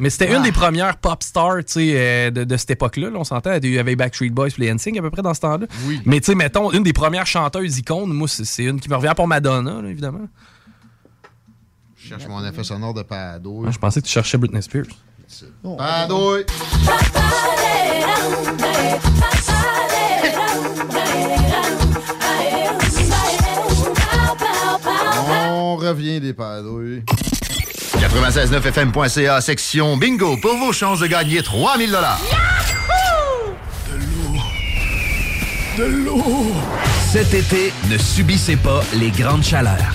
[0.00, 0.36] Mais c'était Ah.
[0.36, 3.08] une des premières pop stars tu sais, euh, de, de cette époque-là.
[3.10, 5.40] là, on s'entend, il y avait Backstreet Boys les NSYNC à peu près dans ce
[5.40, 5.66] temps-là.
[5.86, 6.00] Oui.
[6.04, 9.14] Mais tu sais, mettons, une des premières chanteuses icônes, moi, c'est une qui me revient
[9.16, 10.28] pour Madonna, là, évidemment.
[11.96, 13.66] Je cherche mon effet sonore de Padouille.
[13.66, 14.84] Ouais, je pensais que tu cherchais Britney Spears.
[15.78, 16.44] Padouille.
[25.92, 27.02] Revient des Padouilles.
[28.00, 32.20] 969fm.ca, section bingo, pour vos chances de gagner 3000 dollars.
[35.76, 36.46] de l'eau!
[37.10, 39.94] Cet été, ne subissez pas les grandes chaleurs.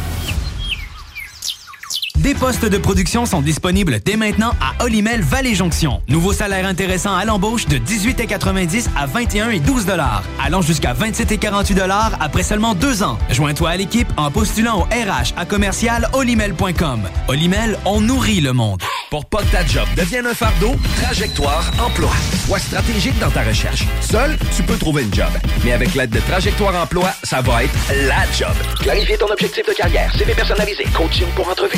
[2.21, 6.03] Des postes de production sont disponibles dès maintenant à Olimel Valley Jonction.
[6.07, 11.31] Nouveau salaire intéressant à l'embauche de 18,90 à 21 et 12 dollars, allant jusqu'à 27
[11.31, 13.17] et 48 dollars après seulement deux ans.
[13.31, 17.01] Joins-toi à l'équipe en postulant au RH à commercial olimel.com.
[17.27, 18.83] Olimel, on nourrit le monde.
[19.09, 22.11] Pour pas que ta job devienne un fardeau, Trajectoire Emploi.
[22.45, 23.83] Sois stratégique dans ta recherche.
[23.99, 25.31] Seul, tu peux trouver une job.
[25.65, 27.73] Mais avec l'aide de Trajectoire Emploi, ça va être
[28.07, 28.55] la job.
[28.79, 31.77] Clarifier ton objectif de carrière, CV personnalisé, coaching pour entrevue.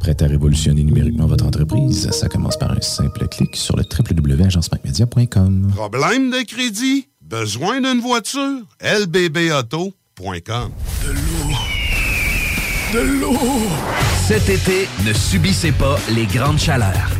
[0.00, 2.10] Prêt à révolutionner numériquement votre entreprise?
[2.10, 5.72] Ça commence par un simple clic sur le www.agencemacmedia.com.
[5.74, 7.08] Problème de crédit?
[7.20, 8.62] Besoin d'une voiture?
[8.80, 9.92] LBB Auto?
[10.16, 10.70] québec.com.
[11.04, 11.54] De l'eau.
[12.92, 13.38] De l'eau.
[14.26, 17.19] Cet été, ne subissez pas les grandes chaleurs.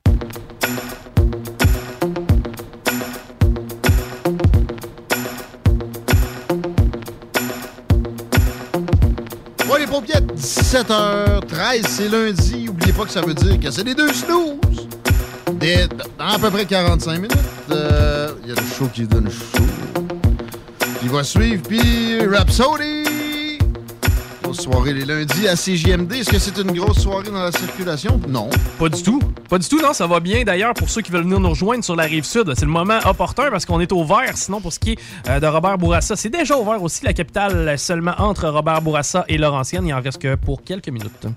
[9.91, 12.67] Ouais, les paupiètes, 17h13, c'est lundi.
[12.69, 14.87] Oubliez pas que ça veut dire que c'est les deux snooze.
[16.17, 17.31] Dans à peu près 45 minutes,
[17.71, 19.63] euh, il y a le show qui donne chaud.
[21.03, 23.00] Il va suivre, puis Rhapsody.
[24.51, 26.11] Grosse soirée les lundis à CJMD.
[26.11, 28.19] Est-ce que c'est une grosse soirée dans la circulation?
[28.27, 28.49] Non.
[28.77, 29.21] Pas du tout.
[29.49, 29.93] Pas du tout, non.
[29.93, 30.43] Ça va bien.
[30.43, 32.99] D'ailleurs, pour ceux qui veulent venir nous rejoindre sur la rive sud, c'est le moment
[33.05, 34.33] opportun parce qu'on est au vert.
[34.35, 34.99] Sinon, pour ce qui est
[35.29, 37.05] euh, de Robert Bourassa, c'est déjà ouvert aussi.
[37.05, 39.87] La capitale, seulement entre Robert Bourassa et Laurentienne.
[39.87, 41.27] Il en reste que pour quelques minutes.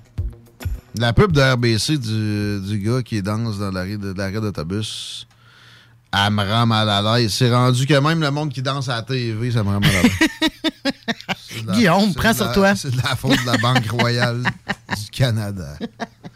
[0.99, 5.29] La pub de RBC du, du gars qui danse dans l'arrêt de- l'arrêt d'autobus,
[6.13, 7.33] elle me rend mal à l'aise.
[7.33, 9.91] C'est rendu que même le monde qui danse à la TV, ça me rend mal
[9.95, 10.13] à l'aise.
[11.73, 12.75] Guillaume, prends sur la- toi.
[12.77, 15.77] C'est de la faute de la Banque Royale du Canada.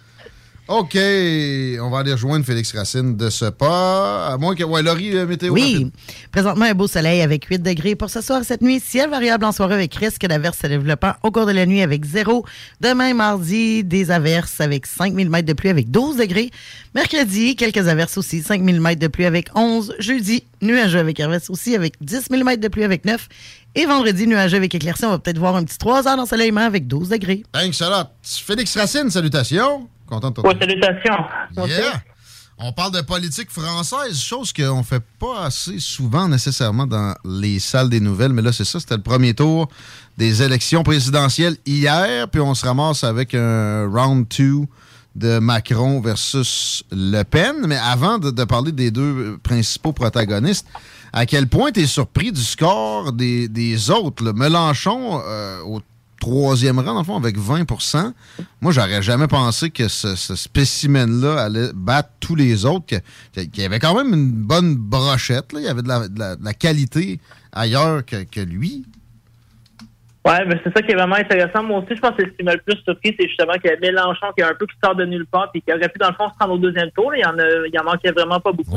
[0.68, 4.26] OK, on va aller rejoindre Félix Racine de ce pas.
[4.26, 4.62] À moins que.
[4.64, 5.54] Ouais, Laurie, euh, météo.
[5.54, 5.72] Oui.
[5.72, 5.92] rapide.
[6.30, 8.78] Présentement, un beau soleil avec 8 degrés pour ce soir et cette nuit.
[8.78, 12.04] Ciel variable en soirée avec risque d'averses se développant au cours de la nuit avec
[12.04, 12.44] 0.
[12.82, 16.50] Demain, mardi, des averses avec 5 mm de pluie avec 12 degrés.
[16.94, 19.94] Mercredi, quelques averses aussi, 5 mm de pluie avec 11.
[19.98, 23.26] Jeudi, nuageux avec averses aussi avec 10 mm de pluie avec 9.
[23.74, 25.06] Et vendredi, nuageux avec éclaircies.
[25.06, 27.42] On va peut-être voir un petit 3 heures d'ensoleillement avec 12 degrés.
[27.52, 28.08] Thanks a lot.
[28.22, 29.88] Félix Racine, salutations.
[30.08, 30.80] Content de te Ouais, retrouver.
[30.80, 31.24] salutations.
[31.66, 32.02] Yeah!
[32.60, 37.88] On parle de politique française, chose qu'on fait pas assez souvent nécessairement dans les salles
[37.88, 39.68] des nouvelles, mais là, c'est ça, c'était le premier tour
[40.16, 44.62] des élections présidentielles hier, puis on se ramasse avec un round 2
[45.14, 47.64] de Macron versus Le Pen.
[47.68, 50.66] Mais avant de, de parler des deux principaux protagonistes,
[51.12, 54.24] à quel point tu es surpris du score des, des autres?
[54.24, 54.32] là?
[54.32, 55.80] Mélenchon, euh, au
[56.20, 58.12] troisième rang, dans le fond, avec 20%
[58.60, 62.86] Moi, j'aurais jamais pensé que ce, ce spécimen-là allait battre tous les autres,
[63.32, 65.52] qu'il y avait quand même une bonne brochette.
[65.52, 65.60] Là.
[65.60, 67.20] Il y avait de la, de la- de la qualité
[67.52, 68.84] ailleurs que, que lui.
[70.26, 71.62] Ouais, mais c'est ça qui est vraiment intéressant.
[71.62, 73.74] Moi aussi, je pense que ce qui m'a le plus surpris, c'est justement qu'il y
[73.74, 75.98] a Mélenchon qui est un peu qui sort de nulle part et qui aurait pu,
[75.98, 77.12] dans le fond, se rendre au deuxième tour.
[77.12, 77.18] là.
[77.18, 78.76] Il y en, a, il en manquait vraiment pas beaucoup.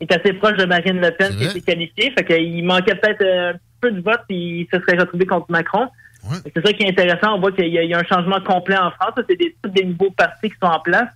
[0.00, 2.12] Il est assez proche de Marine Le Pen qui a été qualifiée.
[2.18, 5.24] Fait qu'il manquait peut-être euh, un petit peu de vote et il se serait retrouvé
[5.24, 5.86] contre Macron.
[6.54, 7.34] C'est ça qui est intéressant.
[7.36, 9.12] On voit qu'il y, a- il y a un changement complet en France.
[9.28, 11.08] C'est des, tous des nouveaux partis qui sont en place.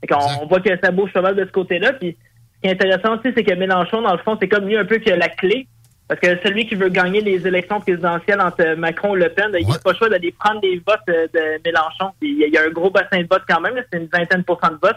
[0.00, 1.92] Fait qu'on- on voit que ça bouge pas mal de ce côté-là.
[1.94, 2.16] Puis
[2.56, 4.84] ce qui est intéressant aussi, c'est que Mélenchon, dans le fond, c'est comme lui un
[4.84, 5.66] peu qui a la clé.
[6.08, 9.66] Parce que celui qui veut gagner les élections présidentielles entre Macron et Le Pen, il
[9.66, 12.14] n'a pas le choix d'aller prendre les votes euh, de Mélenchon.
[12.22, 14.78] Il y a- un gros bassin de vote quand même, c'est une vingtaine cent de
[14.82, 14.96] votes.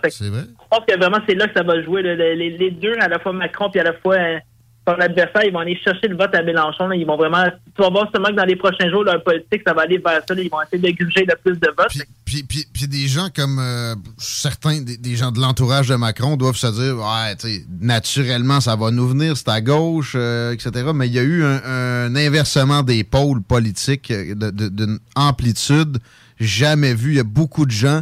[0.62, 2.02] Je pense que vraiment c'est là que ça va jouer.
[2.02, 4.40] les deux, à la fois Macron puis à la fois euh,
[4.88, 6.92] son adversaire, ils vont aller chercher le vote à Mélenchon.
[6.92, 7.44] Ils vont vraiment.
[7.76, 10.22] Tu vas voir seulement que dans les prochains jours, leur politique, ça va aller vers
[10.28, 10.34] ça.
[10.36, 11.92] Ils vont essayer de gruger le plus de votes.
[12.26, 16.56] Puis, puis- puis des gens comme euh, certains des, gens de l'entourage de Macron doivent
[16.56, 20.72] se dire ouais, tu naturellement, ça va nous venir, c'est à gauche, euh, etc.
[20.96, 26.00] Mais il y a eu un, inversement des pôles politiques euh, d'une amplitude
[26.40, 27.12] jamais vue.
[27.12, 28.02] Il y a beaucoup de gens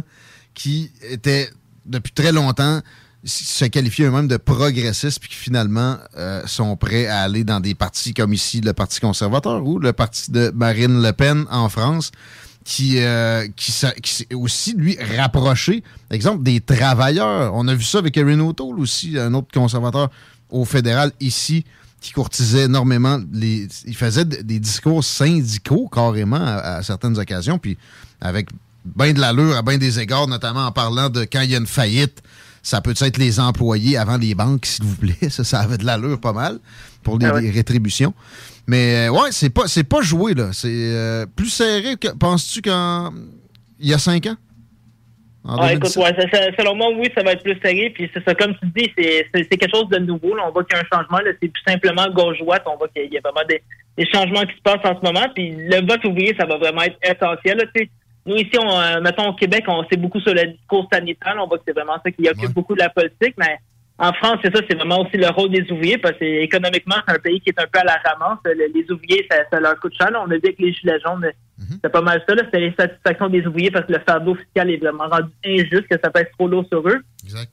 [0.54, 1.50] qui étaient
[1.84, 2.80] depuis très longtemps
[3.24, 7.74] se qualifiaient eux-mêmes de progressistes puis qui finalement euh, sont prêts à aller dans des
[7.74, 12.12] partis comme ici le Parti conservateur ou le parti de Marine Le Pen en France
[12.64, 13.94] qui, euh, qui, s'est
[14.34, 17.52] aussi, lui, rapproché, exemple, des travailleurs.
[17.54, 20.10] On a vu ça avec Erin O'Toole aussi, un autre conservateur
[20.50, 21.64] au fédéral ici,
[22.00, 23.18] qui courtisait énormément.
[23.32, 27.76] Les, il faisait des discours syndicaux carrément à, à certaines occasions, puis
[28.20, 28.48] avec
[28.84, 31.58] bien de l'allure à bien des égards, notamment en parlant de quand il y a
[31.58, 32.22] une faillite,
[32.62, 35.16] ça peut être les employés avant les banques, s'il vous plaît.
[35.30, 36.58] Ça, ça avait de l'allure pas mal
[37.02, 37.42] pour les, Ah ouais.
[37.42, 38.12] les rétributions.
[38.66, 40.50] Mais euh, ouais, c'est pas c'est pas joué là.
[40.52, 43.12] C'est euh, plus serré que penses-tu qu'en
[43.80, 44.36] il y a cinq ans?
[45.48, 45.96] Ah, écoute, 2017?
[46.04, 47.90] ouais, ça- ça- selon moi, oui, ça va être plus serré.
[47.94, 50.36] Puis c'est ça, comme tu dis, c'est c'est- c'est quelque chose de nouveau.
[50.36, 50.42] là.
[50.46, 51.18] On voit qu'il y a un changement.
[51.18, 51.30] là.
[51.40, 52.62] C'est plus simplement gauche-droite.
[52.66, 53.62] On voit qu'il y a vraiment des,
[53.96, 55.26] des changements qui se passent en ce moment.
[55.34, 57.56] Puis le vote ouvrier, ça va vraiment être essentiel.
[57.56, 57.90] là, tu sais.
[58.26, 61.36] Nous, ici, on, euh, mettons, au Québec, on sait beaucoup sur le discours sanitaire.
[61.38, 63.34] On voit que c'est vraiment ça qui occupe beaucoup de la politique.
[63.38, 63.58] Mais
[63.98, 67.14] en France, c'est ça, c'est vraiment aussi le rôle des ouvriers, parce que économiquement, c'est
[67.14, 68.38] un pays qui est un peu à la ramasse.
[68.44, 70.10] Le- Les ouvriers, ça, ça leur coûte cher.
[70.10, 70.22] là.
[70.26, 71.26] On a dit que les gilets jaunes,
[71.82, 72.34] c'est pas mal ça.
[72.34, 72.42] là.
[72.44, 75.98] C'était les satisfactions des ouvriers parce que le fardeau fiscal est vraiment rendu injuste, que
[76.02, 77.00] ça pèse trop lourd sur eux.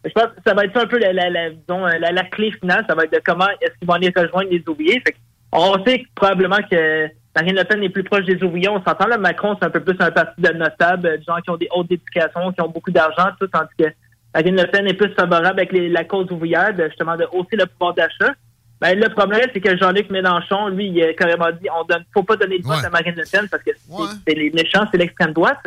[0.06, 2.12] Je pense que ça va être ça un peu la, la, la, disons, euh, la,
[2.12, 2.86] la clé finale.
[2.88, 5.02] Ça va être de comment est-ce qu'ils vont aller rejoindre les ouvriers.
[5.06, 5.16] Fait
[5.52, 7.08] on sait probablement que
[7.38, 8.68] Marine Le Pen est plus proche des ouvriers.
[8.70, 11.36] On s'entend, là, Macron, c'est un peu plus un parti de notables, euh, des gens
[11.44, 13.86] qui ont des hautes éducations, qui ont beaucoup d'argent, tout, tandis que
[14.34, 17.56] Marine Le Pen est plus favorable avec les- la cause ouvrière, de, justement, de hausser
[17.56, 18.34] le pouvoir d'achat.
[18.82, 22.22] Ben, le problème, c'est que Jean-Luc Mélenchon, lui, il a carrément dit on donne, faut
[22.24, 23.92] pas donner le vote à Marine Le Pen parce que c'est
[24.28, 25.58] c'est les méchants, c'est l'extrême droite.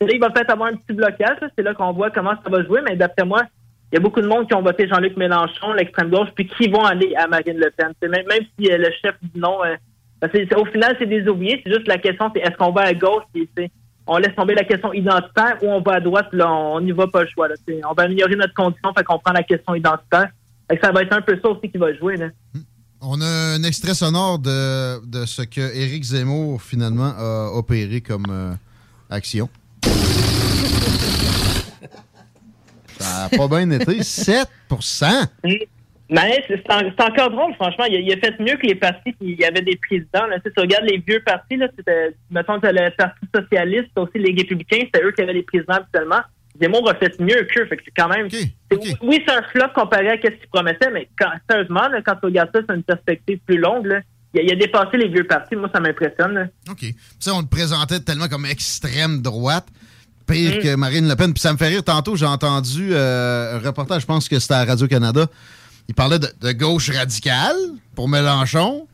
[0.00, 1.36] Là, il va peut-être avoir un petit blocage.
[1.56, 2.80] C'est là qu'on voit comment ça va jouer.
[2.88, 3.42] Mais d'après moi,
[3.92, 6.68] il y a beaucoup de monde qui ont voté Jean-Luc Mélenchon, l'extrême gauche, puis qui
[6.68, 7.92] vont aller à Marine Le Pen.
[8.02, 8.24] Même
[8.58, 9.76] si euh, le chef dit non, euh,
[10.28, 11.60] parce que c'est- au final, c'est des ouvriers.
[11.64, 13.70] C'est juste la question, c'est est-ce qu'on va à gauche, c'est-
[14.06, 17.06] on laisse tomber la question identitaire ou on va à droite, là, on n'y va
[17.06, 17.48] pas le choix.
[17.48, 17.54] Là,
[17.90, 20.28] on va améliorer notre condition, fait qu'on prend la question identitaire.
[20.70, 22.16] Fait que ça va être un peu ça aussi qui va jouer.
[22.16, 22.26] Là.
[23.00, 23.26] On a
[23.56, 28.52] un extrait sonore de, de ce que Éric Zemmour, finalement, a opéré comme euh,
[29.10, 29.48] action.
[32.98, 34.02] Ça n'a pas bien été.
[34.02, 34.48] 7
[36.14, 37.84] Mais c'est en- c'est encore drôle, franchement.
[37.86, 40.26] Il a, il a fait mieux que les partis qui avaient des présidents.
[40.26, 40.36] Là.
[40.40, 45.02] Tu regardes les vieux partis, là, c'était, mettons, le Parti socialiste, aussi les républicains, c'était
[45.04, 46.20] eux qui avaient les présidents habituellement.
[46.60, 47.66] Zemmour a fait mieux qu'eux.
[47.66, 48.28] Fait que c'est quand même.
[49.02, 52.26] Oui, c'est un flop comparé à ce qu'il promettait, mais quand, sérieusement, là, quand tu
[52.26, 53.86] regardes ça, c'est une perspective plus longue.
[53.86, 54.00] Là.
[54.34, 55.56] Il, a, il a dépassé les vieux partis.
[55.56, 56.48] Moi, ça m'impressionne.
[56.70, 56.84] OK.
[57.18, 59.66] Sais, on le présentait tellement comme extrême droite,
[60.28, 60.62] pire Mm.
[60.62, 61.32] que Marine Le Pen.
[61.32, 61.82] Puis ça me fait rire.
[61.82, 65.26] Tantôt, j'ai entendu euh, un reportage, je pense que c'était à Radio-Canada.
[65.88, 67.56] Il parlait de, de gauche radicale
[67.94, 68.86] pour Mélenchon,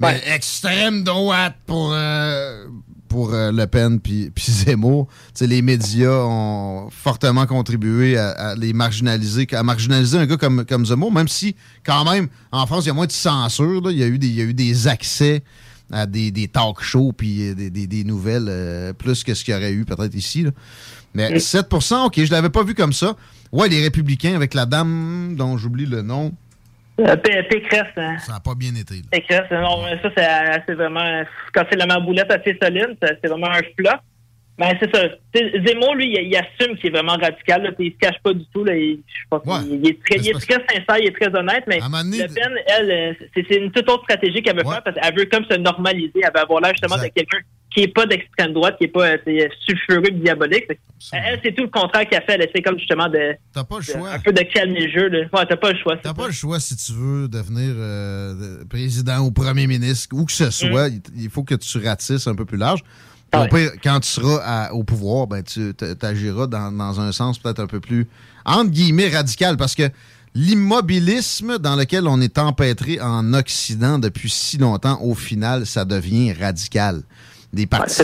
[0.00, 2.66] mais extrême droite pour, euh,
[3.08, 5.08] pour euh, Le Pen puis Zemmour.
[5.40, 10.86] Les médias ont fortement contribué à, à les marginaliser, à marginaliser un gars comme, comme
[10.86, 13.80] Zemmour, même si, quand même, en France, il y a moins de censure.
[13.82, 13.90] là.
[13.90, 15.42] Il, y a eu des, il y a eu des accès
[15.92, 19.44] à des, des talk shows puis euh, des, des- des nouvelles euh, plus que ce
[19.44, 20.42] qu'il y aurait eu peut-être ici.
[20.42, 20.50] là.
[21.16, 21.38] Mais Mm.
[21.40, 21.66] 7
[22.04, 23.14] OK, je l'avais pas vu comme ça.
[23.52, 26.32] Ouais, les républicains avec la dame dont j'oublie le nom.
[27.00, 27.92] Euh, Pécresse.
[27.96, 28.16] hein.
[28.18, 28.94] Ça n'a pas bien été.
[28.96, 29.02] là.
[29.10, 31.22] Pécresse, non, mais ça, c'est c'est vraiment.
[31.54, 33.98] Quand c'est la mamboulette assez solide, c'est vraiment un flop.
[34.58, 35.02] Ben, c'est ça.
[35.34, 37.62] Zemmour, lui, il, il assume qu'il est vraiment radical.
[37.62, 38.64] Là, il se cache pas du tout.
[38.64, 41.38] Là, il, je pense qu'il- il est très, il est très sincère, il est très
[41.38, 41.64] honnête.
[41.66, 41.78] Mais
[42.22, 45.26] Le Pen, elle, euh, c'est une toute autre stratégie qu'elle veut faire parce qu'elle veut
[45.26, 46.12] comme se normaliser.
[46.22, 47.38] Elle veut avoir l'air justement de quelqu'un
[47.74, 50.64] qui est pas d'extrême droite, qui est pas euh, c'est, sulfureux, diabolique.
[51.12, 52.32] Elle, c'est tout le contraire qu'elle fait.
[52.40, 54.10] Elle essaie comme justement de, pas le de- choix.
[54.12, 55.08] un peu de calmer le jeu.
[55.08, 55.18] Là.
[55.34, 55.98] Ouais, t'as pas le choix.
[55.98, 60.24] T'as pas le choix si tu veux devenir euh, de- président ou premier ministre, où
[60.24, 60.88] que ce soit.
[60.88, 62.80] Il, il faut que tu ratisses un peu plus large.
[63.48, 67.60] Pire, quand tu seras à- au pouvoir, ben, tu t'agiras dans, dans un sens peut-être
[67.60, 68.06] un peu plus,
[68.44, 69.56] entre guillemets, radical.
[69.56, 69.90] Parce que
[70.34, 76.32] l'immobilisme dans lequel on est empêtré en Occident depuis si longtemps, au final, ça devient
[76.32, 77.02] radical.
[77.52, 77.94] Des partis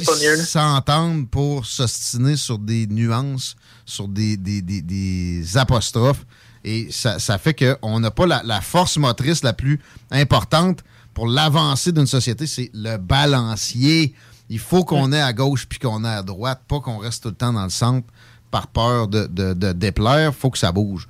[0.44, 6.24] s'entendent pour s'ostiner sur des nuances, sur des, des- des- des apostrophes.
[6.64, 9.80] Et ça, ça fait qu'on n'a pas la, la force motrice la plus
[10.10, 10.80] importante
[11.12, 14.14] pour l'avancée d'une société, c'est le balancier.
[14.50, 17.28] Il faut qu'on ait à gauche puis qu'on ait à droite, pas qu'on reste tout
[17.30, 18.06] le temps dans le centre
[18.50, 20.34] par peur de, de, de déplaire.
[20.34, 21.08] faut que ça bouge.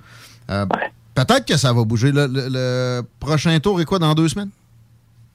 [0.51, 0.67] Euh,
[1.15, 2.11] Peut-être que ça va bouger.
[2.13, 4.49] Le, le- le prochain tour est quoi dans deux semaines?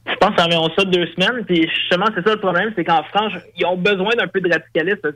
[0.08, 1.44] Je pense environ ça deux semaines.
[1.46, 4.50] Puis justement, c'est ça le problème, c'est qu'en France, ils ont besoin d'un peu de
[4.52, 5.12] radicalisme.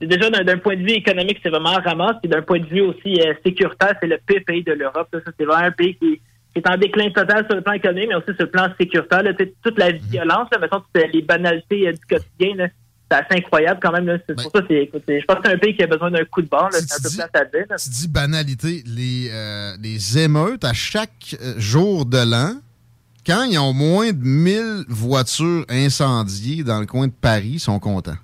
[0.00, 2.16] Déjà, d'un point de vue économique, c'est vraiment ramasse.
[2.22, 5.08] Puis d'un point de vue aussi euh, sécuritaire, c'est le pire pays de l'Europe.
[5.12, 6.20] Ça, c'est vraiment un pays qui,
[6.60, 9.22] qui est en déclin total sur le plan économique, mais aussi sur le plan sécuritaire.
[9.22, 9.32] là.
[9.62, 12.68] Toute la violence, là, mettons, les banalités euh, du quotidien, là,
[13.10, 14.06] c'est assez incroyable quand même.
[14.06, 14.18] là.
[14.26, 16.42] C'est pour ça, c'est, je pense que c'est un pays qui a besoin d'un coup
[16.42, 16.70] de barre.
[16.70, 16.78] là.
[16.80, 17.66] C'est un peu plate à dire.
[17.70, 17.76] là.
[17.76, 22.54] Tu dis banalité, les, euh, les émeutes à chaque euh, jour de l'an,
[23.26, 27.78] quand ils ont moins de 1000 voitures incendiées dans le coin de Paris, ils sont
[27.78, 28.16] contents.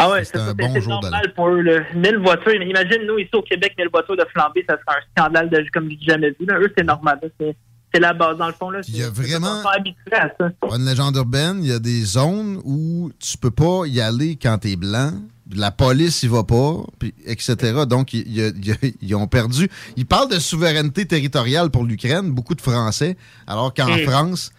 [0.00, 1.60] Ah ouais, C'est ça, bon c'est jour de normal pour eux.
[1.60, 1.80] Là.
[1.94, 2.54] 1000 voitures.
[2.54, 5.90] Imagine, nous, ici au Québec, 1000 voitures de flambée, ça serait un scandale de, comme
[5.90, 6.46] j'ai jamais vu.
[6.46, 6.60] Là.
[6.60, 7.18] Eux, c'est normal.
[7.40, 7.56] C'est,
[7.92, 8.70] c'est la base, dans le fond.
[8.70, 8.80] Là.
[8.88, 10.50] Il y a vraiment- à ça.
[10.76, 14.58] Une légende urbaine, il y a des zones où tu peux pas y aller quand
[14.58, 15.12] t'es blanc,
[15.54, 17.84] la police y va pas, puis etc.
[17.88, 19.68] Donc, ils ont perdu.
[19.96, 24.00] Ils parlent de souveraineté territoriale pour l'Ukraine, beaucoup de Français, alors qu'en Mm.
[24.02, 24.50] France,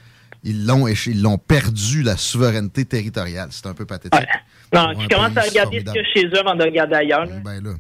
[0.44, 3.50] ils l'ont ils l'ont perdu, la souveraineté territoriale.
[3.52, 4.28] C'est un peu pathétique.
[4.74, 6.00] Non, tu commences à regarder ce formidable.
[6.00, 7.26] a chez eux avant de regarder ailleurs.
[7.26, 7.36] là.
[7.44, 7.72] Ben là,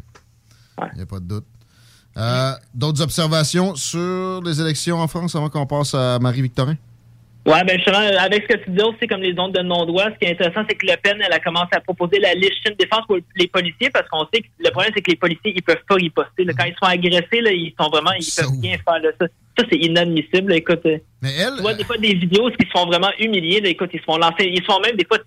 [0.94, 1.46] il n'y a pas de doute.
[2.18, 6.76] Euh, D'autres observations sur les élections en France avant qu'on passe à Marie-Victorin?
[7.46, 10.20] Ouais, ben justement, avec ce que tu dis aussi, comme les ondes de non-droit, ce
[10.20, 13.08] qui est intéressant, c'est que Le Pen, elle a commencé à proposer la légitime défense
[13.08, 15.84] pour les policiers, parce qu'on sait que le problème, c'est que les policiers, ils peuvent
[15.88, 16.44] pas riposter.
[16.44, 16.54] là.
[16.56, 19.00] Quand ils sont agressés, là, ils sont vraiment, ils peuvent rien faire.
[19.02, 19.10] Là.
[19.20, 20.54] Ça, ça c'est inadmissible.
[20.54, 23.12] Écoute, euh, Mais elle, tu vois des fois des vidéos où ils se font vraiment
[23.20, 23.62] humilier.
[23.62, 23.70] Là.
[23.70, 25.18] Écoute, ils se font lancer, ils se font même des fois,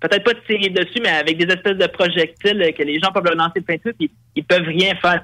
[0.00, 3.24] peut-être pas tirer dessus, mais avec des espèces de projectiles euh, que les gens peuvent
[3.24, 5.22] leur lancer de peinture, puis ils peuvent rien faire.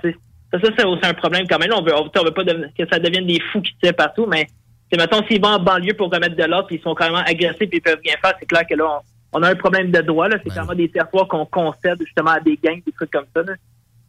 [0.60, 1.70] Ça c'est aussi un problème quand même.
[1.70, 4.47] Là, On veut, on, veut pas que ça devienne des fous qui tirent partout, mais
[4.91, 7.66] c'est mettons s'ils vont en banlieue pour remettre de l'ordre, puis ils sont carrément agressés,
[7.66, 8.84] puis ils peuvent rien faire, c'est clair que là,
[9.33, 10.28] on, on a un problème de droit.
[10.28, 10.36] Là.
[10.42, 13.42] C'est clairement des territoires qu'on concède justement à des gangs, des trucs comme ça.
[13.42, 13.55] Là.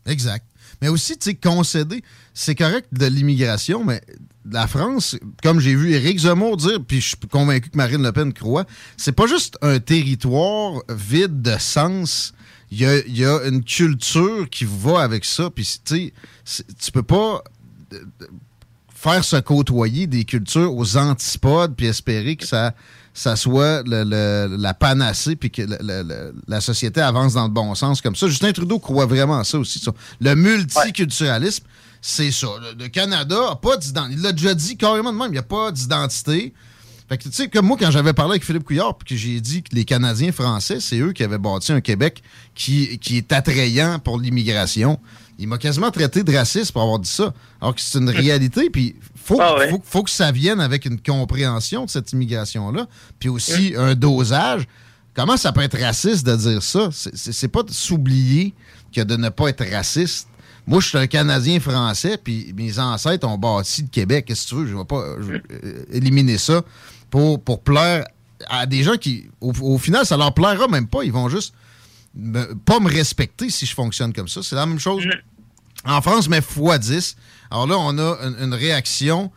[0.06, 0.46] Exact.
[0.82, 4.02] Mais aussi, tu sais, concéder, c'est correct de l'immigration, mais
[4.50, 8.12] la France, comme j'ai vu Éric Zemmour dire, puis je suis convaincu que Marine Le
[8.12, 8.66] Pen croit,
[8.98, 12.34] c'est pas juste un territoire vide de sens.
[12.78, 16.12] Il y a, il y a une culture qui va avec ça, puis tu
[16.78, 17.42] tu peux pas
[17.94, 18.00] euh,
[18.94, 22.74] faire se côtoyer des cultures aux antipodes puis espérer que ça,
[23.14, 27.74] ça soit le- le- la panacée puis que le- la société avance dans le bon
[27.76, 28.28] sens comme ça.
[28.28, 29.80] Justin Trudeau croit vraiment à ça aussi.
[29.80, 29.92] ça.
[30.20, 31.64] Le multiculturalisme,
[32.02, 32.48] c'est ça.
[32.78, 34.16] Le, Canada a pas d'identité.
[34.18, 36.54] Il l'a déjà dit carrément de même, il n'y a pas d'identité.
[37.08, 39.40] Fait que, tu sais, comme moi, quand j'avais parlé avec Philippe Couillard, puis que j'ai
[39.40, 42.24] dit que les Canadiens français, c'est eux qui avaient bâti un Québec
[42.56, 45.00] qui, qui est attrayant pour l'immigration,
[45.38, 47.34] il m'a quasiment traité de raciste pour avoir dit ça.
[47.62, 49.38] Alors que c'est une réalité, puis faut,
[49.70, 52.88] faut, faut que ça vienne avec une compréhension de cette immigration-là,
[53.20, 54.68] puis aussi un dosage.
[55.14, 56.90] Comment ça peut être raciste de dire ça?
[56.92, 58.54] C'est- pas de s'oublier
[58.94, 60.28] que de ne pas être raciste.
[60.68, 64.26] Moi, je suis un Canadien français, puis mes ancêtres ont bâti le Québec.
[64.26, 64.68] Qu'est-ce que tu veux?
[64.68, 66.64] Je vais pas je vais, euh, éliminer ça
[67.10, 68.06] pour, pour plaire
[68.50, 71.04] à des gens qui, au, au final, ça leur plaira même pas.
[71.04, 71.54] Ils vont juste
[72.16, 74.42] me- pas me respecter si je fonctionne comme ça.
[74.44, 75.04] C'est la même chose
[75.86, 77.16] en France, mais x 10.
[77.52, 79.32] Alors là, on a une, une réaction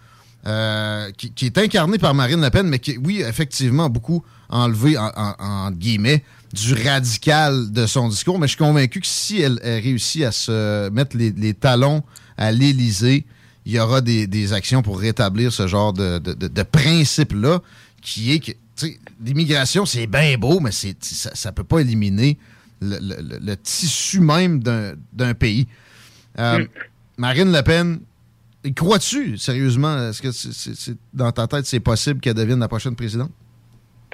[0.47, 4.25] euh, qui, qui est incarnée par Marine Le Pen, mais qui, oui, effectivement, a beaucoup
[4.49, 8.39] enlevé, en, en- en guillemets, du radical de son discours.
[8.39, 12.03] Mais je suis convaincu que si elle, elle réussit à se mettre les, les talons
[12.37, 13.25] à l'Élysée,
[13.67, 17.61] il y aura des, des actions pour rétablir ce genre de, de- de- de principe-là,
[18.01, 18.53] qui est que,
[19.23, 22.39] l'immigration, c'est bien beau, mais c'est, ça ne peut pas éliminer
[22.81, 24.95] le, le- le- le tissu même d'un,
[25.35, 25.67] pays.
[26.39, 26.65] Euh,
[27.19, 27.99] Marine Le Pen,
[28.77, 33.33] crois-tu, sérieusement, est-ce que dans ta tête, c'est possible qu'elle devienne la prochaine présidente?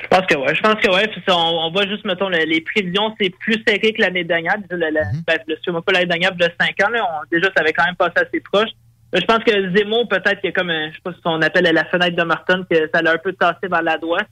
[0.03, 0.55] Je pense que ouais.
[0.55, 1.07] Je pense que ouais.
[1.09, 4.25] Puis ça, on, on voit juste, mettons, le- les prévisions, c'est plus serré que l'année
[4.25, 4.57] dernière.
[4.71, 4.91] Le, le,
[5.27, 6.91] ben, le- excuse-moi, pas l'année dernière, de 5 ans.
[6.91, 8.71] Là, on- déjà, ça avait quand même passé assez proche.
[9.13, 11.21] Mais je pense que Zemmour, peut-être qu'il y a comme, un- je sais pas si
[11.25, 14.27] on appelle la fenêtre de Martin, que ça l'a un peu tassé vers la droite.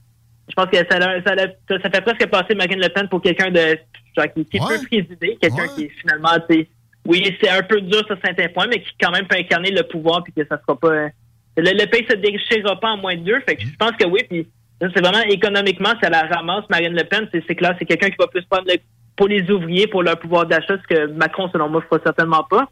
[0.49, 1.35] Je pense que ça, ça,
[1.69, 3.77] ça, ça fait presque passer Marine Le Pen pour quelqu'un de
[4.17, 6.31] genre, qui, qui peut présider, quelqu'un qui est finalement,
[7.05, 9.83] oui, c'est un peu dur sur certains points, mais qui quand même peut incarner le
[9.83, 10.87] pouvoir puis que ça sera pas.
[10.89, 11.07] euh,
[11.57, 13.39] le, le pays se déchirera pas en moins de deux.
[13.41, 14.47] Fait que je pense que oui, puis
[14.93, 17.27] c'est vraiment économiquement, ça la ramasse Marine Le Pen.
[17.31, 18.79] C'est clair, c'est quelqu'un qui va plus prendre le-
[19.15, 22.43] pour les ouvriers, pour leur pouvoir d'achat, ce que Macron, selon moi, ne fera certainement
[22.49, 22.67] pas.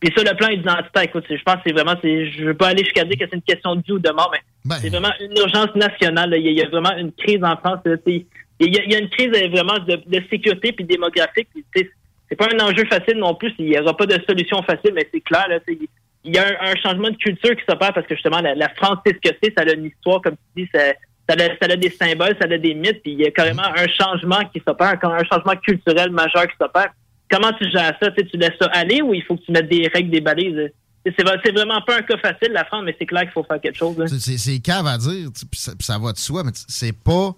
[0.00, 2.84] Puis ça, le plan identitaire, écoute, je pense que c'est vraiment, je veux pas aller
[2.84, 4.40] jusqu'à dire que c'est une question de vie ou de mort, mais
[4.80, 6.32] c'est vraiment une urgence nationale.
[6.36, 7.80] Il, y a, il y a vraiment une crise en France.
[7.84, 7.96] là.
[8.06, 8.24] Il
[8.60, 11.48] y, a, il y a une crise euh, vraiment de, de sécurité puis démographique.
[11.74, 13.52] C'est pas un enjeu facile non plus.
[13.58, 15.46] Il y aura pas de solution facile, mais c'est clair.
[15.48, 18.54] Là, il y a un, un changement de culture qui s'opère parce que justement, la,
[18.54, 19.52] la France, c'est ce que c'est.
[19.56, 20.80] Ça a une histoire, comme tu dis, ça,
[21.28, 23.02] ça, a, des symboles, ça a des mythes.
[23.02, 26.88] Puis il y a carrément un changement qui s'opère, un, changement culturel majeur qui s'opère.
[27.30, 28.10] Comment tu gères ça?
[28.10, 30.70] Tu laisses ça aller ou il faut que tu mettes des règles, des balises?
[31.04, 33.76] C'est vraiment pas un cas facile, la France, mais c'est clair qu'il faut faire quelque
[33.76, 33.96] chose.
[34.00, 34.06] hein.
[34.08, 37.34] C'est- cave à dire, puis ça, va de soi, mais c'est pas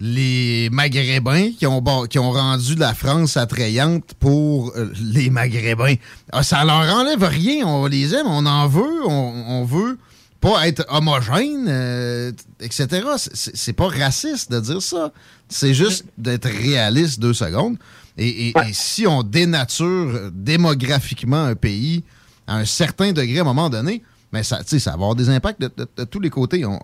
[0.00, 5.94] les Maghrébins qui ont, qui ont rendu la France attrayante pour euh, les Maghrébins.
[6.32, 9.96] Ah, ça leur enlève rien, on les aime, on en veut, on veut
[10.42, 12.86] pas être homogène, euh, etc.
[13.32, 15.12] C'est- pas raciste de dire ça.
[15.48, 17.76] C'est juste d'être réaliste deux secondes.
[18.18, 22.04] Et, et- et si on dénature démographiquement un pays
[22.46, 25.14] à un certain degré à un moment donné, mais ça, tu sais, ça va avoir
[25.14, 26.64] des impacts de, de- de tous les côtés.
[26.66, 26.78] On-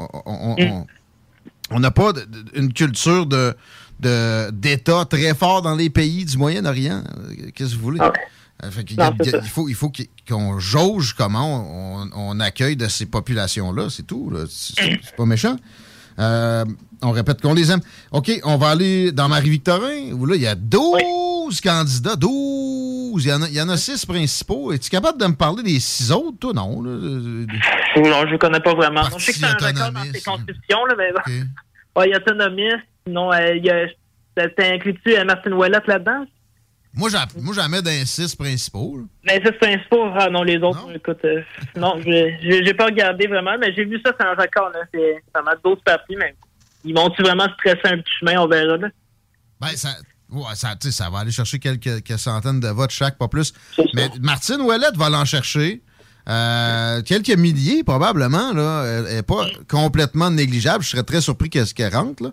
[1.71, 3.55] on n'a pas de- une culture de
[4.01, 7.03] d'État très fort dans les pays du Moyen-Orient.
[7.05, 8.01] Euh, Qu'est-ce que vous voulez?
[8.01, 8.09] Euh,
[8.71, 12.41] fait a- Non, c'est il a- faut, il faut qu'il- qu'on jauge comment on, on
[12.41, 13.89] accueille de ces populations-là.
[13.91, 14.33] C'est tout.
[14.51, 15.57] C'est pas méchant.
[16.19, 16.65] Euh,
[17.01, 17.81] on répète qu'on les aime.
[18.11, 22.17] OK, on va aller dans Marie-Victorin, où là, il y a 12 candidats.
[22.17, 23.25] 12!
[23.25, 24.73] Il y en a, il y en a 6 principaux.
[24.73, 26.53] Es-tu capable de me parler des 6 autres, toi?
[26.53, 26.83] Non.
[26.83, 26.91] là.
[26.91, 27.47] Non,
[28.27, 29.03] je ne connais pas vraiment.
[29.03, 31.11] Non, je sais que c'est un record dans ses constitutions, là, mais
[31.97, 32.77] ouais, il y a autonomiste.
[33.07, 33.87] Sinon, euh, il y a.
[34.41, 36.25] Euh, Martine Ouellette là-dedans?
[36.95, 38.97] Moi, j'en mets dans six principaux.
[38.99, 39.05] là.
[39.25, 40.15] Mais c'est un sport.
[40.19, 41.43] Ah non, les autres, écoute, euh,
[41.77, 44.81] non, j'ai j'ai- j'ai pas regardé vraiment, mais j'ai vu ça, c'est un record, là.
[44.93, 46.35] C'est ça m'a d'autres parties, mais
[46.85, 48.89] ils vont-tu vraiment stresser un petit chemin, on verra, là.
[49.61, 49.91] Ben, ça,
[50.31, 53.53] ouais, ça, ça va aller chercher quelques, quelques centaines de votes chaque, pas plus.
[53.95, 55.83] Mais Martine Ouellette va l'en chercher.
[56.29, 58.53] Euh, quelques milliers, probablement.
[58.53, 58.85] Là.
[58.85, 60.85] Elle n'est pas complètement négligeable.
[60.85, 62.23] Je serais très surpris qu'elle qu'elle rentre.
[62.23, 62.31] Là.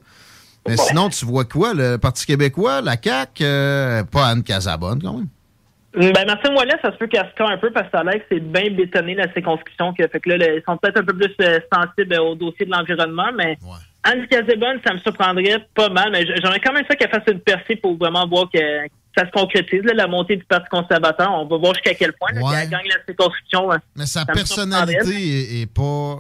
[0.67, 1.73] Mais sinon, tu vois quoi?
[1.73, 5.27] Le Parti québécois, la CAQ, euh, pas Anne Casabonne, quand même?
[5.97, 8.15] Ben, Martin Ouellet, ça se peut qu'elle se un peu parce que ça a l'air
[8.15, 9.93] que c'est bien bétonné la circonscription.
[9.93, 12.65] Que, fait que là, le- ils sont peut-être un peu plus euh, sensibles au dossier
[12.65, 13.57] de l'environnement, mais
[14.03, 16.09] Anne Casabonne, ça me surprendrait pas mal.
[16.11, 18.59] Mais j'aimerais quand même ça qu'elle fasse une percée pour vraiment voir que
[19.17, 21.31] ça se concrétise, là, la montée du Parti conservateur.
[21.31, 22.59] On va voir jusqu'à quel point là, Ouais.
[22.61, 23.71] qu'elle gagne la circonscription.
[23.71, 23.79] hein.
[23.95, 26.17] Mais sa personnalité est pas.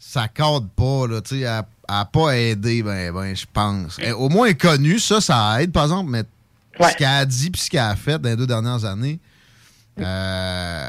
[0.00, 1.20] Ça cadre pas, là.
[1.20, 1.46] Tu sais,
[1.90, 3.96] n'a pas aidé, ben, ben, je pense.
[3.98, 6.22] Elle- au moins, connue, ça, ça aide, par exemple, mais
[6.80, 9.18] ce qu'elle a dit puis ce qu'elle a fait dans les deux dernières années,
[9.98, 10.88] euh,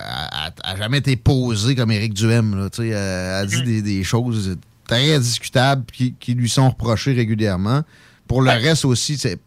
[0.65, 2.69] elle n'a jamais été posée comme Éric Duhem, là.
[2.79, 4.57] Elle a dit des, des choses
[4.87, 7.81] très discutables qui, qui lui sont reprochées régulièrement.
[8.27, 9.39] Pour le reste aussi, c'est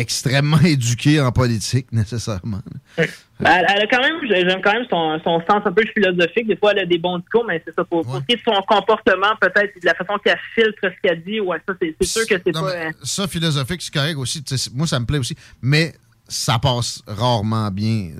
[0.00, 2.60] extrêmement éduqué en politique, nécessairement.
[2.96, 3.08] Elle,
[3.40, 6.46] elle a quand même, j'aime quand même son, son sens un peu philosophique.
[6.48, 7.84] Des fois, elle a des bons discours, mais c'est ça.
[7.84, 10.88] Pour, pour ce qui est de son comportement, peut-être, de la façon qu'elle filtre ce
[11.02, 12.62] qu'elle dit, ouais, ça, c'est sûr que c'est pas.
[12.62, 14.42] mais euh, ça, philosophique, c'est correct aussi.
[14.74, 15.36] Moi, ça me plaît aussi.
[15.62, 15.94] Mais
[16.26, 18.10] ça passe rarement bien.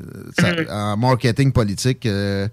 [0.40, 0.66] Euh, Mhm.
[0.70, 2.48] En marketing politique, euh,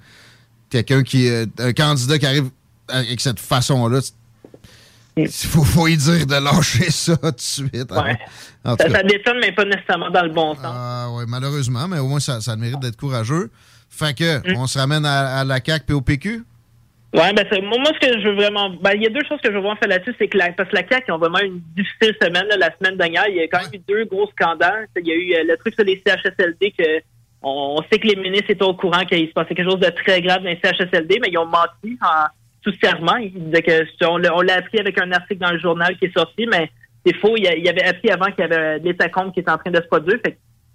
[0.70, 1.30] quelqu'un qui.
[1.30, 2.50] euh, un candidat qui arrive
[2.90, 4.00] avec cette façon-là,
[5.18, 7.92] il faut, faut lui dire de lâcher ça tout de suite.
[7.92, 8.04] hein.
[8.04, 8.18] Ouais.
[8.78, 10.64] Ça, ça détonne, mais pas nécessairement dans le bon sens.
[10.66, 13.50] Ah, ouais, malheureusement, mais au moins, ça, ça a le mérite d'être courageux.
[13.90, 14.58] Fait que, Mm.
[14.58, 16.44] on se ramène à, à la CAQ et au PQ.
[17.14, 19.40] Ouais, ben moi, moi, ce que je veux vraiment, ben il y a deux choses
[19.42, 21.18] que je veux vraiment faire là-dessus, c'est que la, parce que la CAQ ils ont
[21.18, 23.24] vraiment une difficile semaine là, la semaine dernière.
[23.30, 24.88] Il y a quand même eu deux gros scandales.
[24.98, 26.84] Il y a eu euh, le truc sur les CHSLD que
[27.42, 29.90] on, on sait que les ministres étaient au courant qu'il se passait quelque chose de
[29.92, 32.26] très grave dans les CHSLD, mais ils ont menti en
[32.66, 33.18] sous serment.
[33.18, 36.48] Ils disaient que on l'a appris avec un article dans le journal qui est sorti,
[36.52, 36.70] mais
[37.06, 37.36] c'est faux.
[37.38, 39.82] Il il avait appris avant qu'il y avait l'état compte qui était en train de
[39.82, 40.20] se produire.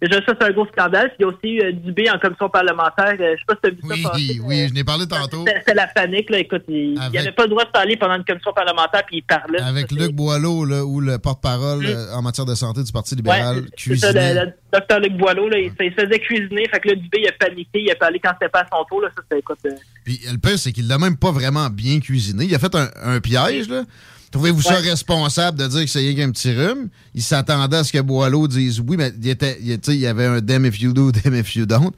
[0.03, 1.09] Déjà, ça, c'est un gros scandale.
[1.09, 3.17] Puis il y a aussi eu euh, Dubé en commission parlementaire.
[3.21, 4.25] Euh, je sais pas si tu as vu ça passer.
[4.25, 5.45] Oui, oui, je n'ai parlé tantôt.
[5.47, 6.39] C'était c'était la panique, là.
[6.39, 9.19] Écoute, il Avec- n'y avait pas le droit de parler pendant une commission parlementaire, puis
[9.19, 9.61] il parlait.
[9.61, 13.57] Avec Luc Boileau, là, ou le porte-parole euh, en matière de santé du Parti libéral,
[13.63, 13.67] Mm.
[13.77, 14.35] c'est ça, cuisiné.
[14.35, 16.67] le, le docteur Luc Boileau, là, il, se- il se faisait cuisiner.
[16.73, 17.81] Fait que là, Dubé, il a paniqué.
[17.83, 19.09] Il a parlé quand c'était pas à son tour, là.
[19.15, 19.59] Ça, c'était, écoute.
[19.67, 19.71] euh,
[20.05, 22.45] Puis le pire, c'est qu'il l'a même pas vraiment bien cuisiné.
[22.47, 23.83] Il a fait un, un piège, là.
[24.31, 26.89] Trouvez-vous ça responsable de dire que c'est rien qu'un petit rhume?
[27.15, 30.01] Il s'attendait à ce que Boileau dise oui, mais il, était, il, tu sais, il
[30.01, 31.91] y avait un damn if you do, damn if you don't.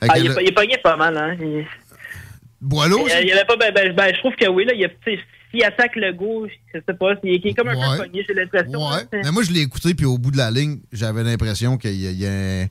[0.00, 1.36] Ah, il, pas- il pogné pas mal, hein.
[1.40, 1.64] Il,
[2.60, 4.72] Boileau, il, avait pas, ben, ben, ben, je trouve que oui, là.
[4.74, 4.88] Il, a-
[5.52, 7.12] s'il attaque le go, je sais pas.
[7.22, 7.98] Il, il est comme un Ouais.
[7.98, 8.88] peu pogné, j'ai l'impression.
[8.90, 9.02] Ouais.
[9.12, 12.06] Mais moi, je l'ai écouté, puis au bout de la ligne, j'avais l'impression qu'il y
[12.08, 12.66] a, il y a un,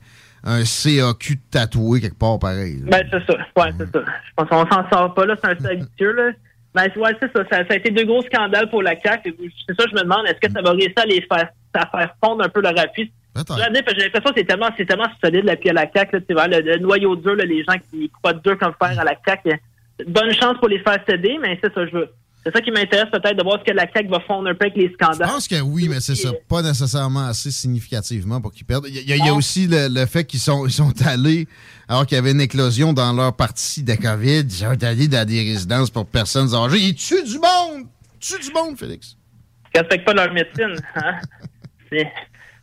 [0.59, 2.81] un CAQ tatoué quelque part pareil.
[2.83, 2.97] là.
[2.99, 3.37] Ben, c'est ça.
[3.57, 4.03] Ouais, c'est ça.
[4.05, 5.35] Je pense qu'on s'en sort pas, là.
[5.41, 6.31] C'est un peu habitueux, là.
[6.75, 7.43] Ben, ouais, c'est ça.
[7.49, 7.57] ça.
[7.65, 9.33] ça a été deux gros scandales pour la CAQ.
[9.65, 12.15] C'est ça, je me demande, est-ce que ça va réussir à les faire, à faire
[12.21, 13.11] fondre un peu leur appui?
[13.35, 16.47] J'ai l'impression que c'est tellement, c'est tellement solide, l'appui à la CAQ, là, tu vois,
[16.47, 19.59] le, le noyau dur, là, les gens qui croient dur comme fer à la CAQ.
[20.07, 22.09] Bonne chance pour les faire céder, mais c'est ça, je veux.
[22.45, 24.65] C'est ça qui m'intéresse peut-être de voir ce que la CAQ va fondre un peu
[24.65, 25.27] avec les scandales.
[25.27, 26.29] Je pense que oui, mais c'est ça.
[26.47, 28.85] Pas nécessairement assez significativement pour qu'ils perdent.
[28.87, 31.47] Il y a, il y aussi le, le fait qu'ils sont, ils sont allés,
[31.87, 35.27] alors qu'il y avait une éclosion dans leur partie de COVID, ils sont allés dans
[35.27, 36.77] des résidences pour personnes âgées.
[36.77, 37.87] Ils tuent du monde!
[38.13, 39.17] Ils tuent du monde, Félix!
[39.73, 40.75] Ils respectent pas leur médecine.
[40.95, 41.15] Hein?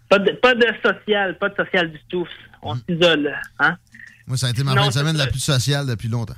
[0.08, 2.28] Pas de, pas de social, pas de social du tout.
[2.60, 3.34] On s'isole.
[3.58, 3.78] Hein?
[4.26, 6.34] Moi, ça a été ma Non, fin de semaine la plus sociale depuis longtemps.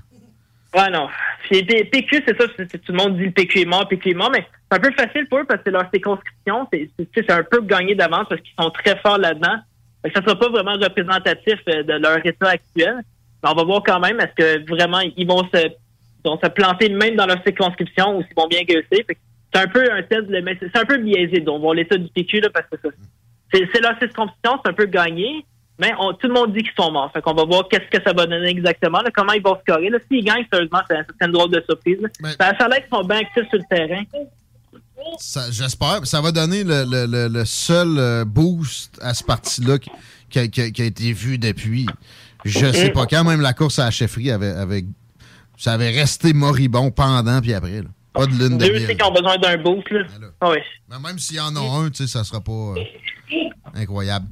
[0.75, 1.09] Ouais, non.
[1.43, 4.31] Puis, PQ, c'est ça, tout le monde dit le PQ est mort, PQ est mort,
[4.31, 7.95] mais c'est un peu facile pour eux parce que leur circonscription, c'est un peu gagné
[7.95, 9.57] d'avance parce qu'ils sont très forts là-dedans.
[10.13, 12.97] Ça sera pas vraiment représentatif euh, de leur état actuel.
[13.43, 15.69] Mais on va voir quand même, est-ce que vraiment ils vont se,
[16.25, 19.07] vont se planter même dans leur circonscription ou s'ils vont bien que C'est
[19.55, 21.41] un peu un test, mais c'est un peu biaisé.
[21.41, 22.77] Donc, on l'état du PQ, là, parce que
[23.53, 25.45] c'est leur circonscription, c'est un peu gagné,
[25.79, 27.11] mais on- tout le monde dit qu'ils sont morts.
[27.13, 29.91] Fait qu'on va voir qu'est-ce que ça va donner exactement, là, comment ils vont scorer.
[29.91, 29.99] Là.
[30.11, 31.99] S'ils gagnent, sérieusement, c'est une drôle de surprise.
[32.39, 34.03] Ça, a l'air qu'ils sont bien actifs sur le terrain.
[35.19, 36.07] Ça- J'espère.
[36.07, 39.91] Ça va donner le, le- le- le seul euh, boost à ce parti-là qui,
[40.31, 41.87] qui a, qui a- qui a été vu depuis.
[42.45, 44.85] Je sais pas quand, même la course à la chefferie avait, avait-
[45.57, 47.83] ça avait resté moribond pendant puis après.
[47.83, 47.89] là.
[48.13, 48.87] Pas de lune de miel.
[48.97, 49.91] qu'ils ont besoin d'un boost.
[49.91, 50.03] Là.
[50.41, 50.59] Ah oui.
[50.89, 52.75] Mais même s'il y en a un, ça sera pas euh,
[53.75, 54.27] incroyable.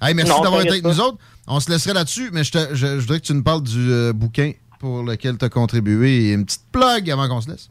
[0.00, 1.02] Hey, merci d'avoir été avec nous pas.
[1.04, 1.18] autres.
[1.46, 3.90] On se laisserait là-dessus, mais je, te- je- je voudrais que tu nous parles du
[3.92, 7.68] euh, bouquin pour lequel tu as contribué et une petite plug avant qu'on se laisse.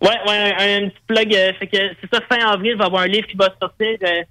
[0.00, 1.34] Ouais, ouais, un, un petit plug.
[1.34, 3.48] euh, fait que c'est ça, fin avril, il va y avoir un livre qui va
[3.60, 3.96] sortir.
[4.02, 4.22] euh,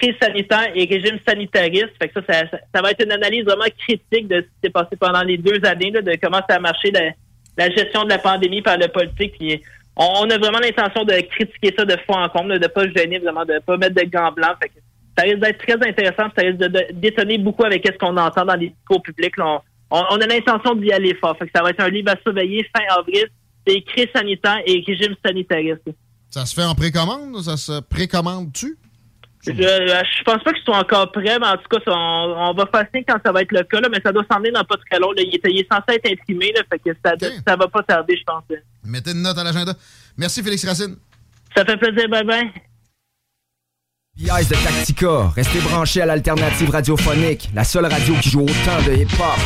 [0.00, 1.90] crise sanitaire et régime sanitariste.
[2.02, 4.48] Fait que ça, ça, ça- ça va être une analyse vraiment critique de ce qui
[4.64, 7.10] s'est passé pendant les deux années, là, de comment ça a marché la,
[7.56, 9.34] la gestion de la pandémie par le politique.
[9.38, 9.62] Puis
[9.96, 12.82] on, on a vraiment l'intention de critiquer ça de fond en comble, là, de pas
[12.82, 14.56] se gêner, vraiment, de pas mettre de gants blancs.
[14.60, 14.74] Fait que
[15.16, 18.44] ça risque d'être très intéressant, ça risque de, de- d'étonner beaucoup avec ce qu'on entend
[18.44, 19.36] dans les discours publics.
[19.36, 19.62] là.
[19.90, 21.36] On, a l'intention d'y aller fort.
[21.38, 23.26] Fait que ça va être un livre à surveiller fin avril.
[23.66, 25.82] C'est crise sanitaire et régime sanitariste.
[26.30, 27.40] Ça se fait en précommande?
[27.42, 28.76] Ça se précommande-tu?
[29.46, 32.54] Je, je pense pas qu'ils soient encore prêts, mais en tout cas, ça, on, on
[32.54, 34.64] va signe quand ça va être le cas, là, mais ça doit s'en venir dans
[34.64, 35.12] pas très long.
[35.12, 35.22] là.
[35.22, 37.12] Il, est, il est censé être imprimé, là, fait que ça,
[37.46, 38.42] ça va pas tarder, je pense.
[38.82, 39.74] Mettez une note à l'agenda.
[40.16, 40.96] Merci, Félix Racine.
[41.54, 42.50] Ça fait plaisir, bye bye.
[44.16, 48.94] Eyes de Tactica, restez branchés à l'alternative radiophonique, la seule radio qui joue autant de
[48.94, 49.40] hip-hop.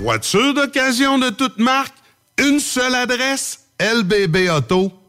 [0.00, 1.92] Voiture d'occasion de toute marque,
[2.38, 3.66] une seule adresse,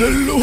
[0.00, 0.42] De l'eau.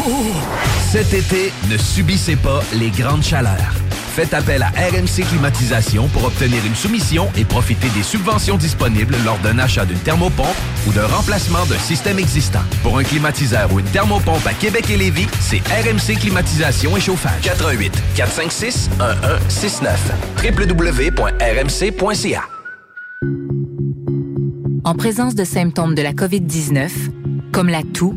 [0.88, 3.74] Cet été, ne subissez pas les grandes chaleurs.
[4.14, 9.38] Faites appel à RMC Climatisation pour obtenir une soumission et profiter des subventions disponibles lors
[9.38, 10.46] d'un achat d'une thermopompe
[10.86, 12.62] ou d'un remplacement d'un système existant.
[12.84, 17.42] Pour un climatiseur ou une thermopompe à Québec et Lévis, c'est RMC Climatisation et Chauffage.
[17.42, 20.12] 88 456 1169
[20.44, 22.42] www.rmc.ca
[24.84, 26.90] En présence de symptômes de la COVID-19,
[27.50, 28.16] comme la toux,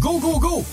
[0.01, 0.65] Go, go, go!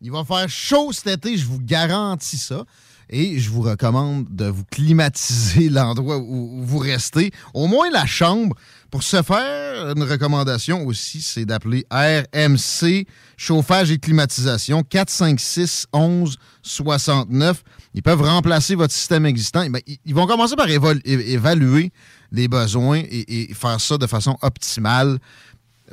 [0.00, 2.64] Il va faire chaud cet été, je vous garantis ça.
[3.08, 8.56] Et je vous recommande de vous climatiser l'endroit où, vous restez, au moins la chambre.
[8.90, 13.06] Pour ce faire, une recommandation aussi, c'est d'appeler RMC
[13.36, 17.62] Chauffage et Climatisation 456 11 69.
[17.94, 19.62] Ils peuvent remplacer votre système existant.
[19.62, 21.92] Eh Ils vont commencer par évaluer
[22.32, 25.20] les besoins et faire ça de façon optimale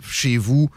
[0.10, 0.70] chez vous.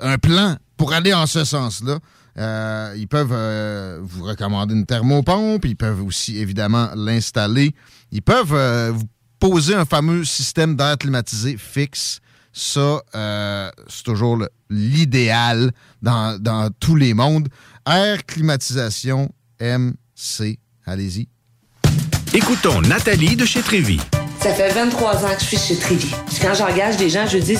[0.00, 1.98] Un plan pour aller en ce sens-là.
[2.38, 5.64] Euh, ils peuvent euh, vous recommander une thermopompe.
[5.64, 7.74] Ils peuvent aussi, évidemment, l'installer.
[8.12, 12.20] Ils peuvent euh, vous poser un fameux système d'air climatisé fixe.
[12.52, 17.48] Ça, euh, c'est toujours l'idéal dans, dans tous les mondes.
[17.86, 20.58] Air climatisation MC.
[20.86, 21.28] Allez-y.
[22.32, 24.00] Écoutons Nathalie de chez Trévy.
[24.40, 26.14] Ça fait 23 ans que je suis chez Trévy.
[26.26, 27.58] Puis Quand j'engage des gens, je dis,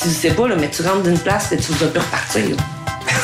[0.00, 2.56] tu sais pas, là, mais tu rentres d'une place et tu vas plus repartir.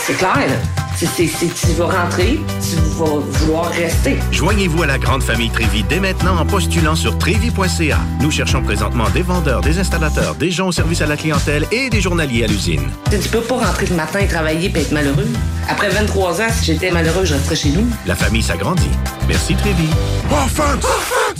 [0.06, 0.54] C'est clair, là.
[0.96, 4.16] C'est- tu vas rentrer, tu vas vouloir rester.
[4.30, 7.98] Joignez-vous à la grande famille Trévi dès maintenant en postulant sur trévi.ca.
[8.20, 11.90] Nous cherchons présentement des vendeurs, des installateurs, des gens au service à la clientèle et
[11.90, 12.82] des journaliers à l'usine.
[13.10, 15.26] Tu peux pas rentrer le matin et travailler et être malheureux.
[15.68, 17.86] Après 23 ans, si j'étais malheureux, je resterais chez nous.
[18.06, 18.90] La famille s'agrandit.
[19.26, 19.88] Merci Trévi.
[20.30, 20.84] Offense!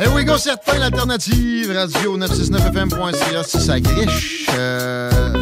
[0.00, 5.32] Eh oui, go, certain, l'alternative, radio 969fm.ca, si ça griche euh,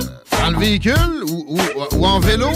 [0.40, 2.48] dans le véhicule ou, ou- ou en vélo.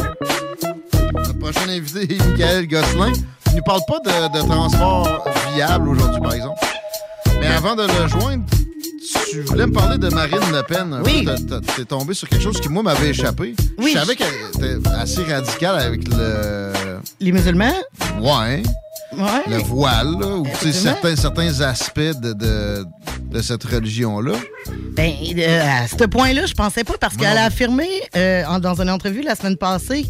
[1.14, 3.12] Notre prochain invité est Michael Gosselin.
[3.52, 6.58] Il ne parle pas de, de transport viable aujourd'hui, par exemple.
[7.40, 8.44] Mais avant de le joindre,
[9.30, 11.02] tu voulais me parler de Marine Le Pen.
[11.04, 11.26] Oui.
[11.76, 13.54] T'es tombé sur quelque chose qui, moi, m'avait échappé.
[13.78, 13.92] Oui.
[13.92, 16.72] Je savais qu'elle était assez radicale avec le...
[17.20, 17.74] Les musulmans?
[18.20, 18.62] Ouais.
[19.12, 19.42] Ouais.
[19.48, 22.86] Le voile, là, ou certains, certains aspects de, de,
[23.30, 24.32] de cette religion-là?
[24.92, 27.86] Ben, euh, à ce point-là, je pensais pas parce qu'elle a affirmé
[28.16, 30.04] euh, en- dans une entrevue la semaine passée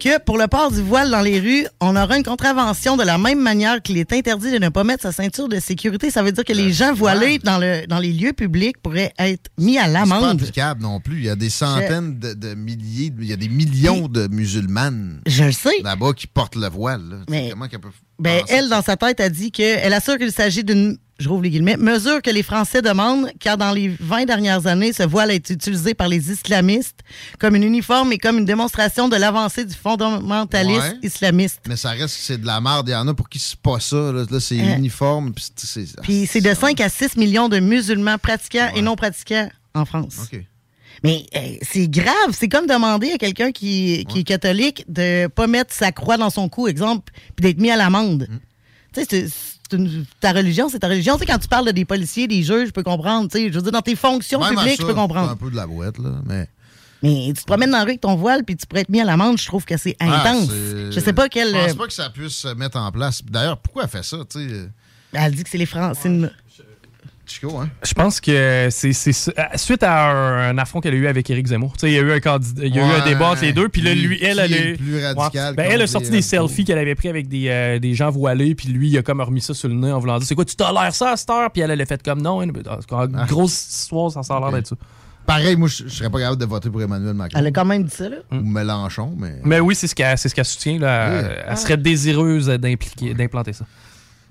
[0.00, 3.18] que pour le port du voile dans les rues, on aura une contravention de la
[3.18, 6.10] même manière qu'il est interdit de ne pas mettre sa ceinture de sécurité.
[6.10, 9.50] Ça veut dire que les gens voilés dans, le, dans les lieux publics pourraient être
[9.58, 10.40] mis à C'est pas l'amende.
[10.40, 11.18] applicable non plus.
[11.18, 15.20] Il y a des centaines de, de milliers, il y a des millions de musulmanes
[15.26, 15.82] Je le sais.
[15.84, 17.02] là-bas qui portent le voile.
[17.10, 17.16] là.
[17.28, 20.64] Mais- Comment qu'elle peut Ben, elle, dans sa tête, a dit qu'elle assure qu'il s'agit
[20.64, 24.66] d'une, je rouvre les guillemets, mesure que les Français demandent, car dans les 20 dernières
[24.66, 27.00] années, ce voile a été utilisé par les islamistes
[27.38, 30.98] comme une uniforme et comme une démonstration de l'avancée du fondamentalisme Ouais.
[31.02, 31.60] islamiste.
[31.68, 32.88] Mais ça reste que c'est de la merde.
[32.88, 33.96] Il y en a pour qui c'est pas ça.
[34.12, 34.76] Là, Là, c'est Hein.
[34.78, 35.32] uniforme.
[35.32, 38.96] puis c'est- c'est- Puis c'est de 5 à 6 millions de musulmans pratiquants et non
[38.96, 40.16] pratiquants en France.
[40.32, 40.40] OK.
[41.02, 42.14] Mais euh, c'est grave.
[42.32, 46.30] C'est comme demander à quelqu'un qui, qui est catholique de pas mettre sa croix dans
[46.30, 48.26] son cou, exemple, puis d'être mis à l'amende.
[48.30, 48.36] Mm.
[48.92, 49.28] Tu sais, c'est
[49.72, 51.14] une- ta religion, c'est ta religion.
[51.14, 53.28] Tu sais, quand tu parles de des policiers, des juges, je peux comprendre.
[53.30, 55.30] Tu sais, je veux dire, dans tes fonctions Même publiques, ça, je peux comprendre.
[55.30, 56.10] Un peu de la boîte, là.
[56.26, 56.48] Mais
[57.02, 59.00] Mais tu te promènes dans la rue avec ton voile, puis tu pourrais être mis
[59.00, 60.50] à l'amende, je trouve que c'est Ah, intense.
[60.50, 61.48] c'est- je sais pas quelle.
[61.48, 63.22] Je pense euh, pas que ça puisse se mettre en place.
[63.24, 64.68] D'ailleurs, pourquoi elle fait ça, tu sais?
[65.14, 66.08] Elle dit que c'est les Français.
[67.30, 67.68] Chico, hein?
[67.84, 71.46] Je pense que c'est euh, suite à un, un affront qu'elle a eu avec Éric
[71.46, 71.72] Zemmour.
[71.74, 73.42] Tu sais, il y a eu un candidat, il y a eu un débat entre
[73.42, 75.86] les deux, puis là, Lui, elle, elle, est a- le plus radical Ben, elle a
[75.86, 78.98] sorti des selfies qu'elle avait pris avec des, euh, des gens voilés, puis lui, il
[78.98, 81.12] a comme remis ça sur le nez en voulant dire c'est quoi, tu tolères ça
[81.12, 82.40] à cette heure, puis elle, elle a fait comme non.
[82.42, 82.48] hein,
[82.90, 83.26] Ah.
[83.28, 84.76] Grosse histoire, ça sort l'air d'être ça.
[85.26, 87.38] pareil, moi, je serais pas capable de voter pour Emmanuel Macron.
[87.38, 88.16] Elle a quand même dit ça, là.
[88.32, 89.34] Ou Mélenchon, mais.
[89.44, 90.78] Mais oui, c'est ce qu'elle c'est ce qu'elle soutient.
[90.78, 91.08] Là.
[91.10, 91.16] Oui.
[91.30, 93.64] Elle, elle serait désireuse d'impliquer- d'implanter ça.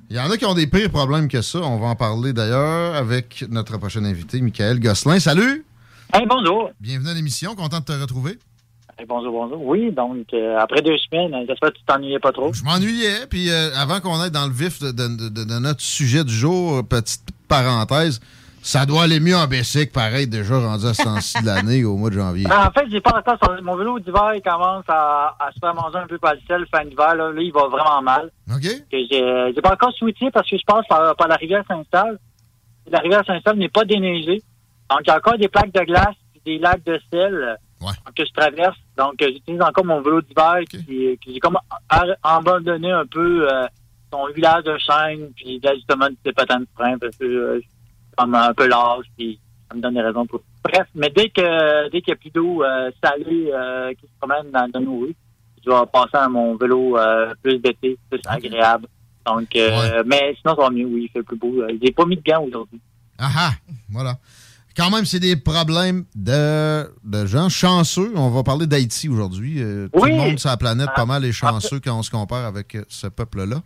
[0.09, 1.59] Il y en a qui ont des pires problèmes que ça.
[1.59, 5.19] On va en parler d'ailleurs avec notre prochain invité, Michael Gosselin.
[5.19, 5.65] Salut!
[6.13, 6.71] Hey, bonjour.
[6.79, 7.53] Bienvenue à l'émission.
[7.55, 8.39] Content de te retrouver.
[8.97, 9.63] Hey, bonjour, bonjour.
[9.67, 12.51] Oui, donc, euh, après deux semaines, euh, j'espère que tu t'ennuyais pas trop.
[12.51, 15.81] Je m'ennuyais, puis euh, avant qu'on aille dans le vif de, de- de- de notre
[15.81, 18.19] sujet du jour, petite parenthèse,
[18.61, 21.95] ça doit aller mieux en Bessic, pareil, déjà rendu à ce temps-ci de l'année, au
[21.95, 22.45] mois de janvier.
[22.45, 25.73] Ben, en fait, j'ai pas encore Mon vélo d'hiver, il commence à, à se faire
[25.73, 27.15] manger un peu par le sel fin d'hiver.
[27.15, 27.31] Là.
[27.31, 28.31] Là, il va vraiment mal.
[28.53, 28.63] OK.
[28.91, 32.19] J'ai j'ai pas encore switché parce que je passe par, par la rivière Saint-Saul.
[32.88, 34.41] Et La rivière Saint-Saul n'est pas déneigée.
[34.89, 37.33] Donc, il y a encore des plaques de glace et des lacs de sel
[37.81, 38.77] euh, que je traverse.
[38.97, 41.57] Donc, euh, j'utilise encore mon vélo d'hiver qui, qui j'ai comme
[42.23, 43.67] abandonné un peu euh,
[44.11, 47.61] son village de chaîne puis d'ajustement du patins de frein parce que euh,
[48.19, 49.39] comme un peu large puis
[49.69, 50.41] ça me donne des raisons pour.
[50.64, 54.11] Bref, mais dès que dès qu'il n'y a plus d'eau euh, salée euh, qui se
[54.19, 55.15] promène dans, dans nos rues,
[55.65, 58.88] je vais passer à mon vélo euh, plus d'été, plus agréable.
[59.25, 61.53] Donc, euh, mais sinon, ça va mieux, oui, il fait plus beau.
[61.83, 62.80] J'ai pas mis de gants aujourd'hui.
[63.19, 63.51] Ah ah,
[63.89, 64.15] voilà.
[64.75, 68.11] Quand même, c'est des problèmes de, de gens chanceux.
[68.15, 69.61] On va parler d'Haïti aujourd'hui.
[69.61, 70.11] Euh, Tout Oui.
[70.11, 72.77] le monde sur la planète, Ah, pas mal, est chanceux quand on se compare avec
[72.88, 73.57] ce peuple-là.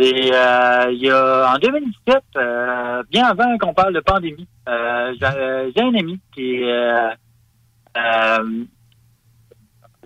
[0.00, 5.12] Et euh, il y a en 2017, euh, bien avant qu'on parle de pandémie, euh,
[5.20, 7.10] j'ai un ami qui est euh,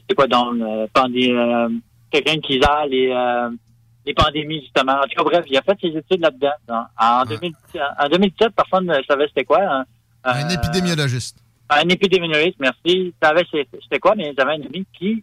[0.08, 0.56] c'est quoi donc
[2.10, 3.12] quelqu'un qui gère les
[4.06, 4.94] les pandémies justement.
[4.94, 6.86] En tout cas bref, il a fait ses études là-dedans.
[6.98, 7.52] En, en, 2000
[7.98, 9.60] en 2017, personne ne savait c'était quoi.
[9.62, 9.84] hein.
[10.24, 11.36] Un épidémiologiste.
[11.68, 13.12] un épidémiologiste, merci.
[13.22, 15.22] savait c'était quoi, mais j'avais un ami qui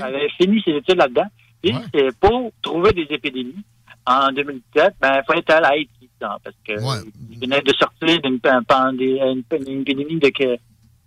[0.00, 1.26] avait fini ses études là-dedans.
[1.62, 3.64] Puis c'est pour trouver des épidémies
[4.06, 6.72] en 2017, ben il fallait être à Haïti, hein, parce que
[7.30, 8.40] il venait de sortir d'une
[9.80, 10.30] épidémie de,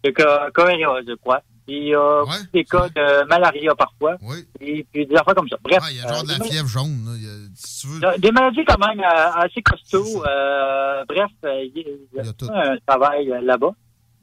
[0.03, 1.41] de co- choléra, je crois.
[1.67, 2.21] Il y a
[2.53, 4.17] des cas de malaria parfois.
[4.61, 5.57] Et puis des affaires comme ça.
[5.63, 5.83] Bref.
[5.89, 7.05] Il y a genre de la euh, fièvre jaune.
[7.05, 7.11] là.
[7.17, 7.99] Il y a- si tu veux.
[8.19, 10.23] des- maladies quand même euh, assez costauds.
[10.27, 11.81] Euh, bref, euh, il
[12.13, 13.71] y a, un travail euh, là-bas.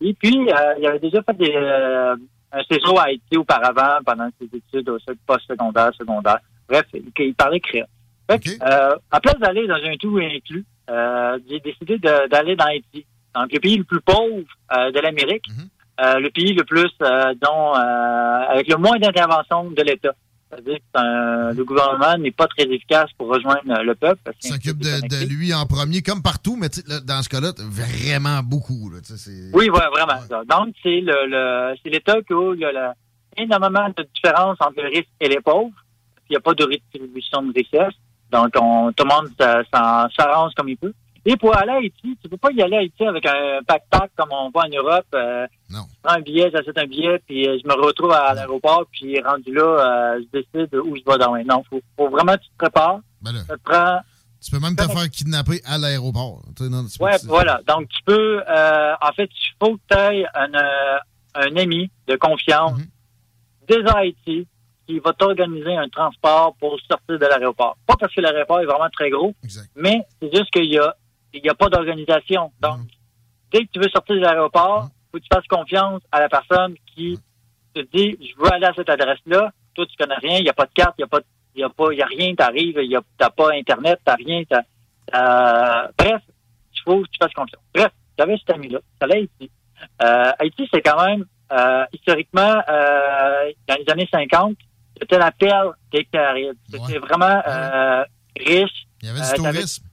[0.00, 1.52] Et puis, euh, il avait déjà fait des,
[2.55, 6.39] euh, un séjour à Haïti auparavant pendant ses études au sec- post-secondaire, secondaire.
[6.68, 7.86] Bref, il, parlait créole.
[8.31, 12.66] Fait que, euh, à place d'aller dans un tout inclus, euh, j'ai décidé d'aller dans
[12.66, 13.05] Haïti.
[13.34, 14.44] Donc, le pays le plus pauvre
[14.76, 15.44] euh, de l'Amérique,
[16.00, 17.78] euh, le pays le plus, euh, dont, euh,
[18.48, 20.12] avec le moins d'intervention de l'État.
[20.52, 24.20] C'est-à-dire que le gouvernement n'est pas très efficace pour rejoindre le peuple.
[24.28, 28.42] est s'occupe de, de lui en premier, comme partout, mais là, dans ce cas-là, vraiment
[28.42, 28.90] beaucoup.
[28.90, 28.98] là,
[29.55, 30.20] Oui, ouais, vraiment.
[30.48, 32.94] Donc, c'est le, le c'est l'État où il y a la-
[33.39, 35.70] énormément de différence entre le riche et les pauvres.
[36.28, 37.94] Il n'y a pas de redistribution de richesse.
[38.31, 39.31] Donc, on, tout le monde
[40.18, 40.92] s'arrange comme il peut.
[41.25, 44.10] Et pour aller à Haïti, tu peux pas y aller à Haïti avec un pack-pack
[44.17, 45.07] comme on voit en Europe.
[45.15, 45.84] Euh, non.
[45.89, 49.20] Je prends un billet, j'achète un billet, puis euh, je me retrouve à l'aéroport, puis
[49.20, 49.62] rendu là,
[50.17, 51.44] euh, je décide où je vais dormir.
[51.47, 53.01] Non, faut, faut vraiment que tu te prépares.
[53.20, 54.01] Ben Ça te prend
[54.44, 56.42] tu peux même te faire kidnapper à l'aéroport.
[56.99, 57.60] Ouais, voilà.
[57.68, 60.51] Donc, tu peux, euh, en fait, il faut que tu aies un,
[61.34, 62.81] un ami de confiance
[63.68, 64.49] des Haïti
[64.86, 67.76] qui va t'organiser un transport pour sortir de l'aéroport.
[67.86, 69.33] Pas parce que l'aéroport est vraiment très gros,
[69.76, 70.97] mais c'est juste qu'il y a,
[71.32, 72.52] il y a pas d'organisation.
[72.60, 72.80] Donc,
[73.52, 76.74] dès que tu veux sortir de l'aéroport, faut que tu fasses confiance à la personne
[76.94, 77.18] qui
[77.74, 79.50] te dit, je veux aller à cette adresse-là.
[79.74, 81.20] Toi, tu connais rien, il n'y a pas de carte, il n'y a pas,
[81.54, 83.98] il y a pas, il y a rien, t'arrives, il y a, t'as pas Internet,
[84.04, 84.62] t'as rien, t'as,
[85.14, 86.22] euh, bref,
[86.74, 87.62] il faut que tu fasses confiance.
[87.74, 89.50] Bref, j'avais cet ami-là, ça allait Haïti.
[90.02, 94.56] Euh, Haïti, c'est quand même, euh, historiquement, euh, dans les années 50,
[95.00, 96.56] c'était la perle des Caraïbes.
[96.70, 98.04] C'était vraiment euh,
[98.38, 98.86] riche.
[99.02, 99.84] Il y avait Euh, du t'avais- tourisme.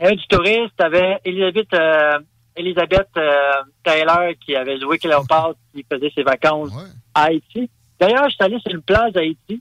[0.00, 0.72] Il y avait du tourisme.
[0.76, 2.18] T'avais Elisabeth, euh,
[2.56, 3.52] Elisabeth euh,
[3.84, 6.70] Taylor qui avait joué Cléopâtre, qui faisait ses vacances
[7.14, 7.70] à Haïti.
[7.98, 9.60] D'ailleurs, je suis allé sur une plage d'Haïti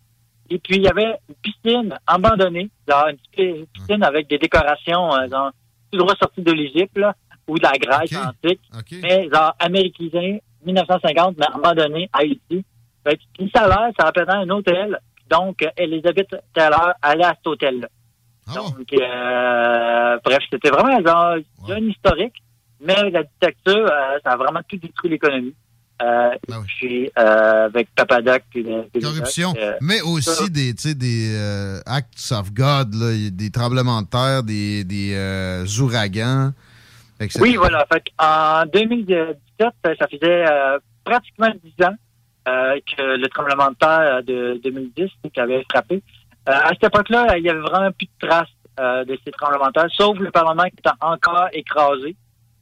[0.49, 5.27] et puis il y avait une piscine abandonnée, genre une piscine avec des décorations, euh,
[5.29, 5.51] genre
[5.91, 7.15] tout droit sorti de l'Égypte, là,
[7.47, 8.61] ou de la Grèce antique,
[9.01, 12.65] mais genre américanisé, 1950, mais abandonné à Haïti.
[13.03, 14.99] Fait que, puis ça a l'air, ça appelait un hôtel.
[15.29, 17.87] Donc, euh, Elisabeth Taylor allait à cet hôtel-là.
[18.55, 21.35] Donc, euh, bref, c'était vraiment genre,
[21.69, 22.41] a un historique,
[22.81, 25.55] mais la dictature, euh, ça a vraiment tout détruit l'économie.
[26.01, 26.29] Euh,
[26.65, 28.43] puis, euh, avec Papadoc.
[28.51, 28.63] puis
[29.01, 30.05] Corruption, euh, mais ça.
[30.05, 34.85] aussi des, tu sais, des euh, acts of God, là, des tremblements de terre, des,
[34.85, 36.53] des euh, ouragans,
[37.19, 37.39] etc.
[37.41, 37.85] Oui, voilà.
[37.91, 39.35] Fait en 2017,
[39.83, 41.95] ça faisait euh, pratiquement 10 ans
[42.47, 46.01] euh, que le tremblement de terre de 2010 qui avait frappé.
[46.47, 48.47] Euh, à cette époque-là, il y avait vraiment plus de traces
[48.79, 52.15] euh, de ces tremblements de terre, sauf le Parlement qui était encore écrasé.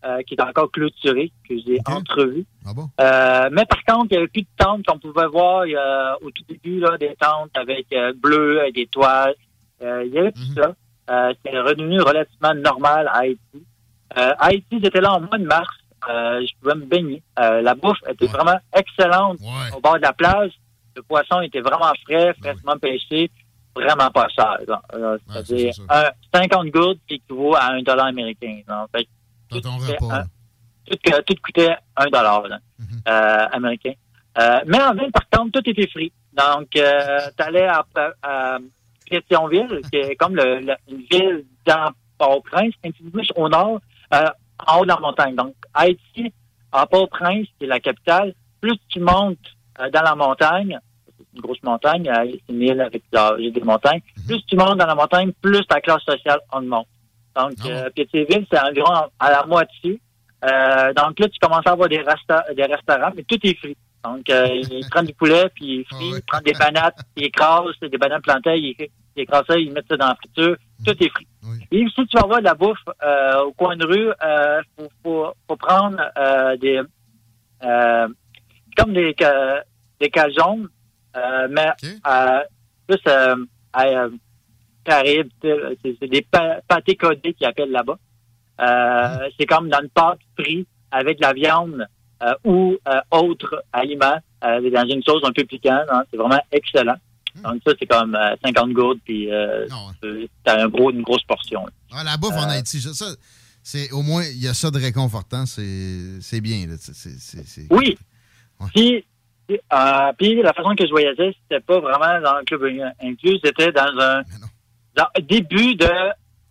[0.06, 2.46] euh, qui est encore clôturé, que j'ai entrevu.
[2.66, 2.88] Ah bon?
[3.02, 5.76] Euh, mais par contre, il n'y avait plus de tentes qu'on pouvait voir il y
[5.76, 9.34] a- au tout début, là, des tentes avec euh, bleu, avec des toiles.
[9.82, 10.76] Euh, il y avait tout ça.
[11.10, 13.66] Euh, C'était redevenu relativement normal à Haïti.
[14.18, 15.76] Euh, Haïti, j'étais là en mois de mars.
[16.08, 17.24] Euh, je pouvais me baigner.
[17.40, 19.40] Euh, la bouffe était vraiment excellente
[19.76, 20.52] au bord de la plage.
[20.96, 23.32] Le poisson était vraiment frais, fraîchement pêché,
[23.84, 24.58] vraiment pas cher.
[24.94, 28.62] Euh, C'est-à-dire un 50 gourdes qui équivaut à un dollar américain.
[28.68, 28.90] donc.
[28.96, 29.10] Fait que
[29.56, 30.16] Dans ton coûtait repas.
[30.20, 30.26] un-
[30.90, 32.60] tout, tout coûtait un dollar là,
[33.08, 33.94] euh, américain.
[34.40, 36.12] Euh, mais en ville, par contre, tout était free.
[36.34, 37.84] Donc, euh, tu allais à,
[38.24, 38.58] à
[39.10, 43.50] Pétionville, qui est comme le, le- une ville dans Port-au-Prince, un petit peu plus au
[43.50, 43.80] nord,
[44.14, 44.28] euh,
[44.68, 45.36] en haut de la montagne.
[45.36, 46.34] Donc, Haïti,
[46.72, 49.38] à Port-au-Prince, qui est la capitale, plus tu montes
[49.80, 50.80] euh, dans la montagne,
[51.38, 52.12] une grosse montagne,
[52.50, 56.40] une île avec des montagnes, plus tu montes dans la montagne, plus ta classe sociale
[56.52, 56.88] augmente.
[57.36, 60.02] Donc, euh, Pétionville, c'est environ à la moitié.
[60.44, 63.78] Euh, donc là, tu commences à avoir des, resta des restaurants, mais tout est free.
[64.04, 67.80] Donc, euh, ils prennent du poulet, puis ils frient, ils prennent des bananes, ils écrasent,
[67.82, 68.76] des bananes plantées, ils,
[69.16, 70.56] ils écrasent ça, ils mettent ça dans la friture.
[70.86, 71.28] Tout est frit.
[71.72, 74.90] Et si tu vas avoir de la bouffe euh, au coin de rue, euh, faut,
[75.04, 75.98] faut, faut prendre
[76.58, 76.82] des
[78.78, 79.16] comme des,
[80.00, 80.68] des cajons,
[81.18, 81.70] euh, mais
[82.08, 82.40] euh,
[82.88, 83.36] plus euh,
[83.74, 84.10] à, euh,
[84.84, 86.26] Caraïbes, c'est des
[86.68, 87.98] pâtés codés qu'ils appellent là-bas.
[88.62, 91.88] Euh, C'est comme dans une pâte frite avec de la viande
[92.46, 92.78] ou
[93.12, 95.86] autre aliment dans une sauce un peu piquante.
[95.92, 96.04] hein.
[96.10, 96.96] C'est vraiment excellent.
[97.44, 99.28] Donc ça, c'est comme euh, 50 gourdes, puis
[100.44, 101.66] t'as un gros, une grosse portion.
[101.66, 101.72] là.
[101.92, 103.06] Ah, la bouffe en Haïti, ça,
[103.62, 106.66] c'est au moins, il y a ça de réconfortant, c'est bien.
[106.68, 106.76] là.
[107.70, 107.98] Oui.
[108.74, 109.06] Puis,
[109.52, 112.64] euh, puis la façon que je voyageais, c'était pas vraiment dans le club
[113.02, 114.22] inclus, c'était dans un
[114.96, 115.86] dans un début de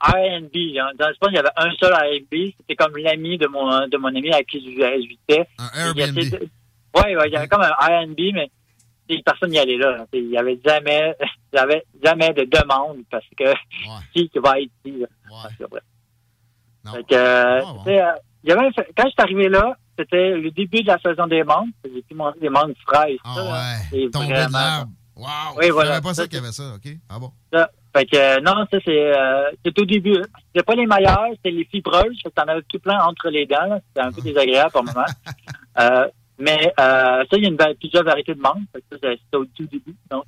[0.00, 0.78] R&B.
[0.78, 0.90] hein.
[0.98, 2.52] Dans l'Espagne, il y avait un seul R&B.
[2.58, 5.46] C'était comme l'ami de mon de mon ami à qui je vivais.
[5.58, 6.18] Un Airbnb.
[6.94, 8.50] Oui, ouais, il y avait comme un R&B, mais
[9.24, 10.06] personne n'y allait là.
[10.12, 11.14] Il y avait jamais,
[11.52, 13.52] il y avait jamais de demande parce que
[14.12, 14.98] qui qui va être ici.
[15.00, 15.06] Là.
[17.08, 18.12] Que, euh, tu sais, euh,
[18.44, 20.98] il y avait un fait- quand je suis arrivé là, c'était le début de la
[20.98, 21.70] saison des mangues.
[21.84, 23.18] J'ai pu manger des mangues fraises.
[23.24, 24.90] ça, là, c'est Tomber de l'arbre.
[25.16, 25.26] Wow!
[25.56, 25.90] Oui, Je voilà.
[25.92, 26.92] savais pas ça Ça, qu'il y avait ça, OK?
[27.08, 27.32] Ah bon?
[27.52, 27.70] ça.
[27.96, 30.22] Fait que euh, non, ça c'est euh, c'est au début.
[30.48, 32.20] C'était pas les meilleurs, c'était les fibreuses.
[32.22, 33.80] Fait que t'en avais tout plein entre les dents.
[33.88, 35.06] C'était un peu désagréable pour le moment.
[35.78, 36.08] Euh,
[36.38, 38.62] mais euh, ça, il y a une, plusieurs variétés de mangue.
[38.90, 39.94] C'était au tout début.
[40.10, 40.24] Donc.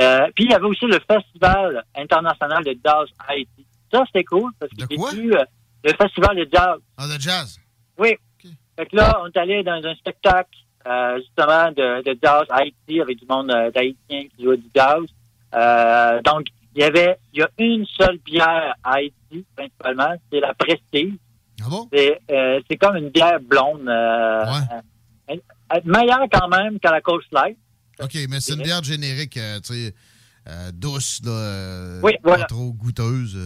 [0.00, 3.64] Euh, puis il y avait aussi le Festival international de jazz Haïti.
[3.92, 5.30] Ça, c'était cool parce que j'ai vu
[5.84, 6.78] le Festival de jazz.
[6.96, 7.60] Ah, de jazz?
[7.96, 8.16] Oui.
[8.78, 12.58] Fait que là, on est allé dans un spectacle euh, justement de, de jazz à
[12.58, 15.02] Haïti avec du monde euh, d'Haïtiens qui jouait du jazz.
[15.52, 20.38] Euh, donc, il y avait il y a une seule bière à Haïti, principalement, c'est
[20.38, 21.14] la Prestige.
[21.60, 21.88] Ah bon?
[21.92, 23.88] C'est euh, c'est comme une bière blonde.
[23.88, 24.44] Euh,
[25.84, 27.58] meilleure quand même qu'à la Coast Light.
[28.00, 29.94] OK, mais c'est une bière générique, tu sais,
[30.72, 32.44] douce, là, Oui, voilà.
[32.44, 33.36] pas trop goûteuse.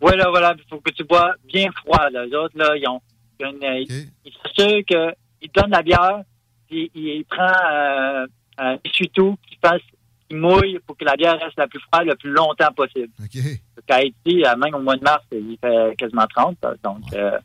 [0.00, 2.10] Voilà, voilà, il faut que tu bois bien froid.
[2.10, 2.26] Là.
[2.26, 3.00] Les autres, là, ils ont,
[3.38, 6.22] ils, ont une- ils- ils s'assurent qu'ils donnent la bière,
[6.68, 8.26] puis ils prennent euh,
[8.58, 9.80] un essuie-tout qui fasse,
[10.28, 13.10] qui mouille pour que la bière reste la plus froide le plus longtemps possible.
[13.20, 13.42] OK.
[13.74, 16.56] Parce qu'à Haïti, euh, même au mois de mars, il fait quasiment 30.
[16.62, 17.38] là, donc, euh,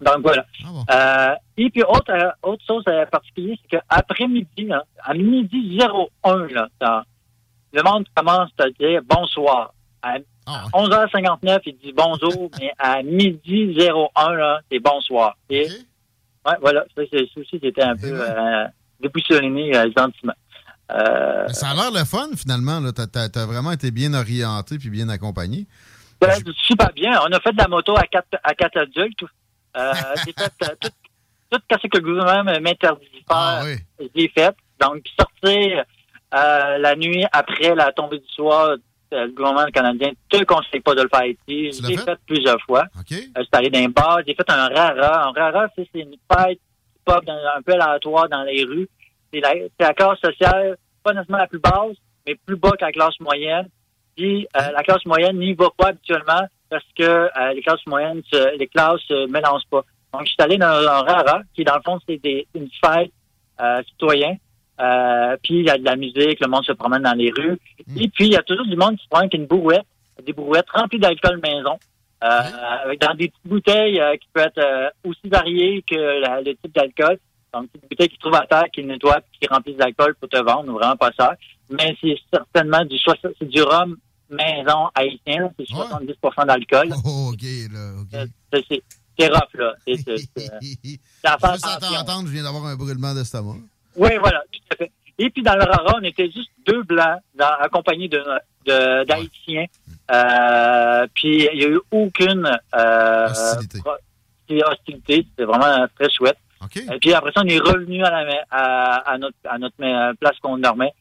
[0.00, 0.44] donc voilà.
[0.90, 5.78] Euh, et puis, autre, euh, autre chose euh, particulière, c'est qu'après midi, là, à midi
[6.24, 7.02] 01, là, dans-
[7.72, 9.72] le monde commence à dire bonsoir.
[10.02, 15.36] À Ah, 11h59, il dit bonjour, mais à midi 01, là, c'est bonsoir.
[15.48, 15.68] Et,
[16.46, 16.84] ouais, voilà.
[16.96, 18.64] Ça, aussi, c'était un peu euh,
[19.04, 20.32] euh, gentiment.
[20.90, 22.80] Euh, ça a l'air le fun, finalement.
[22.92, 25.66] t'as- t'as vraiment été bien orienté puis bien accompagné.
[26.20, 26.30] Ben,
[26.66, 27.18] super bien.
[27.22, 29.24] On a fait de la moto à quatre, à quatre adultes.
[29.76, 29.92] Euh,
[30.26, 30.88] j'ai fait tout,
[31.50, 33.64] tout ce que le gouvernement m'interdit de faire.
[34.00, 34.54] Je l'ai fait.
[34.80, 35.84] Donc, sortir
[36.32, 38.76] la nuit après la tombée du soir,
[39.12, 41.72] le gouvernement canadien ne te conseille pas de le faire ici.
[41.72, 42.18] Je l'ai fait?
[42.26, 42.84] plusieurs fois.
[43.36, 44.18] Euh, J'étais allé dans un bar.
[44.26, 45.28] J'ai fait un rara.
[45.28, 46.58] Un rara, c'est une fête
[47.04, 48.88] pop dans, un peu aléatoire dans les rues.
[49.32, 52.84] C'est la, c'est la classe sociale, pas nécessairement la plus basse, mais plus bas que
[52.84, 53.68] la classe moyenne.
[54.16, 58.22] Puis euh, la classe moyenne n'y va pas habituellement parce que euh, les classes moyennes,
[58.30, 59.82] se- les classes se mélangent pas.
[60.12, 63.10] Donc, je suis allé dans un rara, qui dans le fond, c'est des, une fête
[63.60, 64.36] euh, citoyen.
[64.80, 67.58] Euh, puis il y a de la musique, le monde se promène dans les rues.
[67.96, 69.86] Et puis, il y a toujours du monde qui se prend avec une brouette,
[70.24, 71.78] des brouettes remplies d'alcool maison,
[72.24, 72.40] euh,
[72.84, 76.54] avec dans des petites bouteilles euh, qui peuvent être euh, aussi variées que la- le
[76.56, 77.18] type d'alcool.
[77.52, 80.72] Donc, des bouteilles qu'ils trouvent à terre, qu'ils nettoient, qui remplissent d'alcool pour te vendre,
[80.72, 81.34] vraiment pas cher.
[81.70, 83.96] Mais c'est certainement du c'est du rhum
[84.30, 86.88] maison haïtien, c'est 70% d'alcool.
[87.04, 87.42] Oh, OK,
[87.72, 88.14] là, OK.
[88.14, 88.82] Euh, c'est- c'est-
[89.18, 89.74] c'est rough, là.
[89.86, 90.16] C'est, c'est,
[91.24, 91.96] attention.
[91.98, 93.56] t'entendre, je viens d'avoir un brûlement d'estomac.
[93.96, 94.90] Oui, voilà, tout à fait.
[95.18, 98.22] Et puis dans l'Aurora, on était juste deux blancs dans- accompagnés de,
[99.04, 99.66] d'Haïtiens.
[100.10, 104.64] Euh, puis il n'y a eu aucune euh, Hostilité.
[104.64, 105.26] hostilité.
[105.30, 106.38] C'était vraiment très chouette.
[106.94, 110.12] Et puis après ça, on est revenu à, la, à, à notre, à notre euh,
[110.20, 110.92] place qu'on dormait,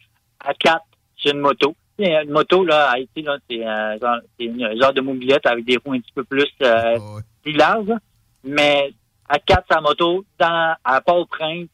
[0.43, 1.75] à quatre, sur une moto.
[1.99, 5.01] Et, euh, Une moto, là, à Haïti, là, c'est un genre, c'est une genre de
[5.01, 6.97] mobilette avec des roues un petit peu plus, euh,
[7.43, 7.93] plus larges.
[8.43, 8.91] Mais
[9.29, 11.67] à quatre, sa moto, dans, à Port-au-Prince,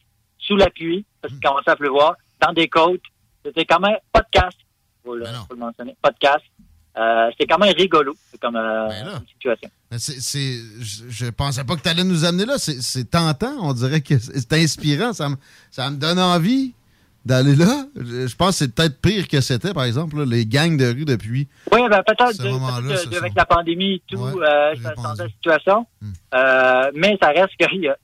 [0.48, 3.02] sous la pluie, parce qu'il commençait à pleuvoir, dans des côtes.
[3.46, 4.60] C'était quand même pas de casque.
[5.06, 5.96] Faut le, faut le mentionner.
[6.02, 6.50] Pas de casque.
[6.98, 8.16] Euh, c'était quand même rigolo.
[8.42, 9.70] Comme euh, une situation.
[9.92, 12.56] Mais c'est- je, je pensais pas que tu allais nous amener là.
[12.58, 13.54] C'est, tentant.
[13.62, 15.14] On dirait que c'est, inspirant.
[15.14, 15.36] Ça me,
[15.72, 16.74] ça me donne envie
[17.24, 17.86] d'aller là.
[17.96, 21.06] Je, pense que c'est peut-être pire que c'était, par exemple, là, les gangs de rue
[21.06, 21.48] depuis.
[21.72, 22.48] Oui, ben peut-être de-
[23.18, 25.86] avec sont- la pandémie et tout, euh, ça change la situation.
[26.02, 26.12] Hmm.
[26.96, 27.98] Mais ça reste qu'il y a-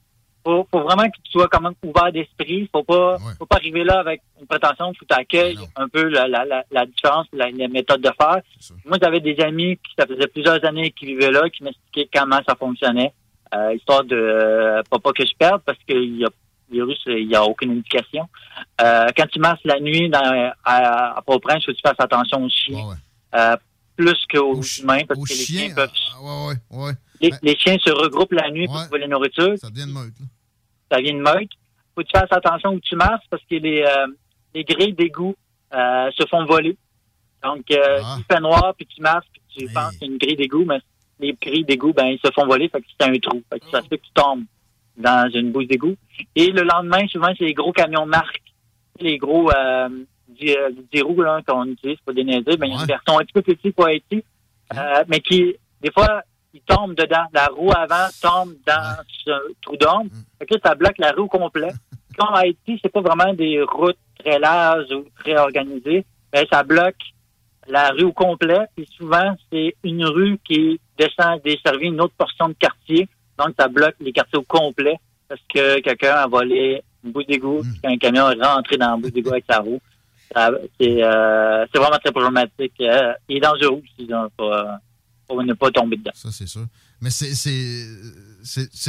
[0.44, 2.70] faut, faut vraiment que tu sois quand même ouvert d'esprit.
[2.72, 6.46] Faut pas, faut pas arriver là avec une prétention, faut t'accueillir un peu la, la,
[6.46, 8.42] la, la différence, la, la méthode de faire.
[8.86, 12.40] Moi, j'avais des amis qui, ça faisait plusieurs années qui vivaient là, qui m'expliquaient comment
[12.48, 13.14] ça fonctionnait,
[13.56, 16.30] euh, histoire de, euh, pas, pas que je perde parce qu'il y a,
[16.70, 18.28] le virus, il y a aucune indication.
[18.82, 22.44] Euh, quand tu marches la nuit dans, à, à Port-au-Prince, faut que tu fasses attention
[22.44, 22.98] aux chiens.
[23.36, 23.56] Euh,
[23.96, 25.90] plus qu'aux humains, parce que les chiens, peuvent...
[26.22, 26.94] Ouais, ouais, ouais.
[27.24, 29.53] Les, les chiens se regroupent la nuit pour trouver la nourriture.
[29.58, 30.14] Ça devient une meute.
[30.19, 30.26] là.
[30.92, 31.50] Ça vient de meute.
[31.95, 34.08] Faut que tu fasses attention où tu marches parce que les, euh,
[34.53, 35.35] les grilles d'égout
[35.74, 36.76] euh, se font voler.
[37.43, 38.16] Donc, euh, Ah.
[38.19, 40.80] il fait noir, puis tu marches, puis tu penses que c'est une grille d'égout, mais
[41.19, 43.42] les grilles d'égout, ben, ils se font voler, fait que c'est un trou.
[43.52, 44.43] Fait que ça se fait que tu tombes
[44.98, 45.95] dans une bouse d'égout.
[46.35, 48.42] Et le lendemain, souvent, c'est les gros camions de marque.
[49.00, 49.90] Les gros euh,
[50.30, 52.56] dix euh, dix roues qu'on utilise pour déneiger.
[52.58, 54.24] Ben, il y a une version un petit peu plus petite pour Haïti,
[54.76, 56.22] euh, mais qui, des fois,
[56.54, 57.26] ils tombent dedans.
[57.34, 60.12] La roue avant tombe dans ce trou d'ombre.
[60.40, 61.76] Que là, ça bloque la roue complète.
[62.18, 66.06] Comme Haïti, c'est pas vraiment des routes très larges ou très organisées.
[66.32, 66.96] Ben, ça bloque
[67.68, 68.66] la rue au complet.
[68.76, 73.08] Puis souvent, c'est une rue qui descend desservir une autre portion de quartier.
[73.38, 77.62] Donc, ça bloque les quartiers au complet parce que quelqu'un a volé une bout d'égout,
[77.62, 79.80] puis qu'un camion est rentré dans la bout d'égout avec sa roue.
[80.80, 82.74] C'est euh, c'est vraiment très problématique.
[82.82, 84.80] Euh, et dangereux aussi, donc, pas,
[85.27, 86.11] pour ne pas tomber dedans.
[86.14, 86.66] Ça, c'est sûr.
[87.02, 87.27] Mais c'est,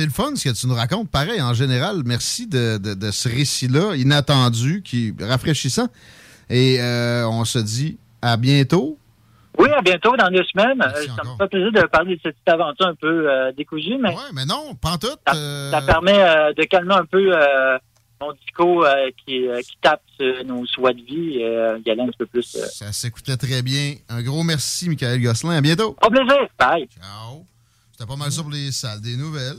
[0.04, 1.10] le fun ce que tu nous racontes.
[1.10, 5.88] Pareil, en général, merci de, de- de ce récit-là, inattendu, qui est rafraîchissant.
[6.50, 8.98] Et euh, on se dit à bientôt.
[9.58, 10.80] Oui, à bientôt dans deux semaines.
[10.82, 13.96] Euh, ça me fait plaisir de parler de cette petite aventure un peu euh, décousue,
[14.00, 15.06] mais, mais non, pas tout.
[15.26, 17.78] ça, ça permet euh, de calmer un peu euh,
[18.26, 22.02] mon disco euh, qui, euh, qui tape sur nos choix de vie euh, y aller
[22.02, 22.56] un petit peu plus.
[22.56, 22.66] euh.
[22.72, 23.94] Ça s'écoutait très bien.
[24.08, 25.56] Un gros merci, Michael Gosselin.
[25.56, 25.96] À bientôt.
[26.02, 26.46] Au plaisir.
[26.58, 26.88] Bye.
[26.88, 27.44] Ciao.
[27.92, 29.58] C'était pas mal ça pour les salles des nouvelles.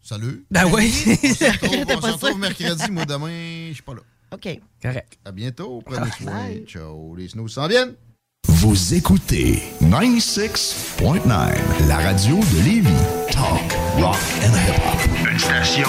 [0.00, 0.44] Salut.
[0.50, 0.90] Ben oui.
[1.06, 2.90] On se retrouve, on se retrouve mercredi.
[2.90, 4.00] Moi, demain, je suis pas là.
[4.32, 4.48] OK.
[4.82, 5.18] Correct.
[5.24, 5.82] À bientôt.
[5.84, 6.48] Prenez soin.
[6.66, 7.14] Ciao.
[7.16, 7.94] Les snows s'en viennent.
[8.46, 12.88] Vous écoutez 96.9, la radio de Lévis.
[13.30, 15.28] Talk, rock and hip-hop.
[15.30, 15.88] Une station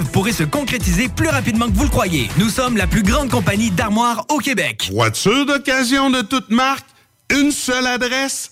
[0.05, 2.29] pourrait se concrétiser plus rapidement que vous le croyez.
[2.37, 4.89] Nous sommes la plus grande compagnie d'armoires au Québec.
[4.93, 6.85] Voiture d'occasion de toute marque,
[7.29, 8.51] une seule adresse,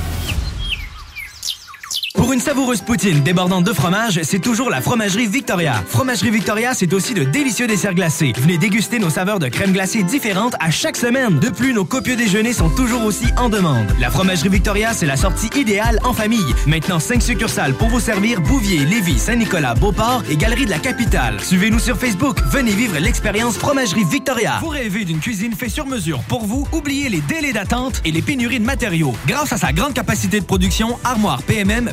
[2.15, 5.81] Pour une savoureuse poutine débordante de fromage, c'est toujours la Fromagerie Victoria.
[5.87, 8.33] Fromagerie Victoria, c'est aussi de délicieux desserts glacés.
[8.37, 11.39] Venez déguster nos saveurs de crème glacée différentes à chaque semaine.
[11.39, 13.87] De plus, nos copieux déjeuners sont toujours aussi en demande.
[13.99, 16.53] La Fromagerie Victoria, c'est la sortie idéale en famille.
[16.67, 21.39] Maintenant, 5 succursales pour vous servir Bouvier, Lévis, Saint-Nicolas, Beauport et Galerie de la Capitale.
[21.39, 22.39] Suivez-nous sur Facebook.
[22.51, 24.57] Venez vivre l'expérience Fromagerie Victoria.
[24.61, 26.67] Vous rêvez d'une cuisine faite sur mesure pour vous?
[26.73, 29.13] Oubliez les délais d'attente et les pénuries de matériaux.
[29.27, 31.91] Grâce à sa grande capacité de production, Armoire PMM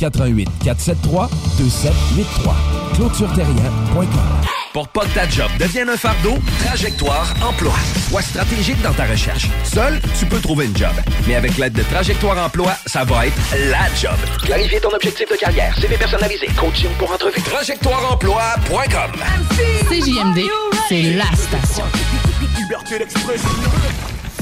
[0.00, 2.54] 88 473 2783.
[2.94, 4.06] ClôtureTerrien.com.
[4.72, 7.74] Pour pas que ta job devienne un fardeau, Trajectoire Emploi.
[8.08, 9.48] Sois stratégique dans ta recherche.
[9.64, 10.92] Seul, tu peux trouver une job.
[11.26, 13.36] Mais avec l'aide de Trajectoire Emploi, ça va être
[13.68, 14.16] la job.
[14.44, 17.42] Clarifier ton objectif de carrière, CV personnalisé, coaching pour entrevue.
[17.42, 19.10] TrajectoireEmploi.com
[19.88, 20.48] CJMD,
[20.88, 21.84] c'est la station.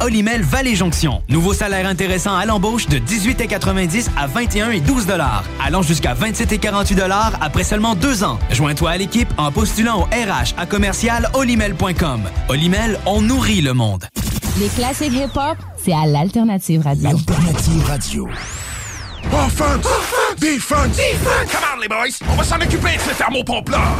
[0.00, 1.22] Olimel Valley Jonction.
[1.28, 6.52] Nouveau salaire intéressant à l'embauche de 18,90 à 21 et 12 dollars, allant jusqu'à 27
[6.52, 8.38] et 48 dollars après seulement deux ans.
[8.50, 12.22] Joins-toi à l'équipe en postulant au RH à commercial olimel.com.
[12.48, 14.04] Olimel, on nourrit le monde.
[14.58, 17.10] Les classiques hip-hop, c'est à l'Alternative Radio.
[17.10, 18.28] Alternative Radio.
[19.32, 20.27] Offense!
[20.38, 20.96] Defense!
[20.96, 21.50] Defense!
[21.50, 22.18] Come on, les boys!
[22.30, 23.96] On va s'en occuper de ce thermopompe-là!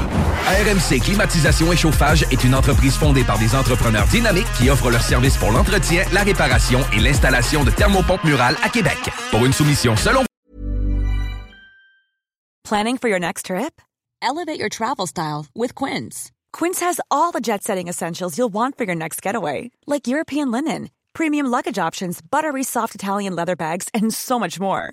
[0.46, 5.02] RMC Climatisation et Chauffage est une entreprise fondée par des entrepreneurs dynamiques qui offrent leurs
[5.02, 8.98] services pour l'entretien, la réparation et l'installation de thermopompes murales à Québec.
[9.32, 10.24] Pour une soumission selon
[12.62, 13.80] Planning for your next trip?
[14.22, 16.30] Elevate your travel style with Quince.
[16.52, 20.52] Quince has all the jet setting essentials you'll want for your next getaway, like European
[20.52, 24.92] linen, premium luggage options, buttery soft Italian leather bags, and so much more.